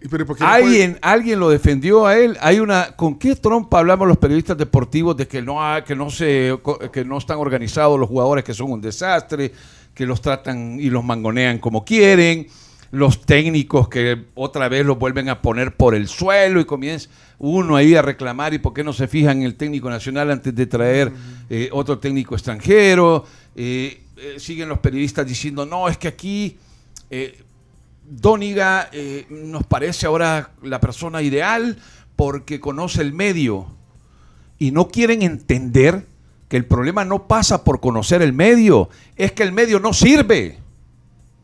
¿Y 0.00 0.08
pero 0.08 0.26
por 0.26 0.36
qué 0.36 0.42
no 0.42 0.50
puede- 0.50 0.62
Alguien, 0.64 0.98
alguien 1.00 1.38
lo 1.38 1.48
defendió 1.48 2.06
a 2.06 2.16
él. 2.18 2.36
Hay 2.40 2.58
una, 2.58 2.96
¿con 2.96 3.16
qué 3.20 3.36
trompa 3.36 3.78
hablamos 3.78 4.08
los 4.08 4.16
periodistas 4.16 4.58
deportivos 4.58 5.16
de 5.16 5.28
que 5.28 5.40
no, 5.40 5.64
hay- 5.64 5.82
que 5.82 5.94
no 5.94 6.10
se, 6.10 6.58
que 6.92 7.04
no 7.04 7.18
están 7.18 7.38
organizados 7.38 8.00
los 8.00 8.08
jugadores, 8.08 8.42
que 8.42 8.52
son 8.52 8.72
un 8.72 8.80
desastre, 8.80 9.52
que 9.94 10.04
los 10.04 10.20
tratan 10.20 10.80
y 10.80 10.90
los 10.90 11.04
mangonean 11.04 11.58
como 11.60 11.84
quieren, 11.84 12.48
los 12.92 13.22
técnicos 13.22 13.88
que 13.88 14.26
otra 14.34 14.68
vez 14.68 14.84
los 14.84 14.98
vuelven 14.98 15.30
a 15.30 15.40
poner 15.40 15.74
por 15.74 15.94
el 15.94 16.08
suelo 16.08 16.60
y 16.60 16.66
comienza 16.66 17.08
uno 17.38 17.74
ahí 17.74 17.94
a 17.94 18.02
reclamar 18.02 18.52
y 18.52 18.58
por 18.58 18.74
qué 18.74 18.84
no 18.84 18.92
se 18.92 19.08
fijan 19.08 19.38
en 19.38 19.44
el 19.44 19.54
técnico 19.54 19.88
nacional 19.88 20.30
antes 20.30 20.54
de 20.54 20.66
traer 20.66 21.10
eh, 21.48 21.70
otro 21.72 21.98
técnico 21.98 22.34
extranjero. 22.34 23.24
Eh, 23.56 24.02
eh, 24.18 24.34
siguen 24.38 24.68
los 24.68 24.78
periodistas 24.78 25.26
diciendo 25.26 25.64
no 25.66 25.88
es 25.88 25.96
que 25.96 26.08
aquí 26.08 26.58
Dóniga 28.04 28.90
nos 29.28 29.64
parece 29.64 30.06
ahora 30.06 30.50
la 30.62 30.80
persona 30.80 31.20
ideal 31.20 31.78
porque 32.16 32.60
conoce 32.60 33.02
el 33.02 33.12
medio 33.12 33.66
y 34.58 34.70
no 34.70 34.88
quieren 34.88 35.22
entender 35.22 36.06
que 36.48 36.56
el 36.58 36.66
problema 36.66 37.04
no 37.04 37.26
pasa 37.26 37.64
por 37.64 37.80
conocer 37.80 38.22
el 38.22 38.32
medio, 38.32 38.90
es 39.16 39.32
que 39.32 39.42
el 39.42 39.52
medio 39.52 39.80
no 39.80 39.92
sirve. 39.92 40.58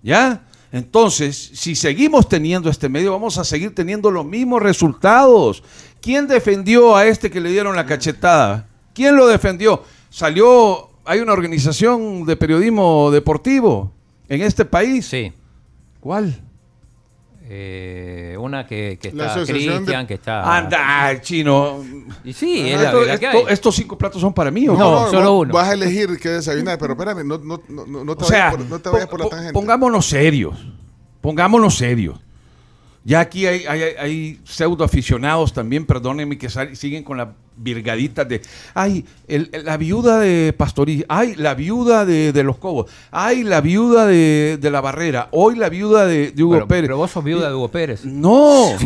¿Ya? 0.03 0.43
Entonces, 0.71 1.51
si 1.55 1.75
seguimos 1.75 2.29
teniendo 2.29 2.69
este 2.69 2.89
medio, 2.89 3.13
vamos 3.13 3.39
a 3.39 3.45
seguir 3.45 3.75
teniendo 3.75 4.11
los 4.11 4.25
mismos 4.25 4.63
resultados. 4.63 5.63
¿Quién 6.01 6.27
defendió 6.27 6.95
a 6.97 7.07
este 7.07 7.31
que 7.31 7.41
le 7.41 7.51
dieron 7.51 7.75
la 7.75 7.87
cachetada? 7.87 8.69
¿Quién 8.95 9.17
lo 9.17 9.27
defendió? 9.27 9.83
Salió, 10.11 10.91
hay 11.05 11.21
una 11.21 11.33
organización 11.33 12.25
de 12.27 12.37
periodismo 12.37 13.11
deportivo 13.11 13.93
en 14.29 14.43
este 14.43 14.65
país. 14.65 15.07
Sí. 15.07 15.33
¿Cuál? 16.01 16.48
Eh, 17.51 18.37
una 18.39 18.67
que, 18.67 18.99
que 19.01 19.09
está 19.09 19.33
asociación 19.33 19.69
de- 19.69 19.77
Cristian, 19.79 20.07
que 20.07 20.15
está. 20.15 20.57
Anda, 20.59 21.19
chino. 21.23 21.83
Y 22.23 22.35
sí, 22.35 22.69
es 22.69 22.77
Ah, 22.77 22.83
la, 22.83 22.89
Esto- 22.91 23.01
la 23.07 23.19
que 23.19 23.27
esto- 23.27 23.39
hay. 23.49 23.53
estos 23.55 23.75
cinco 23.75 23.97
platos 23.97 24.21
son 24.21 24.35
para 24.35 24.51
mí, 24.51 24.69
¿o 24.69 24.75
No, 24.77 25.07
qué? 25.07 25.11
solo 25.13 25.33
uno. 25.39 25.55
Vas 25.55 25.69
a 25.69 25.73
elegir 25.73 26.19
qué 26.21 26.29
desayunar, 26.29 26.79
pero 26.79 26.93
espérame, 26.93 27.27
no, 27.27 27.39
no, 27.39 27.63
no, 27.69 27.87
no, 27.87 28.05
no 28.05 28.17
te, 28.17 28.25
O 28.25 28.27
sea, 28.29 28.51
vayas, 28.51 28.57
por, 28.57 28.67
no 28.71 28.79
te 28.81 28.89
vayas 28.91 29.09
por 29.09 29.21
la 29.21 29.29
tangente. 29.31 29.53
pongámonos 29.55 30.07
serios. 30.07 30.59
Pongámonos 31.23 31.75
serios. 31.77 32.21
Ya 33.09 33.21
aquí 33.21 33.47
hay, 33.47 33.65
hay, 33.65 33.81
hay 33.99 34.41
pseudo 34.45 34.85
aficionados 34.85 35.55
también, 35.55 35.87
perdónenme, 35.87 36.37
que 36.37 36.51
sal- 36.51 36.77
siguen 36.77 37.03
con 37.03 37.17
las 37.17 37.29
virgaditas 37.57 38.29
de, 38.29 38.43
ay, 38.75 39.03
el- 39.27 39.49
el- 39.53 39.65
la 39.65 39.79
viuda 39.79 40.19
de 40.21 40.53
Pastoriz, 40.53 41.07
ay, 41.09 41.35
la 41.37 41.55
viuda 41.55 42.05
de, 42.05 42.35
de 42.35 42.43
los 42.45 42.59
Cobos, 42.59 42.91
ay, 43.11 43.45
la 43.45 43.63
viuda 43.63 44.05
de, 44.07 44.59
de 44.61 44.71
la 44.71 44.83
Barrera, 44.83 45.29
hoy 45.33 45.57
la 45.57 45.71
viuda 45.71 46.05
de, 46.05 46.33
de 46.33 46.43
Hugo 46.43 46.53
Bueno, 46.53 46.69
Pérez. 46.69 46.83
Pero 46.85 46.99
vos 46.99 47.11
sos 47.11 47.25
viuda 47.25 47.49
de 47.49 47.55
Hugo 47.55 47.69
Pérez. 47.71 48.05
No, 48.05 48.77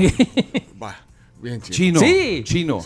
bien 1.43 1.61
chido. 1.61 1.75
chino, 1.75 2.01
Sí. 2.01 2.43
chino. 2.45 2.79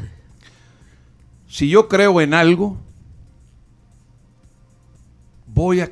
Si 1.48 1.68
yo 1.68 1.86
creo 1.86 2.18
en 2.22 2.32
algo, 2.32 2.78
voy 5.46 5.80
a, 5.80 5.90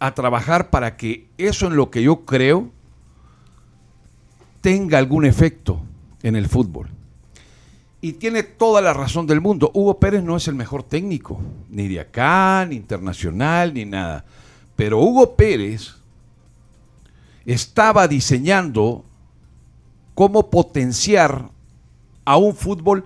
a 0.00 0.14
trabajar 0.14 0.68
para 0.70 0.96
que 0.98 1.26
eso 1.38 1.66
en 1.66 1.76
lo 1.76 1.90
que 1.90 2.02
yo 2.02 2.26
creo 2.26 2.70
tenga 4.66 4.98
algún 4.98 5.24
efecto 5.24 5.80
en 6.24 6.34
el 6.34 6.48
fútbol. 6.48 6.88
Y 8.00 8.14
tiene 8.14 8.42
toda 8.42 8.80
la 8.82 8.92
razón 8.92 9.24
del 9.24 9.40
mundo. 9.40 9.70
Hugo 9.72 10.00
Pérez 10.00 10.24
no 10.24 10.36
es 10.36 10.48
el 10.48 10.56
mejor 10.56 10.82
técnico, 10.82 11.40
ni 11.70 11.86
de 11.86 12.00
acá, 12.00 12.66
ni 12.68 12.74
internacional, 12.74 13.72
ni 13.72 13.84
nada. 13.84 14.24
Pero 14.74 14.98
Hugo 14.98 15.36
Pérez 15.36 15.94
estaba 17.44 18.08
diseñando 18.08 19.04
cómo 20.16 20.50
potenciar 20.50 21.48
a 22.24 22.36
un 22.36 22.52
fútbol 22.56 23.04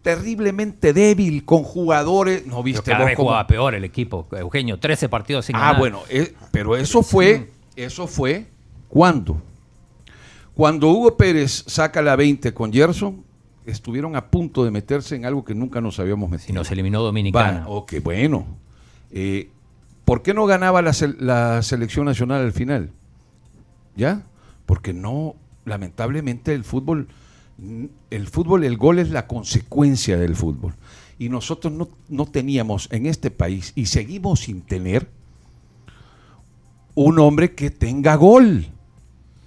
terriblemente 0.00 0.94
débil 0.94 1.44
con 1.44 1.62
jugadores. 1.62 2.46
¿No 2.46 2.52
Pero 2.52 2.62
viste 2.62 2.90
cada 2.90 3.00
vos 3.00 3.06
vez 3.08 3.16
jugaba 3.18 3.46
peor 3.46 3.74
el 3.74 3.84
equipo. 3.84 4.26
Eugenio, 4.32 4.78
13 4.78 5.10
partidos 5.10 5.44
sin 5.44 5.56
Ah, 5.56 5.60
ganar. 5.60 5.78
bueno, 5.78 6.00
eh, 6.08 6.34
pero 6.50 6.74
eso 6.74 7.02
fue, 7.02 7.50
eso 7.76 8.06
fue 8.06 8.46
cuando. 8.88 9.51
Cuando 10.54 10.88
Hugo 10.90 11.16
Pérez 11.16 11.64
saca 11.66 12.02
la 12.02 12.14
20 12.16 12.52
con 12.52 12.72
Gerson, 12.72 13.22
estuvieron 13.64 14.16
a 14.16 14.26
punto 14.30 14.64
de 14.64 14.70
meterse 14.70 15.16
en 15.16 15.24
algo 15.24 15.44
que 15.44 15.54
nunca 15.54 15.80
nos 15.80 15.98
habíamos 15.98 16.28
metido. 16.30 16.46
Si 16.48 16.52
nos 16.52 16.70
eliminó 16.70 17.02
Dominicana. 17.02 17.60
Va, 17.60 17.68
ok, 17.68 17.94
bueno. 18.02 18.46
Eh, 19.10 19.48
¿Por 20.04 20.22
qué 20.22 20.34
no 20.34 20.46
ganaba 20.46 20.82
la, 20.82 20.90
sel- 20.90 21.16
la 21.18 21.62
selección 21.62 22.06
nacional 22.06 22.42
al 22.42 22.52
final? 22.52 22.90
¿Ya? 23.96 24.22
Porque 24.66 24.92
no, 24.92 25.36
lamentablemente 25.64 26.52
el 26.54 26.64
fútbol, 26.64 27.08
el 28.10 28.26
fútbol, 28.28 28.64
el 28.64 28.76
gol 28.76 28.98
es 28.98 29.10
la 29.10 29.26
consecuencia 29.26 30.18
del 30.18 30.34
fútbol. 30.34 30.74
Y 31.18 31.28
nosotros 31.28 31.72
no, 31.72 31.88
no 32.08 32.26
teníamos 32.26 32.88
en 32.90 33.06
este 33.06 33.30
país, 33.30 33.72
y 33.76 33.86
seguimos 33.86 34.40
sin 34.40 34.60
tener, 34.62 35.08
un 36.94 37.18
hombre 37.20 37.54
que 37.54 37.70
tenga 37.70 38.16
gol. 38.16 38.66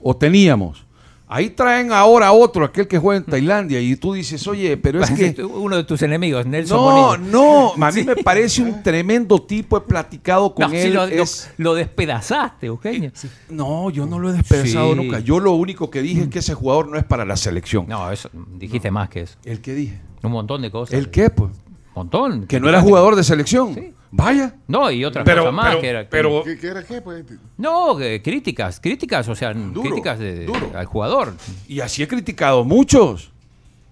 O 0.01 0.15
teníamos. 0.15 0.84
Ahí 1.27 1.49
traen 1.49 1.91
ahora 1.91 2.31
otro, 2.31 2.63
aquel 2.65 2.87
que 2.87 2.99
juega 2.99 3.17
en 3.17 3.25
Tailandia, 3.25 3.81
y 3.81 3.95
tú 3.95 4.13
dices, 4.13 4.45
oye, 4.47 4.77
pero 4.77 5.01
es 5.03 5.09
que... 5.09 5.43
Uno 5.43 5.75
de 5.75 5.83
tus 5.83 6.01
enemigos, 6.03 6.45
Nelson 6.45 6.77
No, 6.77 6.83
Bonilla. 7.07 7.31
no, 7.31 7.73
a 7.83 7.91
mí 7.91 8.03
me 8.03 8.15
parece 8.17 8.61
un 8.61 8.83
tremendo 8.83 9.41
tipo, 9.41 9.75
he 9.77 9.81
platicado 9.81 10.53
con 10.53 10.69
No, 10.71 10.77
él. 10.77 10.93
lo, 10.93 11.07
lo- 11.07 11.23
es- 11.23 11.49
lo 11.57 11.73
despedazaste, 11.73 12.67
Eugenio. 12.67 13.11
No, 13.49 13.89
yo 13.89 14.05
no 14.05 14.19
lo 14.19 14.29
he 14.29 14.33
despedazado 14.33 14.91
Sí. 14.93 14.95
nunca. 14.97 15.19
Yo 15.19 15.39
lo 15.39 15.53
único 15.53 15.89
que 15.89 16.03
dije 16.03 16.21
es 16.21 16.27
que 16.29 16.39
ese 16.39 16.53
jugador 16.53 16.89
no 16.89 16.97
es 16.97 17.03
para 17.03 17.25
la 17.25 17.37
selección. 17.37 17.85
No, 17.87 18.11
eso 18.11 18.29
dijiste 18.59 18.91
más 18.91 19.09
que 19.09 19.21
eso. 19.21 19.35
¿El 19.45 19.61
qué 19.61 19.73
dije? 19.73 19.99
Un 20.21 20.31
montón 20.31 20.61
de 20.61 20.69
cosas. 20.69 20.93
¿El 20.93 21.09
qué, 21.09 21.31
pues? 21.31 21.49
Un 21.51 21.93
montón. 21.95 22.45
Que 22.45 22.59
no 22.59 22.69
era 22.69 22.81
jugador 22.81 23.15
de 23.15 23.23
selección. 23.23 23.73
Sí. 23.73 23.93
Vaya. 24.11 24.55
No, 24.67 24.89
y 24.91 25.03
otra 25.03 25.23
Pero- 25.23 25.43
cosa 25.43 25.51
más 25.51 25.65
pero- 25.67 25.81
que 25.81 25.89
era. 25.89 26.09
pero- 26.09 26.43
¿Qué, 26.43 26.57
qué 26.57 26.67
era 26.67 26.83
qué? 26.83 27.01
Pues, 27.01 27.25
No, 27.57 27.97
críticas, 28.23 28.79
críticas, 28.79 29.27
o 29.27 29.35
sea, 29.35 29.53
críticas 29.53 30.19
de- 30.19 30.45
duro. 30.45 30.71
al 30.75 30.85
jugador. 30.85 31.33
Y 31.67 31.79
así 31.81 32.01
he 32.03 32.07
criticado 32.07 32.63
muchos. 32.63 33.31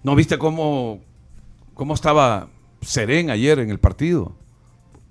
¿No 0.02 0.14
viste 0.14 0.38
cómo, 0.38 1.00
cómo 1.74 1.94
estaba 1.94 2.48
Serén 2.82 3.30
ayer 3.30 3.58
en 3.58 3.70
el 3.70 3.78
partido? 3.78 4.34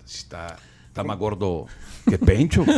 Está, 0.05 0.57
está 0.87 1.03
más 1.03 1.17
gordo 1.17 1.65
que 2.09 2.17
Pencho. 2.17 2.63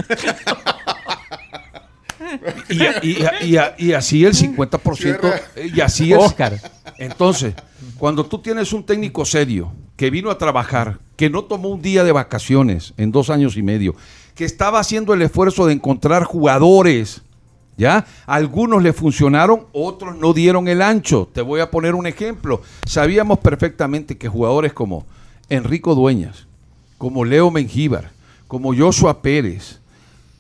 Y, 2.70 2.84
y- 3.08 3.18
y- 3.42 3.56
y- 3.56 3.60
y 3.90 3.94
así 3.94 4.26
el 4.26 4.34
50%. 4.34 5.34
eh, 5.56 5.72
Y 5.74 5.82
así 5.82 6.12
es. 6.12 6.18
Oscar. 6.20 6.58
Entonces, 6.98 7.54
cuando 7.98 8.26
tú 8.26 8.40
tienes 8.40 8.72
un 8.74 8.84
técnico 8.84 9.24
serio 9.26 9.72
que 9.96 10.10
vino 10.10 10.30
a 10.30 10.38
trabajar, 10.38 11.00
que 11.16 11.30
no 11.30 11.44
tomó 11.44 11.70
un 11.70 11.82
día 11.82 12.04
de 12.04 12.12
vacaciones 12.12 12.94
en 12.98 13.12
dos 13.12 13.30
años 13.30 13.58
y 13.58 13.64
medio, 13.64 13.96
que 14.36 14.46
estaba 14.46 14.80
haciendo 14.80 15.14
el 15.14 15.22
esfuerzo 15.22 15.66
de 15.66 15.74
encontrar 15.74 16.24
jugadores, 16.24 17.22
¿ya? 17.78 18.06
Algunos 18.26 18.84
le 18.84 18.94
funcionaron, 18.94 19.68
otros 19.72 20.18
no 20.18 20.34
dieron 20.34 20.68
el 20.68 20.82
ancho. 20.82 21.30
Te 21.34 21.42
voy 21.42 21.62
a 21.62 21.72
poner 21.72 21.96
un 21.96 22.08
ejemplo. 22.08 22.62
Sabíamos 22.86 23.40
perfectamente 23.40 24.18
que 24.18 24.28
jugadores 24.28 24.74
como 24.74 25.06
Enrico 25.50 25.96
Dueñas, 25.96 26.48
como 26.98 27.24
Leo 27.24 27.50
Mengíbar, 27.50 28.12
como 28.48 28.76
Joshua 28.76 29.22
Pérez, 29.22 29.80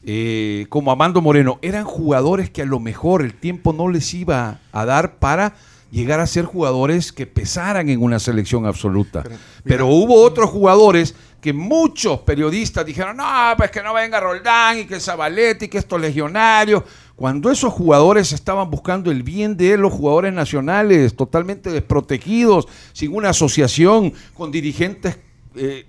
eh, 0.04 0.68
como 0.70 0.92
Amando 0.92 1.22
Moreno, 1.22 1.58
eran 1.62 1.86
jugadores 1.86 2.50
que 2.50 2.62
a 2.62 2.66
lo 2.66 2.80
mejor 2.80 3.22
el 3.22 3.34
tiempo 3.34 3.74
no 3.74 3.88
les 3.88 4.14
iba 4.14 4.60
a 4.72 4.86
dar 4.86 5.16
para 5.16 5.56
llegar 5.96 6.20
a 6.20 6.28
ser 6.28 6.44
jugadores 6.44 7.14
que 7.14 7.26
pesaran 7.26 7.88
en 7.88 8.04
una 8.04 8.20
selección 8.20 8.66
absoluta. 8.66 9.24
Pero, 9.64 9.88
hubo 9.88 10.22
otros 10.22 10.50
jugadores 10.50 11.16
que 11.40 11.54
muchos 11.54 12.20
periodistas 12.20 12.86
dijeron, 12.86 13.16
no, 13.16 13.54
pues 13.56 13.72
que 13.72 13.82
no 13.82 13.94
venga 13.94 14.20
Roldán 14.20 14.80
y 14.80 14.86
que 14.86 15.00
Zabaletti, 15.00 15.70
que 15.70 15.78
estos 15.78 16.02
legionarios. 16.02 16.84
Cuando 17.16 17.50
esos 17.50 17.72
jugadores 17.72 18.34
estaban 18.34 18.70
buscando 18.70 19.10
el 19.10 19.24
bien 19.24 19.56
de 19.56 19.78
los 19.78 19.94
jugadores 19.94 20.34
nacionales, 20.34 21.16
totalmente 21.16 21.70
desprotegidos, 21.70 22.68
sin 22.92 23.16
una 23.16 23.30
asociación, 23.30 24.12
con 24.34 24.52
dirigentes 24.52 25.18
eh, 25.56 25.86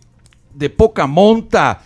de 0.54 0.70
poca 0.70 1.08
monta, 1.08 1.82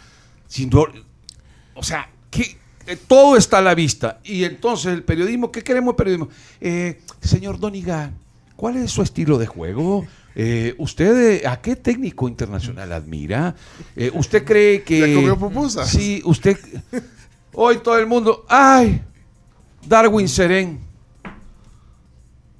sin 0.46 0.70
o 0.74 1.82
sea, 1.82 2.10
que 2.30 2.58
eh, 2.86 2.96
todo 3.06 3.36
está 3.36 3.58
a 3.58 3.62
la 3.62 3.74
vista. 3.74 4.20
Y 4.24 4.44
entonces 4.44 4.92
el 4.92 5.04
periodismo, 5.04 5.50
¿qué 5.50 5.62
queremos 5.62 5.92
el 5.92 5.96
periodismo? 5.96 6.28
Eh, 6.60 7.00
señor 7.20 7.58
Doniga, 7.58 8.10
¿cuál 8.56 8.76
es 8.76 8.90
su 8.90 9.02
estilo 9.02 9.38
de 9.38 9.46
juego? 9.46 10.06
Eh, 10.34 10.74
¿Usted 10.78 11.42
eh, 11.42 11.46
a 11.46 11.60
qué 11.60 11.76
técnico 11.76 12.28
internacional 12.28 12.92
admira? 12.92 13.54
Eh, 13.96 14.10
¿Usted 14.14 14.44
cree 14.44 14.82
que... 14.82 15.00
¿Ya 15.00 15.36
comió? 15.36 15.68
Sí, 15.84 16.22
usted... 16.24 16.56
Hoy 17.52 17.78
todo 17.78 17.98
el 17.98 18.06
mundo... 18.06 18.44
¡Ay! 18.48 19.02
Darwin 19.86 20.28
Serén. 20.28 20.78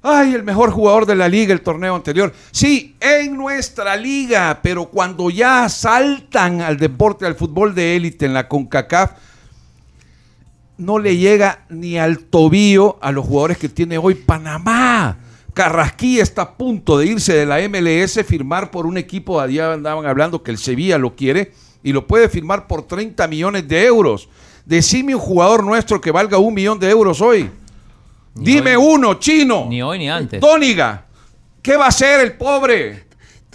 Ay, 0.03 0.33
el 0.33 0.43
mejor 0.43 0.71
jugador 0.71 1.05
de 1.05 1.15
la 1.15 1.29
liga 1.29 1.53
el 1.53 1.61
torneo 1.61 1.95
anterior. 1.95 2.33
Sí, 2.51 2.95
en 2.99 3.37
nuestra 3.37 3.95
liga, 3.95 4.59
pero 4.63 4.89
cuando 4.89 5.29
ya 5.29 5.69
saltan 5.69 6.61
al 6.61 6.77
deporte, 6.77 7.25
al 7.27 7.35
fútbol 7.35 7.75
de 7.75 7.95
élite 7.95 8.25
en 8.25 8.33
la 8.33 8.47
CONCACAF, 8.47 9.11
no 10.81 10.97
le 10.97 11.15
llega 11.15 11.63
ni 11.69 11.99
al 11.99 12.17
tobillo 12.19 12.97
a 13.01 13.11
los 13.11 13.25
jugadores 13.25 13.59
que 13.59 13.69
tiene 13.69 13.99
hoy 13.99 14.15
Panamá. 14.15 15.15
Carrasquilla 15.53 16.23
está 16.23 16.41
a 16.41 16.53
punto 16.57 16.97
de 16.97 17.05
irse 17.05 17.33
de 17.33 17.45
la 17.45 17.59
MLS, 17.69 18.25
firmar 18.25 18.71
por 18.71 18.87
un 18.87 18.97
equipo, 18.97 19.39
allá 19.39 19.73
andaban 19.73 20.07
hablando 20.07 20.41
que 20.41 20.49
el 20.49 20.57
Sevilla 20.57 20.97
lo 20.97 21.15
quiere, 21.15 21.51
y 21.83 21.93
lo 21.93 22.07
puede 22.07 22.29
firmar 22.29 22.67
por 22.67 22.87
30 22.87 23.27
millones 23.27 23.67
de 23.67 23.85
euros. 23.85 24.27
Decime 24.65 25.13
un 25.13 25.21
jugador 25.21 25.63
nuestro 25.63 26.01
que 26.01 26.09
valga 26.09 26.39
un 26.39 26.53
millón 26.53 26.79
de 26.79 26.89
euros 26.89 27.21
hoy. 27.21 27.51
Dime 28.33 28.75
hoy. 28.75 28.95
uno, 28.95 29.13
chino. 29.15 29.67
Ni 29.69 29.83
hoy 29.83 29.99
ni 29.99 30.09
antes. 30.09 30.41
Dóniga, 30.41 31.05
¿qué 31.61 31.77
va 31.77 31.85
a 31.85 31.89
hacer 31.89 32.21
el 32.21 32.33
pobre? 32.33 33.05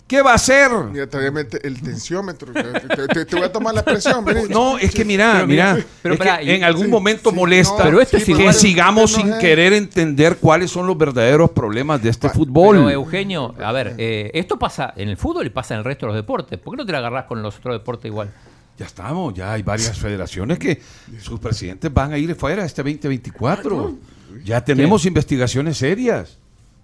¿Qué 0.06 0.22
va 0.22 0.32
a 0.32 0.34
hacer? 0.34 0.70
Mira, 0.92 1.08
te- 1.08 1.66
el 1.66 1.82
tensiómetro. 1.82 2.52
Te, 2.52 2.62
te- 2.62 3.08
te- 3.08 3.24
te 3.24 3.36
voy 3.36 3.44
a 3.44 3.52
tomar 3.52 3.74
la 3.74 3.84
presión. 3.84 4.24
vení. 4.24 4.48
No, 4.48 4.78
es 4.78 4.94
que 4.94 5.04
mira, 5.04 5.32
Pero 5.34 5.46
mira, 5.48 5.78
pero 6.00 6.14
es 6.14 6.20
que 6.20 6.26
pará, 6.26 6.42
y- 6.42 6.50
en 6.50 6.62
algún 6.62 6.84
sí, 6.84 6.90
momento 6.90 7.30
sí, 7.30 7.36
molesta 7.36 7.78
no, 7.78 7.84
Pero 7.84 8.00
esto 8.00 8.16
es 8.18 8.24
que 8.24 8.52
sigamos 8.52 9.12
No 9.12 9.18
sin 9.18 9.32
es. 9.32 9.38
querer 9.40 9.72
entender 9.72 10.36
cuáles 10.36 10.70
son 10.70 10.86
los 10.86 10.96
verdaderos 10.96 11.50
problemas 11.50 12.00
de 12.02 12.10
este 12.10 12.28
Pero 12.28 12.34
fútbol. 12.34 12.88
Eugenio, 12.92 13.52
a 13.60 13.72
ver, 13.72 13.94
eh, 13.98 14.30
esto 14.34 14.56
pasa 14.58 14.92
en 14.96 15.08
el 15.08 15.16
fútbol 15.16 15.44
y 15.46 15.50
pasa 15.50 15.74
en 15.74 15.78
el 15.78 15.84
resto 15.84 16.06
de 16.06 16.12
los 16.12 16.16
deportes. 16.16 16.56
¿Por 16.60 16.74
qué 16.74 16.76
no 16.76 16.86
te 16.86 16.92
la 16.92 16.98
agarrás 16.98 17.24
con 17.24 17.42
los 17.42 17.56
otros 17.56 17.74
deportes 17.74 18.08
igual? 18.08 18.30
Ya 18.78 18.86
estamos, 18.86 19.34
ya 19.34 19.54
hay 19.54 19.62
varias 19.64 19.98
federaciones 19.98 20.58
que 20.60 20.80
sus 21.20 21.40
presidentes 21.40 21.92
van 21.92 22.12
a 22.12 22.18
ir 22.18 22.32
fuera 22.36 22.64
este 22.64 22.82
2024. 22.82 23.96
Ya 24.44 24.64
tenemos 24.64 25.04
investigaciones 25.06 25.78
serias. 25.78 26.38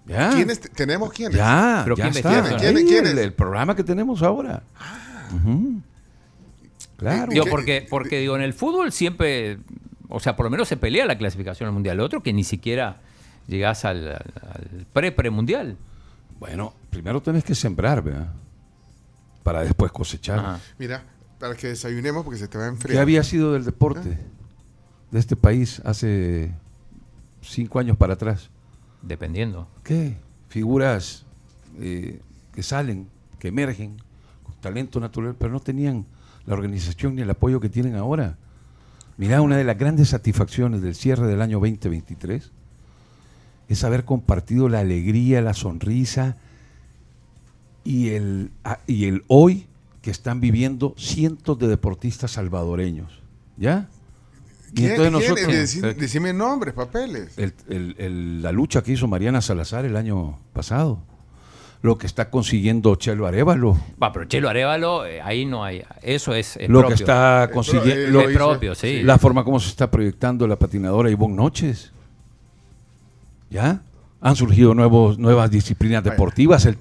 Ya. 0.05 0.31
¿Quiénes 0.31 0.59
¿Tenemos 0.59 1.11
quiénes? 1.13 1.37
Ya, 1.37 1.81
¿Pero 1.85 1.95
ya 1.95 2.03
quién 2.05 2.15
está. 2.17 2.33
investiga? 2.37 2.59
¿Quién- 2.59 2.77
Ahí 2.77 2.85
quién 2.85 3.07
el, 3.07 3.17
es? 3.19 3.23
el 3.25 3.33
programa 3.33 3.75
que 3.75 3.83
tenemos 3.83 4.21
ahora. 4.21 4.63
Ujú. 5.35 5.81
Claro. 6.97 7.31
Digo, 7.31 7.45
qué- 7.45 7.49
porque, 7.51 7.87
porque 7.89 8.19
digo, 8.19 8.35
en 8.35 8.41
el 8.41 8.53
fútbol 8.53 8.91
siempre, 8.91 9.59
o 10.09 10.19
sea, 10.19 10.35
por 10.35 10.45
lo 10.45 10.49
menos 10.49 10.67
se 10.67 10.77
pelea 10.77 11.05
la 11.05 11.17
clasificación 11.17 11.67
al 11.67 11.73
mundial. 11.73 11.97
Lo 11.97 12.05
otro 12.05 12.21
que 12.21 12.33
ni 12.33 12.43
siquiera 12.43 12.97
llegás 13.47 13.85
al, 13.85 14.07
al- 14.09 14.33
al 14.51 14.85
pre-pre-mundial. 14.93 15.77
Bueno, 16.39 16.73
primero 16.89 17.21
tenés 17.21 17.43
que 17.43 17.55
sembrar, 17.55 18.01
¿verdad? 18.03 18.27
Para 19.43 19.63
después 19.63 19.91
cosechar. 19.91 20.39
Ajá. 20.39 20.59
Mira, 20.77 21.03
para 21.39 21.55
que 21.55 21.67
desayunemos 21.67 22.23
porque 22.23 22.39
se 22.39 22.47
te 22.47 22.57
va 22.57 22.65
a 22.65 22.67
¿Qué 22.67 22.73
enfriar. 22.75 23.01
había 23.01 23.23
sido 23.23 23.53
del 23.53 23.63
deporte 23.65 24.17
de 25.11 25.19
este 25.19 25.35
país 25.35 25.81
hace 25.85 26.51
cinco 27.41 27.79
años 27.79 27.97
para 27.97 28.13
atrás? 28.13 28.49
Dependiendo. 29.03 29.67
¿Qué? 29.83 30.17
Figuras 30.49 31.25
eh, 31.79 32.19
que 32.53 32.63
salen, 32.63 33.07
que 33.39 33.49
emergen, 33.49 33.97
con 34.43 34.55
talento 34.55 34.99
natural, 34.99 35.35
pero 35.37 35.51
no 35.51 35.59
tenían 35.59 36.05
la 36.45 36.53
organización 36.53 37.15
ni 37.15 37.21
el 37.21 37.29
apoyo 37.29 37.59
que 37.59 37.69
tienen 37.69 37.95
ahora. 37.95 38.37
Mirá, 39.17 39.41
una 39.41 39.57
de 39.57 39.63
las 39.63 39.77
grandes 39.77 40.09
satisfacciones 40.09 40.81
del 40.81 40.95
cierre 40.95 41.27
del 41.27 41.41
año 41.41 41.59
2023 41.59 42.51
es 43.69 43.83
haber 43.83 44.05
compartido 44.05 44.69
la 44.69 44.79
alegría, 44.79 45.41
la 45.41 45.53
sonrisa 45.53 46.37
y 47.83 48.09
el, 48.09 48.51
y 48.87 49.05
el 49.05 49.23
hoy 49.27 49.67
que 50.01 50.11
están 50.11 50.41
viviendo 50.41 50.95
cientos 50.97 51.59
de 51.59 51.67
deportistas 51.67 52.31
salvadoreños. 52.31 53.21
¿Ya? 53.57 53.87
Y 54.73 54.75
¿Quién, 54.75 54.91
entonces 54.91 55.11
nosotros- 55.11 55.75
eh, 55.83 55.93
decime 55.99 56.33
nombres, 56.33 56.73
papeles. 56.73 57.37
el- 57.37 57.53
el- 57.69 57.95
el- 57.99 58.41
la 58.41 58.51
lucha 58.51 58.81
que 58.81 58.91
hizo 58.93 59.07
Mariana 59.07 59.39
Salazar 59.39 59.85
el 59.85 59.95
año 59.95 60.39
pasado, 60.51 60.99
lo 61.83 61.97
que 61.99 62.07
está 62.07 62.29
consiguiendo 62.31 62.95
Chelo 62.95 63.27
Arevalo, 63.27 63.77
Va, 64.01 64.11
pero 64.11 64.25
Chelo 64.25 64.49
Arevalo, 64.49 65.05
eh, 65.05 65.21
ahí 65.21 65.45
no 65.45 65.63
hay. 65.63 65.83
Eso 66.01 66.33
es, 66.33 66.57
es 66.57 66.69
lo 66.69 66.79
propio. 66.79 66.95
que 66.97 67.03
está 67.03 67.43
Eh, 67.43 67.49
consiguiendo, 67.51 68.09
lo 68.09 68.21
Es 68.27 68.35
propio, 68.35 68.73
sí. 68.73 69.03
la 69.03 69.19
forma 69.19 69.43
como 69.43 69.59
se 69.59 69.69
está 69.69 69.91
proyectando 69.91 70.47
la 70.47 70.55
patinadora 70.57 71.09
Ivonne 71.11 71.35
Noches. 71.35 71.91
¿Ya? 73.49 73.83
Han 74.21 74.35
surgido 74.35 74.73
nuevos, 74.73 75.19
nuevas 75.19 75.51
disciplinas 75.51 76.03
deportivas, 76.03 76.65
el 76.65 76.77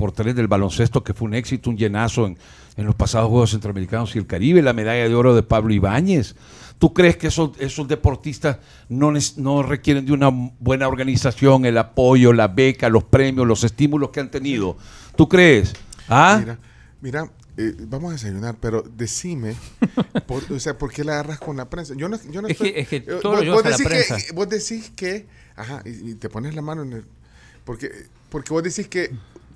3x3 0.00 0.34
del 0.34 0.48
baloncesto, 0.48 1.02
que 1.04 1.14
fue 1.14 1.26
un 1.28 1.34
éxito, 1.34 1.70
un 1.70 1.76
llenazo 1.76 2.26
en, 2.26 2.38
en 2.76 2.86
los 2.86 2.94
pasados 2.94 3.28
Juegos 3.30 3.50
Centroamericanos 3.50 4.14
y 4.16 4.18
el 4.18 4.26
Caribe, 4.26 4.62
la 4.62 4.72
medalla 4.72 5.08
de 5.08 5.14
oro 5.14 5.34
de 5.34 5.42
Pablo 5.42 5.72
Ibáñez. 5.72 6.34
¿Tú 6.78 6.94
crees 6.94 7.16
que 7.18 7.26
esos, 7.26 7.50
esos 7.58 7.86
deportistas 7.88 8.58
no, 8.88 9.12
no 9.36 9.62
requieren 9.62 10.06
de 10.06 10.12
una 10.12 10.30
buena 10.30 10.88
organización, 10.88 11.66
el 11.66 11.76
apoyo, 11.76 12.32
la 12.32 12.48
beca, 12.48 12.88
los 12.88 13.04
premios, 13.04 13.46
los 13.46 13.64
estímulos 13.64 14.10
que 14.10 14.20
han 14.20 14.30
tenido? 14.30 14.78
¿Tú 15.14 15.28
crees? 15.28 15.74
¿Ah? 16.08 16.38
Mira, 16.40 16.58
mira 17.02 17.30
eh, 17.58 17.74
vamos 17.80 18.10
a 18.10 18.12
desayunar, 18.14 18.56
pero 18.58 18.82
decime, 18.96 19.54
por- 20.26 20.50
o 20.50 20.58
sea, 20.58 20.78
¿por 20.78 20.90
qué 20.90 21.04
la 21.04 21.12
agarras 21.12 21.38
con 21.40 21.58
la 21.58 21.68
prensa? 21.68 21.92
Yo 21.94 22.08
no, 22.08 22.18
yo 22.30 22.40
no 22.40 22.48
Es 22.48 22.56
que- 22.56 22.68
estoy- 22.68 22.80
es 22.80 22.88
que 22.88 23.00
todo 23.02 23.36
lo 23.36 23.42
llevas 23.42 23.66
a 23.66 23.68
la 23.70 23.76
decís 23.76 23.86
prensa. 23.86 24.16
Que, 24.16 24.32
vos 24.32 24.48
decís 24.48 24.90
que, 24.96 25.26
ajá, 25.56 25.82
y, 25.84 26.12
y 26.12 26.14
te 26.14 26.30
pones 26.30 26.54
la 26.54 26.62
mano 26.62 26.82
en 26.82 26.92
el... 26.94 27.04
Porque, 27.64 27.90
porque 28.30 28.54
vos 28.54 28.62
decís 28.62 28.88
que 28.88 29.10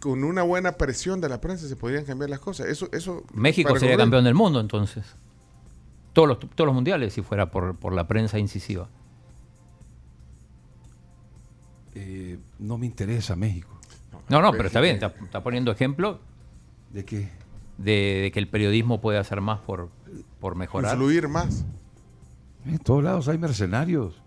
con 0.05 0.23
una 0.23 0.43
buena 0.43 0.73
presión 0.73 1.23
de 1.23 1.31
la 1.31 1.41
prensa 1.41 1.67
se 1.67 1.77
podrían 1.77 2.05
cambiar 2.05 2.29
las 2.29 2.39
cosas. 2.39 2.67
Eso, 2.67 2.91
eso 2.93 3.25
México 3.33 3.71
sería 3.71 3.95
correr. 3.95 3.97
campeón 3.97 4.25
del 4.25 4.35
mundo 4.35 4.61
entonces. 4.61 5.03
Todos 6.13 6.29
los, 6.29 6.39
todos 6.41 6.67
los 6.67 6.75
mundiales 6.75 7.15
si 7.15 7.23
fuera 7.23 7.51
por, 7.51 7.75
por 7.77 7.95
la 7.95 8.07
prensa 8.07 8.39
incisiva. 8.39 8.87
Eh, 11.95 12.37
no 12.59 12.77
me 12.77 12.85
interesa 12.85 13.35
México. 13.35 13.81
No, 14.29 14.43
no, 14.43 14.53
pero 14.53 14.67
está 14.67 14.83
bien, 14.83 14.97
está, 14.97 15.15
está 15.23 15.43
poniendo 15.43 15.73
ejemplo 15.73 16.21
¿De 16.93 17.07
qué? 17.07 17.31
de, 17.79 18.21
de 18.25 18.31
que 18.31 18.39
el 18.41 18.49
periodismo 18.49 19.01
puede 19.01 19.17
hacer 19.17 19.41
más 19.41 19.61
por, 19.61 19.89
por 20.39 20.55
mejorar. 20.55 20.93
Influir 20.93 21.29
más. 21.29 21.65
En 22.67 22.79
todos 22.79 23.03
lados 23.03 23.27
hay 23.29 23.39
mercenarios. 23.39 24.21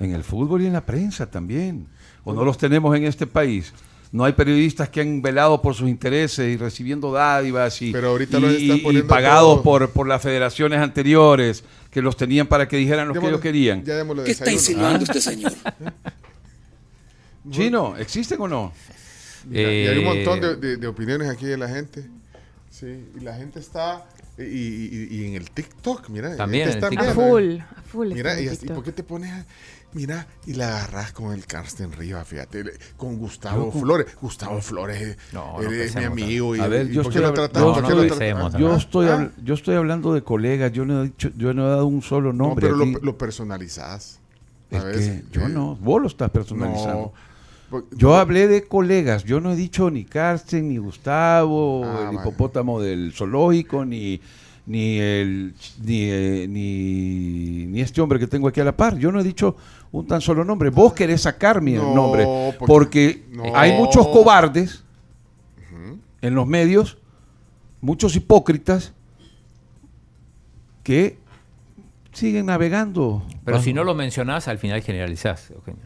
En 0.00 0.12
el 0.12 0.24
fútbol 0.24 0.62
y 0.62 0.66
en 0.66 0.72
la 0.72 0.84
prensa 0.84 1.30
también. 1.30 1.86
¿O 2.24 2.32
no 2.34 2.44
los 2.44 2.58
tenemos 2.58 2.96
en 2.96 3.04
este 3.04 3.28
país? 3.28 3.72
No 4.14 4.24
hay 4.24 4.32
periodistas 4.32 4.88
que 4.90 5.00
han 5.00 5.20
velado 5.22 5.60
por 5.60 5.74
sus 5.74 5.88
intereses 5.88 6.46
y 6.48 6.56
recibiendo 6.56 7.10
dádivas 7.10 7.82
y, 7.82 7.90
Pero 7.90 8.10
ahorita 8.10 8.38
y- 8.38 8.40
los 8.40 8.52
están 8.52 8.76
y 8.76 8.80
poniendo 8.80 9.08
pagados 9.08 9.60
por, 9.62 9.90
por 9.90 10.06
las 10.06 10.22
federaciones 10.22 10.78
anteriores 10.78 11.64
que 11.90 12.00
los 12.00 12.16
tenían 12.16 12.46
para 12.46 12.68
que 12.68 12.76
dijeran 12.76 13.08
lo 13.08 13.14
que 13.14 13.26
ellos 13.26 13.40
querían. 13.40 13.82
Ya 13.84 14.04
¿Qué 14.24 14.30
está 14.30 14.44
desayuno. 14.44 14.52
insinuando 14.52 15.02
usted, 15.02 15.18
señor? 15.20 15.52
Chino, 17.50 17.96
¿existen 17.96 18.40
o 18.40 18.48
no? 18.48 18.72
Mira, 19.48 19.62
y 19.72 19.86
hay 19.88 19.98
un 19.98 20.04
Eh, 20.04 20.24
montón 20.24 20.40
de, 20.40 20.56
de- 20.56 20.76
de 20.76 20.86
opiniones 20.86 21.28
aquí 21.28 21.46
de 21.46 21.58
la 21.58 21.68
gente. 21.68 22.04
Sí, 22.70 22.86
y 23.16 23.20
la 23.20 23.34
gente 23.34 23.58
está. 23.60 24.04
Y, 24.38 24.42
y- 24.42 25.08
y- 25.10 25.16
y 25.20 25.26
en 25.26 25.34
el 25.34 25.50
TikTok, 25.50 26.08
mira. 26.08 26.36
También 26.36 26.64
en 26.64 26.68
el 26.70 26.74
está 26.76 26.86
A 26.86 26.90
TikTok. 26.90 27.14
bien, 27.14 27.28
full, 27.28 27.58
a 27.60 27.82
full. 27.82 28.12
Mira, 28.14 28.40
y, 28.40 28.48
TikTok. 28.48 28.74
¿por 28.76 28.84
qué 28.84 28.92
te 28.92 29.02
pones 29.02 29.30
a- 29.32 29.44
Mira, 29.94 30.26
y 30.44 30.54
la 30.54 30.68
agarras 30.76 31.12
con 31.12 31.32
el 31.32 31.46
Carsten 31.46 31.92
Rivas, 31.92 32.26
fíjate, 32.26 32.64
con 32.96 33.16
Gustavo 33.16 33.70
Yo 33.72 33.80
Flores. 33.80 34.06
Gustavo 34.20 34.60
Flores 34.60 35.00
eh, 35.00 35.16
No, 35.32 35.62
no 35.62 35.70
es 35.70 35.94
mi 35.94 36.04
amigo. 36.04 36.56
Y, 36.56 36.60
A 36.60 36.66
ver, 36.66 36.90
y 36.90 36.94
yo 36.94 37.02
¿por 37.04 37.12
qué 37.12 37.18
estoy 37.20 39.06
Ah, 39.08 39.30
yo 39.42 39.54
estoy 39.54 39.76
hablando 39.76 40.12
de 40.12 40.22
colegas, 40.22 40.72
yo 40.72 40.84
no 40.84 41.02
he, 41.02 41.04
dicho, 41.06 41.30
yo 41.36 41.54
no 41.54 41.66
he 41.66 41.70
dado 41.70 41.86
un 41.86 42.02
solo 42.02 42.32
No, 42.32 42.48
nombre. 42.48 42.66
pero 42.66 42.76
lo, 42.76 42.86
lo 42.86 43.16
personalizás. 43.18 44.18
Es 44.70 44.78
¿sabes? 44.82 44.98
que 45.08 45.22
yo 45.32 45.42
Eh, 45.46 45.48
no, 45.50 45.76
vos 45.76 46.02
lo 46.02 46.08
estás 46.08 46.30
personalizando. 46.30 47.12
No. 47.12 47.34
Por- 47.70 47.86
Yo 47.96 48.14
hablé 48.16 48.48
de 48.48 48.64
colegas, 48.64 49.24
yo 49.24 49.40
no 49.40 49.52
he 49.52 49.56
dicho 49.56 49.90
ni 49.90 50.04
Carsten, 50.04 50.68
ni 50.68 50.76
Gustavo, 50.78 51.84
Ah, 51.84 51.98
el 52.00 52.16
vale. 52.16 52.18
hipopótamo 52.20 52.80
del 52.80 53.12
zoológico, 53.14 53.84
ni, 53.84 54.20
ni, 54.66 54.98
el, 54.98 55.54
ni, 55.82 56.02
eh, 56.10 56.46
ni, 56.48 57.66
ni 57.66 57.80
este 57.80 58.00
hombre 58.00 58.18
que 58.18 58.26
tengo 58.26 58.48
aquí 58.48 58.60
a 58.60 58.64
la 58.64 58.76
par. 58.76 58.96
Yo 58.98 59.10
no 59.12 59.20
he 59.20 59.24
dicho 59.24 59.56
un 59.96 60.06
tan 60.08 60.20
solo 60.20 60.44
nombre. 60.44 60.70
Vos 60.70 60.92
querés 60.92 61.22
sacarme 61.22 61.74
No, 61.74 61.88
el 61.88 61.94
nombre, 61.94 62.24
porque- 62.58 62.66
porque 62.66 63.24
no. 63.30 63.56
hay 63.56 63.72
muchos 63.72 64.06
cobardes 64.08 64.82
en 66.20 66.34
los 66.34 66.46
medios, 66.48 66.98
muchos 67.80 68.16
hipócritas 68.16 68.92
que 70.82 71.18
siguen 72.12 72.46
navegando. 72.46 73.22
Pero 73.44 73.60
si 73.62 73.72
no 73.72 73.84
lo 73.84 73.94
mencionás, 73.94 74.48
al 74.48 74.58
final 74.58 74.82
generalizás, 74.82 75.50
Eugenio. 75.50 75.84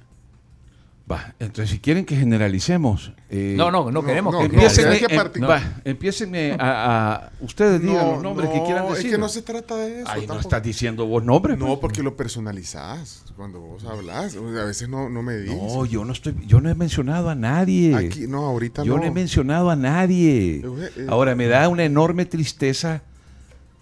Va, 1.11 1.35
entonces 1.39 1.71
si 1.71 1.79
quieren 1.79 2.05
que 2.05 2.17
generalicemos... 2.17 3.13
eh, 3.31 3.55
No, 3.57 3.71
no, 3.71 3.91
no 3.91 4.05
queremos 4.05 4.31
no, 4.35 4.41
que 4.41 4.49
no. 4.49 4.55
Empiecen- 4.61 4.85
Empiecen, 4.85 5.09
que 5.09 5.17
partir- 5.17 5.49
va, 5.49 5.81
empiécenme 5.85 6.53
a, 6.59 7.15
a- 7.15 7.31
Ustedes 7.41 7.81
digan 7.81 7.97
No, 8.05 8.13
los 8.13 8.23
nombres 8.23 8.49
no, 8.51 8.55
que 8.55 8.63
quieran 8.65 8.89
decir. 8.91 9.07
Es 9.07 9.13
que 9.13 9.19
no 9.19 9.29
se 9.31 9.41
trata 9.41 9.77
de 9.77 10.01
eso. 10.03 10.11
Ay, 10.11 10.27
no 10.27 10.39
estás 10.39 10.63
diciendo 10.63 11.07
vos 11.07 11.25
nombres. 11.25 11.57
No, 11.57 11.67
pues. 11.67 11.79
porque 11.79 12.03
lo 12.03 12.15
personalizás 12.15 13.25
cuando 13.37 13.59
vos 13.59 13.85
hablas. 13.85 14.37
O 14.37 14.53
sea, 14.53 14.63
a 14.63 14.65
veces 14.67 14.89
no, 14.91 15.09
no 15.09 15.23
me 15.23 15.37
dices. 15.39 15.57
No, 15.57 15.87
yo 15.87 16.05
no 16.05 16.13
estoy, 16.13 16.35
yo 16.47 16.61
no 16.61 16.69
he 16.69 16.75
mencionado 16.75 17.31
a 17.31 17.35
nadie. 17.35 17.95
Aquí, 17.95 18.27
no, 18.27 18.45
ahorita 18.45 18.83
yo 18.85 18.95
no. 18.97 19.01
no. 19.01 19.05
he 19.07 19.11
mencionado 19.11 19.71
a 19.71 19.77
nadie. 19.77 20.57
Eh, 20.65 21.07
Ahora 21.09 21.35
me 21.35 21.47
da 21.47 21.69
una 21.71 21.85
enorme 21.85 22.27
tristeza 22.27 23.01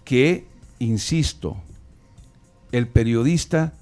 que, 0.05 0.45
insisto, 0.79 1.57
el 2.71 2.87
periodista 2.87 3.73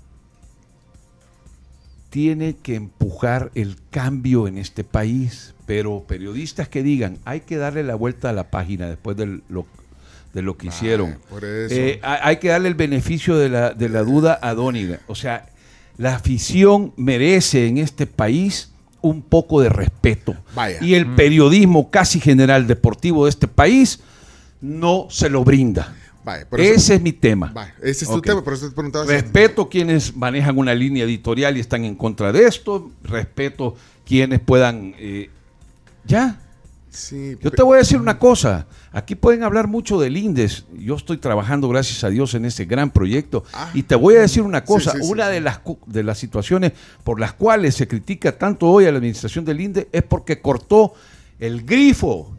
tiene 2.15 2.55
que 2.55 2.75
empujar 2.75 3.51
el 3.55 3.75
cambio 3.91 4.47
en 4.47 4.57
este 4.57 4.85
país, 4.85 5.53
pero 5.65 6.05
periodistas 6.07 6.69
que 6.69 6.81
digan, 6.81 7.17
hay 7.25 7.41
que 7.41 7.57
darle 7.57 7.83
la 7.83 7.95
vuelta 7.95 8.29
a 8.29 8.31
la 8.31 8.49
página 8.49 8.87
después 8.87 9.17
de 9.17 9.41
lo, 9.49 9.65
de 10.33 10.41
lo 10.41 10.55
que 10.55 10.67
hicieron. 10.67 11.17
por 11.29 11.43
eso. 11.43 11.75
Eh, 11.75 11.99
hay 12.01 12.19
hay 12.21 12.37
que 12.37 12.47
darle 12.47 12.69
el 12.69 12.75
beneficio 12.75 13.35
de 13.35 13.49
la, 13.49 13.73
de 13.73 13.89
la 13.89 14.03
duda 14.03 14.39
a 14.41 14.53
Dóniga. 14.53 15.01
O 15.07 15.15
sea, 15.15 15.47
la 15.97 16.15
afición 16.15 16.93
merece 16.95 17.67
en 17.67 17.79
este 17.79 18.07
país 18.07 18.71
un 19.01 19.21
poco 19.21 19.59
de 19.59 19.67
respeto. 19.67 20.37
Vaya. 20.55 20.81
Y 20.81 20.93
el 20.93 21.15
periodismo 21.15 21.91
casi 21.91 22.21
general 22.21 22.65
deportivo 22.65 23.25
de 23.25 23.31
este 23.31 23.49
país 23.49 23.99
no 24.61 25.07
se 25.09 25.29
lo 25.29 25.43
brinda. 25.43 25.93
Vaya, 26.25 26.49
por 26.49 26.59
eso- 26.59 26.73
Ese 26.73 26.95
es 26.95 27.01
mi 27.01 27.13
tema. 27.13 27.53
Ese 27.81 28.03
es 28.05 28.09
tu 28.09 28.19
tema, 28.21 28.43
por 28.43 28.53
eso 28.53 28.67
te 28.67 28.73
preguntaba. 28.75 29.05
si- 29.05 29.11
Respeto 29.11 29.69
quienes 29.69 30.15
manejan 30.15 30.57
una 30.57 30.73
línea 30.73 31.03
editorial 31.05 31.55
y 31.55 31.59
están 31.59 31.85
en 31.85 31.95
contra 31.95 32.31
de 32.31 32.45
esto. 32.47 32.89
Respeto 33.03 33.75
quienes 34.05 34.39
puedan... 34.39 34.95
eh, 34.97 35.29
ya. 36.03 36.41
Sí, 36.89 37.35
Yo 37.41 37.51
te 37.51 37.61
voy 37.61 37.75
a 37.75 37.79
decir 37.79 37.99
una 37.99 38.17
cosa. 38.17 38.67
Aquí 38.93 39.15
pueden 39.15 39.43
hablar 39.43 39.67
mucho 39.67 39.99
del 39.99 40.15
INDES. 40.15 40.63
Yo 40.79 40.95
estoy 40.95 41.17
trabajando, 41.17 41.67
gracias 41.67 42.03
a 42.05 42.09
Dios, 42.09 42.33
en 42.35 42.45
ese 42.45 42.63
gran 42.63 42.89
proyecto. 42.89 43.43
Ah. 43.53 43.69
Y 43.73 43.83
te 43.83 43.95
voy 43.95 44.15
a 44.15 44.21
decir 44.21 44.41
una 44.43 44.63
cosa. 44.63 44.91
Sí, 44.93 44.99
sí, 44.99 45.03
sí, 45.03 45.11
una 45.11 45.27
de 45.27 45.41
las 45.41 45.59
de 45.87 46.03
las 46.03 46.17
situaciones 46.17 46.71
por 47.03 47.19
las 47.19 47.33
cuales 47.33 47.75
se 47.75 47.85
critica 47.87 48.37
tanto 48.37 48.67
hoy 48.67 48.85
a 48.85 48.91
la 48.91 48.97
administración 48.99 49.43
del 49.43 49.59
INDES 49.59 49.87
es 49.91 50.03
porque 50.03 50.39
cortó 50.41 50.93
el 51.37 51.65
grifo 51.65 52.31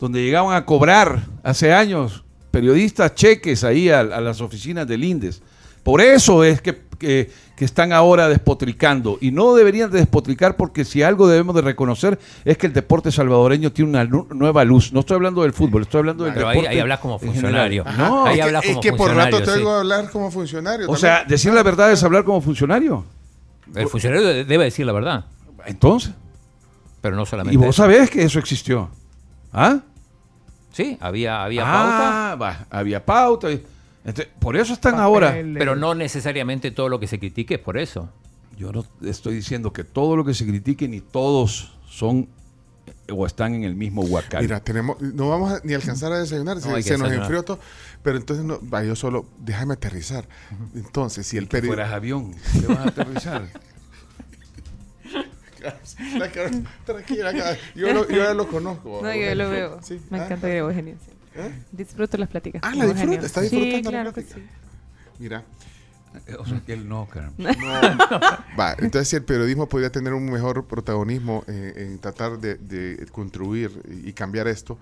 donde 0.00 0.20
llegaban 0.22 0.56
a 0.56 0.66
cobrar 0.66 1.26
hace 1.44 1.72
años 1.72 2.24
periodistas 2.50 3.14
cheques 3.14 3.64
ahí 3.64 3.88
a, 3.90 4.00
a 4.00 4.20
las 4.20 4.40
oficinas 4.40 4.86
del 4.86 5.04
INDES. 5.04 5.42
Por 5.82 6.00
eso 6.00 6.44
es 6.44 6.60
que, 6.60 6.78
que- 6.98 7.30
que 7.56 7.64
están 7.66 7.92
ahora 7.92 8.26
despotricando. 8.30 9.18
Y 9.20 9.32
no 9.32 9.54
deberían 9.54 9.90
de 9.90 9.98
despotricar 9.98 10.56
porque 10.56 10.82
si 10.82 11.02
algo 11.02 11.28
debemos 11.28 11.54
de 11.54 11.60
reconocer 11.60 12.18
es 12.46 12.56
que 12.56 12.66
el 12.66 12.72
deporte 12.72 13.12
salvadoreño 13.12 13.70
tiene 13.70 13.90
una 13.90 14.04
nueva 14.04 14.64
luz. 14.64 14.94
No 14.94 15.00
estoy 15.00 15.16
hablando 15.16 15.42
del 15.42 15.52
fútbol, 15.52 15.82
estoy 15.82 15.98
hablando 15.98 16.24
del 16.24 16.32
Pero 16.32 16.48
ahí- 16.48 16.56
deporte. 16.56 16.74
ahí 16.74 16.80
hablas 16.80 17.00
como 17.00 17.18
funcionario. 17.18 17.84
No, 17.98 18.24
Ahí 18.24 18.32
es 18.32 18.36
que, 18.38 18.42
hablas 18.44 18.64
es 18.64 18.70
como 18.70 18.80
que 18.80 18.92
por 18.94 19.14
rato 19.14 19.38
te 19.40 19.44
sí. 19.44 19.50
oigo 19.50 19.72
hablar 19.74 20.10
como 20.10 20.30
funcionario. 20.30 20.86
o 20.86 20.94
también. 20.94 21.00
sea, 21.00 21.24
decir 21.28 21.52
la 21.52 21.62
verdad 21.62 21.92
es 21.92 22.02
hablar 22.02 22.24
como 22.24 22.40
funcionario. 22.40 23.04
El 23.74 23.88
funcionario 23.88 24.26
de- 24.26 24.44
debe 24.46 24.64
decir 24.64 24.86
la 24.86 24.92
verdad, 24.92 25.26
Entonces, 25.66 26.12
pero 27.02 27.14
no 27.14 27.26
solamente 27.26 27.54
y 27.54 27.58
vos 27.58 27.68
eso. 27.74 27.82
sabés 27.82 28.08
que 28.08 28.22
eso 28.22 28.38
existió. 28.38 28.88
¿Ah? 29.52 29.80
Sí, 30.82 30.98
había, 31.00 31.42
había 31.44 31.62
pauta, 31.64 32.32
ah, 32.32 32.34
va, 32.36 32.66
había 32.70 33.04
pauta. 33.04 33.48
Entonces, 33.50 34.28
por 34.38 34.56
eso 34.56 34.72
están 34.72 34.92
Papeles. 34.92 35.04
ahora. 35.04 35.34
pero 35.58 35.76
no 35.76 35.94
necesariamente 35.94 36.70
todo 36.70 36.88
lo 36.88 36.98
que 36.98 37.06
se 37.06 37.18
critique 37.18 37.54
es 37.54 37.60
por 37.60 37.76
eso. 37.76 38.08
Yo 38.56 38.72
no 38.72 38.84
estoy 39.02 39.34
diciendo 39.34 39.72
que 39.72 39.84
todo 39.84 40.16
lo 40.16 40.24
que 40.24 40.34
se 40.34 40.46
critique 40.46 40.88
ni 40.88 41.00
todos 41.00 41.72
son 41.88 42.28
eh, 42.86 43.12
o 43.12 43.26
están 43.26 43.54
en 43.54 43.64
el 43.64 43.74
mismo 43.74 44.02
huacal. 44.02 44.42
Mira, 44.42 44.60
tenemos, 44.60 45.00
no 45.00 45.28
vamos 45.28 45.52
a- 45.52 45.60
ni 45.64 45.72
a 45.74 45.76
alcanzar 45.76 46.12
a 46.12 46.18
desayunar, 46.18 46.60
se, 46.60 46.68
No, 46.96 47.04
nos 47.04 47.12
enfrió 47.12 47.42
todo. 47.42 47.58
Pero 48.02 48.16
entonces, 48.16 48.44
no, 48.44 48.58
yo 48.82 48.96
solo, 48.96 49.26
déjame 49.38 49.74
aterrizar. 49.74 50.26
Entonces, 50.74 51.26
si 51.26 51.36
el 51.36 51.46
periodista. 51.46 51.74
fueras 51.76 51.92
avión, 51.94 52.34
¿qué 52.60 52.66
vas 52.66 52.78
a 52.78 52.88
aterrizar? 52.88 53.48
Tranquila, 56.84 57.32
cara, 57.32 57.56
yo, 57.74 57.92
lo- 57.92 58.08
yo 58.08 58.16
ya 58.16 58.34
lo 58.34 58.48
conozco. 58.48 59.00
No, 59.02 59.14
yo 59.14 59.34
lo 59.34 59.50
veo. 59.50 59.78
Sí. 59.82 60.00
Me 60.10 60.20
Ah, 60.20 60.24
encanta 60.24 60.48
ir 60.48 60.54
a 60.54 60.58
Eugenio. 60.58 60.96
sí. 61.04 61.12
¿Eh? 61.36 61.52
Disfruto 61.72 62.16
las 62.18 62.28
pláticas. 62.28 62.60
Ah, 62.64 62.74
la 62.74 62.86
disfruta, 62.86 63.24
está 63.26 63.40
disfrutando 63.40 63.76
Sí, 63.76 63.82
la 63.84 63.90
claro 63.90 64.12
que 64.12 64.22
plática. 64.22 64.40
sí. 64.40 65.14
Mira, 65.20 65.44
o 66.38 66.44
sea, 66.46 66.60
que 66.66 66.72
él 66.72 66.88
no, 66.88 67.06
Carmen. 67.06 67.34
va, 68.58 68.72
entonces 68.78 69.08
si 69.08 69.16
el 69.16 69.22
periodismo 69.22 69.68
podría 69.68 69.90
tener 69.92 70.12
un 70.12 70.28
mejor 70.30 70.64
protagonismo 70.66 71.44
eh, 71.46 71.72
en 71.76 71.98
tratar 72.00 72.38
de, 72.38 72.56
de 72.56 73.06
contribuir 73.12 73.70
y 74.04 74.12
cambiar 74.12 74.48
esto, 74.48 74.76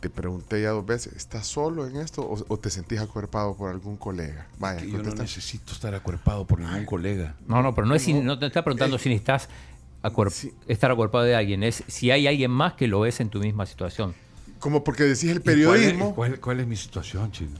te 0.00 0.08
pregunté 0.08 0.62
ya 0.62 0.70
dos 0.70 0.86
veces, 0.86 1.12
¿estás 1.16 1.46
solo 1.48 1.86
en 1.86 1.96
esto 1.96 2.22
o, 2.22 2.42
o 2.48 2.56
te 2.58 2.70
sentís 2.70 3.00
acuerpado 3.00 3.54
por 3.56 3.68
algún 3.68 3.96
colega? 3.96 4.46
Vaya, 4.58 4.80
Que 4.80 4.90
yo 4.92 5.02
no 5.02 5.12
necesito 5.14 5.72
estar 5.72 5.92
acuerpado 5.94 6.46
por 6.46 6.60
ningún 6.60 6.86
colega. 6.86 7.34
No, 7.46 7.62
no, 7.62 7.74
pero 7.74 7.86
no, 7.86 7.94
es 7.96 8.02
si- 8.02 8.14
no 8.14 8.38
te 8.38 8.46
está 8.46 8.62
preguntando 8.62 8.96
si 8.96 9.12
estás 9.12 9.48
acuer- 10.02 10.30
Sí. 10.30 10.52
estar 10.66 10.90
acuerpado 10.90 11.24
de 11.24 11.34
alguien, 11.36 11.62
es 11.62 11.82
si 11.86 12.10
hay 12.10 12.26
alguien 12.26 12.50
más 12.50 12.74
que 12.74 12.86
lo 12.88 13.06
es 13.06 13.20
en 13.20 13.28
tu 13.30 13.40
misma 13.40 13.66
situación, 13.66 14.14
Como 14.58 14.82
porque 14.84 15.04
decís 15.04 15.24
el 15.30 15.38
¿Y 15.38 15.40
cuál 15.40 15.48
es- 15.58 15.66
periodismo. 15.66 16.14
¿Cuál, 16.14 16.40
cuál 16.40 16.60
es 16.60 16.66
mi 16.66 16.76
situación, 16.76 17.30
chino? 17.32 17.58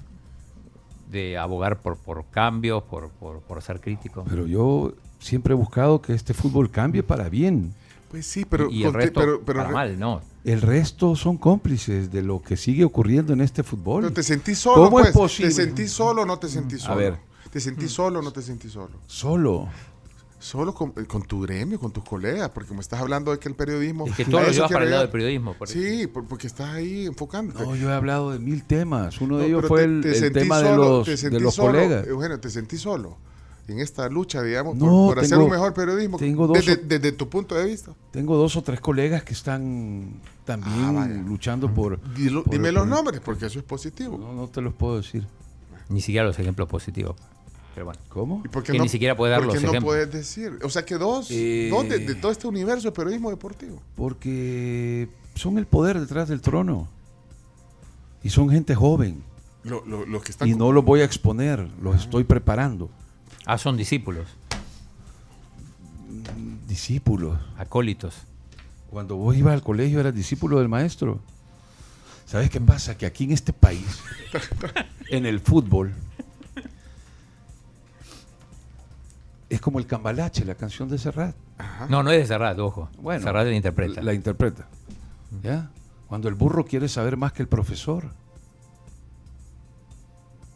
de 1.11 1.39
abogar 1.39 1.81
por, 1.81 1.97
por 1.97 2.27
cambios, 2.27 2.83
por, 2.83 3.09
por, 3.11 3.41
por 3.41 3.63
ser 3.63 3.81
crítico. 3.81 4.25
Pero 4.29 4.47
yo 4.47 4.93
siempre 5.19 5.55
he 5.55 5.57
buscado 5.57 6.03
que 6.03 6.13
este 6.13 6.35
fútbol 6.35 6.71
cambie 6.71 7.03
para 7.03 7.31
bien. 7.31 7.73
Pues 8.11 8.27
sí, 8.27 8.45
pero, 8.45 8.71
y 8.71 8.85
el 8.85 8.93
resto 8.93 9.21
pero, 9.21 9.41
pero- 9.41 9.59
para 9.61 9.71
mal, 9.73 9.99
¿no? 9.99 10.21
El 10.45 10.61
resto 10.61 11.17
son 11.17 11.37
cómplices 11.39 12.11
de 12.11 12.23
lo 12.23 12.43
que 12.43 12.57
sigue 12.59 12.85
ocurriendo 12.85 13.33
en 13.33 13.41
este 13.41 13.63
fútbol. 13.63 14.03
pero 14.03 14.13
te 14.15 14.23
sentís 14.23 14.59
solo, 14.59 14.85
¿Cómo 14.85 15.01
es 15.01 15.05
pues. 15.07 15.15
posible? 15.15 15.49
¿Te 15.49 15.55
sentís 15.65 15.93
solo 15.93 16.23
o 16.23 16.27
no 16.27 16.39
te 16.39 16.49
sentís 16.49 16.83
A 16.83 16.87
solo? 16.89 16.97
ver. 16.97 17.15
¿Te 17.51 17.61
sentís 17.61 17.91
solo 17.91 18.19
o 18.19 18.23
no 18.23 18.31
te 18.31 18.43
sentís 18.43 18.73
solo? 18.73 18.91
Solo. 19.07 19.69
Solo 20.41 20.73
con, 20.73 20.93
eh, 20.97 21.05
con 21.05 21.23
tu 21.23 21.41
gremio, 21.43 21.81
con 21.81 21.91
tus 21.91 22.05
colegas, 22.05 22.51
porque 22.51 22.73
me 22.73 22.81
estás 22.81 23.01
hablando 23.01 23.33
de 23.33 23.39
que 23.41 23.49
el 23.49 23.57
periodismo... 23.57 24.07
Es 24.07 24.15
que 24.15 24.25
todo 24.25 24.41
lo 24.43 24.51
llevas 24.53 24.71
para 24.71 24.85
el 24.85 24.91
lado 24.91 25.03
del 25.03 25.11
periodismo. 25.11 25.55
por. 25.55 25.69
Sí, 25.69 26.07
por- 26.07 26.25
porque 26.27 26.47
estás 26.47 26.69
ahí 26.71 27.07
enfocándote. 27.07 27.61
No, 27.65 27.75
yo 27.75 27.91
he 27.91 27.93
hablado 27.93 28.31
de 28.31 28.39
mil 28.39 28.63
temas. 28.65 29.21
Uno 29.21 29.39
de 29.39 29.43
No, 29.43 29.49
ellos 29.49 29.59
pero 29.63 29.69
fue 29.69 29.79
te- 29.81 29.85
el, 29.87 30.01
te 30.03 30.09
el 30.11 30.15
sentís 30.15 30.43
tema 30.43 30.59
de 30.61 30.69
solo, 30.69 30.89
los, 31.05 31.21
te 31.21 31.31
de 31.31 31.41
los 31.41 31.55
solo, 31.55 31.69
colegas. 31.73 32.07
Eugenio, 32.07 32.39
te 32.39 32.51
sentís 32.51 32.81
solo 32.81 33.17
en 33.67 33.81
esta 33.81 34.09
lucha, 34.09 34.41
digamos, 34.43 34.79
por, 34.79 34.89
No, 34.89 35.07
por 35.09 35.19
hacer 35.19 35.31
tengo- 35.31 35.45
un 35.45 35.51
mejor 35.51 35.75
periodismo. 35.75 36.17
tengo 36.19 36.47
dos 36.47 36.57
desde, 36.57 36.73
o- 36.75 36.85
desde 36.87 37.13
tu 37.13 37.29
punto 37.29 37.55
de 37.57 37.65
vista. 37.67 37.93
Tengo 38.13 38.37
dos 38.37 38.57
o 38.57 38.63
tres 38.63 38.81
colegas 38.81 39.25
que 39.25 39.33
están 39.35 40.21
también 40.45 40.97
Ah, 40.97 41.07
luchando 41.27 41.75
por... 41.75 42.01
Dilo- 42.15 42.45
por- 42.45 42.53
dime 42.53 42.69
por- 42.73 42.75
los 42.79 42.87
nombres, 42.87 43.21
porque 43.21 43.47
eso 43.47 43.59
es 43.59 43.65
positivo. 43.65 44.17
No, 44.17 44.33
no 44.33 44.47
te 44.47 44.61
los 44.63 44.73
puedo 44.73 44.99
decir. 44.99 45.27
Ni 45.89 46.01
siquiera 46.01 46.25
los 46.27 46.39
ejemplos 46.39 46.69
positivos. 46.69 47.17
Pero 47.79 47.85
bueno. 47.85 48.01
¿Cómo? 48.09 48.43
¿Y 48.45 48.49
por 48.49 48.65
qué 48.65 48.73
Que 48.73 48.79
no, 48.79 48.85
ni 48.85 48.91
siquiera 48.91 49.17
puede 49.17 49.31
dar 49.31 49.41
por 49.41 49.51
qué 49.51 49.55
los 49.55 49.63
no 49.63 49.69
ejemplos. 49.69 49.89
puedes 49.95 50.11
decir? 50.13 50.59
O 50.65 50.69
sea, 50.69 50.85
que 50.85 50.97
dos, 50.97 51.29
Eh. 51.31 51.69
dos 51.71 51.89
de, 51.89 52.01
de 52.01 52.17
todo 52.17 52.33
este 52.33 52.49
universo 52.49 52.89
de 52.89 52.93
periodismo 52.93 53.31
deportivo. 53.31 53.81
Porque 53.95 55.09
son 55.37 55.59
el 55.59 55.67
poder 55.67 56.01
detrás 56.01 56.29
del 56.29 56.41
trono. 56.41 56.89
Y 58.25 58.31
son 58.31 58.51
gente 58.51 58.75
joven. 58.75 59.23
Lo- 59.63 59.85
lo- 59.87 60.05
los 60.07 60.25
que 60.25 60.33
están 60.33 60.49
Y 60.49 60.55
no 60.55 60.73
los 60.73 60.85
voy 60.85 61.03
a 61.03 61.05
exponer, 61.05 61.69
los 61.81 61.95
estoy 62.03 62.25
preparando. 62.25 62.91
Ah, 63.47 63.59
son 63.59 63.77
discípulos, 63.77 64.27
Discípulos. 66.67 67.39
acólitos. 67.57 68.15
Cuando 68.91 69.17
vos 69.17 69.37
ibas 69.37 69.55
al 69.55 69.63
colegio 69.63 70.01
eras 70.01 70.15
discípulo 70.15 70.59
del 70.59 70.69
maestro. 70.69 71.21
¿Sabes 72.27 72.51
qué 72.51 72.61
pasa? 72.61 72.97
Que 72.99 73.07
aquí 73.07 73.23
en 73.25 73.31
este 73.33 73.53
país, 73.53 73.87
en 75.11 75.27
el 75.27 75.41
fútbol, 75.41 75.95
es 79.51 79.61
como 79.61 79.79
el 79.79 79.87
cambalache, 79.87 80.45
la 80.45 80.55
canción 80.55 80.89
de 80.89 80.99
Serrat. 80.99 81.35
No, 81.89 82.03
no 82.03 82.11
es 82.11 82.19
de 82.21 82.27
Serrat, 82.27 82.59
ojo. 82.59 82.89
Bueno, 83.01 83.23
Serrat 83.25 83.47
la 83.47 83.55
interpreta. 83.55 84.03
La 84.03 84.13
interpreta. 84.15 84.67
¿Ya? 85.43 85.71
Cuando 86.07 86.29
el 86.29 86.35
burro 86.35 86.65
quiere 86.65 86.89
saber 86.89 87.17
más 87.17 87.33
que 87.33 87.43
el 87.43 87.49
profesor. 87.49 88.05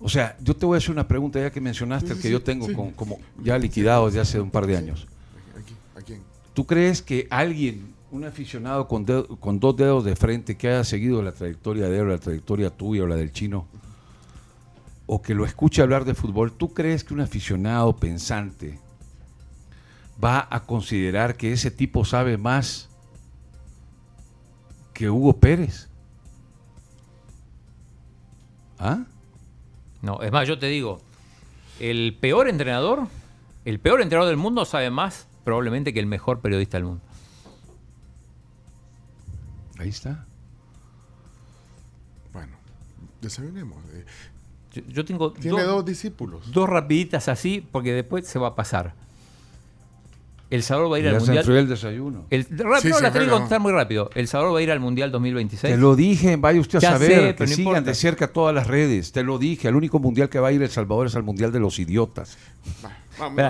O 0.01 0.09
sea, 0.09 0.36
yo 0.40 0.55
te 0.57 0.66
voy 0.66 0.74
a 0.76 0.78
hacer 0.78 0.90
una 0.90 1.07
pregunta 1.07 1.40
ya 1.40 1.51
que 1.51 1.61
mencionaste 1.61 2.09
Sí, 2.09 2.12
el 2.12 2.18
que 2.18 2.28
sí, 2.28 2.32
yo 2.32 2.43
tengo 2.43 2.66
sí. 2.66 2.74
con- 2.74 2.90
como 2.93 3.18
ya 3.43 3.57
liquidado 3.59 4.07
desde 4.07 4.20
hace 4.20 4.40
un 4.40 4.51
par 4.51 4.66
de 4.66 4.76
años. 4.76 5.07
Aquí, 5.61 5.74
¿A 5.97 6.01
quién? 6.03 6.20
¿Tú 6.55 6.66
crees 6.66 7.01
que 7.03 7.28
alguien, 7.30 7.95
un 8.11 8.24
aficionado 8.24 8.88
con, 8.88 9.07
dedo- 9.07 9.38
con 9.38 9.61
dos 9.61 9.76
dedos 9.76 10.05
de 10.05 10.16
frente 10.16 10.57
que 10.57 10.68
haya 10.68 10.82
seguido 10.84 11.22
la 11.22 11.32
trayectoria 11.32 11.88
de 11.88 11.97
él, 11.99 12.03
o 12.03 12.09
la 12.09 12.18
trayectoria 12.18 12.70
tuya 12.70 13.05
o 13.05 13.07
la 13.07 13.14
del 13.16 13.32
chino, 13.32 13.66
o 15.14 15.20
que 15.20 15.34
lo 15.34 15.44
escuche 15.44 15.82
hablar 15.82 16.06
de 16.06 16.14
fútbol, 16.14 16.54
¿tú 16.54 16.72
crees 16.72 17.04
que 17.04 17.12
un 17.12 17.20
aficionado 17.20 17.94
pensante 17.94 18.78
va 20.24 20.48
a 20.50 20.60
considerar 20.60 21.36
que 21.36 21.52
ese 21.52 21.70
tipo 21.70 22.06
sabe 22.06 22.38
más 22.38 22.88
que 24.94 25.10
Hugo 25.10 25.38
Pérez? 25.38 25.90
¿Ah? 28.78 29.04
No, 30.00 30.22
es 30.22 30.32
más, 30.32 30.48
yo 30.48 30.58
te 30.58 30.68
digo, 30.68 31.02
el 31.78 32.16
peor 32.18 32.48
entrenador, 32.48 33.06
el 33.66 33.80
peor 33.80 34.00
entrenador 34.00 34.30
del 34.30 34.38
mundo 34.38 34.64
sabe 34.64 34.88
más 34.88 35.26
probablemente 35.44 35.92
que 35.92 36.00
el 36.00 36.06
mejor 36.06 36.40
periodista 36.40 36.78
del 36.78 36.86
mundo. 36.86 37.04
Ahí 39.78 39.90
está. 39.90 40.24
Bueno, 42.32 42.56
desayunemos. 43.20 43.76
Eh, 44.74 44.82
Yo, 44.88 44.92
yo 44.94 45.04
tengo 45.04 45.32
Tiene 45.32 45.62
dos, 45.62 45.66
dos 45.76 45.84
discípulos. 45.84 46.50
dos 46.52 46.68
rapiditas 46.68 47.28
así 47.28 47.66
porque 47.72 47.92
después 47.92 48.26
se 48.26 48.38
va 48.38 48.48
a 48.48 48.54
pasar. 48.54 48.94
El 50.50 50.62
Salvador 50.62 50.92
va 50.92 50.96
a 50.96 51.00
ir 51.00 51.08
al 51.08 51.16
Mundial. 51.18 51.48
el 51.56 51.68
desayuno. 51.68 52.24
El, 52.28 52.46
rap- 52.58 52.82
Sí, 52.82 52.88
no, 52.90 53.00
la 53.00 53.10
tengo 53.10 53.24
que 53.24 53.30
contar 53.30 53.58
muy 53.58 53.72
rápido. 53.72 54.10
El 54.14 54.28
Salvador 54.28 54.56
va 54.56 54.58
a 54.58 54.62
ir 54.62 54.70
al 54.70 54.80
Mundial 54.80 55.10
2026. 55.10 55.72
Te 55.74 55.80
lo 55.80 55.96
dije, 55.96 56.36
vaya 56.36 56.60
usted 56.60 56.76
a 56.76 56.80
Ya 56.82 56.90
saber, 56.92 57.08
sé, 57.10 57.34
que 57.36 57.44
no 57.44 57.46
sigan 57.48 57.60
importa. 57.60 57.80
de 57.90 57.94
cerca 57.94 58.28
todas 58.34 58.54
las 58.54 58.66
redes. 58.66 59.12
Te 59.12 59.22
lo 59.22 59.38
dije, 59.38 59.68
el 59.68 59.76
único 59.76 59.98
mundial 59.98 60.28
que 60.28 60.38
va 60.40 60.48
a 60.48 60.52
ir 60.52 60.62
El 60.62 60.68
Salvador 60.68 61.06
es 61.06 61.16
al 61.16 61.22
mundial 61.22 61.52
de 61.52 61.60
los 61.60 61.78
idiotas. 61.78 62.36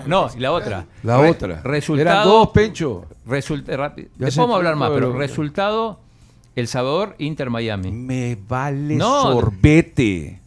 No, 0.06 0.28
y 0.36 0.38
la 0.40 0.52
otra. 0.52 0.86
La 1.02 1.20
Re- 1.20 1.30
otra. 1.30 1.60
Resultado. 1.62 2.08
Eran 2.10 2.24
dos, 2.24 2.48
Pencho. 2.50 3.06
Resulta, 3.26 3.76
rápido. 3.76 4.08
Ya 4.18 4.26
Después 4.26 4.36
vamos 4.36 4.54
a 4.54 4.56
hablar 4.58 4.76
más, 4.76 4.90
pero 4.90 5.12
resultado: 5.16 5.98
El 6.54 6.68
Salvador, 6.68 7.16
Inter 7.18 7.50
Miami. 7.50 7.90
Me 7.90 8.36
vale 8.48 8.94
No. 8.94 9.22
sorbete. 9.32 10.40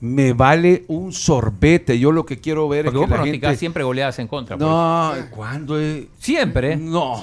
Me 0.00 0.32
vale 0.34 0.84
un 0.88 1.12
sorbete. 1.12 1.98
Yo 1.98 2.12
lo 2.12 2.26
que 2.26 2.38
quiero 2.38 2.68
ver 2.68 2.84
Porque 2.84 2.96
es 2.96 3.00
vos 3.00 3.06
que 3.06 3.10
la 3.10 3.16
pronosticás 3.16 3.48
gente... 3.50 3.58
siempre 3.60 3.84
goleadas 3.84 4.18
en 4.18 4.28
contra. 4.28 4.56
No, 4.56 5.12
¿cuándo 5.30 5.78
es? 5.80 6.02
eso. 6.02 6.08
Siempre. 6.18 6.72
¿eh? 6.72 6.76
No, 6.76 7.16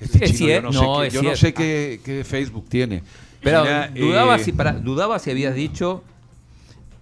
este 0.00 0.24
Es 0.24 0.36
chino, 0.36 0.50
yo 0.50 0.62
no 0.62 0.72
sé, 0.72 0.80
no, 0.84 1.00
qué, 1.00 1.06
es 1.06 1.12
yo 1.12 1.22
no 1.22 1.36
sé 1.36 1.54
qué, 1.54 2.00
qué 2.04 2.24
Facebook 2.24 2.68
tiene. 2.68 3.02
Pero 3.40 3.62
Mira, 3.62 3.88
dudaba, 3.88 4.36
eh, 4.36 4.44
si, 4.44 4.52
dudaba 4.52 5.18
si 5.18 5.30
habías 5.30 5.54
dicho 5.54 6.02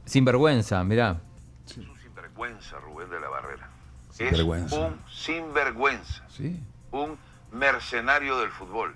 sinvergüenza, 0.05 0.85
mirá. 0.85 1.21
Es 1.67 1.77
un 1.79 1.87
sinvergüenza, 2.03 2.77
Rubén 2.79 3.09
de 3.11 3.21
la 3.21 3.29
Barrera. 3.29 3.71
Sinvergüenza. 4.11 4.77
Es 4.77 4.93
un 4.93 4.99
sinvergüenza, 5.11 6.25
Sí. 6.37 6.61
un 6.93 7.17
mercenario 7.53 8.39
del 8.39 8.51
fútbol. 8.51 8.95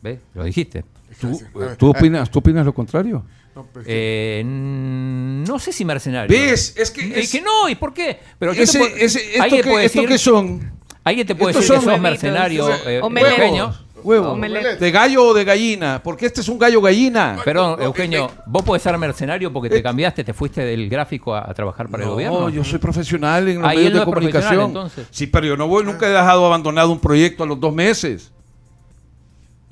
¿Ves? 0.00 0.20
Lo 0.34 0.44
dijiste. 0.44 0.84
¿Tú, 1.20 1.38
ver, 1.54 1.76
¿tú 1.76 1.90
opinas, 1.90 2.30
¿Tú 2.30 2.38
opinas 2.38 2.64
lo 2.64 2.72
contrario? 2.72 3.22
No, 3.54 3.66
pues, 3.72 3.86
que- 3.86 4.40
Eh, 4.40 4.42
no 4.44 5.58
sé 5.58 5.72
si 5.72 5.84
mercenario. 5.84 6.34
¿Ves? 6.36 6.74
Es 6.76 6.90
que... 6.90 7.02
Es 7.10 7.16
es- 7.24 7.32
que 7.32 7.40
no, 7.42 7.68
¿y 7.68 7.74
por 7.74 7.92
qué? 7.92 8.18
Pero 8.38 8.52
yo 8.54 8.62
ese- 8.62 8.78
te 8.78 8.84
puedo- 8.84 8.96
ese- 8.96 9.36
esto, 9.36 9.56
que, 9.56 9.62
puede 9.64 9.84
esto 9.84 9.98
decir, 10.00 10.08
que 10.08 10.18
son 10.18 10.72
alguien 11.04 11.26
te 11.26 11.34
puede 11.34 11.50
estos 11.50 11.64
decir 11.64 11.74
que 11.74 11.80
son 11.80 11.84
sos 11.84 11.86
huevitos, 12.02 12.02
mercenario 12.02 12.68
eh. 12.86 13.00
Omelette. 13.02 14.80
¿De 14.80 14.90
gallo 14.90 15.26
o 15.26 15.34
de 15.34 15.44
gallina? 15.44 16.00
Porque 16.02 16.26
este 16.26 16.40
es 16.40 16.48
un 16.48 16.58
gallo 16.58 16.80
gallina. 16.80 17.36
Perdón, 17.44 17.80
Eugenio, 17.82 18.30
vos 18.46 18.62
podés 18.64 18.82
ser 18.82 18.96
mercenario 18.98 19.52
porque 19.52 19.68
te 19.70 19.80
cambiaste, 19.82 20.24
te 20.24 20.32
fuiste 20.32 20.62
del 20.64 20.88
gráfico 20.88 21.34
a, 21.34 21.48
a 21.48 21.54
trabajar 21.54 21.88
para 21.88 22.02
el 22.02 22.08
No, 22.08 22.14
gobierno. 22.14 22.48
yo 22.48 22.64
soy 22.64 22.78
profesional 22.80 23.48
en 23.48 23.60
los 23.60 23.64
Ah, 23.70 23.74
medios 23.74 23.86
él 23.86 23.92
no 23.94 23.98
de 24.00 24.04
comunicación. 24.04 24.64
entonces. 24.66 25.06
Sí, 25.10 25.26
pero 25.28 25.46
yo 25.46 25.56
no 25.56 25.68
voy, 25.68 25.84
nunca 25.84 26.06
he 26.06 26.10
dejado 26.10 26.44
abandonado 26.46 26.90
un 26.90 26.98
proyecto 27.00 27.44
a 27.44 27.46
los 27.46 27.60
dos 27.60 27.72
meses. 27.72 28.32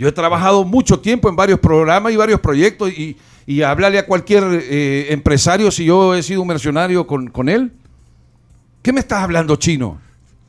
Yo 0.01 0.09
he 0.09 0.13
trabajado 0.13 0.65
mucho 0.65 0.99
tiempo 0.99 1.29
en 1.29 1.37
varios 1.37 1.61
programas 1.61 2.11
y 2.11 2.17
varios 2.17 2.41
proyectos 2.41 2.91
y, 2.91 3.19
y 3.45 3.61
hablarle 3.61 3.99
a 3.99 4.07
cualquier 4.07 4.43
eh, 4.51 5.13
empresario 5.13 5.71
si 5.71 5.85
yo 5.85 6.15
he 6.15 6.23
sido 6.23 6.41
un 6.41 6.49
mercenario 6.49 7.07
con, 7.07 7.29
con 7.29 7.51
él. 7.51 7.71
¿Qué 8.81 8.95
me 8.95 9.01
estás 9.01 9.23
hablando, 9.23 9.57
chino? 9.57 10.01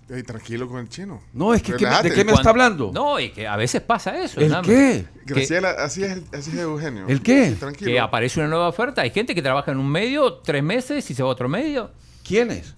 Ey, 0.09 0.23
tranquilo 0.23 0.69
con 0.69 0.79
el 0.79 0.87
chino. 0.87 1.21
No, 1.33 1.53
es 1.53 1.61
que 1.61 1.73
¿qué 1.73 1.83
me- 1.83 1.89
Relájate. 1.89 2.09
¿de 2.11 2.15
qué 2.15 2.23
me 2.23 2.31
está 2.31 2.49
hablando? 2.49 2.91
No, 2.93 3.19
y 3.19 3.29
que 3.31 3.45
a 3.45 3.57
veces 3.57 3.81
pasa 3.81 4.23
eso. 4.23 4.39
¿El 4.39 4.51
nada 4.51 4.61
qué? 4.61 5.03
Graciela, 5.25 5.71
así 5.71 6.01
es, 6.05 6.21
así 6.33 6.51
es 6.51 6.57
Eugenio. 6.59 7.05
¿El 7.09 7.21
qué? 7.21 7.51
Tranquilo. 7.59 7.91
Que 7.91 7.99
aparece 7.99 8.39
una 8.39 8.47
nueva 8.47 8.69
oferta. 8.69 9.01
Hay 9.01 9.09
gente 9.11 9.35
que 9.35 9.41
trabaja 9.41 9.71
en 9.73 9.79
un 9.79 9.89
medio 9.91 10.35
tres 10.35 10.63
meses 10.63 11.11
y 11.11 11.13
se 11.13 11.23
va 11.23 11.27
a 11.29 11.31
otro 11.33 11.49
medio. 11.49 11.91
¿Quién 12.25 12.51
es? 12.51 12.73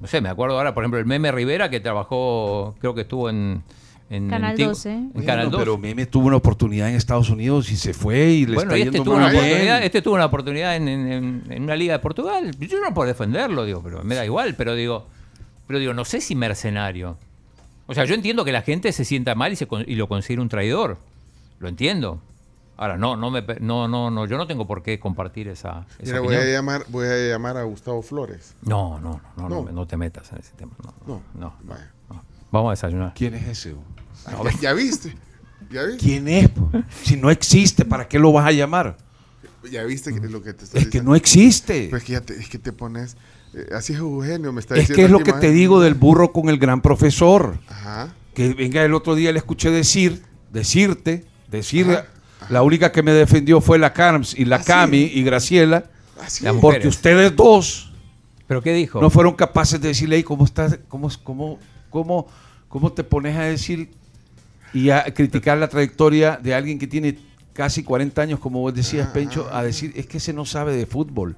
No 0.00 0.08
sé, 0.08 0.20
me 0.20 0.28
acuerdo 0.28 0.56
ahora, 0.58 0.74
por 0.74 0.82
ejemplo, 0.82 0.98
el 0.98 1.06
Meme 1.06 1.30
Rivera 1.30 1.70
que 1.70 1.78
trabajó, 1.78 2.74
creo 2.80 2.92
que 2.92 3.02
estuvo 3.02 3.30
en. 3.30 3.62
En 4.14 4.28
Canal 4.28 4.50
en 4.52 4.56
Tigo- 4.56 4.68
12. 4.70 4.90
En 4.92 5.12
Bueno, 5.12 5.26
Canal 5.26 5.50
12. 5.50 5.64
Pero 5.64 5.78
Meme 5.78 6.06
tuvo 6.06 6.26
una 6.26 6.36
oportunidad 6.36 6.88
en 6.88 6.96
Estados 6.96 7.30
Unidos 7.30 7.70
y 7.70 7.76
se 7.76 7.94
fue 7.94 8.26
y 8.30 8.46
le 8.46 8.54
bueno, 8.56 8.70
está 8.70 8.78
y 8.78 8.82
este 8.82 8.92
yendo 8.92 9.04
tuvo, 9.04 9.14
muy 9.14 9.22
una 9.24 9.32
bien. 9.32 9.44
oportunidad, 9.44 9.82
este 9.84 10.02
tuvo 10.02 10.14
una 10.14 10.24
oportunidad 10.26 10.76
en, 10.76 10.88
en- 10.88 11.12
en- 11.12 11.42
en 11.50 11.62
una 11.62 11.76
liga 11.76 11.94
de 11.94 11.98
Portugal. 12.00 12.50
Yo 12.58 12.80
no 12.80 12.92
puedo 12.94 13.08
defenderlo, 13.08 13.64
digo, 13.64 13.82
pero 13.82 14.02
me 14.04 14.14
da 14.14 14.24
igual, 14.24 14.54
pero 14.54 14.74
digo, 14.74 15.06
pero 15.66 15.78
digo, 15.78 15.94
no 15.94 16.04
sé 16.04 16.20
si 16.20 16.34
mercenario. 16.34 17.16
O 17.86 17.94
sea, 17.94 18.04
yo 18.04 18.14
entiendo 18.14 18.44
que 18.44 18.52
la 18.52 18.62
gente 18.62 18.92
se 18.92 19.04
sienta 19.04 19.34
mal 19.34 19.52
y, 19.52 19.56
se, 19.56 19.66
con- 19.66 19.84
y 19.86 19.94
lo 19.96 20.08
considera 20.08 20.42
un 20.42 20.48
traidor. 20.48 20.98
Lo 21.58 21.68
entiendo. 21.68 22.20
Ahora, 22.76 22.96
no, 22.96 23.16
no, 23.16 23.30
me, 23.30 23.42
no, 23.60 23.86
no, 23.86 24.10
no, 24.10 24.26
yo 24.26 24.36
no 24.38 24.46
tengo 24.46 24.66
por 24.66 24.82
qué 24.82 24.98
compartir 24.98 25.46
esa, 25.48 25.86
esa 26.00 26.12
Mira, 26.14 26.20
voy 26.20 26.34
a, 26.34 26.44
llamar, 26.44 26.84
voy 26.88 27.06
a 27.06 27.28
llamar 27.28 27.56
a 27.56 27.62
Gustavo 27.64 28.02
Flores. 28.02 28.54
No, 28.62 28.98
no, 28.98 29.20
no, 29.36 29.42
no, 29.42 29.48
No. 29.48 29.62
no, 29.66 29.72
no 29.72 29.86
te 29.86 29.96
metas 29.96 30.32
en 30.32 30.38
ese 30.38 30.52
tema. 30.56 30.72
No, 30.82 30.92
no, 31.06 31.22
No, 31.38 31.54
no. 31.64 32.22
Vamos 32.50 32.68
a 32.68 32.72
desayunar. 32.72 33.12
¿Quién 33.14 33.34
es 33.34 33.46
ese? 33.46 33.74
Ah, 34.26 34.36
ya, 34.44 34.60
ya 34.60 34.72
viste. 34.72 35.14
Ya 35.70 35.84
viste. 35.84 36.04
¿Quién 36.04 36.28
es? 36.28 36.48
po? 36.48 36.70
Si 37.02 37.16
no 37.16 37.30
existe, 37.30 37.84
¿para 37.84 38.06
qué 38.08 38.18
lo 38.18 38.32
vas 38.32 38.46
a 38.46 38.52
llamar? 38.52 38.96
Ya 39.70 39.84
viste 39.84 40.12
que 40.12 40.20
lo 40.28 40.42
que 40.42 40.52
te 40.54 40.64
está 40.64 40.76
Es 40.78 40.84
que 40.84 40.88
diciendo. 40.88 41.10
no 41.10 41.16
existe. 41.16 41.84
Pero 41.86 41.96
es 41.96 42.04
que, 42.04 42.12
ya 42.12 42.20
te, 42.20 42.34
es 42.34 42.48
que 42.48 42.58
te 42.58 42.72
pones. 42.72 43.16
eh, 43.54 43.68
así 43.74 43.92
es 43.92 43.98
Eugenio, 44.00 44.52
me 44.52 44.60
está 44.60 44.74
Es 44.74 44.80
diciendo. 44.88 44.96
que 44.96 45.04
es 45.04 45.10
lo 45.10 45.20
que 45.20 45.32
te 45.40 45.50
digo 45.52 45.80
del 45.80 45.94
burro 45.94 46.32
con 46.32 46.48
el 46.48 46.58
gran 46.58 46.80
profesor. 46.82 47.58
Ajá. 47.68 48.12
Que 48.34 48.54
venga 48.54 48.82
el 48.84 48.92
otro 48.94 49.14
día 49.14 49.30
le 49.32 49.38
escuché 49.38 49.70
decir, 49.70 50.22
decirte, 50.52 51.24
decir, 51.50 51.88
Ajá, 51.90 52.06
la 52.48 52.62
única 52.62 52.90
que 52.92 53.02
me 53.02 53.12
defendió 53.12 53.60
fue 53.60 53.78
la 53.78 53.92
Carms 53.92 54.34
y 54.36 54.44
la 54.46 54.56
Ah. 54.56 54.64
Cami 54.64 54.98
y 55.14 55.22
Graciela, 55.22 55.84
Así 56.20 56.44
La 56.44 56.50
es. 56.52 56.56
porque 56.58 56.86
ustedes 56.88 57.34
dos 57.36 57.92
¿Pero 58.46 58.62
qué 58.62 58.72
dijo? 58.72 59.00
no 59.00 59.10
fueron 59.10 59.34
capaces 59.34 59.80
de 59.80 59.88
decirle, 59.88 60.16
"Ey, 60.16 60.22
¿cómo 60.22 60.44
estás? 60.44 60.78
¿Cómo, 60.88 61.08
cómo, 61.24 61.58
cómo, 61.90 62.26
cómo 62.68 62.92
te 62.92 63.02
pones 63.04 63.36
a 63.36 63.42
decir 63.42 63.90
y 64.72 64.90
a 64.90 65.04
criticar 65.14 65.58
la 65.58 65.68
trayectoria 65.68 66.38
de 66.42 66.54
alguien 66.54 66.78
que 66.78 66.86
tiene 66.86 67.18
casi 67.52 67.82
40 67.82 68.22
años, 68.22 68.40
como 68.40 68.60
vos 68.60 68.74
decías, 68.74 69.08
Ah, 69.10 69.12
Pencho, 69.12 69.48
ah, 69.52 69.58
a 69.58 69.62
decir, 69.64 69.92
es 69.94 70.06
que 70.06 70.16
ese 70.18 70.32
no 70.32 70.44
sabe 70.46 70.74
de 70.74 70.86
fútbol? 70.86 71.36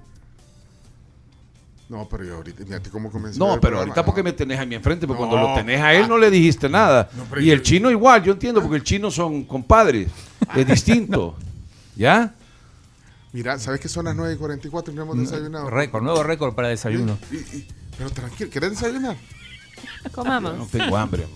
No, 1.88 2.08
pero 2.08 2.24
yo 2.24 2.36
ahorita, 2.36 2.64
fíjate 2.64 2.88
cómo 2.90 3.10
comenzó. 3.10 3.38
No, 3.38 3.46
pero 3.46 3.60
programa. 3.60 3.80
ahorita 3.82 4.04
porque 4.04 4.22
me 4.22 4.32
tenés 4.32 4.58
a 4.58 4.64
mi 4.64 4.74
enfrente, 4.74 5.06
porque 5.06 5.22
No. 5.22 5.28
cuando 5.28 5.48
lo 5.48 5.54
tenés 5.54 5.80
a 5.82 5.92
él 5.92 6.08
no 6.08 6.16
le 6.16 6.30
dijiste 6.30 6.68
nada. 6.68 7.10
No, 7.14 7.40
y 7.40 7.50
el 7.50 7.62
chino 7.62 7.90
igual, 7.90 8.22
yo 8.22 8.32
entiendo, 8.32 8.62
porque 8.62 8.76
el 8.76 8.82
chino 8.84 9.10
son 9.10 9.44
compadres, 9.44 10.08
es 10.56 10.66
distinto. 10.66 11.36
¿Ya? 11.96 12.34
Mira, 13.32 13.58
¿sabes 13.58 13.80
que 13.80 13.88
son 13.88 14.06
las 14.06 14.16
9 14.16 14.34
y 14.34 14.36
44 14.36 14.92
y 14.92 14.96
no 14.96 15.02
hemos 15.02 15.18
desayunado? 15.18 15.68
Récord, 15.68 16.02
nuevo 16.02 16.22
récord 16.22 16.54
para 16.54 16.68
desayuno. 16.68 17.18
Y- 17.30 17.36
y- 17.58 17.68
pero 17.98 18.10
tranquilo, 18.10 18.48
¿querés 18.50 18.70
desayunar? 18.70 19.16
Comamos. 20.12 20.56
No 20.56 20.66
tengo 20.66 20.96
hambre. 20.96 21.26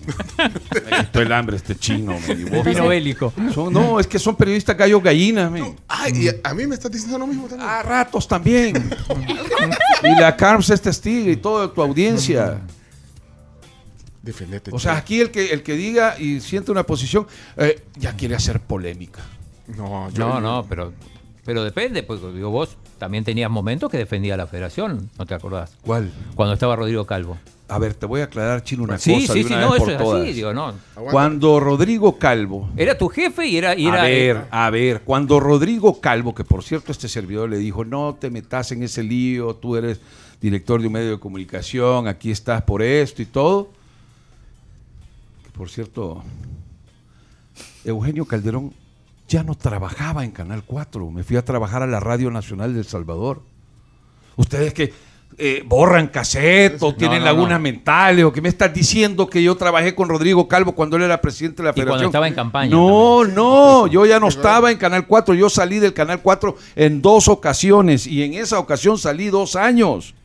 me 0.89 0.97
quitó 1.05 1.21
el 1.21 1.31
hambre 1.33 1.57
este 1.57 1.75
chino. 1.75 2.15
Vino 2.63 2.87
bélico. 2.87 3.33
Son- 3.53 3.73
no, 3.73 3.99
es 3.99 4.07
que 4.07 4.19
son 4.19 4.35
periodistas 4.35 4.77
gallos 4.77 5.01
gallinas. 5.03 5.51
Ay, 5.87 6.11
y 6.15 6.27
a, 6.29 6.35
a 6.43 6.53
mí 6.53 6.65
me 6.67 6.75
estás 6.75 6.91
diciendo 6.91 7.17
lo 7.17 7.27
mismo 7.27 7.47
también. 7.47 7.67
A 7.69 7.81
ratos 7.83 8.27
también. 8.27 8.89
y 10.03 10.19
la 10.19 10.35
Carms 10.37 10.69
es 10.69 10.81
testigo 10.81 11.29
y 11.29 11.35
toda 11.37 11.73
tu 11.73 11.81
audiencia. 11.81 12.61
Defendete. 14.21 14.71
O 14.73 14.79
sea, 14.79 14.97
aquí 14.97 15.21
el 15.21 15.31
que, 15.31 15.51
el 15.51 15.63
que 15.63 15.73
diga 15.73 16.19
y 16.19 16.41
siente 16.41 16.71
una 16.71 16.83
posición, 16.83 17.25
eh, 17.57 17.83
ya 17.95 18.13
quiere 18.15 18.35
hacer 18.35 18.59
polémica. 18.59 19.21
No, 19.75 20.09
yo- 20.11 20.27
No, 20.27 20.41
no, 20.41 20.65
pero, 20.67 20.93
pero 21.49 21.63
depende, 21.63 22.03
porque 22.03 22.31
digo, 22.31 22.51
vos 22.51 22.77
también 22.99 23.23
tenías 23.23 23.49
momentos 23.49 23.89
que 23.89 23.97
defendía 23.97 24.35
a 24.35 24.37
la 24.37 24.45
federación, 24.45 25.09
¿no 25.17 25.25
te 25.25 25.33
acordás? 25.33 25.75
¿Cuál? 25.81 26.11
Cuando 26.35 26.53
estaba 26.53 26.75
Rodrigo 26.75 27.07
Calvo. 27.07 27.39
A 27.67 27.79
ver, 27.79 27.95
te 27.95 28.05
voy 28.05 28.21
a 28.21 28.25
aclarar, 28.25 28.63
Chino, 28.63 28.83
una 28.83 28.99
sí, 28.99 29.21
cosa. 29.21 29.33
sí, 29.33 29.41
de 29.41 29.49
sí, 29.49 29.55
no, 29.55 29.75
eso 29.75 29.89
es 29.89 29.99
así, 29.99 30.33
digo, 30.33 30.53
no. 30.53 30.75
Cuando 31.09 31.59
Rodrigo 31.59 32.19
Calvo. 32.19 32.69
Era 32.77 32.95
tu 32.95 33.07
jefe 33.07 33.47
y 33.47 33.57
era... 33.57 33.75
y 33.75 33.87
era 33.87 34.01
a 34.01 34.03
ver, 34.03 34.35
eh, 34.35 34.43
a 34.51 34.69
ver, 34.69 35.01
cuando 35.01 35.39
Rodrigo 35.39 35.99
Calvo, 35.99 36.35
que 36.35 36.43
por 36.43 36.63
cierto 36.63 36.91
este 36.91 37.07
servidor 37.07 37.49
le 37.49 37.57
dijo, 37.57 37.83
no 37.83 38.15
te 38.19 38.29
metas 38.29 38.71
en 38.71 38.83
ese 38.83 39.01
lío, 39.01 39.55
tú 39.55 39.75
eres 39.75 40.01
director 40.39 40.79
de 40.79 40.85
un 40.85 40.93
medio 40.93 41.09
de 41.09 41.19
comunicación, 41.19 42.07
aquí 42.07 42.29
estás 42.29 42.61
por 42.61 42.83
esto 42.83 43.23
y 43.23 43.25
todo. 43.25 43.71
Que 45.45 45.49
por 45.49 45.67
cierto, 45.67 46.21
Eugenio 47.83 48.25
Calderón 48.25 48.71
ya 49.29 49.43
no 49.43 49.55
trabajaba 49.55 50.25
en 50.25 50.31
Canal 50.31 50.63
4, 50.65 51.11
me 51.11 51.23
fui 51.23 51.37
a 51.37 51.45
trabajar 51.45 51.83
a 51.83 51.87
la 51.87 51.99
Radio 51.99 52.31
Nacional 52.31 52.73
del 52.73 52.85
Salvador. 52.85 53.41
Ustedes 54.35 54.73
que 54.73 54.91
eh, 55.37 55.63
borran 55.65 56.07
cassette 56.07 56.81
o 56.81 56.93
tienen 56.95 57.19
no, 57.19 57.25
lagunas 57.25 57.59
no. 57.59 57.63
mentales 57.63 58.25
o 58.25 58.33
que 58.33 58.41
me 58.41 58.49
estás 58.49 58.73
diciendo 58.73 59.29
que 59.29 59.41
yo 59.41 59.55
trabajé 59.55 59.93
con 59.95 60.09
Rodrigo 60.09 60.47
Calvo 60.47 60.73
cuando 60.73 60.97
él 60.97 61.03
era 61.03 61.21
presidente 61.21 61.61
de 61.61 61.67
la 61.67 61.69
Y 61.71 61.73
cuando 61.75 61.91
federación. 61.93 62.09
estaba 62.09 62.27
en 62.27 62.33
campaña 62.33 62.71
No, 62.71 63.23
no, 63.23 63.87
yo 63.87 64.05
ya 64.05 64.19
no 64.19 64.27
estaba 64.27 64.71
en 64.71 64.77
Canal 64.77 65.05
4, 65.05 65.35
yo 65.35 65.49
salí 65.49 65.79
del 65.79 65.93
Canal 65.93 66.21
4 66.21 66.57
en 66.75 67.01
dos 67.01 67.27
ocasiones 67.27 68.07
y 68.07 68.23
en 68.23 68.33
esa 68.33 68.59
ocasión 68.59 68.97
salí 68.97 69.27
dos 69.29 69.55
años. 69.55 70.15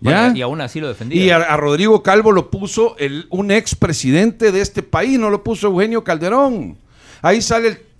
¿Ya? 0.00 0.22
bueno, 0.22 0.36
y 0.36 0.42
aún 0.42 0.60
así 0.60 0.80
lo 0.80 0.88
defendía. 0.88 1.22
Y 1.22 1.30
a, 1.30 1.36
a 1.36 1.56
Rodrigo 1.56 2.02
Calvo 2.02 2.32
lo 2.32 2.50
puso 2.50 2.96
el, 2.98 3.26
un 3.30 3.52
expresidente 3.52 4.50
de 4.50 4.60
este 4.60 4.82
país, 4.82 5.18
no 5.18 5.30
lo 5.30 5.44
puso 5.44 5.68
Eugenio 5.68 6.02
Calderón. 6.02 6.76
Ahí 7.20 7.40
sale 7.40 7.68
el, 7.68 7.91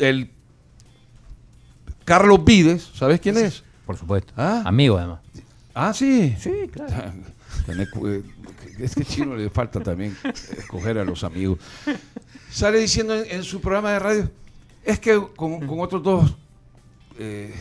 el 0.00 0.30
Carlos 2.04 2.44
Vides, 2.44 2.90
¿sabes 2.94 3.20
quién 3.20 3.36
es? 3.36 3.62
Por 3.86 3.96
supuesto. 3.96 4.32
Ah. 4.36 4.62
Amigo, 4.64 4.96
además. 4.98 5.20
Ah, 5.74 5.92
sí. 5.94 6.34
Sí, 6.38 6.52
claro. 6.72 7.12
Eh, 7.68 8.22
es 8.78 8.94
que 8.94 9.04
chino 9.04 9.34
le 9.36 9.50
falta 9.50 9.80
también 9.80 10.16
escoger 10.56 10.96
a 10.98 11.04
los 11.04 11.24
amigos. 11.24 11.58
Sale 12.50 12.78
diciendo 12.78 13.14
en, 13.14 13.30
en 13.30 13.42
su 13.44 13.60
programa 13.60 13.90
de 13.92 13.98
radio, 13.98 14.30
es 14.84 14.98
que 14.98 15.20
con, 15.36 15.66
con 15.66 15.80
otros 15.80 16.02
dos 16.02 16.34
eh, 17.18 17.52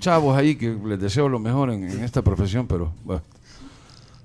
chavos 0.00 0.36
ahí 0.36 0.56
que 0.56 0.70
les 0.84 0.98
deseo 0.98 1.28
lo 1.28 1.38
mejor 1.38 1.70
en, 1.70 1.84
en 1.88 2.02
esta 2.02 2.22
profesión, 2.22 2.66
pero 2.66 2.92
bueno, 3.04 3.22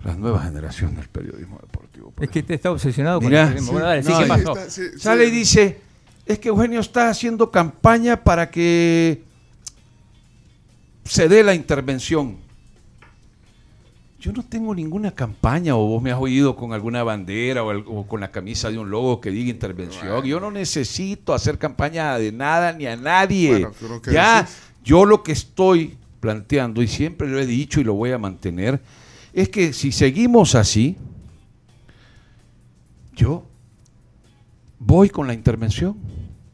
las 0.03 0.17
nuevas 0.17 0.45
generaciones 0.45 0.95
del 0.97 1.09
periodismo 1.09 1.59
deportivo. 1.61 2.11
por 2.11 2.23
Es 2.23 2.29
que 2.31 2.41
te 2.41 2.55
está 2.55 2.71
obsesionado 2.71 3.19
Mirá, 3.21 3.43
con 3.43 3.57
el 3.57 3.63
periodismo. 3.65 3.71
Bueno, 3.73 3.87
dale, 3.87 4.03
sí, 4.03 4.09
no, 4.09 4.17
¿qué 4.19 4.25
y- 4.25 4.29
pasó? 4.29 4.51
Está- 4.57 4.69
sí, 4.69 4.81
sí. 4.93 4.99
Sale 4.99 5.25
y 5.25 5.31
dice, 5.31 5.81
es 6.25 6.39
que 6.39 6.49
Eugenio 6.49 6.79
está 6.79 7.09
haciendo 7.09 7.51
campaña 7.51 8.23
para 8.23 8.49
que 8.49 9.23
se 11.05 11.27
dé 11.27 11.43
la 11.43 11.53
intervención. 11.53 12.37
Yo 14.19 14.31
no 14.31 14.41
tengo 14.41 14.73
ninguna 14.73 15.11
campaña, 15.11 15.75
o 15.75 15.85
vos 15.85 16.01
me 16.01 16.09
has 16.11 16.17
oído 16.17 16.55
con 16.55 16.71
alguna 16.71 17.03
bandera 17.03 17.61
o, 17.61 17.71
el- 17.71 17.83
o 17.85 18.07
con 18.07 18.21
la 18.21 18.31
camisa 18.31 18.71
de 18.71 18.77
un 18.79 18.89
logo 18.89 19.19
que 19.19 19.31
diga 19.31 19.49
intervención. 19.51 20.23
Yo 20.23 20.39
no 20.39 20.49
necesito 20.49 21.33
hacer 21.33 21.57
campaña 21.57 22.17
de 22.17 22.31
nada 22.31 22.71
ni 22.71 22.85
a 22.85 22.95
nadie. 22.95 23.49
Bueno, 23.49 23.71
ya, 24.13 24.43
decís. 24.43 24.55
yo 24.85 25.03
lo 25.03 25.23
que 25.23 25.33
estoy 25.33 25.97
planteando, 26.21 26.81
y 26.81 26.87
siempre 26.87 27.27
lo 27.27 27.37
he 27.37 27.45
dicho 27.45 27.81
y 27.81 27.83
lo 27.83 27.95
voy 27.95 28.11
a 28.11 28.17
mantener, 28.17 28.79
es 29.33 29.49
que 29.49 29.73
si 29.73 29.91
seguimos 29.91 30.55
así, 30.55 30.95
yo 33.13 33.43
voy 34.85 35.09
con 35.09 35.27
la 35.27 35.33
intervención, 35.33 35.97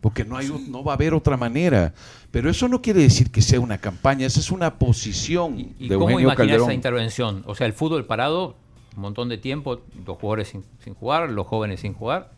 porque 0.01 0.23
no, 0.23 0.37
hay, 0.37 0.49
no 0.69 0.83
va 0.83 0.93
a 0.93 0.95
haber 0.95 1.13
otra 1.13 1.37
manera. 1.37 1.93
Pero 2.31 2.49
eso 2.49 2.67
no 2.67 2.81
quiere 2.81 3.01
decir 3.01 3.31
que 3.31 3.41
sea 3.41 3.59
una 3.59 3.77
campaña, 3.77 4.25
esa 4.25 4.39
es 4.39 4.51
una 4.51 4.77
posición 4.77 5.59
¿Y 5.79 5.89
de 5.89 5.95
cómo 5.97 6.17
Calderón. 6.35 6.63
esa 6.63 6.73
intervención? 6.73 7.43
O 7.47 7.55
sea, 7.55 7.67
el 7.67 7.73
fútbol 7.73 8.05
parado, 8.05 8.55
un 8.95 9.01
montón 9.01 9.29
de 9.29 9.37
tiempo, 9.37 9.81
los 10.05 10.17
jugadores 10.17 10.49
sin, 10.49 10.63
sin 10.83 10.93
jugar, 10.93 11.29
los 11.29 11.47
jóvenes 11.47 11.81
sin 11.81 11.93
jugar. 11.93 12.31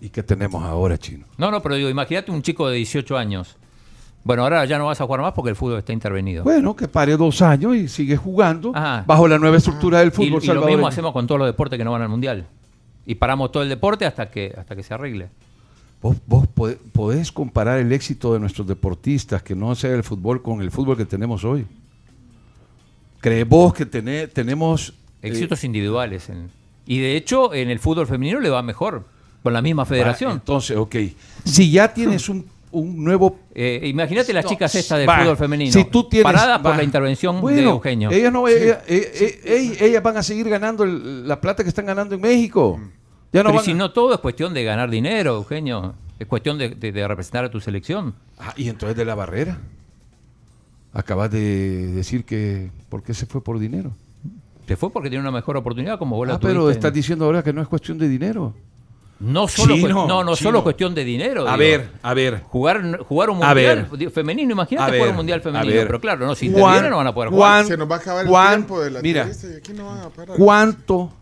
¿Y 0.00 0.08
qué 0.08 0.22
tenemos 0.22 0.62
ahora, 0.64 0.98
Chino? 0.98 1.26
No, 1.38 1.50
no, 1.50 1.62
pero 1.62 1.76
digo, 1.76 1.88
imagínate 1.88 2.32
un 2.32 2.42
chico 2.42 2.68
de 2.68 2.76
18 2.76 3.16
años. 3.16 3.56
Bueno, 4.24 4.44
ahora 4.44 4.64
ya 4.64 4.78
no 4.78 4.86
vas 4.86 5.00
a 5.00 5.04
jugar 5.04 5.20
más 5.20 5.32
porque 5.32 5.50
el 5.50 5.56
fútbol 5.56 5.78
está 5.78 5.92
intervenido. 5.92 6.44
Bueno, 6.44 6.76
que 6.76 6.86
pare 6.86 7.16
dos 7.16 7.42
años 7.42 7.74
y 7.74 7.88
sigue 7.88 8.16
jugando 8.16 8.72
Ajá. 8.74 9.04
bajo 9.06 9.26
la 9.26 9.38
nueva 9.38 9.56
estructura 9.56 9.98
del 9.98 10.08
y, 10.08 10.10
fútbol 10.12 10.26
y 10.26 10.30
lo 10.30 10.40
salvadoreño. 10.40 10.76
mismo 10.76 10.88
hacemos 10.88 11.12
con 11.12 11.26
todos 11.26 11.40
los 11.40 11.48
deportes 11.48 11.76
que 11.76 11.84
no 11.84 11.92
van 11.92 12.02
al 12.02 12.08
mundial. 12.08 12.46
Y 13.06 13.14
paramos 13.16 13.50
todo 13.52 13.62
el 13.62 13.68
deporte 13.68 14.04
hasta 14.06 14.30
que, 14.30 14.54
hasta 14.56 14.76
que 14.76 14.82
se 14.82 14.94
arregle. 14.94 15.28
Vos, 16.00 16.16
vos 16.26 16.48
podés 16.92 17.30
comparar 17.30 17.78
el 17.78 17.92
éxito 17.92 18.32
de 18.32 18.40
nuestros 18.40 18.66
deportistas, 18.66 19.42
que 19.42 19.54
no 19.54 19.74
sea 19.74 19.92
el 19.94 20.02
fútbol, 20.02 20.42
con 20.42 20.60
el 20.60 20.70
fútbol 20.70 20.96
que 20.96 21.04
tenemos 21.04 21.44
hoy. 21.44 21.64
¿Crees 23.20 23.48
vos 23.48 23.72
que 23.72 23.86
tené- 23.86 24.26
tenemos... 24.28 24.90
eh, 25.22 25.28
Éxitos 25.28 25.62
individuales. 25.64 26.28
en- 26.28 26.50
y 26.86 26.98
de 26.98 27.16
hecho, 27.16 27.54
en 27.54 27.70
el 27.70 27.78
fútbol 27.78 28.06
femenino 28.08 28.40
le 28.40 28.50
va 28.50 28.62
mejor. 28.62 29.04
Con 29.44 29.52
la 29.52 29.62
misma 29.62 29.82
ah, 29.82 29.86
federación. 29.86 30.32
entonces, 30.32 30.76
ok. 30.76 30.96
Si 31.44 31.70
ya 31.70 31.92
tienes 31.92 32.28
un, 32.28 32.46
un 32.72 33.04
nuevo 33.04 33.36
Eh, 33.54 33.80
imagínate 33.84 34.32
las 34.32 34.44
No, 34.44 34.50
chicas 34.50 34.74
estas 34.74 34.98
del 34.98 35.08
va, 35.08 35.20
fútbol 35.20 35.36
femenino. 35.36 35.72
Si 35.72 35.84
tú 35.84 36.08
tienes, 36.08 36.24
paradas 36.24 36.58
por 36.60 36.74
la 36.76 36.82
intervención 36.82 37.36
de 37.36 37.40
Bueno, 37.42 37.70
Eugenio. 37.70 38.10
Ellas, 38.10 38.32
no, 38.32 38.48
ella- 38.48 38.82
eh, 38.86 39.12
eh, 39.14 39.40
eh, 39.44 39.76
ellas 39.86 40.02
van 40.02 40.16
a 40.16 40.22
seguir 40.22 40.48
ganando 40.48 40.84
el- 40.84 41.28
la 41.28 41.40
plata 41.40 41.62
que 41.62 41.68
están 41.68 41.86
ganando 41.86 42.14
en 42.14 42.20
México. 42.20 42.80
Ya 43.32 43.42
no 43.42 43.48
Pero 43.50 43.56
van 43.56 43.64
si 43.64 43.70
a- 43.72 43.74
no 43.74 43.92
todo 43.92 44.14
es 44.14 44.20
cuestión 44.20 44.52
de 44.54 44.64
ganar 44.64 44.90
dinero, 44.90 45.36
Eugenio. 45.36 45.94
Es 46.18 46.26
cuestión 46.26 46.56
de, 46.58 46.70
de- 46.70 46.92
de 46.92 47.08
representar 47.08 47.44
a 47.44 47.50
tu 47.50 47.60
selección. 47.60 48.14
Ah, 48.38 48.54
y 48.56 48.68
entonces 48.68 48.96
de 48.96 49.04
la 49.04 49.14
barrera. 49.14 49.58
Acabas 50.92 51.30
de 51.30 51.86
decir 51.92 52.24
que 52.24 52.70
¿por 52.90 53.02
qué 53.02 53.14
se 53.14 53.24
fue 53.26 53.42
por 53.42 53.58
dinero? 53.58 53.92
Se 54.68 54.76
fue 54.76 54.90
porque 54.90 55.08
tiene 55.08 55.22
una 55.22 55.30
mejor 55.30 55.56
oportunidad 55.56 55.98
como 55.98 56.16
vos 56.16 56.28
la 56.28 56.34
Ah, 56.34 56.38
pero 56.40 56.70
estás 56.70 56.92
diciendo 56.92 57.24
ahora 57.24 57.42
que 57.42 57.52
no 57.52 57.60
es 57.62 57.68
cuestión 57.68 57.98
de 57.98 58.08
dinero. 58.08 58.54
No 59.22 59.46
solo, 59.48 59.76
Chino, 59.76 60.06
no, 60.06 60.24
no 60.24 60.34
chino. 60.34 60.50
solo 60.50 60.62
cuestión 60.64 60.94
de 60.94 61.04
dinero. 61.04 61.42
A 61.48 61.52
digo. 61.52 61.58
ver, 61.58 61.90
a 62.02 62.12
ver. 62.14 62.40
Jugar, 62.42 62.98
jugar 62.98 63.30
un 63.30 63.38
mundial 63.38 63.88
ver. 63.90 64.10
femenino, 64.10 64.52
imagínate 64.52 64.90
ver, 64.90 65.00
jugar 65.00 65.10
un 65.10 65.16
mundial 65.16 65.40
femenino. 65.40 65.72
Pero 65.86 66.00
claro, 66.00 66.26
no, 66.26 66.34
si 66.34 66.48
Juan- 66.50 66.58
intervienen 66.60 66.90
no 66.90 66.96
van 66.98 67.06
a 67.06 67.14
poder 67.14 67.30
Juan- 67.30 67.38
jugar. 67.62 67.66
Se 67.66 67.76
nos 67.76 67.90
va 67.90 67.94
a 67.94 67.98
acabar 67.98 68.26
Juan, 68.26 68.48
el 68.48 68.56
tiempo 68.58 68.80
de 68.80 68.90
la 68.90 69.00
mira, 69.00 69.22
entrevista 69.22 69.48
y 69.54 69.56
aquí 69.58 69.72
no 69.72 69.86
van 69.86 70.00
a 70.00 70.08
parar. 70.10 70.36
¿Cuánto 70.36 71.12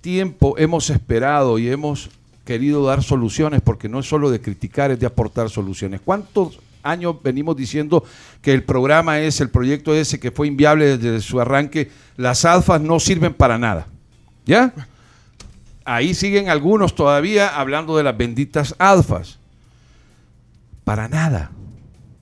tiempo 0.00 0.54
hemos 0.58 0.90
esperado 0.90 1.58
y 1.58 1.68
hemos 1.68 2.10
querido 2.44 2.84
dar 2.84 3.02
soluciones? 3.02 3.60
Porque 3.62 3.88
no 3.88 4.00
es 4.00 4.06
solo 4.08 4.30
de 4.30 4.40
criticar, 4.40 4.90
es 4.90 5.00
de 5.00 5.06
aportar 5.06 5.48
soluciones. 5.50 6.00
¿Cuántos 6.04 6.58
años 6.82 7.16
venimos 7.22 7.56
diciendo 7.56 8.04
que 8.42 8.52
el 8.52 8.62
programa 8.64 9.20
es, 9.20 9.40
el 9.40 9.48
proyecto 9.50 9.94
ese 9.94 10.18
que 10.20 10.30
fue 10.30 10.48
inviable 10.48 10.98
desde 10.98 11.20
su 11.20 11.40
arranque? 11.40 11.90
Las 12.16 12.44
alfas 12.44 12.80
no 12.80 13.00
sirven 13.00 13.32
para 13.34 13.56
nada. 13.58 13.86
¿Ya? 14.44 14.72
Ahí 15.84 16.14
siguen 16.14 16.48
algunos 16.48 16.94
todavía 16.94 17.48
hablando 17.58 17.96
de 17.96 18.02
las 18.04 18.16
benditas 18.16 18.74
alfas. 18.78 19.38
Para 20.84 21.08
nada. 21.08 21.50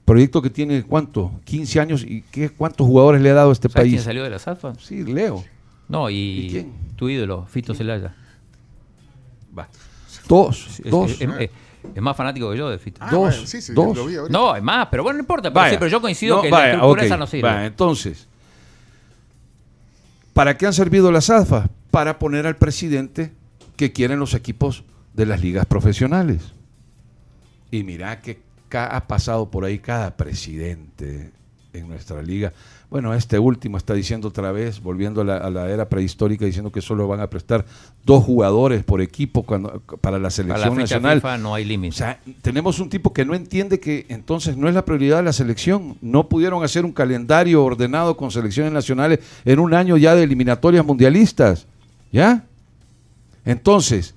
Proyecto 0.04 0.42
que 0.42 0.50
tiene 0.50 0.82
cuánto? 0.82 1.30
15 1.44 1.80
años 1.80 2.02
y 2.06 2.22
qué, 2.30 2.50
cuántos 2.50 2.86
jugadores 2.86 3.20
le 3.22 3.30
ha 3.30 3.34
dado 3.34 3.50
a 3.50 3.52
este 3.52 3.68
¿Sabes 3.68 3.84
quién 3.88 3.96
país. 3.96 4.04
salió 4.04 4.24
de 4.24 4.30
las 4.30 4.46
alfas? 4.48 4.78
Sí, 4.82 5.04
Leo. 5.04 5.44
No, 5.88 6.08
y, 6.10 6.16
¿Y 6.16 6.48
quién? 6.50 6.72
tu 6.96 7.08
ídolo, 7.08 7.46
Fito 7.48 7.74
Celaya. 7.74 8.14
Va. 9.56 9.68
Dos, 10.28 10.80
Es, 10.84 10.90
dos. 10.90 11.10
es- 11.12 11.20
es- 11.20 11.50
es 11.94 12.02
más 12.02 12.16
fanático 12.16 12.50
que 12.50 12.58
yo 12.58 12.68
de 12.68 12.78
Fito. 12.78 12.98
Ah, 13.02 13.08
dos, 13.10 13.20
bueno, 13.20 13.46
sí, 13.46 13.62
sí, 13.62 13.72
dos. 13.72 13.96
lo 13.96 14.06
vi. 14.06 14.14
No, 14.30 14.54
es 14.54 14.62
más, 14.62 14.88
pero 14.90 15.02
bueno, 15.02 15.16
no 15.18 15.20
importa. 15.22 15.52
Pero, 15.52 15.70
sí, 15.70 15.76
pero 15.78 15.88
yo 15.90 16.00
coincido 16.00 16.36
No, 16.36 16.42
que 16.42 16.50
vaya, 16.50 16.66
la 16.66 16.72
estructura 16.74 17.04
esa 17.04 17.16
no 17.16 17.26
sirve. 17.26 17.48
vaya, 17.48 17.66
entonces, 17.66 18.26
¿para 20.32 20.56
qué 20.56 20.66
han 20.66 20.72
servido 20.72 21.10
las 21.10 21.30
alfas? 21.30 21.68
Para 21.90 22.18
poner 22.18 22.46
al 22.46 22.56
presidente 22.56 23.32
que 23.80 23.92
quieren 23.92 24.18
los 24.18 24.34
equipos 24.34 24.84
de 25.14 25.24
las 25.24 25.40
ligas 25.40 25.64
profesionales. 25.64 26.52
Y 27.70 27.82
mira 27.82 28.20
que 28.20 28.42
ha 28.72 29.06
pasado 29.06 29.50
por 29.50 29.64
ahí 29.64 29.78
cada 29.78 30.18
presidente 30.18 31.32
en 31.72 31.88
nuestra 31.88 32.20
liga. 32.20 32.52
Bueno, 32.90 33.14
este 33.14 33.38
último 33.38 33.78
está 33.78 33.94
diciendo 33.94 34.28
otra 34.28 34.52
vez, 34.52 34.82
volviendo 34.82 35.22
a 35.22 35.24
la, 35.24 35.36
a 35.38 35.48
la 35.48 35.70
era 35.70 35.88
prehistórica, 35.88 36.44
diciendo 36.44 36.70
que 36.70 36.82
solo 36.82 37.08
van 37.08 37.20
a 37.20 37.30
prestar 37.30 37.64
dos 38.04 38.22
jugadores 38.22 38.84
por 38.84 39.00
equipo 39.00 39.44
cuando, 39.44 39.80
para 40.02 40.18
la 40.18 40.24
Para 40.24 40.30
selección 40.30 40.74
la 40.74 40.80
nacional. 40.82 41.18
FIFA 41.22 41.38
no 41.38 41.54
hay 41.54 41.64
límite. 41.64 41.94
O 41.94 41.96
sea, 41.96 42.20
tenemos 42.42 42.80
un 42.80 42.90
tipo 42.90 43.14
que 43.14 43.24
no 43.24 43.34
entiende 43.34 43.80
que 43.80 44.04
entonces 44.10 44.58
no 44.58 44.68
es 44.68 44.74
la 44.74 44.84
prioridad 44.84 45.16
de 45.16 45.22
la 45.22 45.32
selección. 45.32 45.96
No 46.02 46.28
pudieron 46.28 46.62
hacer 46.64 46.84
un 46.84 46.92
calendario 46.92 47.64
ordenado 47.64 48.18
con 48.18 48.30
selecciones 48.30 48.74
nacionales 48.74 49.20
en 49.46 49.58
un 49.58 49.72
año 49.72 49.96
ya 49.96 50.14
de 50.14 50.24
eliminatorias 50.24 50.84
mundialistas. 50.84 51.66
¿Ya? 52.12 52.44
Entonces, 53.44 54.14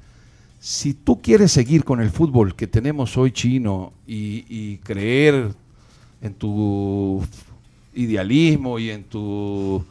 si 0.60 0.94
tú 0.94 1.22
quieres 1.22 1.52
seguir 1.52 1.84
con 1.84 2.02
el 2.02 2.10
fútbol 2.10 2.56
que 2.56 2.68
tenemos 2.68 3.18
hoy 3.18 3.32
chino 3.32 3.94
y, 4.08 4.46
y 4.50 4.78
creer 4.78 5.54
en 6.22 6.34
tu 6.34 7.24
idealismo 7.94 8.80
y 8.80 8.90
en 8.90 9.04
tu... 9.04 9.84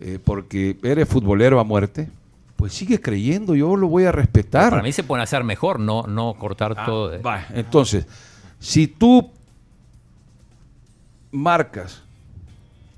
eh, 0.00 0.18
porque 0.24 0.76
eres 0.82 1.08
futbolero 1.08 1.60
a 1.60 1.64
muerte, 1.64 2.08
pues 2.56 2.72
sigue 2.72 3.00
creyendo, 3.00 3.54
yo 3.54 3.76
lo 3.76 3.88
voy 3.88 4.04
a 4.04 4.12
respetar. 4.12 4.70
Para 4.70 4.82
mí 4.82 4.92
se 4.92 5.02
pueden 5.04 5.22
hacer 5.22 5.44
mejor, 5.44 5.78
no, 5.80 6.04
no 6.04 6.34
cortar 6.34 6.74
Ah, 6.78 6.86
todo. 6.86 7.08
de- 7.10 7.18
va, 7.18 7.46
entonces, 7.52 8.06
si 8.60 8.86
tú 8.86 9.30
marcas 11.32 12.02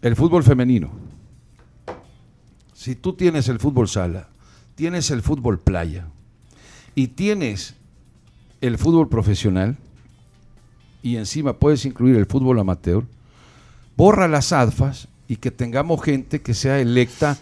el 0.02 0.14
fútbol 0.14 0.42
femenino, 0.44 0.90
si 2.74 2.94
tú 2.94 3.14
tienes 3.14 3.48
el 3.48 3.58
fútbol 3.58 3.88
sala, 3.88 4.28
tienes 4.76 5.10
el 5.10 5.22
fútbol 5.22 5.58
playa 5.58 6.06
y 6.94 7.08
tienes 7.08 7.74
el 8.60 8.78
fútbol 8.78 9.08
profesional 9.08 9.76
y 11.02 11.16
encima 11.16 11.54
puedes 11.54 11.84
incluir 11.84 12.16
el 12.16 12.26
fútbol 12.26 12.58
amateur, 12.58 13.04
borra 13.96 14.28
las 14.28 14.52
alfas 14.52 15.08
y 15.28 15.36
que 15.36 15.50
tengamos 15.50 16.02
gente 16.02 16.42
que 16.42 16.54
sea 16.54 16.78
electa 16.78 17.38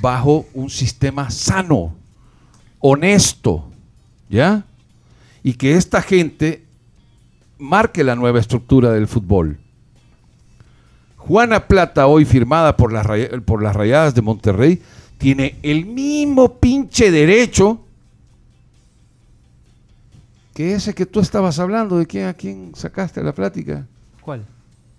bajo 0.00 0.46
un 0.54 0.70
sistema 0.70 1.30
sano, 1.30 1.94
honesto, 2.80 3.70
¿ya? 4.28 4.64
Y 5.42 5.54
que 5.54 5.74
esta 5.74 6.02
gente 6.02 6.64
marque 7.58 8.04
la 8.04 8.16
nueva 8.16 8.40
estructura 8.40 8.92
del 8.92 9.08
fútbol. 9.08 9.58
Juana 11.16 11.66
Plata, 11.66 12.06
hoy 12.06 12.24
firmada 12.24 12.76
por 12.76 12.92
las, 12.92 13.06
por 13.46 13.62
las 13.62 13.74
Rayadas 13.74 14.14
de 14.14 14.22
Monterrey, 14.22 14.82
tiene 15.18 15.56
el 15.62 15.86
mismo 15.86 16.58
pinche 16.58 17.10
derecho 17.10 17.80
que 20.54 20.74
ese 20.74 20.94
que 20.94 21.06
tú 21.06 21.20
estabas 21.20 21.58
hablando. 21.58 21.98
¿De 21.98 22.06
quién, 22.06 22.26
a 22.26 22.34
quién 22.34 22.72
sacaste 22.74 23.22
la 23.22 23.34
plática? 23.34 23.86
¿Cuál? 24.20 24.46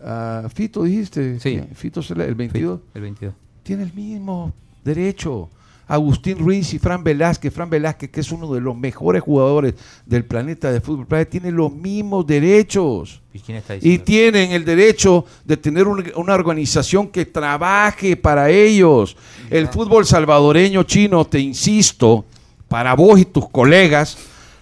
A 0.01 0.47
Fito 0.53 0.83
dijiste. 0.83 1.39
Sí. 1.39 1.61
Fito 1.73 2.01
el 2.01 2.35
22 2.35 2.79
El 2.93 3.01
22. 3.01 3.33
tiene 3.63 3.83
el 3.83 3.93
mismo 3.93 4.53
derecho. 4.83 5.49
Agustín 5.87 6.39
Ruiz 6.39 6.73
y 6.73 6.79
Fran 6.79 7.03
Velázquez, 7.03 7.53
Fran 7.53 7.69
Velázquez, 7.69 8.09
que 8.09 8.19
es 8.21 8.31
uno 8.31 8.51
de 8.53 8.59
los 8.61 8.75
mejores 8.75 9.21
jugadores 9.21 9.75
del 10.05 10.25
planeta 10.25 10.71
de 10.71 10.81
fútbol 10.81 11.05
playa, 11.05 11.29
tiene 11.29 11.51
los 11.51 11.71
mismos 11.71 12.25
derechos. 12.25 13.21
¿Y 13.33 13.39
quién 13.39 13.57
está 13.57 13.75
Y 13.75 13.99
tienen 13.99 14.51
el 14.51 14.65
derecho 14.65 15.25
de 15.43 15.57
tener 15.57 15.87
un- 15.87 16.03
una 16.15 16.33
organización 16.33 17.07
que 17.09 17.25
trabaje 17.25 18.15
para 18.17 18.49
ellos. 18.49 19.15
El 19.49 19.67
fútbol 19.67 20.05
salvadoreño 20.05 20.83
chino, 20.83 21.25
te 21.25 21.39
insisto, 21.39 22.25
para 22.67 22.95
vos 22.95 23.19
y 23.19 23.25
tus 23.25 23.47
colegas, 23.49 24.17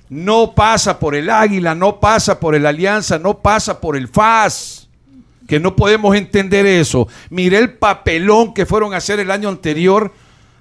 no 0.09 0.53
pasa 0.53 0.99
por 0.99 1.15
el 1.15 1.29
Águila, 1.29 1.73
no 1.73 1.99
pasa 1.99 2.39
por 2.39 2.53
el 2.53 2.65
Alianza, 2.65 3.17
no 3.17 3.39
pasa 3.39 3.79
por 3.79 3.95
el 3.95 4.07
FAS. 4.07 4.81
Que 5.47 5.59
no 5.59 5.75
podemos 5.75 6.15
entender 6.15 6.65
eso. 6.65 7.07
Miré 7.29 7.57
el 7.59 7.73
papelón 7.73 8.53
que 8.53 8.65
fueron 8.65 8.93
a 8.93 8.97
hacer 8.97 9.19
el 9.19 9.29
año 9.29 9.49
anterior 9.49 10.13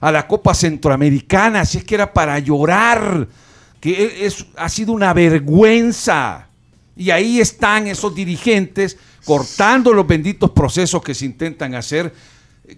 a 0.02 0.10
la 0.10 0.26
Copa 0.26 0.52
Centroamericana, 0.52 1.64
si 1.64 1.78
es 1.78 1.84
que 1.84 1.94
era 1.94 2.12
para 2.12 2.36
llorar, 2.40 3.28
que 3.80 3.90
e- 3.92 4.26
es, 4.26 4.44
ha 4.56 4.68
sido 4.68 4.92
una 4.92 5.12
vergüenza. 5.14 6.48
Y 6.96 7.10
ahí 7.10 7.40
están 7.40 7.86
esos 7.86 8.12
dirigentes 8.14 8.98
cortando 9.24 9.92
los 9.92 10.04
benditos 10.04 10.50
procesos 10.50 11.02
que 11.02 11.14
se 11.14 11.24
intentan 11.24 11.76
hacer, 11.76 12.12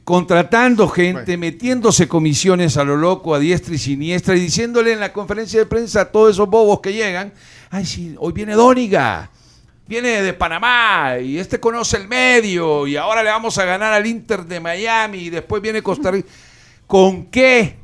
contratando 0.04 0.86
gente, 0.86 1.22
Bueno. 1.36 1.40
metiéndose 1.40 2.06
comisiones 2.06 2.76
a 2.76 2.84
lo 2.84 2.96
loco, 2.96 3.34
a 3.34 3.38
diestra 3.38 3.74
y 3.74 3.78
siniestra, 3.78 4.36
y 4.36 4.40
diciéndole 4.40 4.92
en 4.92 5.00
la 5.00 5.12
conferencia 5.12 5.58
de 5.60 5.66
prensa 5.66 6.02
a 6.02 6.04
todos 6.12 6.32
esos 6.32 6.48
bobos 6.48 6.80
que 6.80 6.92
llegan, 6.92 7.32
ay 7.70 7.86
sí, 7.86 8.14
hoy 8.18 8.32
viene 8.34 8.52
Dóniga, 8.52 9.30
viene 9.88 10.20
de 10.22 10.34
Panamá, 10.34 11.18
y 11.22 11.38
este 11.38 11.58
conoce 11.58 11.96
el 11.96 12.06
medio, 12.06 12.86
y 12.86 12.96
ahora 12.96 13.22
le 13.22 13.30
vamos 13.30 13.56
a 13.56 13.64
ganar 13.64 13.94
al 13.94 14.06
Inter 14.06 14.44
de 14.44 14.60
Miami, 14.60 15.18
y 15.18 15.30
después 15.30 15.62
viene 15.62 15.82
Costa 15.82 16.10
Rica. 16.10 16.28
¿Con 16.86 17.26
qué? 17.26 17.76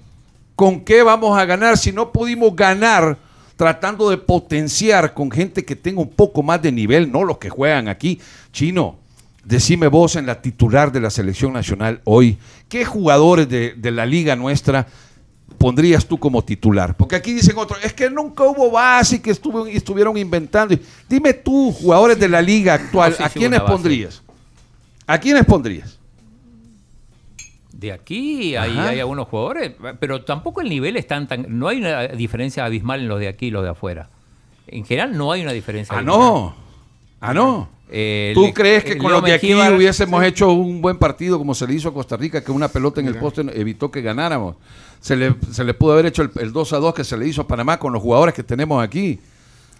¿Con 0.55 0.81
qué 0.81 1.03
vamos 1.03 1.39
a 1.39 1.45
ganar 1.45 1.79
si 1.79 1.91
no 1.93 2.13
pudimos 2.13 2.55
ganar 2.55 3.17
tratando 3.57 4.09
de 4.11 4.17
potenciar 4.19 5.13
con 5.15 5.31
gente 5.31 5.65
que 5.65 5.77
tenga 5.77 6.01
un 6.01 6.11
poco 6.11 6.43
más 6.43 6.61
de 6.63 6.73
nivel, 6.73 7.11
no 7.11 7.25
los 7.25 7.39
que 7.39 7.49
juegan 7.51 7.89
aquí? 7.89 8.21
Chino, 8.53 8.97
decime 9.45 9.87
vos 9.89 10.17
en 10.17 10.27
la 10.27 10.41
titular 10.43 10.93
de 10.93 11.01
la 11.01 11.11
selección 11.11 11.53
nacional 11.55 12.01
hoy, 12.05 12.37
¿qué 12.69 12.85
jugadores 12.85 13.49
de, 13.49 13.75
de 13.75 13.91
la 13.91 14.05
liga 14.07 14.37
nuestra 14.37 14.87
pondrías 15.59 16.07
tú 16.07 16.19
como 16.19 16.43
titular? 16.45 16.95
Porque 16.97 17.17
aquí 17.17 17.33
dicen 17.33 17.57
otros, 17.59 17.79
es 17.83 17.93
que 17.95 18.09
nunca 18.11 18.45
hubo 18.45 18.71
base 18.71 19.17
y 19.17 19.19
que 19.21 19.31
estuvo- 19.31 19.67
estuvieron 19.67 20.17
inventando. 20.19 20.77
Dime 21.09 21.33
tú, 21.35 21.73
jugadores 21.73 22.19
de 22.19 22.29
la 22.29 22.41
liga 22.43 22.75
actual, 22.75 23.13
No, 23.13 23.17
sí, 23.17 23.23
¿a 23.23 23.29
quiénes 23.31 23.61
pondrías? 23.73 24.23
¿A 25.07 25.19
quiénes 25.19 25.45
pondrías? 25.45 25.99
De 27.81 27.93
aquí 27.93 28.57
hay, 28.57 29.01
algunos 29.01 29.27
jugadores, 29.27 29.73
pero 29.99 30.23
tampoco 30.23 30.61
el 30.61 30.69
nivel 30.69 30.99
es 30.99 31.07
tan, 31.07 31.27
tan... 31.27 31.47
No 31.49 31.67
hay 31.67 31.79
una 31.79 32.09
diferencia 32.09 32.67
abismal 32.67 33.01
en 33.01 33.09
los 33.09 33.19
de 33.19 33.27
aquí 33.29 33.47
y 33.47 33.51
los 33.51 33.63
de 33.63 33.71
afuera. 33.71 34.11
En 34.67 34.85
general 34.85 35.17
no 35.17 35.33
hay 35.33 35.41
una 35.41 35.53
diferencia. 35.53 35.95
Ah, 35.95 36.01
abismal. 36.01 36.19
no. 36.19 36.55
Ah, 37.23 37.33
no. 37.33 37.69
Eh, 37.89 38.33
¿Tú 38.35 38.45
el- 38.45 38.53
crees 38.53 38.85
que 38.85 38.99
con 38.99 39.11
los 39.11 39.25
de 39.25 39.33
aquí 39.33 39.55
hubiésemos 39.55 40.23
hecho 40.25 40.53
un 40.53 40.83
buen 40.83 40.99
partido 40.99 41.39
como 41.39 41.55
se 41.55 41.67
le 41.67 41.73
hizo 41.73 41.89
a 41.89 41.95
Costa 41.95 42.19
Rica, 42.19 42.45
que 42.45 42.53
una 42.53 42.69
pelota 42.69 43.01
en 43.01 43.07
el 43.09 43.17
poste 43.17 43.41
evitó 43.59 43.91
que 43.91 44.03
ganáramos? 44.03 44.57
Se 45.01 45.17
le, 45.17 45.35
se 45.51 45.65
le 45.65 45.73
pudo 45.73 45.95
haber 45.95 46.05
hecho 46.05 46.21
el, 46.21 46.31
el 46.39 46.53
2 46.53 46.75
a 46.75 46.77
2 46.77 46.93
que 46.95 47.05
se 47.05 47.17
le 47.17 47.27
hizo 47.27 47.41
a 47.41 47.49
Panamá 47.49 47.79
con 47.79 47.95
los 47.95 48.03
jugadores 48.03 48.35
que 48.35 48.43
tenemos 48.43 48.85
aquí. 48.85 49.19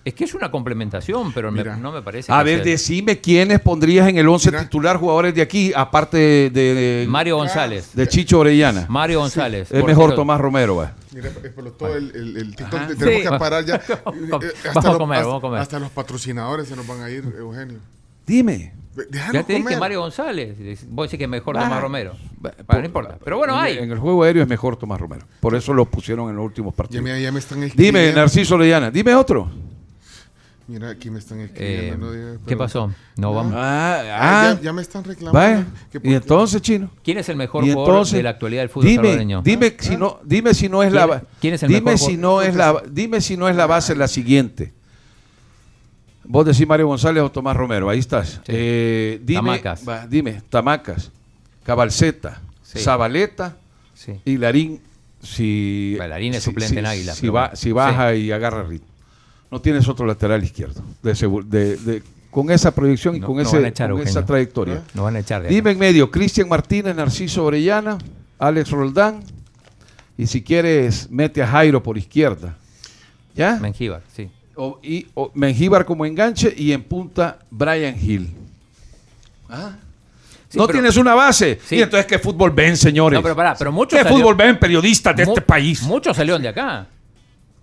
Es 0.03 0.15
que 0.15 0.25
es 0.25 0.33
una 0.35 0.51
complementación, 0.51 1.31
pero 1.35 1.53
me- 1.53 1.63
no 1.63 1.93
me 1.93 2.01
parece 2.01 2.33
A 2.33 2.39
que 2.39 2.45
ver, 2.45 2.57
sea- 2.63 2.73
decime 2.73 3.21
quiénes 3.21 3.61
pondrías 3.61 4.09
en 4.09 4.17
el 4.17 4.27
11 4.29 4.51
Mira. 4.51 4.63
titular 4.63 4.97
jugadores 4.97 5.35
de 5.35 5.43
aquí, 5.43 5.73
aparte 5.77 6.17
de, 6.17 6.51
de, 6.51 7.07
Mario 7.09 7.37
González. 7.37 7.95
de 7.95 8.09
Chicho 8.09 8.39
Orellana. 8.39 8.87
Mario 8.89 9.21
González. 9.21 9.63
es 9.63 9.69
portero. 9.69 9.87
mejor 9.87 10.15
Tomás 10.15 10.41
Romero, 10.41 10.77
va. 10.77 10.95
Mira, 11.13 11.29
explotó 11.29 11.95
el, 11.95 12.11
el, 12.15 12.37
el 12.39 12.57
TikTok. 12.57 12.75
Ajá. 12.81 12.87
Tenemos 12.99 13.23
Sí. 13.23 13.29
que 13.31 13.39
parar 13.39 13.65
ya. 13.67 13.81
Vamos 14.05 14.43
Eh, 14.45 14.53
a 14.65 14.73
los- 14.83 14.97
comer, 14.97 15.19
hasta- 15.19 15.27
vamos 15.27 15.39
a 15.39 15.41
comer. 15.43 15.61
Hasta 15.61 15.79
los 15.79 15.91
patrocinadores 15.91 16.67
se 16.69 16.77
nos 16.77 16.87
van 16.87 17.03
a 17.03 17.11
ir, 17.11 17.25
Eugenio. 17.39 17.79
Dime. 18.27 18.73
Déjanos 19.11 19.33
Ya 19.35 19.43
te 19.45 19.53
dije 19.53 19.65
comer. 19.65 19.79
Mario 19.81 20.01
González. 20.01 20.57
Vos 20.89 21.07
decís 21.09 21.19
que 21.19 21.25
es 21.25 21.31
mejor. 21.31 21.57
Tomás 21.57 21.81
Romero. 21.83 22.13
Va, 22.13 22.51
Bueno, 22.53 22.65
por- 22.67 22.79
no 22.79 22.85
importa. 22.87 23.19
Pero 23.23 23.37
bueno, 23.39 23.53
en, 23.55 23.61
hay. 23.61 23.79
En 23.79 23.91
el 23.93 23.99
juego 23.99 24.23
aéreo 24.25 24.43
es 24.43 24.49
mejor 24.49 24.77
Tomás 24.77 24.99
Romero. 25.01 25.27
Por 25.41 25.55
eso 25.55 25.75
lo 25.75 25.85
pusieron 25.85 26.31
en 26.31 26.37
los 26.37 26.45
últimos 26.45 26.73
Ya 26.73 26.77
partidos. 26.77 27.05
me, 27.05 27.21
ya 27.23 27.31
me 27.33 27.39
están 27.39 27.63
escribiendo. 27.63 27.99
Dime, 28.01 28.13
Narciso 28.15 28.55
Orellana. 28.55 28.91
Dime 28.91 29.15
otro. 29.15 29.51
Mira, 30.71 30.91
aquí 30.91 31.11
me 31.11 31.19
están 31.19 31.41
Eh, 31.41 31.45
escribiendo. 31.47 32.07
no 32.07 32.13
digas, 32.13 32.39
¿Qué 32.47 32.57
pasó? 32.57 32.93
No, 33.17 33.35
vamos. 33.35 33.53
Ah, 33.57 34.03
Ah, 34.05 34.51
ah. 34.51 34.55
ya, 34.55 34.61
ya 34.61 34.73
me 34.73 34.83
están 34.83 35.03
reclamando. 35.03 35.37
Vaya. 35.37 35.67
Y 36.01 36.15
entonces, 36.15 36.63
chino. 36.63 36.91
¿Quién 37.03 37.19
es 37.19 37.29
el 37.29 37.35
mejor 37.37 37.65
jugador 37.65 38.07
de 38.07 38.23
la 38.23 38.31
actualidad 38.31 38.63
del 38.63 38.69
fútbol 38.69 38.85
dime, 38.89 38.97
salvadoreño? 39.03 39.43
Dime 39.43 39.77
si 39.81 39.97
no, 39.97 40.21
dime 40.23 40.55
si 40.55 40.69
no 40.69 40.83
es 40.85 40.93
la 40.93 41.25
¿Quién- 41.41 41.55
es 41.55 41.63
el 41.65 41.69
dime 41.71 41.81
mejor 41.81 41.99
si 41.99 42.17
jugador? 42.17 42.21
no 42.21 42.43
es 42.43 42.55
la 42.55 42.83
dime 42.89 43.21
si 43.21 43.37
no 43.37 43.49
es 43.49 43.57
la 43.57 43.67
base 43.67 43.97
la 43.97 44.07
siguiente. 44.07 44.73
Vos 46.25 46.47
decís 46.47 46.67
Mario 46.69 46.87
González 46.87 47.23
o 47.25 47.31
Tomás 47.33 47.57
Romero, 47.57 47.89
ahí 47.91 47.99
estás. 47.99 48.41
Eh, 48.47 49.21
dime, 49.25 49.41
Tamacas. 49.59 49.89
va, 49.89 50.07
dime, 50.07 50.41
Tamacas, 50.49 51.11
Cabalceta, 51.65 52.41
Sí. 52.63 52.79
Zabaleta 52.79 53.57
Sí. 53.95 54.21
y 54.25 54.37
Larín 54.37 54.81
si 55.21 55.95
Bueno, 55.97 56.11
Larín 56.11 56.35
es 56.35 56.45
suplente 56.45 56.79
en 56.79 56.87
Águila, 56.87 57.15
va- 57.35 57.57
si 57.57 57.73
baja 57.73 58.15
y 58.15 58.31
agarra 58.31 58.63
ritmo. 58.63 58.87
No 59.51 59.61
tienes 59.61 59.89
otro 59.89 60.07
lateral 60.07 60.43
izquierdo 60.45 60.83
de 61.03 61.13
segu- 61.13 61.45
de- 61.45 61.77
de- 61.77 62.03
con 62.31 62.51
esa 62.51 62.73
proyección 62.73 63.17
y 63.17 63.21
No- 63.21 63.27
con, 63.27 63.37
no 63.37 63.43
ese, 63.43 63.67
echar, 63.67 63.91
con 63.91 64.01
esa 64.03 64.25
trayectoria. 64.25 64.83
Nos 64.95 65.05
van 65.05 65.17
a 65.17 65.19
echar. 65.19 65.47
Dime 65.49 65.73
en 65.73 65.79
medio, 65.79 66.11
Cristian 66.11 66.49
Martínez, 66.49 66.95
Narciso 66.95 67.45
Orellana, 67.45 67.99
Alex 68.39 68.71
Roldán. 68.71 69.23
Y 70.17 70.27
si 70.27 70.43
quieres, 70.43 71.11
mete 71.11 71.43
a 71.43 71.47
Jairo 71.49 71.83
por 71.83 71.99
izquierda. 71.99 72.57
¿Ya? 73.35 73.57
Mengíbar, 73.57 74.03
sí. 74.15 74.29
O, 74.55 74.79
y, 74.83 75.07
o 75.15 75.31
Mengíbar 75.35 75.85
como 75.85 76.05
enganche 76.05 76.53
y 76.57 76.73
en 76.73 76.83
punta 76.85 77.39
Brian 77.51 77.97
Hill. 78.01 78.31
¿Ah? 79.49 79.73
Sí, 80.49 80.59
no 80.59 80.67
pero- 80.67 80.79
tienes 80.79 80.97
una 80.97 81.15
base. 81.15 81.59
Sí. 81.65 81.77
Y 81.77 81.83
entonces, 81.83 82.07
¿qué 82.07 82.19
fútbol 82.19 82.51
ven, 82.51 82.77
señores? 82.77 83.17
No, 83.19 83.23
pero 83.23 83.35
pará, 83.37 83.55
pero 83.59 83.73
muchos 83.73 83.97
¿Qué 83.99 84.05
salió- 84.05 84.19
fútbol 84.19 84.35
ven 84.35 84.59
periodistas 84.59 85.17
de 85.17 85.25
Mu- 85.25 85.33
este 85.33 85.43
país? 85.43 85.83
Muchos 85.83 86.17
salieron 86.17 86.43
de 86.43 86.49
acá. 86.49 86.87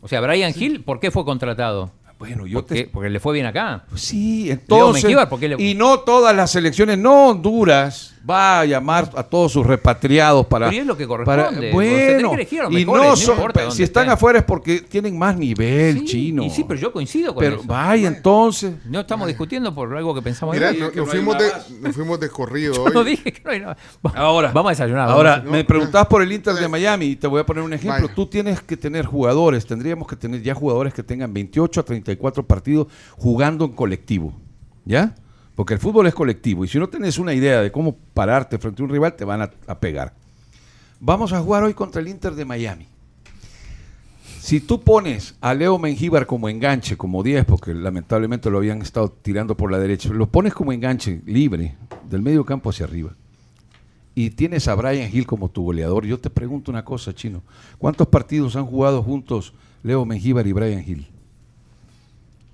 O 0.02 0.08
sea, 0.08 0.22
Brian 0.22 0.54
Hill, 0.56 0.84
¿por 0.84 1.00
qué 1.00 1.12
fue 1.12 1.26
contratado? 1.26 1.92
Bueno, 2.20 2.48
yo 2.48 2.60
Porque, 2.62 2.84
te... 2.86 2.90
porque 2.90 3.10
le 3.12 3.20
fue 3.20 3.34
bien 3.34 3.46
acá. 3.46 3.86
Sí, 3.96 4.50
entonces. 4.50 5.04
Mengíbar, 5.04 5.30
¿por 5.30 5.40
qué 5.40 5.50
le- 5.50 5.62
Y 5.64 5.76
no 5.76 6.00
todas 6.00 6.36
las 6.36 6.52
selecciones, 6.52 6.98
no 6.98 7.28
Honduras, 7.30 8.16
va 8.30 8.60
a 8.62 8.66
llamar 8.66 9.10
a 9.16 9.24
todos 9.24 9.52
sus 9.52 9.66
repatriados 9.66 10.46
para. 10.48 10.70
Pero 10.70 10.82
es 10.82 10.88
lo 10.88 10.98
que 10.98 11.08
corresponde. 11.08 11.44
para- 11.44 11.74
bueno, 11.74 12.30
que 12.30 12.36
elegir 12.36 12.62
y 12.72 12.86
no 12.86 12.98
no 12.98 13.16
son- 13.16 13.38
si 13.72 13.84
están 13.84 14.04
estén. 14.04 14.10
afuera 14.14 14.40
es 14.40 14.46
porque 14.46 14.82
tienen 14.82 15.18
más 15.18 15.38
nivel, 15.38 16.00
Sí, 16.00 16.06
chino. 16.06 16.44
Y 16.44 16.50
sí, 16.50 16.64
pero 16.68 16.80
yo 16.80 16.92
coincido 16.92 17.34
con 17.34 17.42
Pero 17.44 17.58
eso. 17.58 17.66
vaya 17.68 18.08
entonces. 18.08 18.74
No 18.86 19.00
estamos 19.02 19.28
discutiendo 19.28 19.74
por 19.74 19.96
algo 19.96 20.14
que 20.14 20.22
pensamos 20.22 20.56
Mira, 20.56 20.72
igual. 20.72 20.88
no- 20.88 20.92
que 20.92 20.98
nos, 21.00 21.06
no 21.08 21.12
fuimos 21.12 21.38
de, 21.38 21.52
nos 21.82 21.96
fuimos 21.96 22.20
de 22.20 22.30
corrido 22.30 22.74
Yo 22.76 22.84
hoy. 22.84 22.92
no 22.94 23.04
dije 23.04 23.32
que 23.32 23.42
no 23.44 23.52
hay 23.52 23.60
nada. 23.60 23.78
Ahora, 24.16 24.52
Vamos 24.52 24.70
a 24.70 24.72
desayunar. 24.72 25.10
Ahora, 25.10 25.38
vamos 25.38 25.52
me 25.52 25.64
preguntás 25.64 26.06
por 26.08 26.22
el 26.22 26.32
Inter 26.32 26.56
de 26.56 26.68
Miami 26.68 27.06
y 27.06 27.16
te 27.16 27.28
voy 27.28 27.42
a 27.42 27.46
poner 27.46 27.64
un 27.64 27.74
ejemplo. 27.74 28.02
Vaya. 28.04 28.16
Tú 28.16 28.26
tienes 28.26 28.62
que 28.62 28.76
tener 28.78 29.06
jugadores, 29.06 29.66
tendríamos 29.66 30.08
que 30.08 30.16
tener 30.16 30.42
ya 30.42 30.54
jugadores 30.54 30.94
que 30.94 31.04
tengan 31.04 31.34
28 31.34 31.80
a 31.80 31.84
34 31.84 32.46
partidos 32.46 32.88
jugando 33.18 33.66
en 33.66 33.72
colectivo. 33.72 34.34
¿Ya? 34.86 35.16
Porque 35.58 35.74
el 35.74 35.80
fútbol 35.80 36.06
es 36.06 36.14
colectivo 36.14 36.64
y 36.64 36.68
si 36.68 36.78
no 36.78 36.88
tienes 36.88 37.18
una 37.18 37.34
idea 37.34 37.64
de 37.64 37.72
cómo 37.72 37.98
pararte 38.14 38.60
frente 38.60 38.80
a 38.80 38.86
un 38.86 38.92
rival, 38.92 39.16
te 39.16 39.26
van 39.26 39.42
a, 39.42 39.50
a 39.66 39.80
pegar. 39.80 40.14
Vamos 41.00 41.34
a 41.34 41.42
jugar 41.42 41.64
hoy 41.64 41.74
contra 41.74 42.00
el 42.00 42.08
Inter 42.08 42.36
de 42.36 42.46
Miami. 42.46 42.86
Si 44.40 44.60
tú 44.60 44.82
pones 44.82 45.34
a 45.42 45.56
Leo 45.56 45.80
Mengíbar 45.80 46.28
como 46.28 46.48
enganche, 46.48 46.96
como 46.96 47.24
10, 47.24 47.46
porque 47.46 47.74
lamentablemente 47.74 48.52
lo 48.52 48.60
habían 48.60 48.84
estado 48.84 49.10
tirando 49.10 49.58
por 49.58 49.72
la 49.72 49.80
derecha, 49.80 50.10
lo 50.10 50.28
pones 50.28 50.54
como 50.54 50.74
enganche 50.74 51.24
libre, 51.26 51.76
del 52.08 52.22
medio 52.22 52.46
campo 52.46 52.70
hacia 52.70 52.86
arriba, 52.86 53.16
y 54.14 54.30
tienes 54.30 54.68
a 54.68 54.76
Brian 54.76 55.10
Hill 55.12 55.26
como 55.26 55.50
tu 55.50 55.64
goleador, 55.64 56.06
yo 56.06 56.20
te 56.20 56.30
pregunto 56.30 56.70
una 56.70 56.86
cosa, 56.86 57.16
Chino, 57.16 57.42
¿cuántos 57.80 58.06
partidos 58.10 58.56
han 58.56 58.68
jugado 58.68 59.02
juntos 59.02 59.54
Leo 59.82 60.06
Mengíbar 60.06 60.46
y 60.46 60.54
Brian 60.54 60.84
Hill? 60.88 61.08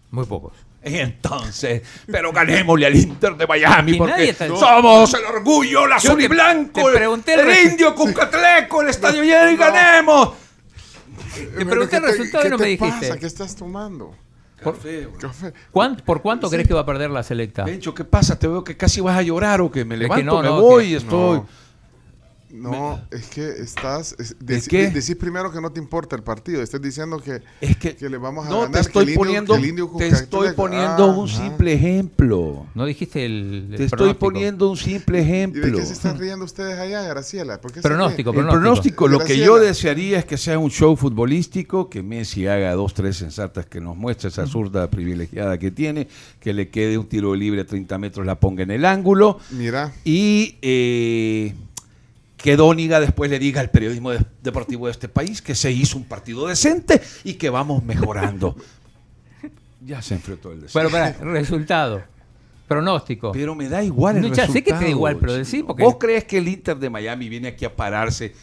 Muy 0.10 0.26
pocos. 0.26 0.54
Entonces, 0.84 1.82
pero 2.12 2.32
ganémosle 2.34 2.86
al 2.86 2.96
Inter 2.96 3.36
de 3.38 3.48
Miami 3.48 3.94
porque 3.96 4.30
está- 4.30 4.48
somos 4.48 5.14
el 5.14 5.26
orgullo, 5.26 5.86
el 5.86 5.94
azul 5.94 6.22
y 6.22 6.28
blanco, 6.28 6.86
te 6.92 6.98
pregunté 6.98 7.34
el 7.36 7.72
indio 7.72 7.96
con 7.96 8.12
Catleco, 8.14 8.82
el 8.82 8.90
estadio 8.90 9.24
lleno 9.24 9.52
y 9.52 9.56
ganemos. 9.56 10.34
Te 11.58 11.66
pregunté 11.66 11.98
el 11.98 12.04
resultado 12.04 12.48
y 12.48 12.50
no 12.50 12.58
me 12.58 12.68
dijiste. 12.68 13.08
Pasa? 13.08 13.20
¿Qué 13.20 13.26
estás 13.26 13.56
tomando? 13.56 14.16
Café, 14.62 15.06
güey. 15.06 15.20
Café. 15.20 15.54
¿Cuán- 15.72 15.98
¿Por 15.98 16.22
cuánto 16.22 16.50
crees 16.50 16.68
que 16.68 16.74
va 16.74 16.82
a 16.82 16.86
perder 16.86 17.10
la 17.12 17.22
selecta? 17.24 17.64
Bencho, 17.66 17.94
¿qué 17.94 18.06
pasa? 18.06 18.38
Te 18.40 18.48
veo 18.48 18.64
que 18.64 18.78
casi 18.78 19.02
vas 19.02 19.18
a 19.18 19.22
llorar 19.22 19.60
o 19.62 19.70
que 19.72 19.84
me 19.84 19.96
Es 19.96 20.00
levanto, 20.02 20.22
que 20.22 20.24
no, 20.26 20.42
me 20.42 20.48
no, 20.48 20.62
voy 20.62 20.84
que- 20.86 20.90
y 20.92 20.96
estoy. 20.96 21.42
No, 22.54 23.02
es 23.10 23.28
que 23.30 23.50
estás. 23.50 24.16
es-? 24.20 24.36
Decís 24.40 25.16
primero 25.16 25.52
que 25.52 25.60
no 25.60 25.72
te 25.72 25.80
importa 25.80 26.16
el 26.16 26.22
partido. 26.22 26.62
Estás 26.62 26.80
diciendo 26.82 27.20
que, 27.20 27.42
Es 27.60 27.78
que, 27.78 27.96
que 27.96 28.10
le 28.10 28.18
vamos 28.18 28.46
a 28.46 28.50
no, 28.50 28.62
ganar. 28.62 28.72
te 28.72 28.78
que 28.78 28.82
estoy 28.82 29.04
el 29.04 29.10
indio- 29.10 29.18
poniendo, 29.20 29.54
que 29.56 29.60
el 29.60 29.66
indio 29.70 29.90
con 29.90 29.98
te 29.98 30.08
estoy 30.10 30.54
poniendo 30.54 31.04
Ah, 31.06 31.18
un 31.18 31.28
ah. 31.30 31.36
simple 31.36 31.74
ejemplo. 31.74 32.68
No 32.76 32.86
dijiste 32.86 33.26
el, 33.26 33.70
el 33.72 33.78
Te 33.78 33.84
estoy 33.86 33.98
pronóstico. 33.98 34.20
poniendo 34.20 34.70
un 34.70 34.78
simple 34.78 35.18
¿Y 35.18 35.22
de 35.26 35.28
ejemplo. 35.28 35.78
qué 35.80 35.86
se 35.86 35.94
están 35.94 36.20
riendo 36.20 36.46
ustedes 36.46 36.78
allá, 36.78 37.02
Graciela? 37.04 37.60
¿Por 37.60 37.72
qué 37.72 37.82
se 37.82 37.88
Pronóstico? 37.88 38.30
El 38.32 38.48
pronóstico, 38.48 39.08
lo 39.08 39.20
que 39.20 39.38
yo 39.40 39.58
desearía 39.58 40.20
es 40.20 40.26
que 40.26 40.38
sea 40.38 40.60
un 40.60 40.70
show 40.70 40.96
futbolístico, 40.96 41.90
que 41.90 42.04
Messi 42.04 42.46
haga 42.46 42.74
dos, 42.74 42.94
tres 42.94 43.18
sensatas, 43.18 43.66
que 43.66 43.82
nos 43.82 43.98
muestre 43.98 44.30
esa 44.30 44.46
zurda 44.46 44.90
privilegiada 44.92 45.58
que 45.58 45.72
tiene, 45.72 46.08
que 46.40 46.54
le 46.54 46.70
quede 46.70 46.98
un 47.00 47.08
tiro 47.08 47.34
libre 47.34 47.62
a 47.62 47.66
30 47.66 47.98
metros, 47.98 48.26
la 48.28 48.40
ponga 48.40 48.62
en 48.64 48.70
el 48.72 48.86
ángulo 48.86 49.40
Mira, 49.52 49.92
y 50.06 50.58
eh, 50.62 51.56
que 52.44 52.58
Dóniga 52.58 53.00
después 53.00 53.32
le 53.32 53.40
diga 53.40 53.62
al 53.62 53.70
periodismo 53.70 54.12
de- 54.12 54.20
deportivo 54.44 54.88
de 54.88 54.92
este 54.92 55.08
país 55.08 55.42
que 55.42 55.56
se 55.56 55.72
hizo 55.72 55.98
un 55.98 56.04
partido 56.04 56.46
decente 56.46 57.02
y 57.24 57.36
que 57.36 57.50
vamos 57.50 57.82
mejorando. 57.86 58.58
ya 59.86 60.02
se 60.02 60.16
enfrentó 60.16 60.52
el 60.52 60.60
deseo. 60.62 60.74
Bueno, 60.74 60.90
para, 60.90 61.14
resultado. 61.32 62.04
Pronóstico. 62.68 63.32
Pero 63.32 63.56
me 63.56 63.70
da 63.70 63.82
igual 63.82 64.18
el 64.18 64.24
No, 64.24 64.28
ya 64.36 64.46
sé 64.48 64.62
que 64.62 64.72
te 64.72 64.72
da 64.72 64.80
resultado, 64.80 64.90
igual, 64.90 65.16
pero 65.20 65.28
chico. 65.32 65.38
decí 65.40 65.64
porque- 65.64 65.84
¿Vos 65.84 65.96
crees 65.98 66.26
que 66.26 66.38
el 66.40 66.48
Inter 66.50 66.76
de 66.78 66.90
Miami 66.90 67.30
viene 67.30 67.48
aquí 67.48 67.64
a 67.64 67.74
pararse 67.74 68.34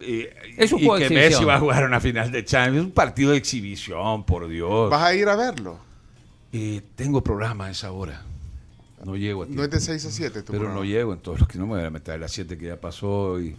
eh, 0.00 0.34
Es 0.56 0.72
un 0.72 0.80
y 0.80 0.84
juego 0.86 0.98
de 0.98 1.08
que. 1.08 1.14
Messi 1.14 1.44
va 1.44 1.56
a 1.56 1.60
jugar 1.60 1.84
una 1.84 2.00
final 2.00 2.32
de 2.32 2.44
Champions. 2.46 2.78
Es 2.78 2.84
un 2.84 2.92
partido 2.92 3.32
de 3.32 3.36
exhibición, 3.36 4.24
por 4.24 4.48
Dios. 4.48 4.90
¿Vas 4.90 5.02
a 5.02 5.14
ir 5.14 5.28
a 5.28 5.36
verlo? 5.36 5.78
Eh, 6.50 6.80
tengo 6.96 7.22
programa 7.22 7.66
a 7.66 7.70
esa 7.70 7.92
hora. 7.92 8.22
No 9.04 9.16
llego 9.16 9.42
a 9.42 9.46
No 9.46 9.48
tiempo. 9.54 9.64
es 9.64 9.70
de 9.70 9.80
6 9.80 10.04
a 10.06 10.10
7 10.10 10.42
tu 10.42 10.46
Pero 10.52 10.58
programa. 10.60 10.74
no 10.80 10.84
llego, 10.84 11.12
entonces 11.12 11.46
que 11.48 11.58
no 11.58 11.66
me 11.66 11.74
voy 11.76 11.84
a 11.84 11.90
meter 11.90 12.14
a 12.14 12.18
las 12.18 12.32
7 12.32 12.56
que 12.58 12.66
ya 12.66 12.80
pasó. 12.80 13.40
Y... 13.40 13.56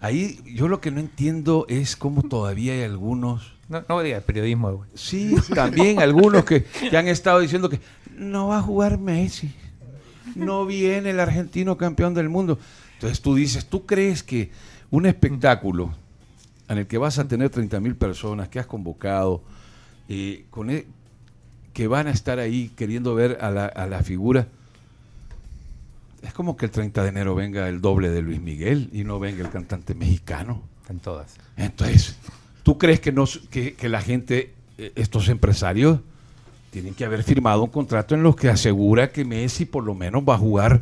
Ahí 0.00 0.40
yo 0.54 0.68
lo 0.68 0.80
que 0.80 0.90
no 0.90 1.00
entiendo 1.00 1.66
es 1.68 1.96
cómo 1.96 2.22
todavía 2.22 2.72
hay 2.72 2.82
algunos, 2.82 3.52
No, 3.68 3.84
no 3.88 4.00
digas 4.02 4.22
periodismo, 4.24 4.72
güey. 4.72 4.90
sí, 4.94 5.34
también 5.54 6.00
algunos 6.00 6.44
que, 6.44 6.64
que 6.64 6.96
han 6.96 7.08
estado 7.08 7.40
diciendo 7.40 7.68
que 7.68 7.80
no 8.16 8.48
va 8.48 8.58
a 8.58 8.62
jugar 8.62 8.98
Messi, 8.98 9.52
no 10.34 10.66
viene 10.66 11.10
el 11.10 11.20
argentino 11.20 11.76
campeón 11.76 12.14
del 12.14 12.28
mundo. 12.28 12.58
Entonces 12.94 13.20
tú 13.20 13.34
dices, 13.34 13.66
¿tú 13.66 13.84
crees 13.86 14.22
que 14.22 14.50
un 14.90 15.06
espectáculo 15.06 15.94
en 16.68 16.78
el 16.78 16.86
que 16.86 16.98
vas 16.98 17.18
a 17.18 17.26
tener 17.26 17.50
30 17.50 17.80
mil 17.80 17.96
personas 17.96 18.48
que 18.48 18.58
has 18.58 18.66
convocado, 18.66 19.42
eh, 20.08 20.44
con 20.50 20.70
e- 20.70 20.86
que 21.72 21.86
van 21.86 22.06
a 22.06 22.10
estar 22.10 22.38
ahí 22.38 22.70
queriendo 22.76 23.14
ver 23.14 23.38
a 23.40 23.50
la, 23.50 23.66
a 23.66 23.86
la 23.86 24.02
figura, 24.02 24.46
es 26.22 26.32
como 26.32 26.56
que 26.56 26.66
el 26.66 26.70
30 26.70 27.02
de 27.02 27.08
enero 27.08 27.34
venga 27.34 27.68
el 27.68 27.80
doble 27.80 28.10
de 28.10 28.22
Luis 28.22 28.40
Miguel 28.40 28.88
y 28.92 29.04
no 29.04 29.18
venga 29.18 29.42
el 29.42 29.50
cantante 29.50 29.94
mexicano. 29.94 30.62
Están 30.82 31.00
todas. 31.00 31.34
Entonces, 31.56 32.16
¿tú 32.62 32.78
crees 32.78 33.00
que, 33.00 33.12
que, 33.50 33.74
que 33.74 33.88
la 33.88 34.00
gente, 34.00 34.54
eh, 34.78 34.92
estos 34.94 35.28
empresarios, 35.28 36.00
tienen 36.70 36.94
que 36.94 37.04
haber 37.04 37.22
firmado 37.22 37.64
un 37.64 37.70
contrato 37.70 38.14
en 38.14 38.22
los 38.22 38.36
que 38.36 38.48
asegura 38.48 39.10
que 39.10 39.24
Messi 39.24 39.66
por 39.66 39.84
lo 39.84 39.94
menos 39.94 40.22
va 40.26 40.34
a 40.34 40.38
jugar 40.38 40.80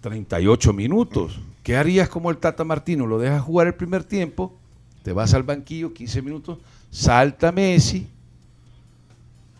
38 0.00 0.72
minutos? 0.72 1.40
¿Qué 1.62 1.76
harías 1.76 2.08
como 2.08 2.30
el 2.30 2.36
Tata 2.38 2.64
Martino? 2.64 3.06
Lo 3.06 3.18
dejas 3.18 3.42
jugar 3.42 3.68
el 3.68 3.74
primer 3.74 4.04
tiempo, 4.04 4.54
te 5.02 5.12
vas 5.12 5.32
al 5.34 5.44
banquillo 5.44 5.94
15 5.94 6.20
minutos, 6.20 6.58
salta 6.90 7.52
Messi, 7.52 8.06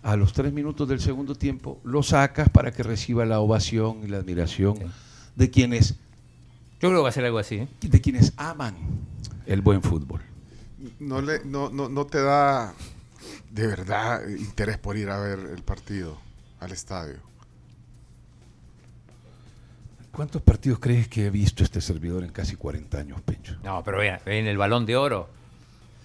a 0.05 0.17
los 0.17 0.33
3 0.33 0.53
minutos 0.53 0.87
del 0.89 1.01
segundo 1.01 1.35
tiempo 1.35 1.81
lo 1.83 2.03
sacas 2.05 2.49
para 2.51 2.71
que 2.73 2.83
reciba 2.85 3.25
la 3.25 3.41
ovación 3.41 4.01
y 4.05 4.07
la 4.09 4.19
admiración 4.19 4.77
Sí. 4.77 4.85
de 5.35 5.51
quienes 5.51 5.95
Yo 6.81 6.89
creo 6.91 6.97
que 6.97 7.03
va 7.03 7.09
a 7.09 7.13
ser 7.13 7.25
algo 7.25 7.39
así. 7.39 7.57
¿eh? 7.57 7.69
de 7.81 8.01
quienes 8.01 8.33
aman 8.37 8.77
el 9.47 9.61
buen 9.63 9.83
fútbol. 9.83 10.21
No, 11.01 11.21
le, 11.23 11.43
no, 11.45 11.71
no, 11.71 11.89
no 11.89 12.05
te 12.07 12.21
da 12.23 12.75
de 13.51 13.67
verdad 13.67 14.21
interés 14.29 14.77
por 14.79 14.97
ir 14.99 15.09
a 15.09 15.19
ver 15.19 15.39
el 15.57 15.63
partido 15.63 16.19
al 16.61 16.73
estadio. 16.73 17.17
¿Cuántos 20.13 20.43
partidos 20.43 20.79
crees 20.79 21.09
que 21.09 21.27
he 21.27 21.31
visto 21.31 21.65
este 21.65 21.81
servidor 21.81 22.23
en 22.23 22.31
casi 22.31 22.55
40 22.55 22.99
años, 22.99 23.21
Pencho? 23.23 23.57
No, 23.65 23.83
pero 23.83 23.99
vean, 23.99 24.21
en 24.27 24.47
el 24.47 24.57
balón 24.57 24.87
de 24.87 24.97
oro. 24.97 25.29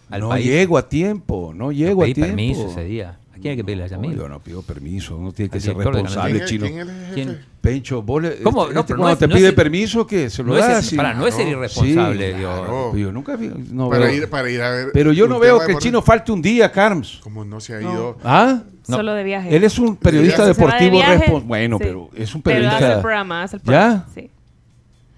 Al 0.09 0.21
no 0.21 0.29
país. 0.29 0.45
llego 0.45 0.77
a 0.79 0.89
tiempo, 0.89 1.53
no 1.53 1.71
llego 1.71 2.01
a 2.01 2.05
Pedí 2.05 2.13
tiempo. 2.15 2.29
permiso 2.35 2.67
ese 2.71 2.83
día. 2.85 3.19
¿A 3.39 3.41
quién 3.41 3.51
hay 3.51 3.57
que 3.57 3.63
pedirle 3.63 3.83
a 3.85 3.87
No, 3.87 3.91
Yamil? 3.93 4.17
yo 4.17 4.27
no 4.29 4.39
pido 4.39 4.61
permiso, 4.61 5.15
uno 5.17 5.31
tiene 5.31 5.49
que 5.49 5.61
ser 5.61 5.75
responsable, 5.75 6.31
¿Quién 6.31 6.43
es- 6.43 6.49
chino. 6.49 6.67
quién. 7.13 7.39
Pencho, 7.61 8.01
vos 8.01 8.21
le, 8.21 8.37
¿Cómo? 8.41 8.63
este- 8.63 8.73
No, 8.73 8.79
este 8.81 8.93
no 8.93 8.97
cuando 8.99 9.13
es- 9.13 9.19
te 9.19 9.27
no 9.27 9.35
pide 9.35 9.47
es- 9.49 9.53
permiso, 9.53 10.07
que 10.07 10.29
se 10.29 10.43
lo 10.43 10.53
No 10.53 10.57
es, 10.59 10.93
y- 10.93 10.95
pará, 10.95 11.13
no 11.13 11.27
es 11.27 11.33
ser 11.35 11.45
No, 11.45 11.51
irresponsable. 11.51 12.33
sí, 12.33 12.39
claro. 12.39 12.95
Yo 12.97 13.11
nunca 13.11 13.35
vi- 13.35 13.51
no 13.71 13.89
Para 13.89 14.05
veo- 14.07 14.13
ir, 14.15 14.29
para 14.29 14.49
ir 14.49 14.61
a 14.61 14.69
ver. 14.71 14.89
Pero 14.93 15.11
yo 15.13 15.27
no 15.27 15.39
veo 15.39 15.59
que 15.65 15.71
el 15.73 15.77
chino 15.79 16.01
falte 16.01 16.31
un 16.31 16.41
día, 16.41 16.71
Carms. 16.71 17.19
Como 17.23 17.43
no 17.45 17.59
se 17.59 17.75
ha 17.75 17.79
No. 17.81 17.91
ido. 17.93 18.17
¿Ah? 18.23 18.61
No. 18.87 18.95
Solo 18.97 19.13
de 19.13 19.23
viaje. 19.23 19.55
Él 19.55 19.63
es 19.63 19.77
un 19.77 19.95
periodista 19.97 20.45
deportivo 20.45 20.99
responsable. 21.01 21.45
Bueno, 21.47 21.77
sí. 21.77 21.83
pero 21.85 22.09
es 22.15 22.33
un 22.35 22.41
Pero 22.41 22.57
hace 22.57 22.65
el 22.65 22.71
periodista. 22.73 23.01
programa, 23.01 23.43
hace 23.43 23.55
el 23.57 23.61
¿Ya? 23.61 23.65
programa. 23.65 24.05
Sí. 24.15 24.29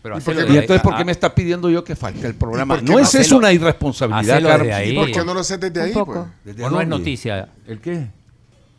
Pero 0.04 0.18
¿Y 0.18 0.22
¿Y 0.54 0.58
entonces 0.58 0.82
por 0.82 0.96
qué 0.98 1.06
me 1.06 1.12
está 1.12 1.34
pidiendo 1.36 1.70
yo 1.70 1.84
que 1.84 1.96
falte 1.96 2.26
el 2.26 2.34
programa? 2.36 2.78
No 2.82 2.94
no 2.94 3.00
es 3.00 3.14
eso 3.14 3.38
una 3.38 3.52
irresponsabilidad, 3.54 4.42
desde 4.42 4.74
ahí? 4.74 4.92
¿Y 4.92 4.96
por 4.96 5.12
qué 5.12 5.24
no 5.24 5.34
lo 5.36 5.42
haces 5.42 5.60
desde 5.60 5.80
Un 5.80 5.86
ahí? 5.86 5.94
poco. 5.94 6.14
Pues? 6.44 6.56
¿Desde 6.56 6.64
¿O 6.66 6.70
no 6.72 6.82
es 6.82 6.88
noticia 6.88 7.50
¿El 7.68 7.80
qué? 7.80 8.08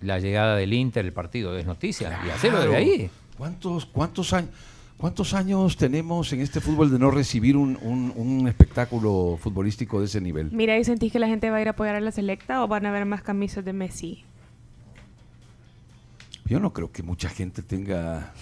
la 0.00 0.18
llegada 0.18 0.56
del 0.56 0.72
Inter, 0.72 1.04
el 1.04 1.12
partido? 1.12 1.56
Es 1.56 1.64
noticia. 1.64 2.18
Y 2.26 2.30
hacelo 2.30 2.56
Claro. 2.56 2.72
desde 2.72 2.76
ahí. 2.76 3.10
¿Cuántos, 3.38 3.86
cuántos, 3.86 4.32
años, 4.32 4.50
¿Cuántos 4.96 5.32
años 5.34 5.76
tenemos 5.76 6.32
en 6.32 6.40
este 6.40 6.60
fútbol 6.60 6.90
de 6.90 6.98
no 6.98 7.10
recibir 7.12 7.56
un, 7.56 7.78
un- 7.82 8.12
un 8.16 8.48
espectáculo 8.48 9.38
futbolístico 9.40 10.00
de 10.00 10.06
ese 10.06 10.20
nivel? 10.20 10.50
Mira, 10.50 10.76
¿y 10.78 10.82
sentís 10.84 11.12
que 11.12 11.18
la 11.20 11.28
gente 11.28 11.50
va 11.50 11.56
a 11.58 11.60
ir 11.60 11.68
a 11.68 11.72
apoyar 11.72 11.94
a 11.94 12.00
la 12.00 12.10
selecta 12.10 12.62
o 12.64 12.68
van 12.68 12.84
a 12.86 12.90
ver 12.90 13.04
más 13.06 13.22
camisas 13.22 13.64
de 13.64 13.72
Messi? 13.72 14.24
Yo 16.46 16.60
no 16.60 16.72
creo 16.72 16.90
que 16.92 17.02
mucha 17.02 17.28
gente 17.28 17.62
tenga 17.62 18.32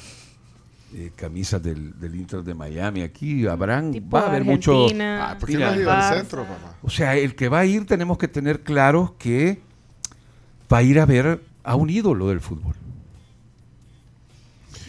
eh, 0.94 1.12
camisas 1.16 1.62
del, 1.62 1.98
del 2.00 2.14
Inter 2.16 2.42
de 2.42 2.54
Miami. 2.54 3.02
Aquí 3.02 3.46
habrán, 3.46 3.92
Tipo 3.92 4.16
va 4.16 4.24
a 4.24 4.28
haber 4.28 4.44
mucho... 4.44 4.72
Argentina, 4.84 5.30
Ah, 5.30 5.38
¿por 5.38 5.48
qué 5.48 5.56
Mira, 5.56 5.66
no 5.68 5.72
has 5.72 5.78
ido 5.80 5.90
al 5.90 5.98
Barça. 6.02 6.16
centro, 6.18 6.42
papá? 6.44 6.74
O 6.82 6.90
sea, 6.90 7.16
el 7.16 7.34
que 7.34 7.48
va 7.48 7.60
a 7.60 7.64
ir 7.66 7.86
tenemos 7.86 8.18
que 8.18 8.28
tener 8.28 8.60
claro 8.60 9.14
que 9.18 9.60
va 10.72 10.78
a 10.78 10.82
ir 10.82 10.98
a 11.00 11.06
ver 11.06 11.40
a 11.64 11.74
un 11.76 11.90
ídolo 11.90 12.28
del 12.28 12.40
fútbol. 12.40 12.74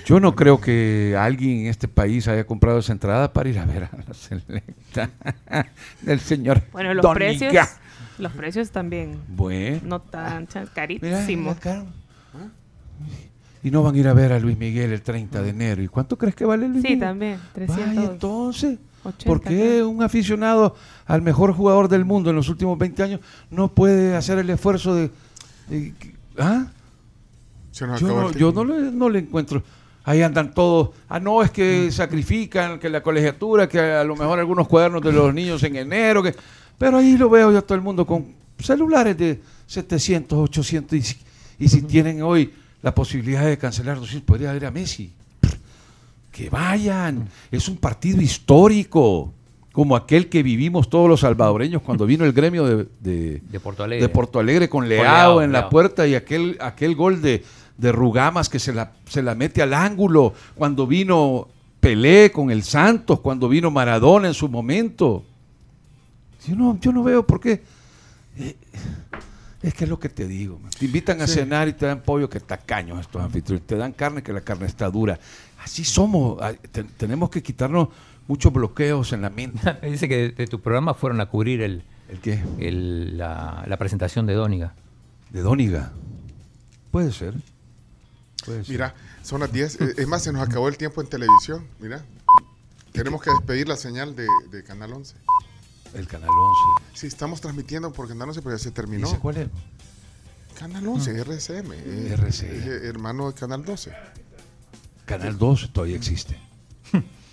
Yo 0.06 0.20
no 0.20 0.36
creo 0.36 0.60
que 0.60 1.16
alguien 1.18 1.60
en 1.62 1.68
este 1.68 1.88
país 1.88 2.28
haya 2.28 2.46
comprado 2.46 2.80
esa 2.80 2.92
entrada 2.92 3.32
para 3.32 3.50
ir 3.50 3.60
a 3.60 3.66
ver 3.66 3.84
a 3.84 3.90
la 4.08 4.14
selecta 4.14 5.10
del 6.02 6.20
señor 6.20 6.64
Bueno, 6.72 6.94
los 6.96 7.06
precios, 7.14 7.54
los 8.18 8.32
precios 8.34 8.72
también 8.72 9.20
Bueno. 9.28 9.80
no 9.86 10.02
tan 10.02 10.48
Mira, 10.54 10.66
carísimos. 10.74 11.58
Y 13.64 13.70
no 13.72 13.84
van 13.84 13.96
a 13.96 13.98
ir 14.00 14.08
a 14.08 14.14
ver 14.14 14.32
a 14.34 14.40
Luis 14.40 14.58
Miguel 14.58 14.92
el 14.92 15.02
30 15.02 15.42
de 15.44 15.50
enero. 15.50 15.84
¿Y 15.84 15.88
cuánto 15.88 16.18
crees 16.18 16.36
que 16.36 16.46
vale 16.46 16.68
Luis 16.68 16.82
Sí, 16.82 16.90
Miguel? 16.90 17.00
también, 17.00 17.40
300. 17.54 17.96
Vaya, 17.96 18.12
entonces, 18.12 18.80
80, 19.04 19.26
¿por 19.26 19.42
qué 19.42 19.84
un 19.84 20.02
aficionado 20.02 20.76
al 21.06 21.22
mejor 21.22 21.54
jugador 21.54 21.88
del 21.88 22.04
mundo 22.06 22.30
en 22.32 22.36
los 22.38 22.50
últimos 22.50 22.78
20 22.78 23.04
años 23.04 23.20
no 23.50 23.68
puede 23.68 24.16
hacer 24.16 24.40
el 24.40 24.50
esfuerzo 24.50 24.96
de... 24.96 25.12
de- 25.70 25.94
¿Ah? 26.38 26.68
Se 27.72 27.86
nos 27.88 28.00
Yo, 28.02 28.08
acabó 28.08 28.22
no, 28.22 28.28
el 28.30 28.36
yo 28.36 28.52
tiempo. 28.54 28.66
no, 28.66 28.80
le, 28.80 28.92
no 28.92 29.10
le 29.10 29.20
encuentro. 29.20 29.64
Ahí 30.04 30.24
andan 30.24 30.54
todos. 30.54 30.90
Ah, 31.08 31.20
no, 31.20 31.44
es 31.44 31.52
que 31.52 31.92
sacrifican, 31.92 32.80
que 32.80 32.90
la 32.90 33.04
colegiatura, 33.04 33.70
que 33.70 33.80
a 33.80 34.04
lo 34.04 34.16
mejor 34.16 34.40
algunos 34.40 34.68
cuadernos 34.68 35.02
de 35.04 35.12
los 35.12 35.32
niños 35.34 35.62
en 35.64 35.76
enero. 35.76 36.24
que 36.24 36.36
Pero 36.78 36.98
ahí 36.98 37.16
lo 37.18 37.30
veo 37.30 37.52
yo 37.52 37.60
a 37.60 37.62
todo 37.62 37.76
el 37.76 37.82
mundo 37.82 38.06
con 38.08 38.26
celulares 38.58 39.16
de 39.18 39.40
700, 39.68 40.40
800. 40.40 40.98
Y 40.98 41.02
si, 41.04 41.18
y 41.60 41.68
si 41.70 41.82
tienen 41.84 42.24
hoy 42.24 42.52
la 42.82 42.94
posibilidad 42.94 43.46
de 43.46 43.58
cancelar 43.58 44.00
200, 44.00 44.26
podría 44.26 44.56
ir 44.56 44.66
a 44.66 44.72
Messi. 44.72 45.14
Que 46.32 46.50
vayan. 46.50 47.30
Es 47.52 47.68
un 47.68 47.78
partido 47.78 48.22
histórico. 48.22 49.34
Como 49.72 49.96
aquel 49.96 50.28
que 50.28 50.44
vivimos 50.44 50.90
todos 50.90 51.08
los 51.08 51.22
salvadoreños 51.22 51.82
cuando 51.82 52.06
vino 52.06 52.26
el 52.26 52.34
gremio 52.34 52.66
de, 52.66 52.88
de, 53.00 53.42
De 53.50 53.60
Porto 53.62 53.86
Alegre. 53.86 54.06
de 54.06 54.10
Porto 54.10 54.40
Alegre 54.40 54.68
con 54.68 54.90
Leao, 54.90 55.06
Leao, 55.06 55.42
en 55.42 55.54
la 55.54 55.70
puerta 55.70 56.06
y 56.06 56.14
aquel, 56.14 56.58
aquel 56.60 56.94
gol 56.94 57.22
de, 57.22 57.42
de 57.78 57.92
Rugamas 57.94 58.50
que 58.50 58.60
se 58.60 58.74
la, 58.74 58.92
se 59.08 59.24
la 59.24 59.34
mete 59.34 59.62
al 59.62 59.74
ángulo, 59.74 60.34
cuando 60.56 60.88
vino 60.88 61.48
Pelé 61.80 62.32
con 62.32 62.52
el 62.52 62.64
Santos, 62.64 63.22
cuando 63.22 63.48
vino 63.48 63.72
Maradona 63.72 64.28
en 64.28 64.34
su 64.34 64.50
momento. 64.50 65.24
Yo 66.46 66.56
no, 66.56 66.78
yo 66.80 66.92
no 66.92 67.02
veo 67.02 67.26
por 67.26 67.40
qué. 67.40 67.64
Eh, 68.38 68.56
es 69.64 69.74
que 69.74 69.84
es 69.84 69.90
lo 69.90 70.00
que 70.00 70.10
te 70.10 70.28
digo. 70.28 70.58
man. 70.60 70.72
Te 70.72 70.86
invitan 70.86 71.22
a 71.22 71.28
cenar 71.28 71.68
y 71.68 71.74
te 71.74 71.86
dan 71.86 72.02
pollo 72.02 72.30
que 72.30 72.40
tacaños 72.40 73.00
estos 73.00 73.22
anfitriones. 73.22 73.66
Te 73.68 73.76
dan 73.76 73.92
carne 73.94 74.24
que 74.24 74.34
la 74.34 74.42
carne 74.42 74.66
está 74.66 74.90
dura. 74.90 75.20
Así 75.64 75.84
somos. 75.84 76.38
Ah, 76.42 76.54
te- 76.72 76.84
tenemos 76.84 77.30
que 77.30 77.44
quitarnos 77.44 77.90
muchos 78.28 78.52
bloqueos 78.52 79.14
en 79.14 79.22
la 79.22 79.30
mente. 79.30 79.60
Me 79.82 79.90
dice 79.92 80.08
que 80.10 80.18
de, 80.18 80.30
de 80.32 80.48
tu 80.48 80.60
programa 80.62 80.94
fueron 80.94 81.22
a 81.22 81.28
cubrir 81.28 81.62
el, 81.62 81.84
¿El 82.10 82.20
qué? 82.20 82.44
el- 82.60 83.18
la, 83.18 83.64
la 83.68 83.78
presentación 83.78 84.26
de 84.26 84.34
Dóniga. 84.34 84.74
De 85.30 85.42
Dóniga. 85.42 85.92
Puede 86.92 87.12
ser. 87.12 87.36
Puede 88.46 88.64
ser. 88.64 88.72
Mira, 88.74 88.96
son 89.24 89.42
las 89.42 89.52
10. 89.52 89.76
Eh, 89.82 89.94
Es 89.98 90.08
más, 90.08 90.24
se 90.24 90.34
nos 90.34 90.42
acabó 90.42 90.68
el 90.68 90.78
tiempo 90.78 91.02
en 91.02 91.08
televisión. 91.08 91.66
Mira. 91.80 92.04
Tenemos 92.92 93.22
que 93.22 93.30
despedir 93.30 93.68
la 93.70 93.78
señal 93.78 94.16
de, 94.16 94.28
de 94.52 94.64
Canal 94.64 94.92
11. 94.92 95.16
El 95.94 96.08
Canal 96.08 96.30
11. 96.30 96.86
Sí, 96.94 97.08
estamos 97.08 97.42
transmitiendo 97.42 97.92
por 97.92 98.08
Canal 98.08 98.30
11, 98.30 98.42
pero 98.42 98.56
ya 98.56 98.64
se 98.64 98.72
terminó. 98.72 99.08
¿Ese 99.08 99.20
cuál 99.20 99.38
es? 99.38 99.48
Canal 100.58 100.88
11, 100.88 101.20
RCM. 101.20 101.74
eh, 101.74 102.10
RCM. 102.14 102.28
es, 102.30 102.42
eh, 102.66 102.88
hermano 102.88 103.28
de 103.32 103.34
Canal 103.38 103.66
12. 103.66 103.92
Canal 105.06 105.38
12 105.38 105.68
todavía 105.70 105.96
existe. 105.98 106.38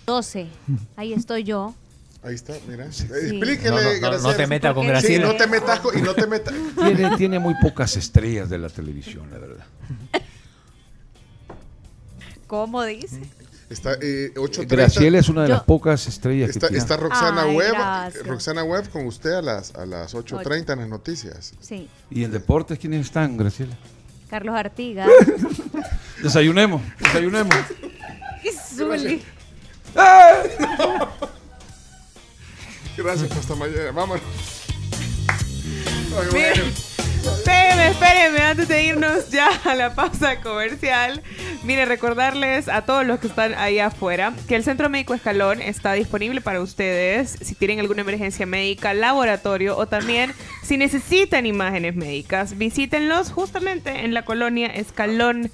12. 0.05 0.47
Ahí 0.95 1.13
estoy 1.13 1.43
yo. 1.43 1.73
Ahí 2.23 2.35
está, 2.35 2.53
mira. 2.67 2.85
Eh, 2.85 2.89
Explíquele, 2.89 3.69
No, 3.69 3.77
no, 3.77 3.81
no, 3.81 3.93
no 3.93 3.99
Graciela. 4.09 4.35
te 4.37 4.47
metas 4.47 4.73
con 4.73 4.85
porque- 4.85 5.01
Sí, 5.01 5.07
Graciela. 5.13 5.27
no 5.27 5.35
te 5.37 5.47
metas 5.47 5.79
con- 5.79 5.97
y 5.97 6.01
no 6.01 6.13
te 6.15 6.27
metas. 6.27 6.53
Tiene, 6.75 7.15
tiene 7.17 7.39
muy 7.39 7.53
pocas 7.61 7.95
estrellas 7.95 8.49
de 8.49 8.57
la 8.57 8.69
televisión, 8.69 9.29
la 9.31 9.37
verdad. 9.37 9.65
¿Cómo 12.47 12.83
dice? 12.83 13.21
Está 13.69 13.93
eh, 14.01 14.31
8.30. 14.35 14.67
Graciela 14.67 15.19
es 15.19 15.29
una 15.29 15.43
de 15.43 15.49
Yo- 15.49 15.53
las 15.55 15.63
pocas 15.63 16.07
estrellas 16.07 16.49
Está, 16.49 16.67
que 16.67 16.71
tiene. 16.73 16.81
está 16.81 16.97
Roxana 16.97 17.43
Ay, 17.43 17.55
Webb. 17.55 17.71
gracias. 17.73 18.25
Roxana 18.27 18.63
Webb 18.63 18.89
con 18.89 19.05
usted 19.05 19.31
a 19.33 19.41
las, 19.43 19.75
a 19.75 19.85
las 19.85 20.15
8.30 20.15 20.73
en 20.73 20.79
las 20.79 20.87
noticias. 20.89 21.53
Sí. 21.59 21.87
¿Y 22.09 22.23
en 22.23 22.31
deportes 22.31 22.79
quiénes 22.79 23.05
están, 23.05 23.37
Graciela? 23.37 23.77
Carlos 24.29 24.55
Artigas. 24.55 25.07
Desayunemos, 26.23 26.81
desayunemos. 26.99 27.55
y 28.43 28.49
Zuli. 28.75 29.21
Gracias, 32.97 33.31
hasta 33.31 33.55
mañana. 33.55 33.91
Vámonos. 33.91 34.23
Ay, 36.19 36.27
bueno. 36.31 36.63
Espérenme, 37.87 37.89
espérenme, 37.91 38.41
antes 38.41 38.67
de 38.67 38.83
irnos 38.83 39.29
ya 39.29 39.47
a 39.65 39.75
la 39.75 39.93
pausa 39.95 40.41
comercial. 40.41 41.21
Mire, 41.63 41.85
recordarles 41.85 42.67
a 42.67 42.83
todos 42.85 43.05
los 43.05 43.19
que 43.19 43.27
están 43.27 43.53
ahí 43.55 43.79
afuera 43.79 44.33
que 44.47 44.55
el 44.55 44.63
Centro 44.63 44.89
Médico 44.89 45.13
Escalón 45.13 45.61
está 45.61 45.93
disponible 45.93 46.41
para 46.41 46.61
ustedes 46.61 47.37
si 47.41 47.55
tienen 47.55 47.79
alguna 47.79 48.01
emergencia 48.01 48.45
médica, 48.45 48.93
laboratorio 48.93 49.77
o 49.77 49.87
también 49.87 50.33
si 50.63 50.77
necesitan 50.77 51.45
imágenes 51.45 51.95
médicas. 51.95 52.57
Visítenlos 52.57 53.31
justamente 53.31 54.05
en 54.05 54.13
la 54.13 54.23
colonia 54.23 54.67
Escalón. 54.67 55.51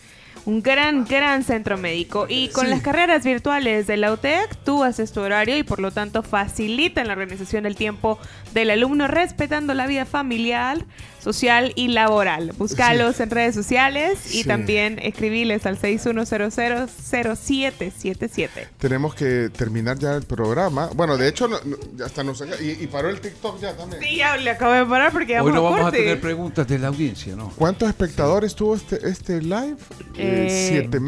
Un 0.47 0.61
gran, 0.61 1.06
gran 1.06 1.43
centro 1.43 1.76
médico. 1.76 2.27
Y 2.30 2.49
con 2.49 2.65
Sí. 2.65 2.69
las 2.69 2.81
carreras 2.81 3.23
virtuales 3.23 3.88
de 3.88 3.97
la 3.97 4.11
UTEC, 4.14 4.56
tú 4.64 4.84
haces 4.84 5.11
tu 5.11 5.22
horario 5.22 5.57
y 5.57 5.64
por 5.64 5.80
lo 5.80 5.89
tanto 5.89 6.22
facilitan 6.22 7.07
la 7.07 7.14
organización 7.14 7.64
del 7.64 7.76
tiempo 7.76 8.19
del 8.53 8.69
alumno, 8.69 9.07
respetando 9.07 9.73
la 9.73 9.88
vida 9.88 10.06
familiar, 10.06 10.85
social 11.26 11.73
y 11.76 11.89
laboral. 11.89 12.53
Búscalos 12.57 13.19
en 13.19 13.30
redes 13.31 13.53
sociales 13.56 14.34
y 14.34 14.43
Sí. 14.43 14.45
también 14.45 14.99
escribiles 15.02 15.65
al 15.65 15.77
61000777. 15.77 18.68
Tenemos 18.77 19.15
que 19.15 19.49
terminar 19.49 19.97
ya 19.99 20.14
el 20.15 20.23
programa. 20.23 20.89
Bueno, 20.95 21.18
de 21.18 21.27
hecho, 21.27 21.47
no- 21.47 21.60
no, 21.65 21.77
ya 21.97 22.06
hasta 22.06 22.23
nos 22.23 22.38
saca- 22.39 22.61
y, 22.61 22.84
y 22.84 22.88
paró 22.88 23.10
el 23.10 23.19
TikTok 23.19 23.60
ya 23.60 23.76
también. 23.76 24.02
Sí, 24.02 24.18
ya 24.18 24.38
le 24.38 24.52
acabo 24.52 24.73
de 24.73 24.85
parar 24.85 25.11
porque 25.11 25.34
Hoy 25.39 25.52
vamos 25.52 25.53
no 25.53 25.60
a 25.60 25.64
vamos 25.64 25.80
a 25.80 25.84
corte. 25.84 25.97
tener 25.99 26.22
preguntas 26.22 26.68
de 26.68 26.80
la 26.80 26.88
audiencia, 26.88 27.35
¿no? 27.35 27.52
¿Cuántos 27.56 27.89
espectadores 27.89 28.56
tuvo 28.56 28.76
este, 28.76 29.07
este 29.07 29.41
live? 29.41 29.76
Eh, 30.18 30.68
siete 30.69 30.99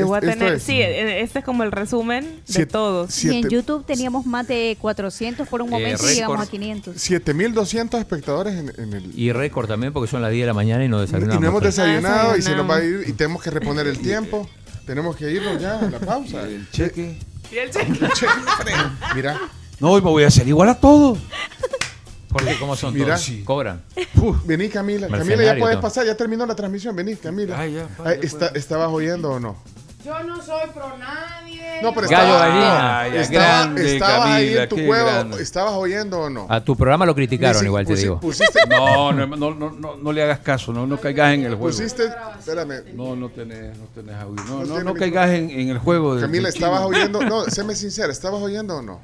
a 0.00 0.18
Es- 0.18 0.24
esto 0.24 0.38
tener, 0.38 0.52
es 0.54 0.62
sí, 0.62 0.80
eh, 0.80 1.20
este 1.22 1.38
es 1.40 1.44
como 1.44 1.62
el 1.62 1.72
resumen 1.72 2.24
de 2.24 2.40
Siete- 2.44 2.72
todos. 2.72 3.24
Y 3.24 3.28
en 3.28 3.32
siete- 3.34 3.48
YouTube 3.54 3.84
teníamos 3.86 4.26
más 4.26 4.46
de 4.48 4.76
400 4.80 5.46
por 5.48 5.62
un 5.62 5.68
Eh, 5.68 5.70
momento 5.72 6.10
y 6.10 6.14
llegamos 6.14 6.40
a 6.40 6.46
500. 6.50 6.96
7200 7.00 8.00
espectadores 8.00 8.54
en, 8.54 8.72
en 8.80 8.92
el. 8.94 9.18
Y 9.18 9.32
récord 9.32 9.68
también 9.68 9.92
porque 9.92 10.10
son 10.10 10.22
las 10.22 10.30
10 10.30 10.42
de 10.42 10.46
la 10.46 10.54
mañana 10.54 10.84
y 10.84 10.88
no 10.88 10.98
Y 10.98 11.02
desayunamos. 11.02 11.40
no 11.42 11.48
hemos 11.48 11.62
desayunado 11.62 12.36
y 12.36 12.42
se 12.42 12.54
nos 12.56 12.68
va 12.68 12.76
a 12.76 12.84
ir 12.84 13.04
y 13.06 13.12
tenemos 13.12 13.42
que 13.42 13.50
reponer 13.50 13.86
el 13.86 13.98
tiempo. 13.98 14.48
Tenemos 14.86 15.14
que 15.16 15.30
irnos 15.30 15.60
ya 15.60 15.78
a 15.78 15.82
la 15.90 15.98
pausa. 16.00 16.42
El 16.42 16.68
cheque. 16.70 17.16
Y 17.52 17.56
el 17.56 17.70
cheque. 17.70 17.92
Che, 18.14 18.26
Mira, 19.14 19.38
No, 19.78 19.90
hoy 19.92 20.00
me 20.02 20.10
voy 20.10 20.24
a 20.24 20.28
hacer 20.28 20.46
igual 20.48 20.68
a 20.68 20.74
todos. 20.80 21.18
Porque 22.28 22.56
como 22.58 22.74
son 22.76 22.94
Mira. 22.94 23.16
todos, 23.16 23.30
cobran. 23.44 23.82
vení 24.46 24.68
Camila. 24.70 25.06
Camila, 25.08 25.44
ya 25.44 25.56
puedes 25.58 25.76
pasar, 25.78 26.06
ya 26.06 26.16
terminó 26.16 26.46
la 26.46 26.54
transmisión. 26.54 26.96
Vení, 26.96 27.14
Camila. 27.16 27.60
Ah, 27.60 27.66
ya, 27.66 27.82
Ay, 27.98 28.16
vaya, 28.16 28.20
está- 28.22 28.46
¿Estabas 28.54 28.88
oyendo 28.90 29.32
o 29.32 29.40
no? 29.40 29.56
Yo 30.04 30.22
no 30.24 30.42
soy 30.42 30.68
pro 30.74 30.96
nadie. 30.98 31.80
No, 31.82 31.94
pero 31.94 32.08
Gallo 32.08 32.22
estaba- 32.34 32.46
Gallina. 32.48 33.08
Ya, 33.14 33.20
estaba- 33.20 33.44
grande, 33.44 33.94
estabas 33.94 34.26
ahí 34.26 34.44
Camila, 34.46 34.62
en 34.64 34.68
tu 34.68 34.76
cueva. 34.86 35.26
¿Estabas 35.40 35.72
oyendo 35.74 36.20
o 36.20 36.30
no? 36.30 36.46
A 36.48 36.60
tu 36.64 36.76
programa 36.76 37.06
lo 37.06 37.14
criticaron, 37.14 37.54
Dice- 37.60 37.66
igual 37.66 37.86
te 37.86 37.94
digo. 37.94 38.20
Pusiste, 38.20 38.58
No, 38.68 39.12
no, 39.12 39.26
no, 39.26 39.54
no, 39.54 39.70
no, 39.70 39.96
no 39.96 40.12
le 40.12 40.22
hagas 40.22 40.40
caso, 40.40 40.72
no, 40.72 40.86
no 40.86 40.98
caigas 40.98 41.34
en 41.34 41.42
el 41.44 41.54
juego. 41.54 41.76
pusiste, 41.76 42.04
espérame. 42.38 42.94
No, 42.94 43.14
no 43.16 43.28
tenés, 43.28 43.76
no 43.78 43.84
tenés 43.94 44.14
audio. 44.16 44.44
No, 44.44 44.64
No 44.64 44.78
no, 44.78 44.82
no 44.84 44.94
caigas 44.94 45.30
en, 45.30 45.50
en 45.50 45.68
el 45.68 45.78
juego. 45.78 46.14
del- 46.16 46.24
Camila, 46.24 46.48
¿estabas 46.48 46.82
oyendo? 46.82 47.22
No, 47.22 47.44
séme 47.44 47.74
sincera, 47.76 48.10
¿estabas 48.12 48.42
oyendo 48.42 48.76
o 48.78 48.82
no? 48.82 49.00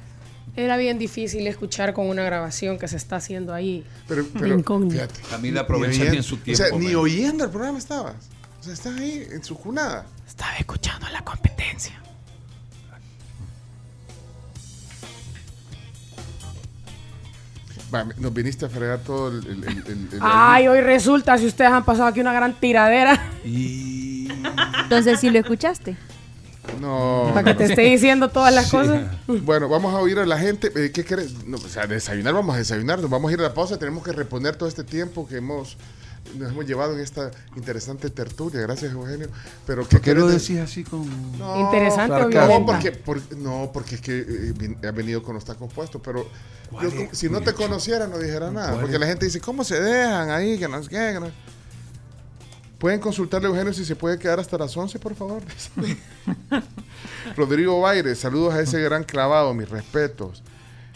Era 0.55 0.75
bien 0.75 0.97
difícil 0.99 1.47
escuchar 1.47 1.93
con 1.93 2.07
una 2.09 2.23
grabación 2.23 2.77
que 2.77 2.87
se 2.89 2.97
está 2.97 3.17
haciendo 3.17 3.53
ahí. 3.53 3.85
Pero, 4.07 4.25
pero 4.37 4.57
fíjate. 4.57 5.21
Camila 5.29 5.61
aprovecha 5.61 6.03
bien 6.05 6.23
su 6.23 6.37
tiempo. 6.37 6.63
O 6.63 6.67
sea, 6.67 6.77
ni 6.77 6.93
oyendo 6.95 7.45
el 7.45 7.49
programa 7.51 7.77
estabas. 7.77 8.15
O 8.59 8.63
sea, 8.63 8.73
estás 8.73 8.99
ahí 8.99 9.25
en 9.31 9.41
su 9.43 9.55
cunada. 9.57 10.05
Estaba 10.29 10.55
escuchando 10.57 11.07
la 11.09 11.21
competencia. 11.23 11.93
Va, 17.93 18.05
nos 18.17 18.33
viniste 18.33 18.65
a 18.65 18.69
fregar 18.69 18.99
todo 18.99 19.29
el... 19.29 19.37
el- 19.47 19.63
el- 19.63 19.77
el- 19.87 20.09
el- 20.13 20.19
Ay, 20.21 20.67
hoy 20.67 20.81
resulta 20.81 21.37
si 21.37 21.47
ustedes 21.47 21.71
han 21.71 21.83
pasado 21.83 22.07
aquí 22.07 22.19
una 22.19 22.33
gran 22.33 22.53
tiradera. 22.53 23.19
Y... 23.43 24.27
Entonces, 24.83 25.19
si 25.19 25.29
lo 25.31 25.39
escuchaste. 25.39 25.97
No. 26.79 27.31
Para 27.33 27.45
que 27.45 27.53
te 27.55 27.63
esté 27.65 27.81
diciendo 27.81 28.29
todas 28.29 28.53
las 28.53 28.69
cosas. 28.69 29.07
Bueno, 29.27 29.67
vamos 29.67 29.91
a 29.95 29.97
oír 29.97 30.19
a 30.19 30.25
la 30.27 30.37
gente. 30.37 30.71
Eh, 30.75 30.91
¿Qué 30.91 31.03
querés? 31.03 31.45
No, 31.47 31.57
o 31.57 31.61
sea, 31.61 31.87
desayunar, 31.87 32.33
vamos 32.35 32.53
a 32.53 32.59
desayunar. 32.59 32.99
Nos 32.99 33.09
vamos 33.09 33.31
a 33.31 33.33
ir 33.33 33.39
a 33.39 33.43
la 33.43 33.53
pausa. 33.55 33.79
Tenemos 33.79 34.03
que 34.03 34.11
reponer 34.11 34.55
todo 34.55 34.69
este 34.69 34.83
tiempo 34.83 35.27
que 35.27 35.37
hemos 35.37 35.77
nos 36.37 36.51
hemos 36.51 36.65
llevado 36.65 36.93
en 36.93 36.99
esta 36.99 37.31
interesante 37.55 38.09
tertulia. 38.09 38.61
Gracias, 38.61 38.91
Eugenio. 38.91 39.27
Pero 39.65 39.83
¿qué 39.87 39.97
¿Por 39.97 40.01
qué 40.01 40.13
lo 40.15 40.27
decís 40.27 40.59
así 40.59 40.83
con...? 40.83 41.07
No, 41.37 41.59
Interesante. 41.61 42.35
No, 42.35 42.65
porque, 42.65 42.91
por- 42.91 43.37
no, 43.37 43.69
porque 43.73 43.95
es 43.95 44.01
que 44.01 44.25
eh, 44.27 44.87
ha 44.87 44.91
venido 44.91 45.23
con 45.23 45.35
los 45.35 45.45
tacos 45.45 45.71
puestos, 45.73 46.01
pero 46.03 46.27
si 47.13 47.29
no 47.29 47.41
te 47.41 47.53
conociera 47.53 48.07
no 48.07 48.17
dijera 48.19 48.51
nada, 48.51 48.69
¿Cuál 48.69 48.79
porque 48.81 48.95
es? 48.95 48.99
la 48.99 49.07
gente 49.07 49.25
dice, 49.25 49.39
¿cómo 49.41 49.63
se 49.63 49.79
dejan 49.81 50.29
ahí? 50.29 50.57
Que 50.59 50.67
no 50.67 50.81
sé 50.83 50.89
qué, 50.89 51.11
que 51.13 51.19
no- 51.19 51.49
Pueden 52.77 53.01
consultarle 53.01 53.47
a 53.47 53.51
Eugenio 53.51 53.73
si 53.73 53.83
se 53.83 53.95
puede 53.95 54.17
quedar 54.17 54.39
hasta 54.39 54.57
las 54.57 54.75
11, 54.77 54.99
por 54.99 55.13
favor. 55.13 55.41
Rodrigo 57.35 57.81
Baire, 57.81 58.15
saludos 58.15 58.53
a 58.53 58.61
ese 58.61 58.79
gran 58.83 59.03
clavado, 59.03 59.53
mis 59.53 59.69
respetos. 59.69 60.43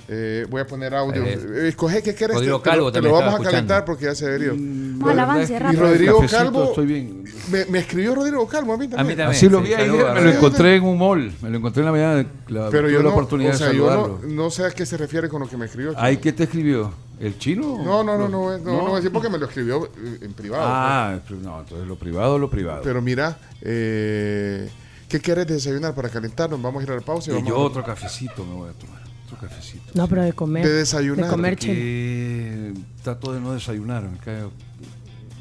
Eh, 0.10 0.46
voy 0.50 0.62
a 0.62 0.68
poner 0.68 0.94
audio. 0.94 1.24
Eh, 1.24 1.68
escoge 1.70 2.04
qué 2.04 2.14
quieres. 2.14 2.36
Rodrigo 2.36 2.60
te, 2.60 2.64
te 2.66 2.70
Calvo 2.70 2.92
te 2.92 3.02
lo 3.02 3.12
vamos 3.14 3.36
a 3.36 3.38
calentar 3.44 3.54
escuchando. 3.80 3.86
porque 3.86 4.06
ya 4.06 4.16
se 4.16 4.28
debió. 4.30 4.54
Vamos 4.54 5.10
al 5.12 5.20
avance, 5.20 5.54
Y. 5.54 5.76
Rodrigo 5.78 6.16
Cafecito, 6.20 6.38
Calvo 6.44 6.64
Estoy 6.66 6.86
bien. 6.86 7.24
me, 7.50 7.66
me 7.66 7.80
escribió 7.80 8.14
Rodrigo 8.16 8.46
Calvo 8.48 8.74
a 8.74 8.78
mí 8.78 8.86
A 8.88 8.90
también. 8.90 9.08
mí 9.08 9.24
también. 9.24 9.30
Así 9.30 9.48
lo 9.50 9.62
vi 9.62 9.74
ayer, 9.74 10.14
me 10.14 10.22
lo 10.22 10.30
encontré 10.30 10.76
en 10.76 10.84
un 10.84 10.98
mall. 10.98 11.32
Me 11.42 11.50
lo 11.50 11.58
encontré 11.58 11.80
en 11.82 11.86
la 11.86 11.92
mañana. 11.94 12.26
La, 12.50 12.70
Pero 12.70 12.90
yo 12.90 12.98
la 12.98 13.04
no, 13.06 13.10
oportunidad 13.12 13.56
o 13.56 13.58
sea, 13.58 13.68
de 13.70 13.78
yo 13.78 13.88
saludarlo. 13.90 14.20
no, 14.28 14.44
no 14.44 14.50
sé 14.52 14.66
a 14.66 14.72
qué 14.72 14.86
se 14.86 14.98
refiere 14.98 15.30
con 15.30 15.40
lo 15.42 15.48
que 15.48 15.56
me 15.56 15.66
escribió. 15.68 15.94
¿Ay, 15.96 16.18
qué 16.18 16.34
te 16.34 16.44
escribió? 16.44 16.92
¿El 17.20 17.38
chino? 17.38 17.78
No, 17.82 18.04
no, 18.04 18.18
no, 18.18 18.28
no, 18.28 18.58
no, 18.58 18.58
no, 18.58 18.82
voy 18.82 18.92
a 18.94 18.96
decir 18.98 19.12
porque 19.12 19.30
me 19.30 19.38
lo 19.38 19.46
escribió 19.46 19.86
eh, 19.86 20.18
en 20.22 20.34
privado. 20.34 20.64
Ah, 20.66 21.18
pero 21.26 21.40
no, 21.40 21.62
entonces 21.62 21.88
lo 21.88 21.96
privado, 21.96 22.38
lo 22.38 22.50
privado. 22.50 22.80
pues. 22.82 22.88
Pero 22.90 23.02
mira, 23.02 23.38
eh, 23.62 24.70
¿qué 25.08 25.22
quieres 25.22 25.48
desayunar 25.48 25.96
para 25.96 26.10
calentarnos? 26.10 26.62
Vamos 26.62 26.82
a 26.82 26.84
ir 26.84 26.92
a 26.92 26.96
la 26.96 27.02
pausa 27.02 27.32
y 27.32 27.34
y 27.34 27.36
vamos 27.38 27.50
yo 27.50 27.56
a- 27.56 27.60
otro 27.60 27.84
cafecito 27.86 28.44
me 28.46 28.54
voy 28.56 28.70
a 28.70 28.74
tomar. 28.74 29.03
Otro 29.36 29.48
cafecito. 29.50 29.92
No, 29.94 30.08
pero 30.08 30.24
de 30.24 30.34
comer. 30.34 30.66
de 30.66 30.74
desayunar. 30.74 31.26
De 31.26 31.32
comer, 31.32 31.56
chile. 31.58 31.74
Que 31.76 32.74
trato 33.04 33.34
de 33.34 33.40
no 33.42 33.54
desayunar. 33.54 34.04
Me 34.10 34.18
cae 34.18 34.44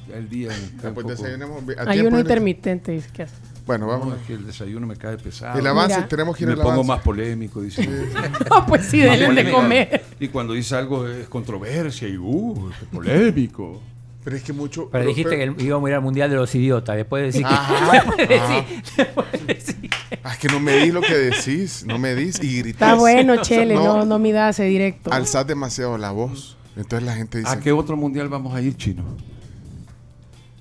ya 0.08 0.16
el 0.16 0.28
día. 0.28 0.48
Me 0.48 0.54
cae 0.54 0.60
Ah, 0.64 0.70
pues 0.80 0.86
un 0.88 0.94
poco- 0.94 1.08
desayunemos 1.08 1.62
a 1.78 1.90
Hay 1.90 2.00
uno 2.00 2.18
intermitente, 2.20 2.92
dice 2.92 3.08
que 3.12 3.22
hace. 3.24 3.34
Bueno, 3.64 3.86
No, 3.86 3.92
vamos. 3.92 4.18
es 4.20 4.26
que 4.26 4.32
el 4.34 4.44
desayuno 4.44 4.86
me 4.88 4.96
cae 4.96 5.16
pesado. 5.18 5.56
El 5.56 5.64
avance, 5.68 5.94
Mira. 5.94 6.08
tenemos 6.08 6.36
que 6.36 6.42
ir 6.42 6.48
me 6.48 6.54
al 6.54 6.58
pongo 6.58 6.72
avance. 6.72 6.88
más 6.88 7.00
polémico, 7.02 7.60
dice. 7.62 7.88
Ah, 8.50 8.66
pues 8.66 8.86
sí, 8.86 8.98
deben 8.98 9.36
de 9.36 9.50
comer. 9.52 10.04
Y 10.18 10.28
cuando 10.28 10.52
dice 10.52 10.74
algo 10.74 11.06
es 11.06 11.28
controversia 11.28 12.08
y 12.08 12.16
uh, 12.16 12.70
qué 12.80 12.86
polémico. 12.86 13.80
Pero 14.24 14.36
es 14.36 14.42
que 14.44 14.52
mucho. 14.52 14.88
Pero 14.90 15.04
dijiste 15.06 15.36
que 15.36 15.64
íbamos 15.64 15.86
a 15.88 15.90
ir 15.90 15.94
al 15.96 16.02
Mundial 16.02 16.30
de 16.30 16.36
los 16.36 16.54
Idiotas. 16.54 16.94
Después 16.96 17.20
de 17.22 17.26
decir 17.26 17.42
que... 17.42 17.52
Ajá, 17.52 18.04
después 18.16 18.28
de 18.28 18.34
decir- 18.38 18.82
después 18.96 19.32
de 19.32 19.38
decir 19.54 19.80
que- 19.80 20.18
Ah, 20.22 20.32
es 20.34 20.38
que 20.38 20.48
no 20.48 20.60
me 20.60 20.76
di 20.76 20.92
lo 20.92 21.00
que 21.00 21.14
decís, 21.14 21.84
no 21.86 21.98
me 21.98 22.14
dis 22.14 22.40
y 22.42 22.58
gritas. 22.58 22.88
Está 22.90 22.94
bueno, 22.94 23.36
Chele, 23.42 23.74
no, 23.74 24.04
no 24.04 24.18
midas 24.20 24.56
ese 24.60 24.68
directo. 24.68 25.12
Alzás 25.12 25.46
demasiado 25.46 25.98
la 25.98 26.12
voz. 26.12 26.56
Entonces 26.76 27.04
la 27.04 27.14
gente 27.14 27.38
dice. 27.38 27.50
¿A 27.50 27.58
qué 27.58 27.72
otro 27.72 27.96
mundial 27.96 28.28
vamos 28.28 28.54
a 28.54 28.60
ir, 28.60 28.76
chino? 28.76 29.02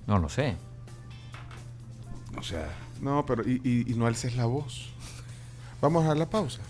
No, 0.07 0.17
no 0.19 0.27
sé. 0.29 0.55
O 2.37 2.43
sea, 2.43 2.67
No, 2.99 3.25
pero 3.25 3.47
y, 3.47 3.61
y- 3.63 3.91
y 3.91 3.93
no 3.95 4.07
alces 4.07 4.35
la 4.35 4.45
voz. 4.45 4.89
Vamos 5.81 6.05
a 6.07 6.15
la 6.15 6.29
pausa. 6.29 6.61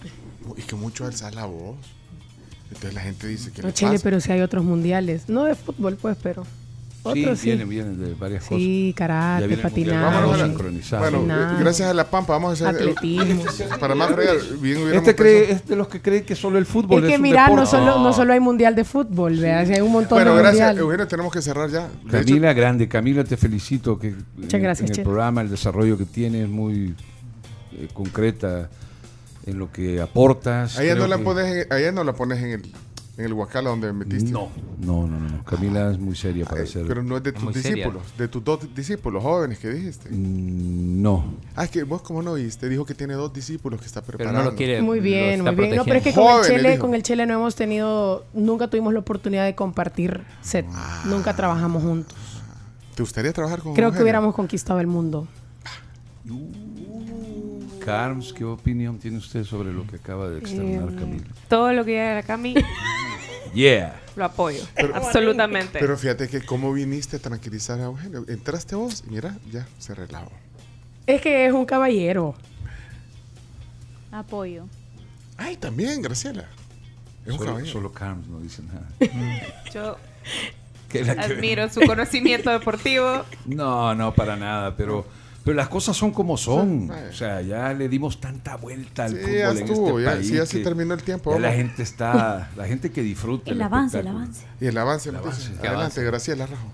y 0.56 0.62
que 0.62 0.74
mucho 0.76 1.04
alzar 1.04 1.34
la 1.34 1.44
voz. 1.44 1.76
Entonces 2.68 2.94
la 2.94 3.00
gente 3.00 3.26
dice 3.26 3.50
que 3.50 3.62
No, 3.62 3.68
le 3.68 3.74
Chele, 3.74 3.92
pasa? 3.92 4.04
pero 4.04 4.20
si 4.20 4.32
hay 4.32 4.40
otros 4.40 4.64
mundiales. 4.64 5.28
No 5.28 5.44
de 5.44 5.54
fútbol, 5.54 5.96
pues, 6.00 6.16
pero. 6.22 6.44
sí, 6.44 7.22
Otros 7.24 7.38
sí. 7.38 7.46
vienen, 7.46 7.68
vienen 7.68 7.98
de 7.98 8.12
varias 8.14 8.42
cosas. 8.42 8.58
Sí, 8.58 8.92
karate, 8.94 9.56
patinaje. 9.56 10.26
Bueno, 10.98 11.20
eh, 11.34 11.56
gracias 11.60 11.88
a 11.88 11.94
la 11.94 12.04
Pampa 12.10 12.34
vamos 12.34 12.50
a 12.60 12.68
hacer. 12.68 12.86
eh, 12.86 12.90
Atletismo. 12.90 13.44
para 13.80 13.94
más 13.94 14.12
fregar, 14.12 14.36
bien 14.60 14.92
Este 14.94 15.14
cree, 15.14 15.50
es 15.52 15.66
de 15.66 15.76
los 15.76 15.88
que 15.88 16.02
creen 16.02 16.24
que 16.24 16.34
solo 16.36 16.58
el 16.58 16.66
fútbol 16.66 16.98
Es 16.98 17.04
es, 17.04 17.10
que 17.12 17.16
un 17.16 17.22
mira, 17.22 17.48
no 17.48 17.64
solo, 17.66 17.98
no 18.00 18.12
solo 18.12 18.32
hay 18.34 18.40
mundial 18.40 18.74
de 18.74 18.84
fútbol, 18.84 19.36
vea, 19.38 19.64
si 19.64 19.72
hay 19.72 19.80
un 19.80 19.92
montón 19.92 20.16
Bueno, 20.18 20.34
de 20.34 20.42
gracias, 20.42 20.66
mundial. 20.68 20.78
Eugenio, 20.84 21.08
tenemos 21.08 21.32
que 21.32 21.40
cerrar 21.40 21.70
ya. 21.70 21.88
De 22.04 22.18
hecho, 22.20 22.26
Camila, 22.28 22.52
grande. 22.52 22.88
Camila, 22.88 23.24
te 23.24 23.36
felicito 23.38 23.98
que 23.98 24.08
en, 24.08 24.26
gracias, 24.62 24.90
en 24.90 24.96
el 24.98 25.02
programa, 25.04 25.40
el 25.40 25.48
desarrollo 25.50 25.96
que 25.96 26.04
tienes 26.04 26.48
muy 26.48 26.94
eh, 27.72 27.88
concreta 27.94 28.68
en 29.48 29.58
lo 29.58 29.72
que 29.72 30.00
aportas. 30.00 30.78
allá, 30.78 30.94
no 30.94 31.04
Creo 31.04 31.08
la 31.08 31.18
que- 31.18 31.24
pones 31.24 31.46
en, 31.66 31.72
allá 31.72 31.92
no 31.92 32.04
la 32.04 32.12
pones 32.14 32.38
en 32.42 32.50
el, 32.50 32.62
en 33.16 33.24
el 33.24 33.32
Huacala 33.32 33.70
donde 33.70 33.88
me 33.92 34.04
metiste. 34.04 34.30
No, 34.30 34.48
no, 34.80 35.06
no, 35.06 35.18
no, 35.18 35.28
no. 35.28 35.44
Camila 35.44 35.90
es 35.90 35.98
muy 35.98 36.14
seria 36.14 36.44
para 36.44 36.64
ser. 36.66 36.86
Pero 36.86 37.02
no 37.02 37.16
es 37.16 37.22
de 37.22 37.32
tus 37.32 37.52
seria. 37.54 37.74
discípulos, 37.74 38.02
de 38.16 38.28
tus 38.28 38.44
dos 38.44 38.74
discípulos 38.74 39.22
jóvenes 39.22 39.58
que 39.58 39.70
dijiste. 39.70 40.08
Mm, 40.10 41.02
no. 41.02 41.24
Ah, 41.56 41.64
es 41.64 41.70
que 41.70 41.82
vos 41.84 42.02
como 42.02 42.22
no 42.22 42.32
oíste, 42.32 42.68
dijo 42.68 42.84
que 42.84 42.94
tiene 42.94 43.14
dos 43.14 43.32
discípulos 43.32 43.80
que 43.80 43.86
está 43.86 44.02
Pero 44.02 44.18
preparando. 44.18 44.44
no 44.44 44.50
lo 44.50 44.56
quiere. 44.56 44.82
Muy 44.82 45.00
bien, 45.00 45.42
muy 45.42 45.54
bien. 45.54 45.76
No, 45.76 45.84
pero 45.84 45.98
es 45.98 46.04
que 46.04 46.12
con 46.12 46.38
el, 46.40 46.46
Chele, 46.46 46.70
dijo. 46.72 46.80
con 46.82 46.94
el 46.94 47.02
Chele 47.02 47.26
no 47.26 47.34
hemos 47.34 47.54
tenido, 47.56 48.24
nunca 48.34 48.68
tuvimos 48.68 48.92
la 48.92 49.00
oportunidad 49.00 49.44
de 49.46 49.54
compartir 49.54 50.22
set. 50.42 50.66
Ah. 50.72 51.02
Nunca 51.06 51.34
trabajamos 51.34 51.82
juntos. 51.82 52.16
¿Te 52.94 53.02
gustaría 53.02 53.32
trabajar 53.32 53.60
con 53.62 53.74
Creo 53.74 53.92
que 53.92 54.02
hubiéramos 54.02 54.34
conquistado 54.34 54.78
el 54.80 54.86
mundo. 54.88 55.26
Carms, 57.88 58.32
¿qué 58.32 58.44
opinión 58.44 58.98
tiene 58.98 59.18
usted 59.18 59.44
sobre 59.44 59.72
lo 59.72 59.86
que 59.86 59.96
acaba 59.96 60.28
de 60.28 60.38
externar 60.38 60.88
Em, 60.88 60.96
Camila? 60.96 61.24
Todo 61.48 61.72
lo 61.72 61.84
que 61.84 61.90
diga 61.92 62.14
la 62.14 62.22
Cami 62.22 62.54
Yeah. 63.54 63.98
lo 64.16 64.24
apoyo. 64.26 64.62
Absolutamente. 64.94 65.78
Pero 65.78 65.96
fíjate 65.96 66.28
que 66.28 66.42
cómo 66.42 66.72
viniste 66.72 67.16
a 67.16 67.18
tranquilizar 67.18 67.80
a 67.80 67.84
Eugenio. 67.84 68.24
Entraste 68.28 68.74
vos 68.76 69.02
y 69.06 69.10
mira, 69.10 69.36
ya 69.50 69.66
se 69.78 69.94
relajó. 69.94 70.30
Es 71.06 71.20
que 71.22 71.46
es 71.46 71.52
un 71.52 71.64
caballero. 71.64 72.34
Apoyo. 74.12 74.66
Ay, 75.36 75.56
también, 75.56 76.02
Graciela. 76.02 76.46
Es 77.24 77.32
un 77.32 77.38
Solo, 77.38 77.46
caballero. 77.50 77.72
solo 77.72 77.92
Carms 77.92 78.26
no 78.28 78.40
dice 78.40 78.62
nada. 78.62 78.88
Yo 79.74 79.96
¿Qué 80.88 81.04
la 81.04 81.14
que- 81.14 81.20
admiro 81.34 81.68
su 81.68 81.80
conocimiento 81.82 82.50
deportivo. 82.50 83.24
No, 83.46 83.94
no, 83.94 84.14
para 84.14 84.36
nada, 84.36 84.76
pero, 84.76 85.06
pero 85.48 85.56
las 85.56 85.68
cosas 85.68 85.96
son 85.96 86.10
como 86.12 86.36
son. 86.36 86.88
Sí. 86.92 87.04
O 87.10 87.12
sea, 87.14 87.40
ya 87.40 87.72
le 87.72 87.88
dimos 87.88 88.20
tanta 88.20 88.56
vuelta 88.56 89.04
al 89.06 89.12
Sí, 89.12 89.16
fútbol 89.16 89.32
ya 89.38 89.50
en 89.50 89.58
estuvo, 89.58 89.88
este 89.98 90.02
ya- 90.04 90.12
país. 90.16 90.26
sí, 90.28 90.34
ya 90.34 90.46
se 90.46 90.58
que 90.58 90.64
terminó 90.64 90.92
el 90.94 91.02
tiempo, 91.02 91.32
ya 91.32 91.38
la 91.40 91.52
gente 91.52 91.82
está, 91.82 92.50
la 92.56 92.66
gente 92.66 92.90
que 92.90 93.00
disfruta. 93.02 93.50
El 93.50 93.62
avance, 93.62 93.98
el 94.00 94.08
avance. 94.08 94.44
Y 94.60 94.66
el 94.66 94.76
avance, 94.76 95.08
El 95.08 95.16
avance. 95.16 95.48
¿Qué 95.48 95.52
Adelante, 95.68 95.74
avance? 95.76 96.04
Graciela 96.04 96.46
Rajo. 96.46 96.70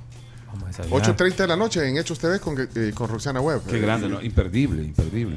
Vamos 0.48 0.64
a 0.64 0.82
desayunar. 0.82 1.16
8.30 1.16 1.36
de 1.36 1.46
la 1.46 1.56
noche 1.56 1.88
en 1.88 1.96
Hechos 1.98 2.18
TV 2.18 2.40
con, 2.40 2.56
eh, 2.74 2.92
con 2.94 3.08
Roxana 3.08 3.40
Webb. 3.40 3.62
Qué 3.66 3.78
grande, 3.78 4.08
¿no? 4.08 4.20
Imperdible, 4.20 4.82
imperdible. 4.82 5.36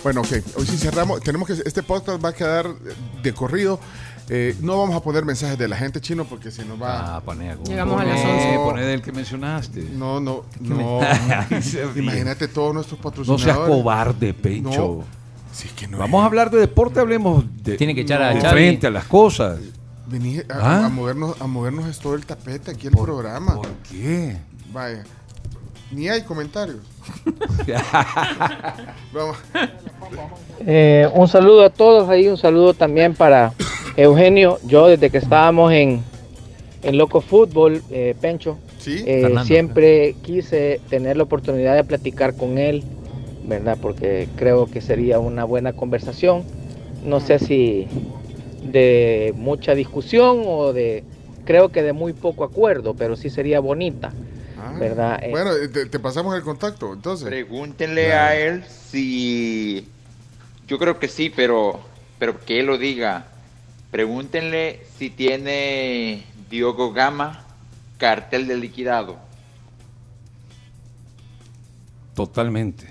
Bueno, 0.01 0.21
ok. 0.21 0.31
Hoy 0.55 0.65
sí 0.65 0.77
cerramos. 0.77 1.19
Tenemos 1.21 1.45
que. 1.45 1.53
Este 1.65 1.83
podcast 1.83 2.23
va 2.23 2.29
a 2.29 2.33
quedar 2.33 2.67
de 3.21 3.33
corrido. 3.33 3.81
Eh, 4.31 4.55
no 4.61 4.77
vamos 4.77 4.95
a 4.95 5.01
poner 5.01 5.25
mensajes 5.25 5.57
de 5.57 5.67
la 5.67 5.75
gente 5.75 5.99
chino 5.99 6.23
porque 6.25 6.51
si 6.51 6.63
nos 6.63 6.79
va. 6.81 7.15
Ah, 7.15 7.21
poné 7.21 7.49
algún- 7.51 7.65
Llegamos 7.65 7.99
a 7.99 8.05
las 8.05 8.23
No. 8.23 8.29
11. 8.31 8.53
Eh, 8.53 8.57
poné 8.57 8.81
del 8.85 9.01
que 9.01 9.11
mencionaste. 9.11 9.81
No, 9.95 10.19
no, 10.19 10.43
no. 10.59 10.99
Imagínate 11.95 12.47
todos 12.47 12.73
nuestros 12.73 12.99
No 12.99 13.03
patrocinadores. 13.03 13.43
seas 13.43 13.57
cobarde, 13.67 14.33
Pencho. 14.33 14.69
No. 14.99 15.19
Sí, 15.51 15.67
que 15.75 15.87
no 15.87 15.97
Vamos 15.97 16.21
a 16.21 16.25
hablar 16.27 16.51
de 16.51 16.59
deporte, 16.59 16.99
hablemos 16.99 17.43
de, 17.63 17.75
Tiene 17.75 17.95
que 17.95 18.01
echar 18.01 18.21
a 18.21 18.33
de 18.33 18.39
frente 18.41 18.85
a 18.87 18.91
las 18.91 19.05
cosas. 19.05 19.59
Vení 20.07 20.37
a, 20.39 20.43
¿Ah? 20.53 20.85
a 20.85 20.89
movernos, 20.89 21.39
a 21.41 21.47
movernos 21.47 21.87
es 21.87 21.97
todo 21.99 22.13
el 22.15 22.25
tapete 22.25 22.71
aquí 22.71 22.87
el 22.87 22.93
programa. 22.93 23.55
¿Por 23.55 23.67
qué? 23.89 24.37
Vaya. 24.71 25.03
Ni 25.91 26.07
hay 26.07 26.21
comentarios. 26.21 26.77
Vamos. 29.13 29.37
Eh, 30.65 31.07
un 31.13 31.27
saludo 31.27 31.63
a 31.63 31.69
todos 31.69 32.09
ahí, 32.09 32.27
un 32.27 32.37
saludo 32.37 32.73
también 32.73 33.13
para 33.15 33.53
Eugenio. 33.97 34.59
Yo 34.65 34.87
desde 34.87 35.09
que 35.09 35.17
estábamos 35.17 35.71
en, 35.71 36.01
en 36.83 36.97
Loco 36.97 37.21
Fútbol, 37.21 37.81
eh, 37.89 38.15
Pencho, 38.19 38.57
Sí. 38.77 39.03
eh, 39.05 39.33
siempre 39.45 40.15
quise 40.21 40.79
tener 40.89 41.17
la 41.17 41.23
oportunidad 41.23 41.75
de 41.75 41.83
platicar 41.83 42.35
con 42.35 42.57
él, 42.57 42.83
¿verdad? 43.45 43.77
Porque 43.81 44.27
creo 44.35 44.67
que 44.67 44.81
sería 44.81 45.19
una 45.19 45.43
buena 45.43 45.73
conversación. 45.73 46.43
No 47.03 47.19
sé 47.19 47.39
si 47.39 47.87
de 48.63 49.33
mucha 49.35 49.73
discusión 49.75 50.43
o 50.45 50.71
de, 50.73 51.03
creo 51.45 51.69
que 51.69 51.81
de 51.83 51.93
muy 51.93 52.13
poco 52.13 52.43
acuerdo, 52.43 52.93
pero 52.93 53.15
sí 53.15 53.29
sería 53.29 53.59
bonita, 53.59 54.13
Ah. 54.61 54.73
¿verdad? 54.77 55.23
Eh, 55.23 55.31
Bueno, 55.31 55.53
eh, 55.53 55.67
te, 55.67 55.85
te 55.85 55.99
pasamos 55.99 56.35
el 56.35 56.43
contacto, 56.43 56.93
entonces. 56.93 57.27
Pregúntenle 57.27 58.13
a 58.13 58.35
él 58.35 58.63
si. 58.65 59.87
Yo 60.67 60.77
creo 60.77 60.99
que 60.99 61.07
sí, 61.07 61.31
pero, 61.33 61.79
pero 62.17 62.39
que 62.43 62.59
él 62.59 62.67
lo 62.67 62.77
diga. 62.77 63.25
Pregúntenle 63.91 64.81
si 64.97 65.09
tiene 65.09 66.23
Diogo 66.49 66.93
Gama 66.93 67.45
cartel 67.99 68.47
de 68.47 68.57
liquidado. 68.57 69.17
Totalmente. 72.15 72.87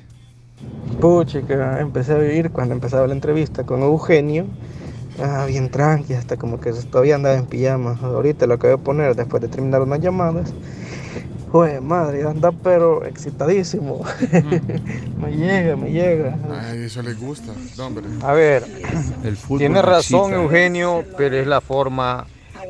Puchica, 1.00 1.80
empecé 1.80 2.12
a 2.12 2.18
vivir 2.18 2.50
cuando 2.50 2.74
empezaba 2.74 3.06
la 3.06 3.14
entrevista 3.14 3.64
con 3.64 3.82
Eugenio. 3.82 4.46
Ah, 5.20 5.46
bien 5.46 5.70
tranqui, 5.70 6.14
hasta 6.14 6.36
como 6.36 6.60
que 6.60 6.72
todavía 6.72 7.16
andaba 7.16 7.36
en 7.36 7.46
pijama. 7.46 7.98
Ahorita 8.02 8.46
lo 8.46 8.54
acabo 8.54 8.76
de 8.76 8.82
poner 8.82 9.16
después 9.16 9.42
de 9.42 9.48
terminar 9.48 9.82
unas 9.82 10.00
llamadas. 10.00 10.52
Joder, 11.50 11.80
madre, 11.80 12.24
anda 12.24 12.52
pero 12.52 13.04
excitadísimo. 13.04 14.04
me 15.20 15.30
llega, 15.34 15.76
me 15.76 15.90
llega. 15.90 16.36
Ay, 16.50 16.82
eso 16.84 17.02
les 17.02 17.18
gusta. 17.18 17.52
No, 17.76 17.86
hombre. 17.86 18.06
A 18.22 18.32
ver, 18.32 18.64
El 19.24 19.36
fútbol 19.36 19.58
tiene 19.58 19.82
razón. 19.82 20.34
Eugenio, 20.34 21.04
pero 21.16 21.36
es 21.36 21.46
la 21.46 21.60
forma 21.60 22.26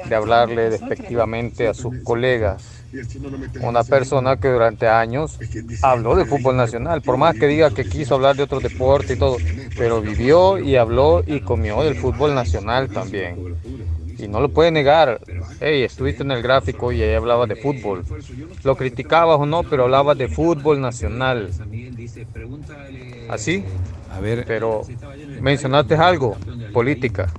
de 0.08 0.14
hablarle 0.14 0.70
despectivamente 0.70 1.66
a 1.66 1.74
sus 1.74 1.96
colegas. 2.04 2.62
Una 3.60 3.84
persona 3.84 4.36
que 4.36 4.48
durante 4.48 4.88
años 4.88 5.38
habló 5.82 6.16
de 6.16 6.24
fútbol 6.24 6.56
nacional, 6.56 7.02
por 7.02 7.18
más 7.18 7.34
que 7.34 7.46
diga 7.46 7.70
que 7.70 7.84
quiso 7.84 8.14
hablar 8.14 8.36
de 8.36 8.44
otro 8.44 8.60
deporte 8.60 9.14
y 9.14 9.16
todo, 9.16 9.36
pero 9.76 10.00
vivió 10.00 10.58
y 10.58 10.76
habló 10.76 11.22
y 11.26 11.40
comió 11.40 11.82
del 11.82 11.96
fútbol 11.96 12.34
nacional 12.34 12.88
también. 12.88 13.36
Y 14.18 14.28
no 14.28 14.40
lo 14.40 14.52
puede 14.52 14.70
negar. 14.70 15.20
Hey, 15.60 15.82
estuviste 15.82 16.22
en 16.22 16.30
el 16.32 16.42
gráfico 16.42 16.92
y 16.92 17.02
ahí 17.02 17.14
hablaba 17.14 17.46
de 17.46 17.56
fútbol. 17.56 18.06
Lo 18.64 18.76
criticabas 18.76 19.38
o 19.40 19.46
no, 19.46 19.64
pero 19.64 19.84
hablaba 19.84 20.14
de 20.14 20.28
fútbol 20.28 20.80
nacional. 20.80 21.54
Así, 23.26 23.64
A 24.08 24.20
ver, 24.20 24.44
pero 24.46 24.90
mencionaste 25.38 25.94
algo, 25.96 26.38
política. 26.72 27.32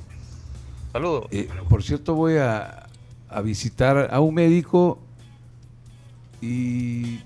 Saludos. 0.92 1.28
eh, 1.32 1.54
por 1.68 1.84
cierto, 1.84 2.16
voy 2.16 2.38
a, 2.38 2.88
a 3.30 3.42
visitar 3.42 4.10
a 4.12 4.20
un 4.22 4.34
médico 4.36 5.00
y 6.42 7.26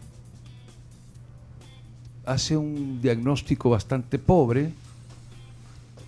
hace 2.26 2.58
un 2.58 3.02
diagnóstico 3.02 3.70
bastante 3.70 4.20
pobre. 4.20 4.74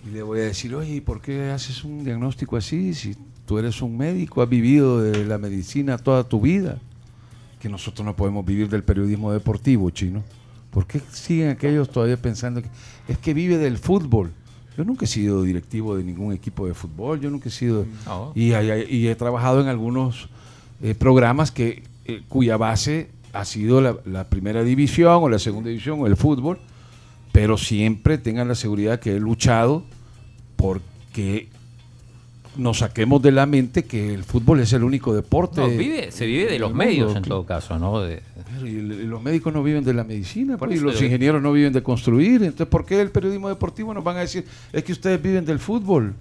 Y 0.04 0.10
le 0.10 0.22
voy 0.22 0.40
a 0.40 0.44
decir, 0.44 0.74
oye, 0.74 0.94
¿y 0.96 1.00
¿por 1.00 1.20
qué 1.20 1.50
haces 1.50 1.84
un 1.84 2.04
diagnóstico 2.04 2.56
así? 2.56 2.94
Si 2.94 3.16
tú 3.46 3.58
eres 3.58 3.80
un 3.82 3.96
médico, 3.96 4.42
has 4.42 4.48
vivido 4.48 5.00
de 5.00 5.24
la 5.24 5.38
medicina 5.38 5.96
toda 5.98 6.24
tu 6.24 6.40
vida. 6.40 6.78
Que 7.60 7.68
nosotros 7.68 8.04
no 8.04 8.14
podemos 8.14 8.44
vivir 8.44 8.68
del 8.68 8.82
periodismo 8.84 9.32
deportivo, 9.32 9.88
chino. 9.90 10.22
¿Por 10.70 10.86
qué 10.86 11.00
siguen 11.10 11.48
aquellos 11.50 11.88
todavía 11.90 12.16
pensando 12.20 12.60
que 12.60 12.68
es 13.08 13.16
que 13.18 13.32
vive 13.32 13.56
del 13.56 13.78
fútbol? 13.78 14.30
Yo 14.76 14.84
nunca 14.84 15.06
he 15.06 15.08
sido 15.08 15.42
directivo 15.42 15.96
de 15.96 16.04
ningún 16.04 16.34
equipo 16.34 16.66
de 16.66 16.74
fútbol, 16.74 17.18
yo 17.18 17.30
nunca 17.30 17.48
he 17.48 17.52
sido... 17.52 17.86
No. 18.04 18.32
Y, 18.34 18.52
hay- 18.52 18.84
y 18.90 19.06
he 19.08 19.14
trabajado 19.14 19.62
en 19.62 19.68
algunos 19.68 20.28
eh, 20.82 20.94
programas 20.94 21.50
que, 21.50 21.82
eh, 22.04 22.22
cuya 22.28 22.58
base 22.58 23.08
ha 23.32 23.46
sido 23.46 23.80
la, 23.80 23.96
la 24.04 24.24
primera 24.24 24.62
división 24.64 25.22
o 25.22 25.28
la 25.30 25.38
segunda 25.38 25.70
división 25.70 25.98
o 26.02 26.06
el 26.06 26.16
fútbol, 26.16 26.58
pero 27.32 27.56
siempre 27.56 28.18
tengan 28.18 28.48
la 28.48 28.54
seguridad 28.54 29.00
que 29.00 29.16
he 29.16 29.20
luchado 29.20 29.82
porque 30.56 31.48
nos 32.56 32.78
saquemos 32.78 33.20
de 33.22 33.32
la 33.32 33.46
mente 33.46 33.84
que 33.84 34.12
el 34.14 34.24
fútbol 34.24 34.60
es 34.60 34.72
el 34.72 34.82
único 34.84 35.14
deporte. 35.14 35.60
No, 35.60 35.68
vive, 35.68 36.10
se 36.10 36.26
vive 36.26 36.50
de 36.50 36.58
los 36.58 36.70
mundo, 36.70 36.84
medios 36.84 37.16
en 37.16 37.22
que- 37.22 37.28
todo 37.28 37.44
caso, 37.44 37.78
¿no? 37.78 38.00
De- 38.00 38.22
Pero 38.54 38.66
y 38.66 38.76
el- 38.76 38.92
y 38.92 39.06
los 39.06 39.22
médicos 39.22 39.52
no 39.52 39.62
viven 39.62 39.84
de 39.84 39.92
la 39.94 40.04
medicina, 40.04 40.56
Por 40.56 40.68
pues, 40.68 40.80
y 40.80 40.84
los 40.84 41.00
ingenieros 41.02 41.42
no 41.42 41.52
viven 41.52 41.72
de 41.72 41.82
construir. 41.82 42.42
Entonces, 42.42 42.66
¿por 42.68 42.84
qué 42.86 43.00
el 43.00 43.10
periodismo 43.10 43.48
deportivo 43.48 43.92
nos 43.94 44.02
van 44.04 44.16
a 44.16 44.20
decir 44.20 44.44
es 44.72 44.82
que 44.84 44.92
ustedes 44.92 45.20
viven 45.22 45.44
del 45.44 45.58
fútbol? 45.58 46.14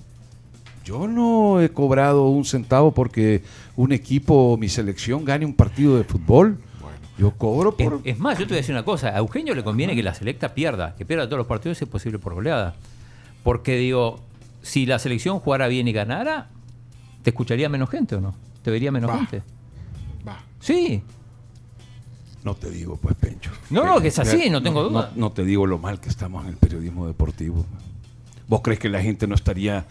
Yo 0.84 1.08
no 1.08 1.62
he 1.62 1.70
cobrado 1.70 2.28
un 2.28 2.46
centavo 2.46 2.92
porque 2.92 3.42
un 3.76 3.92
equipo 3.92 4.54
o 4.54 4.58
mi 4.58 4.70
selección 4.70 5.26
gane 5.26 5.46
un 5.46 5.54
partido 5.54 5.98
de 5.98 6.04
fútbol. 6.04 6.58
Yo 7.18 7.32
cobro 7.32 7.74
Es, 7.78 7.86
por... 7.90 8.02
es 8.04 8.20
más, 8.20 8.38
yo 8.38 8.46
te 8.46 8.50
voy 8.50 8.58
a 8.58 8.62
decir 8.62 8.76
una 8.76 8.84
cosa, 8.84 9.10
a 9.10 9.18
Eugenio 9.20 9.56
le 9.56 9.64
conviene 9.64 9.96
que 9.96 10.04
la 10.04 10.14
selecta 10.14 10.54
pierda, 10.54 10.96
que 10.98 11.06
pierda 11.06 11.26
todos 11.28 11.38
los 11.38 11.48
partidos 11.48 11.78
si 11.78 11.86
es 11.86 11.90
posible 11.90 12.20
por 12.20 12.34
goleada. 12.34 12.76
Porque 13.42 13.78
digo, 13.78 14.20
si 14.66 14.88
la 14.88 14.98
selección 14.98 15.40
jugara 15.40 15.68
bien 15.68 15.88
y 15.88 15.94
ganara, 15.94 16.50
¿te 17.22 17.30
escucharía 17.30 17.70
menos 17.70 17.88
gente 17.88 18.16
o 18.16 18.22
no? 18.22 18.34
¿Te 18.64 18.72
vería 18.72 18.92
menos 18.92 19.12
gente? 19.16 19.44
Va. 20.28 20.40
Sí. 20.60 21.04
No 22.44 22.56
te 22.56 22.72
digo, 22.72 22.98
pues, 22.98 23.16
Pencho. 23.16 23.52
No, 23.70 23.86
no, 23.86 24.02
que 24.02 24.08
es 24.08 24.18
así, 24.18 24.50
no 24.50 24.64
tengo 24.64 24.82
duda. 24.82 25.12
No, 25.16 25.22
no 25.28 25.32
te 25.32 25.46
digo 25.46 25.68
lo 25.68 25.78
mal 25.78 26.00
que 26.00 26.10
estamos 26.10 26.44
en 26.44 26.50
el 26.50 26.58
periodismo 26.58 27.06
deportivo. 27.06 27.64
¿Vos 28.48 28.62
crees 28.64 28.80
que 28.80 28.90
la 28.90 29.04
gente 29.04 29.28
no 29.28 29.36
estaría 29.36 29.86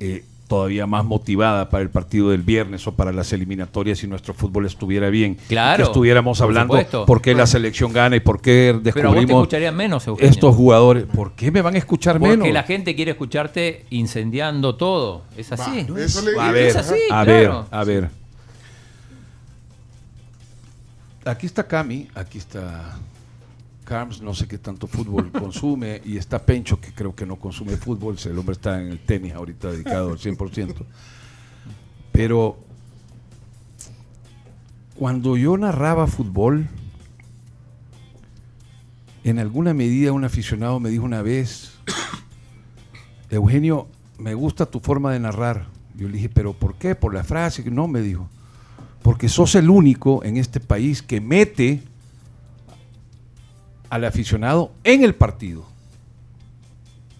eh, 0.00 0.24
todavía 0.48 0.86
más 0.86 1.04
motivada 1.04 1.68
para 1.68 1.82
el 1.82 1.90
partido 1.90 2.30
del 2.30 2.42
viernes 2.42 2.86
o 2.86 2.92
para 2.92 3.12
las 3.12 3.32
eliminatorias 3.32 3.98
si 3.98 4.06
nuestro 4.08 4.34
fútbol 4.34 4.66
estuviera 4.66 5.10
bien? 5.10 5.36
Claro, 5.46 5.76
Que 5.76 5.82
estuviéramos 5.84 6.38
por 6.38 6.46
hablando 6.46 6.72
supuesto. 6.74 7.06
por 7.06 7.20
qué 7.22 7.34
la 7.34 7.46
selección 7.46 7.92
gana 7.92 8.16
y 8.16 8.20
por 8.20 8.40
qué 8.40 8.70
Pero 8.72 8.72
a 8.72 8.74
vos 8.74 8.82
te 8.82 8.90
descubrimos 9.20 9.42
escucharían 9.42 9.76
menos, 9.76 10.06
Eugenio. 10.06 10.30
estos 10.30 10.56
jugadores. 10.56 11.04
¿Por 11.04 11.32
qué 11.32 11.50
me 11.52 11.62
van 11.62 11.74
a 11.74 11.78
escuchar 11.78 12.18
Porque 12.18 12.36
menos? 12.36 12.52
la 12.52 12.62
gente 12.64 12.96
quiere 12.96 13.10
escucharte 13.12 13.84
incendiando 13.90 14.74
todo. 14.74 15.22
Es 15.36 15.52
así. 15.52 15.86
Va, 15.90 16.00
eso 16.00 16.22
le- 16.22 16.40
A 16.40 16.46
es 16.48 16.52
ver, 16.54 16.76
así, 16.78 16.94
a 17.10 17.24
claro. 17.24 17.26
ver, 17.26 17.50
a 17.70 17.84
ver. 17.84 18.10
Aquí 21.24 21.46
está 21.46 21.66
Cami, 21.66 22.08
aquí 22.14 22.38
está 22.38 22.96
Carms, 23.88 24.20
no 24.20 24.34
sé 24.34 24.46
qué 24.46 24.58
tanto 24.58 24.86
fútbol 24.86 25.32
consume, 25.44 26.02
y 26.04 26.18
está 26.18 26.44
Pencho, 26.44 26.78
que 26.78 26.92
creo 26.92 27.14
que 27.14 27.24
no 27.24 27.36
consume 27.36 27.78
fútbol, 27.78 28.16
el 28.22 28.38
hombre 28.38 28.52
está 28.52 28.82
en 28.82 28.88
el 28.88 28.98
tenis 28.98 29.32
ahorita 29.32 29.70
dedicado 29.70 30.10
al 30.10 30.18
100%. 30.18 30.74
Pero 32.12 32.58
cuando 34.94 35.38
yo 35.38 35.56
narraba 35.56 36.06
fútbol, 36.06 36.68
En 39.24 39.38
alguna 39.38 39.74
medida 39.74 40.12
un 40.12 40.24
aficionado 40.24 40.80
me 40.80 40.88
dijo 40.88 41.04
una 41.04 41.20
vez, 41.20 41.72
Eugenio, 43.30 43.86
me 44.18 44.32
gusta 44.32 44.64
tu 44.64 44.80
forma 44.80 45.12
de 45.12 45.20
narrar. 45.20 45.66
Yo 45.94 46.08
le 46.08 46.14
dije, 46.14 46.30
pero 46.30 46.54
¿por 46.54 46.76
qué? 46.76 46.94
Por 46.94 47.12
la 47.12 47.24
frase. 47.24 47.62
que 47.62 47.70
No, 47.70 47.88
me 47.88 48.00
dijo. 48.00 48.30
Porque 49.02 49.28
sos 49.28 49.54
el 49.54 49.68
único 49.68 50.24
en 50.24 50.38
este 50.38 50.60
país 50.60 51.02
que 51.02 51.20
mete 51.20 51.82
al 53.90 54.04
aficionado 54.04 54.72
en 54.84 55.04
el 55.04 55.14
partido. 55.14 55.66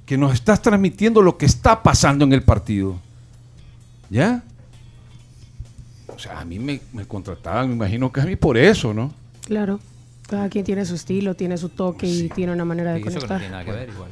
Que 0.06 0.16
nos 0.16 0.32
estás 0.34 0.62
transmitiendo 0.62 1.22
lo 1.22 1.36
que 1.36 1.46
está 1.46 1.82
pasando 1.82 2.24
en 2.24 2.32
el 2.32 2.42
partido. 2.42 2.98
¿Ya? 4.10 4.42
O 6.06 6.18
sea, 6.18 6.40
a 6.40 6.44
mí 6.44 6.58
me, 6.58 6.80
me 6.92 7.04
contrataban, 7.04 7.68
me 7.68 7.74
imagino 7.74 8.10
que 8.10 8.20
a 8.20 8.24
mí 8.24 8.36
por 8.36 8.56
eso, 8.56 8.94
¿no? 8.94 9.12
Claro. 9.44 9.80
Cada 10.28 10.50
quien 10.50 10.62
tiene 10.62 10.84
su 10.84 10.94
estilo, 10.94 11.34
tiene 11.34 11.56
su 11.56 11.70
toque 11.70 12.06
y 12.06 12.28
tiene 12.28 12.52
una 12.52 12.66
manera 12.66 12.92
de 12.92 12.98
eso 13.00 13.08
no 13.08 13.14
conectar. 13.14 13.38
tiene 13.38 13.50
nada 13.52 13.64
que 13.64 13.72
ver 13.72 13.88
igual. 13.88 14.10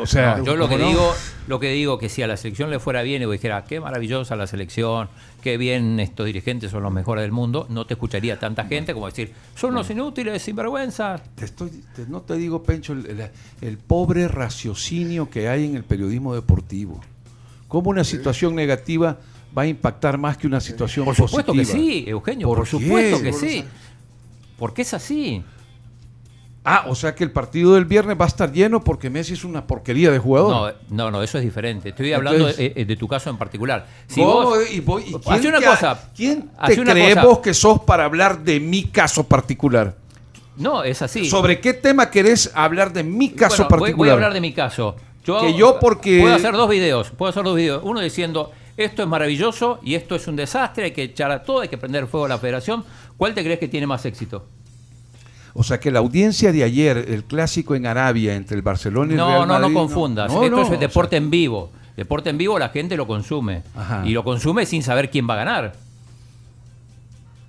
O 0.00 0.06
sea, 0.06 0.36
No, 0.38 0.44
yo 0.46 0.56
lo 0.56 0.70
que 0.70 0.78
digo, 0.78 1.14
lo 1.48 1.60
que 1.60 1.70
digo 1.70 1.98
que 1.98 2.08
si 2.08 2.22
a 2.22 2.26
la 2.26 2.38
selección 2.38 2.70
le 2.70 2.78
fuera 2.78 3.02
bien 3.02 3.20
y 3.20 3.26
vos 3.26 3.32
dijera 3.32 3.64
qué 3.64 3.78
maravillosa 3.78 4.36
la 4.36 4.46
selección, 4.46 5.08
qué 5.42 5.58
bien 5.58 6.00
estos 6.00 6.24
dirigentes 6.24 6.70
son 6.70 6.82
los 6.82 6.90
mejores 6.92 7.20
del 7.22 7.32
mundo, 7.32 7.66
no 7.68 7.86
te 7.86 7.92
escucharía 7.92 8.38
tanta 8.38 8.64
gente 8.64 8.94
como 8.94 9.04
decir 9.04 9.34
son 9.54 9.74
los 9.74 9.90
inútiles, 9.90 10.40
sinvergüenza. 10.40 11.20
Te 11.34 11.44
estoy, 11.44 11.68
te- 11.94 12.06
no 12.06 12.22
te 12.22 12.36
digo, 12.36 12.62
Pencho, 12.62 12.94
el, 12.94 13.04
el- 13.04 13.30
el 13.60 13.76
pobre 13.76 14.28
raciocinio 14.28 15.28
que 15.28 15.48
hay 15.48 15.66
en 15.66 15.76
el 15.76 15.84
periodismo 15.84 16.34
deportivo. 16.34 17.00
¿Cómo 17.68 17.90
una 17.90 18.02
situación 18.04 18.54
negativa 18.54 19.18
va 19.56 19.62
a 19.62 19.66
impactar 19.66 20.16
más 20.16 20.38
que 20.38 20.46
una 20.46 20.60
situación 20.60 21.04
Por 21.04 21.14
supuesto 21.14 21.52
que 21.52 21.58
positiva? 21.62 21.84
sí, 21.84 22.04
Eugenio, 22.06 22.46
¿Por 22.48 22.66
supuesto 22.66 23.20
que 23.22 23.32
sí. 23.34 23.64
Porque 24.60 24.82
es 24.82 24.94
así. 24.94 25.42
Ah, 26.62 26.84
o 26.88 26.94
sea 26.94 27.14
que 27.14 27.24
el 27.24 27.30
partido 27.32 27.74
del 27.74 27.86
viernes 27.86 28.20
va 28.20 28.26
a 28.26 28.28
estar 28.28 28.52
lleno 28.52 28.84
porque 28.84 29.08
Messi 29.08 29.32
es 29.32 29.44
una 29.44 29.66
porquería 29.66 30.10
de 30.10 30.18
jugador. 30.18 30.74
No, 30.90 31.04
no, 31.04 31.10
no, 31.10 31.22
eso 31.22 31.38
es 31.38 31.44
diferente. 31.44 31.88
Estoy 31.88 32.12
hablando 32.12 32.48
Entonces- 32.50 32.74
de, 32.74 32.82
eh, 32.82 32.84
de 32.84 32.96
tu 32.96 33.08
caso 33.08 33.30
en 33.30 33.38
particular. 33.38 33.86
Si 34.06 34.20
vos, 34.20 34.58
y 34.70 34.80
voy- 34.80 35.04
y 35.08 35.14
Hace 35.14 35.40
quién 35.40 35.54
una 35.54 35.58
te- 35.60 35.64
cosa. 35.66 36.10
¿Quién 36.14 36.42
te 36.42 36.48
hace 36.58 36.80
una 36.82 36.92
crees 36.92 37.14
cosa. 37.14 37.26
vos 37.26 37.38
que 37.38 37.54
sos 37.54 37.80
para 37.80 38.04
hablar 38.04 38.40
de 38.44 38.60
mi 38.60 38.84
caso 38.84 39.24
particular? 39.26 39.96
No, 40.58 40.84
es 40.84 41.00
así. 41.00 41.24
¿Sobre 41.30 41.60
qué 41.60 41.72
tema 41.72 42.10
querés 42.10 42.52
hablar 42.54 42.92
de 42.92 43.04
mi 43.04 43.30
caso 43.30 43.56
Bueno, 43.64 43.68
voy- 43.70 43.80
particular? 43.80 43.96
Voy, 43.96 44.08
a 44.10 44.12
hablar 44.12 44.32
de 44.34 44.40
mi 44.42 44.52
caso. 44.52 44.96
Yo, 45.24 45.40
Que 45.40 45.54
yo 45.54 45.78
porque- 45.80 46.20
Puedo 46.20 46.34
hacer 46.34 46.52
dos 46.52 46.68
videos. 46.68 47.10
Puedo 47.10 47.30
hacer 47.30 47.42
dos 47.42 47.56
videos. 47.56 47.80
Uno 47.82 48.00
diciendo, 48.00 48.52
esto 48.84 49.02
es 49.02 49.08
maravilloso 49.08 49.80
y 49.82 49.94
esto 49.94 50.14
es 50.16 50.26
un 50.28 50.36
desastre, 50.36 50.84
hay 50.84 50.90
que 50.92 51.02
echar 51.04 51.30
a 51.30 51.42
todo, 51.42 51.60
hay 51.60 51.68
que 51.68 51.78
prender 51.78 52.06
fuego 52.06 52.26
a 52.26 52.28
la 52.28 52.38
federación. 52.38 52.84
¿Cuál 53.16 53.34
te 53.34 53.42
crees 53.42 53.58
que 53.58 53.68
tiene 53.68 53.86
más 53.86 54.04
éxito? 54.04 54.46
O 55.52 55.62
sea 55.64 55.80
que 55.80 55.90
la 55.90 55.98
audiencia 55.98 56.52
de 56.52 56.62
ayer, 56.62 56.96
el 57.08 57.24
clásico 57.24 57.74
en 57.74 57.86
Arabia 57.86 58.34
entre 58.36 58.56
el 58.56 58.62
Barcelona 58.62 59.10
y 59.10 59.14
el 59.14 59.18
No, 59.18 59.26
Real 59.26 59.40
no, 59.40 59.46
no 59.46 59.60
Madrid, 59.60 59.74
confundas. 59.74 60.32
no, 60.32 60.42
esto 60.44 60.56
no, 60.56 60.62
es 60.62 60.66
o 60.68 60.70
sea, 60.70 60.78
deporte 60.78 61.16
en 61.16 61.28
vivo. 61.30 61.70
Deporte 61.96 62.30
en 62.30 62.38
vivo 62.38 62.58
la 62.58 62.68
gente 62.68 62.96
lo 62.96 63.06
consume. 63.06 63.62
Ajá. 63.74 64.02
Y 64.06 64.10
lo 64.10 64.22
consume 64.24 64.64
sin 64.64 64.82
saber 64.82 65.10
quién 65.10 65.28
va 65.28 65.34
a 65.34 65.38
ganar. 65.38 65.72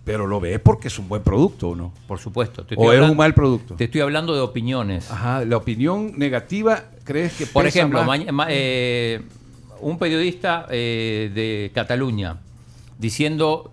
Pero 0.04 0.26
lo 0.26 0.40
ves 0.40 0.60
porque 0.60 0.88
es 0.88 0.98
un 0.98 1.08
buen 1.08 1.22
producto, 1.22 1.70
¿o 1.70 1.76
no? 1.76 1.94
Por 2.08 2.18
supuesto. 2.18 2.66
Te 2.66 2.74
¿O 2.78 2.92
es 2.92 3.00
un 3.02 3.16
mal 3.16 3.36
producto? 3.36 3.76
Te 3.76 3.84
estoy 3.84 4.02
hablando 4.02 4.34
de 4.34 4.42
opiniones. 4.42 5.12
Ajá, 5.12 5.46
la 5.46 5.58
opinión 5.58 6.14
negativa, 6.18 6.86
¿crees 7.04 7.34
que 7.34 7.46
Por 7.46 7.64
pesa 7.66 7.80
ejemplo, 7.80 8.04
más? 8.04 8.20
ma- 8.34 8.48
eh, 8.50 9.22
un 9.82 9.98
periodista 9.98 10.68
eh, 10.70 11.32
de 11.34 11.72
Cataluña 11.74 12.38
diciendo 12.98 13.72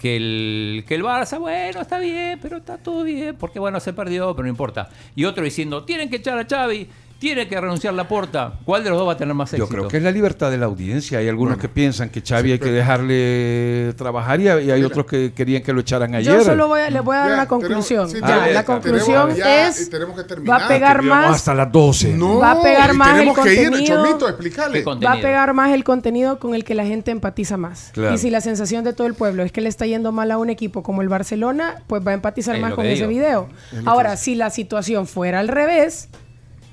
que 0.00 0.16
el, 0.16 0.84
que 0.86 0.94
el 0.94 1.02
Barça, 1.02 1.38
bueno, 1.38 1.80
está 1.80 1.98
bien, 1.98 2.38
pero 2.40 2.58
está 2.58 2.78
todo 2.78 3.02
bien, 3.02 3.36
porque 3.36 3.58
bueno, 3.58 3.80
se 3.80 3.92
perdió, 3.92 4.34
pero 4.34 4.44
no 4.44 4.50
importa. 4.50 4.88
Y 5.16 5.24
otro 5.24 5.44
diciendo, 5.44 5.84
tienen 5.84 6.08
que 6.08 6.16
echar 6.16 6.38
a 6.38 6.46
Xavi, 6.46 6.88
tiene 7.18 7.48
que 7.48 7.60
renunciar 7.60 7.94
la 7.94 8.06
porta. 8.06 8.54
¿Cuál 8.64 8.84
de 8.84 8.90
los 8.90 8.98
dos 9.00 9.08
va 9.08 9.14
a 9.14 9.16
tener 9.16 9.34
más 9.34 9.50
Yo 9.50 9.56
éxito? 9.64 9.68
creo 9.68 9.88
que 9.88 9.96
es 9.96 10.02
la 10.04 10.12
libertad 10.12 10.50
de 10.52 10.58
la 10.58 10.66
audiencia. 10.66 11.18
Hay 11.18 11.28
algunos 11.28 11.58
que 11.58 11.68
piensan 11.68 12.10
que 12.10 12.20
Xavi 12.22 12.52
hay 12.52 12.58
que 12.60 12.70
dejarle 12.70 13.92
trabajar 13.96 14.40
y 14.40 14.48
hay, 14.48 14.66
y 14.66 14.70
hay 14.70 14.84
otros 14.84 15.04
que 15.06 15.32
querían 15.32 15.62
que 15.62 15.72
lo 15.72 15.80
echaran 15.80 16.14
ayer. 16.14 16.32
Yo 16.32 16.44
solo 16.44 16.68
voy 16.68 16.80
a, 16.80 16.90
les 16.90 17.02
voy 17.02 17.16
a 17.16 17.20
dar 17.20 17.28
Ya, 17.30 17.34
una 17.34 17.48
conclusión. 17.48 18.08
tenemos- 18.08 18.12
sí, 18.12 18.18
Ya, 18.20 18.26
tenemos- 18.26 18.54
la 18.54 18.64
conclusión 18.64 19.28
tenemos- 19.34 19.36
ya, 19.36 19.68
es 19.68 19.80
y 19.80 19.90
tenemos 19.90 20.22
que 20.24 20.34
va 20.42 20.56
a 20.64 20.68
pegar 20.68 21.02
más 21.02 21.34
hasta 21.36 21.54
las 21.54 21.72
12. 21.72 22.14
No, 22.16 22.38
Va 22.38 22.52
a 22.52 22.62
pegar 22.62 22.94
más 22.94 23.08
el 23.08 23.14
tenemos 23.18 23.38
que 23.40 23.54
ir, 23.54 23.68
contenido. 23.70 24.04
Chomito, 24.06 24.28
explícale. 24.28 24.72
¿Qué 24.78 24.84
va 24.84 24.92
a 24.92 24.94
contenido? 24.94 25.22
pegar 25.22 25.54
más 25.54 25.72
el 25.72 25.84
contenido 25.84 26.38
con 26.38 26.54
el 26.54 26.64
que 26.64 26.74
la 26.74 26.84
gente 26.86 27.10
empatiza 27.10 27.56
más. 27.56 27.90
Claro. 27.94 28.14
Y 28.14 28.18
si 28.18 28.30
la 28.30 28.40
sensación 28.40 28.84
de 28.84 28.92
todo 28.92 29.06
el 29.08 29.14
pueblo 29.14 29.42
es 29.42 29.50
que 29.50 29.60
le 29.60 29.68
está 29.68 29.86
yendo 29.86 30.12
mal 30.12 30.30
a 30.30 30.38
un 30.38 30.50
equipo 30.50 30.82
como 30.84 31.02
el 31.02 31.08
Barcelona, 31.08 31.82
pues 31.88 32.06
va 32.06 32.12
a 32.12 32.14
empatizar 32.14 32.54
Es 32.54 32.62
más 32.62 32.74
con 32.74 32.86
ese 32.86 33.06
video. 33.08 33.48
Es 33.72 33.86
Ahora, 33.86 34.16
si 34.16 34.34
la 34.36 34.50
situación 34.50 35.06
fuera 35.08 35.40
al 35.40 35.48
revés 35.48 36.08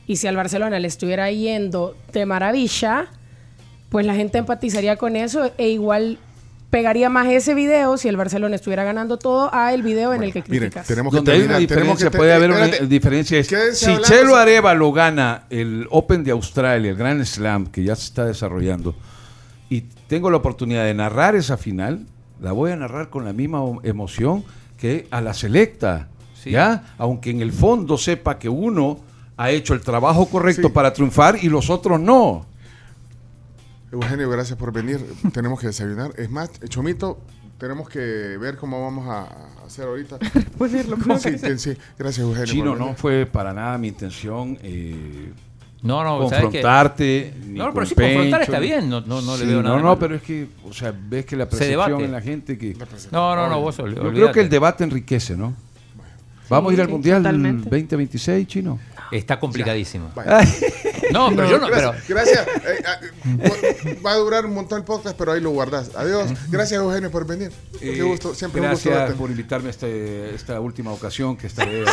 y 0.07 0.17
si 0.17 0.27
al 0.27 0.35
Barcelona 0.35 0.79
le 0.79 0.87
estuviera 0.87 1.31
yendo 1.31 1.95
de 2.13 2.25
maravilla, 2.25 3.07
pues 3.89 4.05
la 4.05 4.15
gente 4.15 4.37
empatizaría 4.37 4.97
con 4.97 5.15
eso 5.15 5.51
e 5.57 5.69
igual 5.69 6.19
pegaría 6.69 7.09
más 7.09 7.27
ese 7.27 7.53
video 7.53 7.95
si 7.97 8.09
el 8.09 8.17
Barcelona 8.17 8.55
estuviera 8.55 8.83
ganando 8.83 9.17
todo 9.17 9.49
a 9.53 9.73
el 9.73 9.81
video 9.81 10.13
en 10.13 10.23
el 10.23 10.33
que 10.33 10.43
Miren, 10.47 10.69
criticas. 10.69 10.87
tenemos 10.87 11.11
que 11.11 11.17
Donde 11.17 11.31
hay 11.31 11.37
una 11.39 11.47
tenemos 11.55 11.69
diferencia, 11.69 12.09
que 12.11 12.17
puede 12.17 12.31
te- 12.31 12.35
haber 12.35 12.49
una 12.51 12.65
espérate. 12.65 12.87
diferencia. 12.87 13.39
Es, 13.39 13.47
Quédense 13.47 13.85
si 13.85 13.91
hablando- 13.91 14.07
Chelo 14.09 14.35
Arevalo 14.35 14.91
gana 14.91 15.43
el 15.49 15.87
Open 15.89 16.23
de 16.25 16.31
Australia, 16.31 16.91
el 16.91 16.97
Grand 16.97 17.23
Slam, 17.23 17.67
que 17.67 17.83
ya 17.83 17.95
se 17.95 18.05
está 18.07 18.25
desarrollando, 18.25 18.93
y 19.69 19.81
tengo 20.07 20.29
la 20.29 20.37
oportunidad 20.37 20.83
de 20.83 20.93
narrar 20.93 21.35
esa 21.35 21.55
final, 21.55 22.05
la 22.41 22.51
voy 22.51 22.71
a 22.71 22.75
narrar 22.75 23.09
con 23.09 23.23
la 23.23 23.31
misma 23.31 23.61
emoción 23.83 24.43
que 24.77 25.07
a 25.11 25.21
la 25.21 25.33
selecta. 25.33 26.09
Sí. 26.43 26.51
¿Ya? 26.51 26.93
Aunque 26.97 27.29
en 27.31 27.41
el 27.41 27.53
fondo 27.53 27.97
sepa 27.97 28.37
que 28.37 28.49
uno 28.49 28.99
ha 29.37 29.49
hecho 29.51 29.73
el 29.73 29.81
trabajo 29.81 30.27
correcto 30.27 30.67
Sí. 30.69 30.73
para 30.73 30.93
triunfar 30.93 31.37
y 31.41 31.49
los 31.49 31.69
otros 31.69 31.99
no. 31.99 32.45
Eugenio, 33.91 34.29
gracias 34.29 34.57
por 34.57 34.71
venir. 34.71 34.99
tenemos 35.33 35.59
que 35.59 35.67
desayunar. 35.67 36.11
Es 36.17 36.29
más, 36.29 36.49
Chomito, 36.67 37.19
tenemos 37.57 37.87
que 37.87 37.99
ver 37.99 38.57
cómo 38.57 38.81
vamos 38.83 39.07
a 39.07 39.27
hacer 39.65 39.85
ahorita. 39.87 40.17
Ponerlo 40.57 40.97
Sí, 41.19 41.31
que- 41.37 41.57
sí. 41.57 41.77
Gracias, 41.97 42.19
Eugenio. 42.25 42.45
Chino, 42.45 42.75
no 42.75 42.93
fue 42.95 43.25
para 43.25 43.53
nada 43.53 43.77
mi 43.77 43.87
intención 43.87 44.57
eh, 44.61 45.31
No, 45.81 46.03
no, 46.03 46.27
¿sabes 46.27 46.43
confrontarte. 46.43 47.33
ni 47.45 47.57
No, 47.59 47.73
pero 47.73 47.85
sí, 47.85 47.95
confrontar 47.95 48.39
Pencho, 48.39 48.51
está 48.51 48.59
bien, 48.59 48.89
no- 48.89 49.01
no- 49.01 49.21
no 49.21 49.37
le 49.37 49.43
Sí, 49.43 49.47
veo 49.47 49.61
nada 49.63 49.77
No, 49.77 49.81
no, 49.83 49.99
pero 49.99 50.15
es 50.15 50.21
que, 50.23 50.47
o 50.67 50.73
sea, 50.73 50.93
ves 50.97 51.25
que 51.25 51.35
la 51.37 51.47
percepción 51.47 52.01
en 52.01 52.11
la 52.11 52.21
gente 52.21 52.57
que... 52.57 52.75
No, 53.11 53.35
no, 53.35 53.47
no, 53.49 53.61
vos 53.61 53.77
Yo 53.77 53.85
creo 54.11 54.31
que 54.31 54.41
el 54.41 54.49
debate 54.49 54.83
enriquece, 54.83 55.37
¿no? 55.37 55.53
Vamos 56.49 56.71
a 56.71 56.73
ir 56.73 56.81
al 56.81 56.87
sí, 56.87 56.93
Mundial 56.93 57.17
totalmente. 57.23 57.63
2026, 57.69 58.47
Chino. 58.47 58.79
Está 59.11 59.39
complicadísimo. 59.39 60.11
No, 61.11 61.29
pero 61.29 61.47
yo 61.49 61.59
no, 61.59 61.67
pero 61.69 61.93
Gracias. 62.09 62.09
gracias. 62.09 62.47
Eh, 62.65 62.83
ah, 62.87 62.99
va 64.03 64.13
a 64.13 64.15
durar 64.15 64.45
un 64.45 64.55
montón 64.55 64.79
el 64.79 64.83
podcast, 64.85 65.15
pero 65.15 65.33
ahí 65.33 65.39
lo 65.39 65.51
guardas. 65.51 65.91
Adiós. 65.95 66.31
Gracias, 66.49 66.81
Eugenio, 66.81 67.11
por 67.11 67.27
venir. 67.27 67.51
Qué 67.79 67.99
Eh, 67.99 68.01
gusto. 68.01 68.33
Siempre 68.33 68.59
un 68.61 68.71
gusto 68.71 68.89
gracias 68.89 69.09
verte. 69.09 69.19
por 69.21 69.29
invitarme 69.29 69.67
a 69.67 69.69
este- 69.71 70.33
esta 70.33 70.59
última 70.59 70.91
ocasión 70.91 71.37
que 71.37 71.45
estaré 71.45 71.79
en 71.81 71.85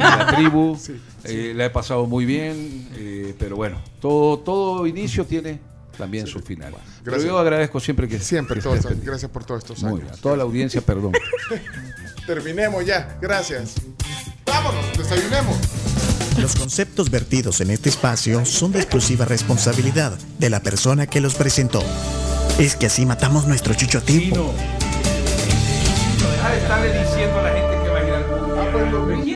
la 0.00 0.32
tribu. 0.34 0.76
Sí, 0.80 0.98
Eh, 1.24 1.52
la 1.54 1.66
he 1.66 1.70
pasado 1.70 2.06
muy 2.06 2.24
bien, 2.24 2.88
eh, 2.96 3.34
pero 3.38 3.54
bueno, 3.56 3.80
todo, 4.00 4.38
todo 4.38 4.86
inicio 4.86 5.26
tiene 5.26 5.60
también 5.98 6.26
su 6.26 6.40
final. 6.40 6.72
pero 6.72 7.16
gracias. 7.16 7.24
yo 7.30 7.38
agradezco 7.38 7.78
siempre 7.80 8.08
que 8.08 8.18
Siempre, 8.18 8.56
que 8.56 8.62
todos, 8.62 8.84
gracias 9.04 9.30
por 9.30 9.44
todos 9.44 9.62
estos 9.62 9.82
Muy 9.82 9.90
años. 9.92 10.00
bien, 10.04 10.14
a 10.14 10.16
toda 10.16 10.36
la 10.38 10.42
audiencia, 10.44 10.80
perdón. 10.80 11.12
Terminemos 12.26 12.84
ya. 12.84 13.16
Gracias. 13.20 13.74
Vámonos, 14.46 14.84
desayunemos. 14.96 15.56
Los 16.38 16.56
conceptos 16.56 17.10
vertidos 17.10 17.60
en 17.60 17.70
este 17.70 17.88
espacio 17.88 18.44
son 18.44 18.72
de 18.72 18.80
exclusiva 18.80 19.24
responsabilidad 19.24 20.18
de 20.38 20.50
la 20.50 20.60
persona 20.60 21.06
que 21.06 21.20
los 21.20 21.34
presentó. 21.34 21.82
Es 22.58 22.76
que 22.76 22.86
así 22.86 23.06
matamos 23.06 23.46
nuestro 23.46 23.74
chucho 23.74 23.98
a 23.98 24.00
tiempo. 24.00 24.52
Deja 26.18 26.50
de 26.50 26.58
estarle 26.58 26.98
diciendo 26.98 27.38
a 27.38 27.42
la 27.42 27.50
gente 27.50 27.82
que 27.82 27.88
va 27.88 27.98
a 27.98 28.06
ir 28.06 28.12
al 28.14 28.26
mundial. 28.90 29.24